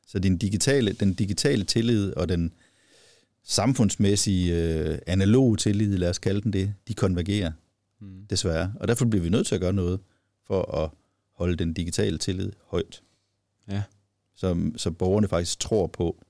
Så 0.08 0.18
din 0.18 0.38
digitale, 0.38 0.92
den 0.92 1.14
digitale 1.14 1.64
tillid 1.64 2.12
og 2.12 2.28
den 2.28 2.52
samfundsmæssige 3.42 4.54
øh, 4.54 4.98
analoge 5.06 5.56
tillid, 5.56 5.96
lad 5.96 6.10
os 6.10 6.18
kalde 6.18 6.40
den 6.40 6.52
det, 6.52 6.74
de 6.88 6.94
konvergerer 6.94 7.52
mm. 8.00 8.26
desværre. 8.30 8.74
Og 8.80 8.88
derfor 8.88 9.04
bliver 9.04 9.22
vi 9.22 9.28
nødt 9.28 9.46
til 9.46 9.54
at 9.54 9.60
gøre 9.60 9.72
noget 9.72 10.00
for 10.46 10.74
at 10.84 10.90
holde 11.32 11.56
den 11.56 11.72
digitale 11.72 12.18
tillid 12.18 12.52
højt. 12.66 13.02
Ja. 13.70 13.82
Så, 14.34 14.70
så 14.76 14.90
borgerne 14.90 15.28
faktisk 15.28 15.58
tror 15.58 15.86
på, 15.86 16.24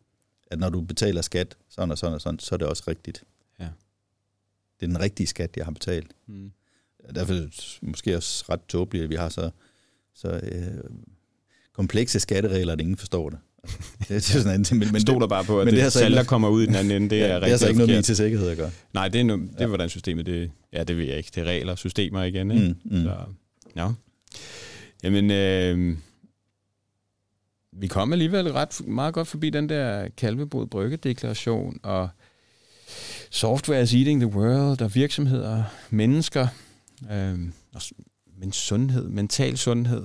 at 0.51 0.59
når 0.59 0.69
du 0.69 0.81
betaler 0.81 1.23
skat, 1.23 1.57
sådan 1.69 1.91
og 1.91 1.99
sådan 1.99 2.15
og 2.15 2.21
sådan, 2.21 2.39
så 2.39 2.55
er 2.55 2.57
det 2.57 2.69
også 2.69 2.85
rigtigt. 2.89 3.25
Ja. 3.61 3.69
Det 4.81 4.87
er 4.87 4.87
den 4.87 5.01
rigtige 5.01 5.27
skat, 5.27 5.57
jeg 5.57 5.65
har 5.65 5.73
betalt. 5.73 6.13
Mm. 6.27 6.53
Derfor 7.15 7.35
er 7.35 7.39
det 7.39 7.79
måske 7.83 8.17
også 8.17 8.45
ret 8.49 8.61
tåbeligt, 8.69 9.05
at 9.05 9.11
vi 9.11 9.15
har 9.15 9.29
så, 9.29 9.51
så 10.15 10.41
øh, 10.43 10.91
komplekse 11.73 12.21
skatteregler, 12.21 12.73
at 12.73 12.81
ingen 12.81 12.97
forstår 12.97 13.31
det. 13.31 13.39
Det 14.09 14.17
er 14.17 14.21
sådan 14.21 14.55
en 14.55 14.65
ting. 14.65 14.79
Men, 14.79 14.93
men 14.93 15.01
Stod 15.01 15.21
der 15.21 15.27
bare 15.27 15.45
på, 15.45 15.61
at 15.61 15.65
men 15.65 15.75
det, 15.75 15.85
det 15.85 15.93
salg, 15.93 16.17
der 16.17 16.25
kommer 16.25 16.49
ud 16.49 16.63
i 16.63 16.67
den 16.67 16.75
anden 16.75 17.03
ende, 17.03 17.11
det 17.11 17.21
ja, 17.21 17.27
er 17.27 17.35
rigtig 17.35 17.41
Det 17.43 17.49
er 17.49 17.53
altså 17.53 17.69
ikke 17.69 17.79
noget 17.79 17.95
med 17.95 18.03
til 18.03 18.17
sikkerhed 18.17 18.49
at 18.49 18.57
gøre. 18.57 18.71
Nej, 18.95 19.09
det 19.09 19.21
er, 19.21 19.25
no, 19.25 19.37
det 19.37 19.43
er 19.43 19.61
ja. 19.61 19.67
hvordan 19.67 19.89
systemet, 19.89 20.27
det, 20.27 20.51
ja, 20.73 20.85
det 20.85 20.97
ved 20.97 21.05
jeg 21.05 21.17
ikke. 21.17 21.31
Det 21.35 21.41
er 21.41 21.45
regler, 21.45 21.75
systemer 21.75 22.23
igen. 22.23 22.51
Ikke? 22.51 22.77
Mm, 22.85 22.97
mm. 22.97 23.03
Så, 23.03 23.15
ja. 23.77 23.89
Jamen, 25.03 25.31
øh, 25.31 25.97
vi 27.73 27.87
kom 27.87 28.13
alligevel 28.13 28.53
ret 28.53 28.81
meget 28.87 29.15
godt 29.15 29.29
forbi 29.29 29.51
den 29.51 29.69
der 29.69 30.09
kalvebod 30.17 30.67
brygge-deklaration, 30.67 31.81
og 31.83 32.09
software 33.31 33.83
is 33.83 33.95
eating 33.95 34.21
the 34.21 34.31
world, 34.31 34.83
og 34.83 34.95
virksomheder, 34.95 35.65
mennesker, 35.91 36.47
øh, 37.13 37.39
og 37.75 37.83
men 38.41 38.53
sundhed, 38.53 39.09
mental 39.09 39.59
sundhed, 39.59 40.05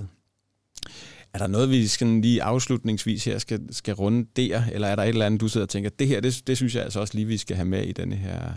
er 1.33 1.37
der 1.37 1.47
noget, 1.47 1.69
vi 1.69 1.87
skal 1.87 2.07
lige 2.07 2.43
afslutningsvis 2.43 3.25
her 3.25 3.37
skal, 3.37 3.73
skal 3.73 3.93
runde 3.93 4.27
der, 4.35 4.63
eller 4.71 4.87
er 4.87 4.95
der 4.95 5.03
et 5.03 5.09
eller 5.09 5.25
andet, 5.25 5.41
du 5.41 5.47
sidder 5.47 5.65
og 5.65 5.69
tænker, 5.69 5.89
det 5.89 6.07
her, 6.07 6.19
det, 6.19 6.43
det 6.47 6.57
synes 6.57 6.75
jeg 6.75 6.83
altså 6.83 6.99
også 6.99 7.13
lige, 7.13 7.25
vi 7.25 7.37
skal 7.37 7.55
have 7.55 7.65
med 7.65 7.83
i 7.83 7.91
denne 7.91 8.15
her 8.15 8.53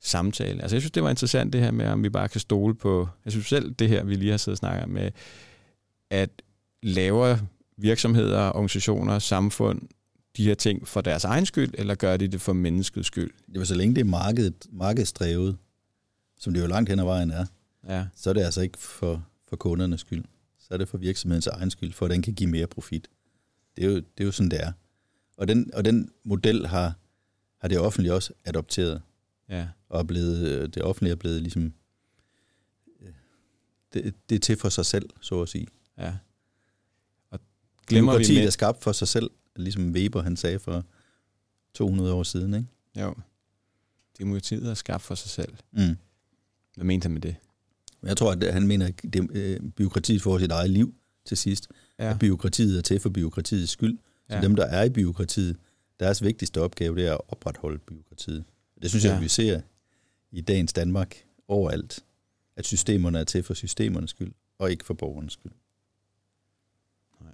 samtale. 0.00 0.62
Altså 0.62 0.76
jeg 0.76 0.82
synes, 0.82 0.92
det 0.92 1.02
var 1.02 1.10
interessant 1.10 1.52
det 1.52 1.60
her 1.60 1.70
med, 1.70 1.86
om 1.86 2.02
vi 2.02 2.08
bare 2.08 2.28
kan 2.28 2.40
stole 2.40 2.74
på, 2.74 3.08
jeg 3.24 3.32
synes 3.32 3.46
selv 3.46 3.74
det 3.74 3.88
her, 3.88 4.04
vi 4.04 4.14
lige 4.14 4.30
har 4.30 4.38
siddet 4.38 4.54
og 4.54 4.58
snakket 4.58 4.88
med, 4.88 5.10
at 6.10 6.30
laver 6.82 7.38
virksomheder, 7.76 8.48
organisationer, 8.48 9.18
samfund, 9.18 9.82
de 10.36 10.44
her 10.44 10.54
ting 10.54 10.88
for 10.88 11.00
deres 11.00 11.24
egen 11.24 11.46
skyld, 11.46 11.74
eller 11.74 11.94
gør 11.94 12.16
de 12.16 12.28
det 12.28 12.40
for 12.40 12.52
menneskets 12.52 13.06
skyld? 13.06 13.30
Det 13.52 13.58
var 13.58 13.64
så 13.64 13.74
længe 13.74 13.94
det 13.94 14.00
er 14.00 14.04
markedet, 14.04 14.54
markedsdrevet, 14.72 15.56
som 16.38 16.54
det 16.54 16.60
jo 16.60 16.66
langt 16.66 16.90
hen 16.90 16.98
ad 16.98 17.04
vejen 17.04 17.30
er, 17.30 17.46
ja. 17.88 18.06
så 18.16 18.30
er 18.30 18.34
det 18.34 18.40
altså 18.40 18.60
ikke 18.60 18.78
for, 18.78 19.24
for 19.48 19.56
kundernes 19.56 20.00
skyld. 20.00 20.24
Så 20.70 20.74
er 20.74 20.78
det 20.78 20.88
for 20.88 20.98
virksomhedens 20.98 21.46
egen 21.46 21.70
skyld, 21.70 21.92
for 21.92 22.06
at 22.06 22.10
den 22.10 22.22
kan 22.22 22.34
give 22.34 22.50
mere 22.50 22.66
profit. 22.66 23.08
Det 23.76 23.84
er 23.84 23.88
jo, 23.88 23.96
det 23.96 24.20
er 24.20 24.24
jo 24.24 24.32
sådan, 24.32 24.50
det 24.50 24.60
er. 24.60 24.72
Og 25.36 25.48
den, 25.48 25.74
og 25.74 25.84
den 25.84 26.10
model 26.24 26.66
har, 26.66 26.98
har 27.58 27.68
det 27.68 27.78
offentlige 27.78 28.14
også 28.14 28.32
adopteret. 28.44 29.02
Ja. 29.48 29.68
Og 29.88 29.98
er 29.98 30.04
blevet, 30.04 30.74
det 30.74 30.82
offentlige 30.82 31.12
er 31.12 31.16
blevet 31.16 31.42
ligesom... 31.42 31.72
øh, 33.00 33.08
Det, 33.92 34.14
det 34.28 34.34
er 34.34 34.38
til 34.38 34.56
for 34.56 34.68
sig 34.68 34.86
selv, 34.86 35.10
så 35.20 35.42
at 35.42 35.48
sige. 35.48 35.66
Ja. 35.98 36.16
Og 37.30 37.40
glemmer 37.86 38.12
vi 38.12 38.14
Demokratiet 38.14 38.38
med... 38.38 38.46
er 38.46 38.50
skabt 38.50 38.82
for 38.82 38.92
sig 38.92 39.08
selv, 39.08 39.30
ligesom 39.56 39.92
Weber 39.92 40.22
han 40.22 40.36
sagde 40.36 40.58
for 40.58 40.84
200 41.74 42.12
år 42.12 42.22
siden. 42.22 42.54
Ikke? 42.54 42.68
Jo. 42.96 43.14
Demokratiet 44.18 44.70
er 44.70 44.74
skabt 44.74 45.02
for 45.02 45.14
sig 45.14 45.30
selv. 45.30 45.54
Mm. 45.70 45.96
Hvad 46.74 46.84
mente 46.84 47.04
han 47.04 47.12
med 47.12 47.20
det? 47.20 47.36
Jeg 48.02 48.16
tror, 48.16 48.32
at 48.32 48.52
han 48.54 48.66
mener, 48.66 48.86
at 48.86 49.02
det, 49.12 49.30
øh, 49.30 49.60
byråkratiet 49.76 50.22
får 50.22 50.38
sit 50.38 50.50
eget 50.50 50.70
liv 50.70 50.94
til 51.24 51.36
sidst. 51.36 51.68
Ja. 51.98 52.12
Og 52.12 52.18
byråkratiet 52.18 52.78
er 52.78 52.82
til 52.82 53.00
for 53.00 53.08
byråkratiets 53.10 53.72
skyld. 53.72 53.98
Så 54.30 54.36
Ja. 54.36 54.42
dem, 54.42 54.56
der 54.56 54.64
er 54.64 54.84
i 54.84 54.90
byråkratiet, 54.90 55.56
deres 56.00 56.22
vigtigste 56.22 56.60
opgave, 56.60 56.96
det 56.96 57.06
er 57.06 57.14
at 57.14 57.20
opretholde 57.28 57.78
byråkratiet. 57.78 58.44
Det 58.82 58.90
synes 58.90 59.04
jeg, 59.04 59.10
Ja. 59.10 59.16
at 59.16 59.22
vi 59.22 59.28
ser 59.28 59.60
i 60.30 60.40
dagens 60.40 60.72
Danmark 60.72 61.24
overalt. 61.48 62.04
At 62.56 62.66
systemerne 62.66 63.18
er 63.18 63.24
til 63.24 63.42
for 63.42 63.54
systemernes 63.54 64.10
skyld, 64.10 64.32
og 64.58 64.70
ikke 64.70 64.84
for 64.84 64.94
borgernes 64.94 65.32
skyld. 65.32 65.52
Nej. 67.20 67.30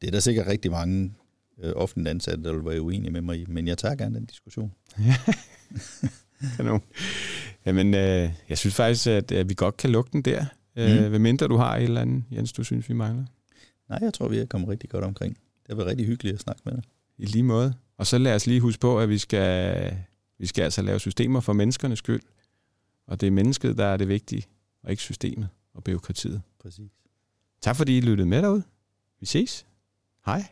Det 0.00 0.06
er 0.06 0.10
der 0.10 0.20
sikkert 0.20 0.46
rigtig 0.46 0.70
mange 0.70 1.14
øh, 1.58 1.72
offentligt 1.76 2.08
ansatte, 2.08 2.44
der 2.44 2.52
vil 2.52 2.64
være 2.64 2.82
uenige 2.82 3.10
med 3.10 3.20
mig 3.20 3.40
i, 3.40 3.44
men 3.48 3.66
jeg 3.68 3.78
tager 3.78 3.94
gerne 3.94 4.14
den 4.14 4.24
diskussion. 4.24 4.72
Kanon. 6.56 6.82
Jamen, 7.66 7.94
øh, 7.94 8.30
jeg 8.48 8.58
synes 8.58 8.74
faktisk, 8.74 9.06
at, 9.06 9.32
at 9.32 9.48
vi 9.48 9.54
godt 9.54 9.76
kan 9.76 9.90
lukke 9.90 10.10
den 10.12 10.22
der. 10.22 10.40
Øh, 10.76 11.02
Mm. 11.02 11.08
Hvad 11.08 11.18
mindre 11.18 11.48
du 11.48 11.56
har 11.56 11.76
et 11.76 11.82
eller 11.82 12.00
andet, 12.00 12.24
Jens, 12.32 12.52
du 12.52 12.64
synes, 12.64 12.88
vi 12.88 12.94
mangler? 12.94 13.24
Nej, 13.88 13.98
jeg 14.02 14.14
tror, 14.14 14.28
vi 14.28 14.38
er 14.38 14.46
kommet 14.46 14.68
rigtig 14.70 14.90
godt 14.90 15.04
omkring. 15.04 15.34
Det 15.34 15.68
har 15.68 15.74
været 15.74 15.88
rigtig 15.88 16.06
hyggeligt 16.06 16.34
at 16.34 16.40
snakke 16.40 16.62
med 16.64 16.72
dig. 16.72 16.82
I 17.18 17.24
lige 17.26 17.42
måde. 17.42 17.74
Og 17.96 18.06
så 18.06 18.18
lad 18.18 18.34
os 18.34 18.46
lige 18.46 18.60
huske 18.60 18.80
på, 18.80 19.00
at 19.00 19.08
vi 19.08 19.18
skal, 19.18 19.96
vi 20.38 20.46
skal 20.46 20.62
altså 20.62 20.82
lave 20.82 20.98
systemer 21.00 21.40
for 21.40 21.52
menneskernes 21.52 21.98
skyld. 21.98 22.20
Og 23.06 23.20
det 23.20 23.26
er 23.26 23.30
mennesket, 23.30 23.78
der 23.78 23.84
er 23.84 23.96
det 23.96 24.08
vigtige, 24.08 24.44
og 24.82 24.90
ikke 24.90 25.02
systemet 25.02 25.48
og 25.74 25.84
byråkratiet. 25.84 26.42
Præcis. 26.62 26.90
Tak 27.60 27.76
fordi 27.76 27.98
I 27.98 28.00
lyttede 28.00 28.28
med 28.28 28.42
derude. 28.42 28.62
Vi 29.20 29.26
ses. 29.26 29.66
Hej. 30.26 30.44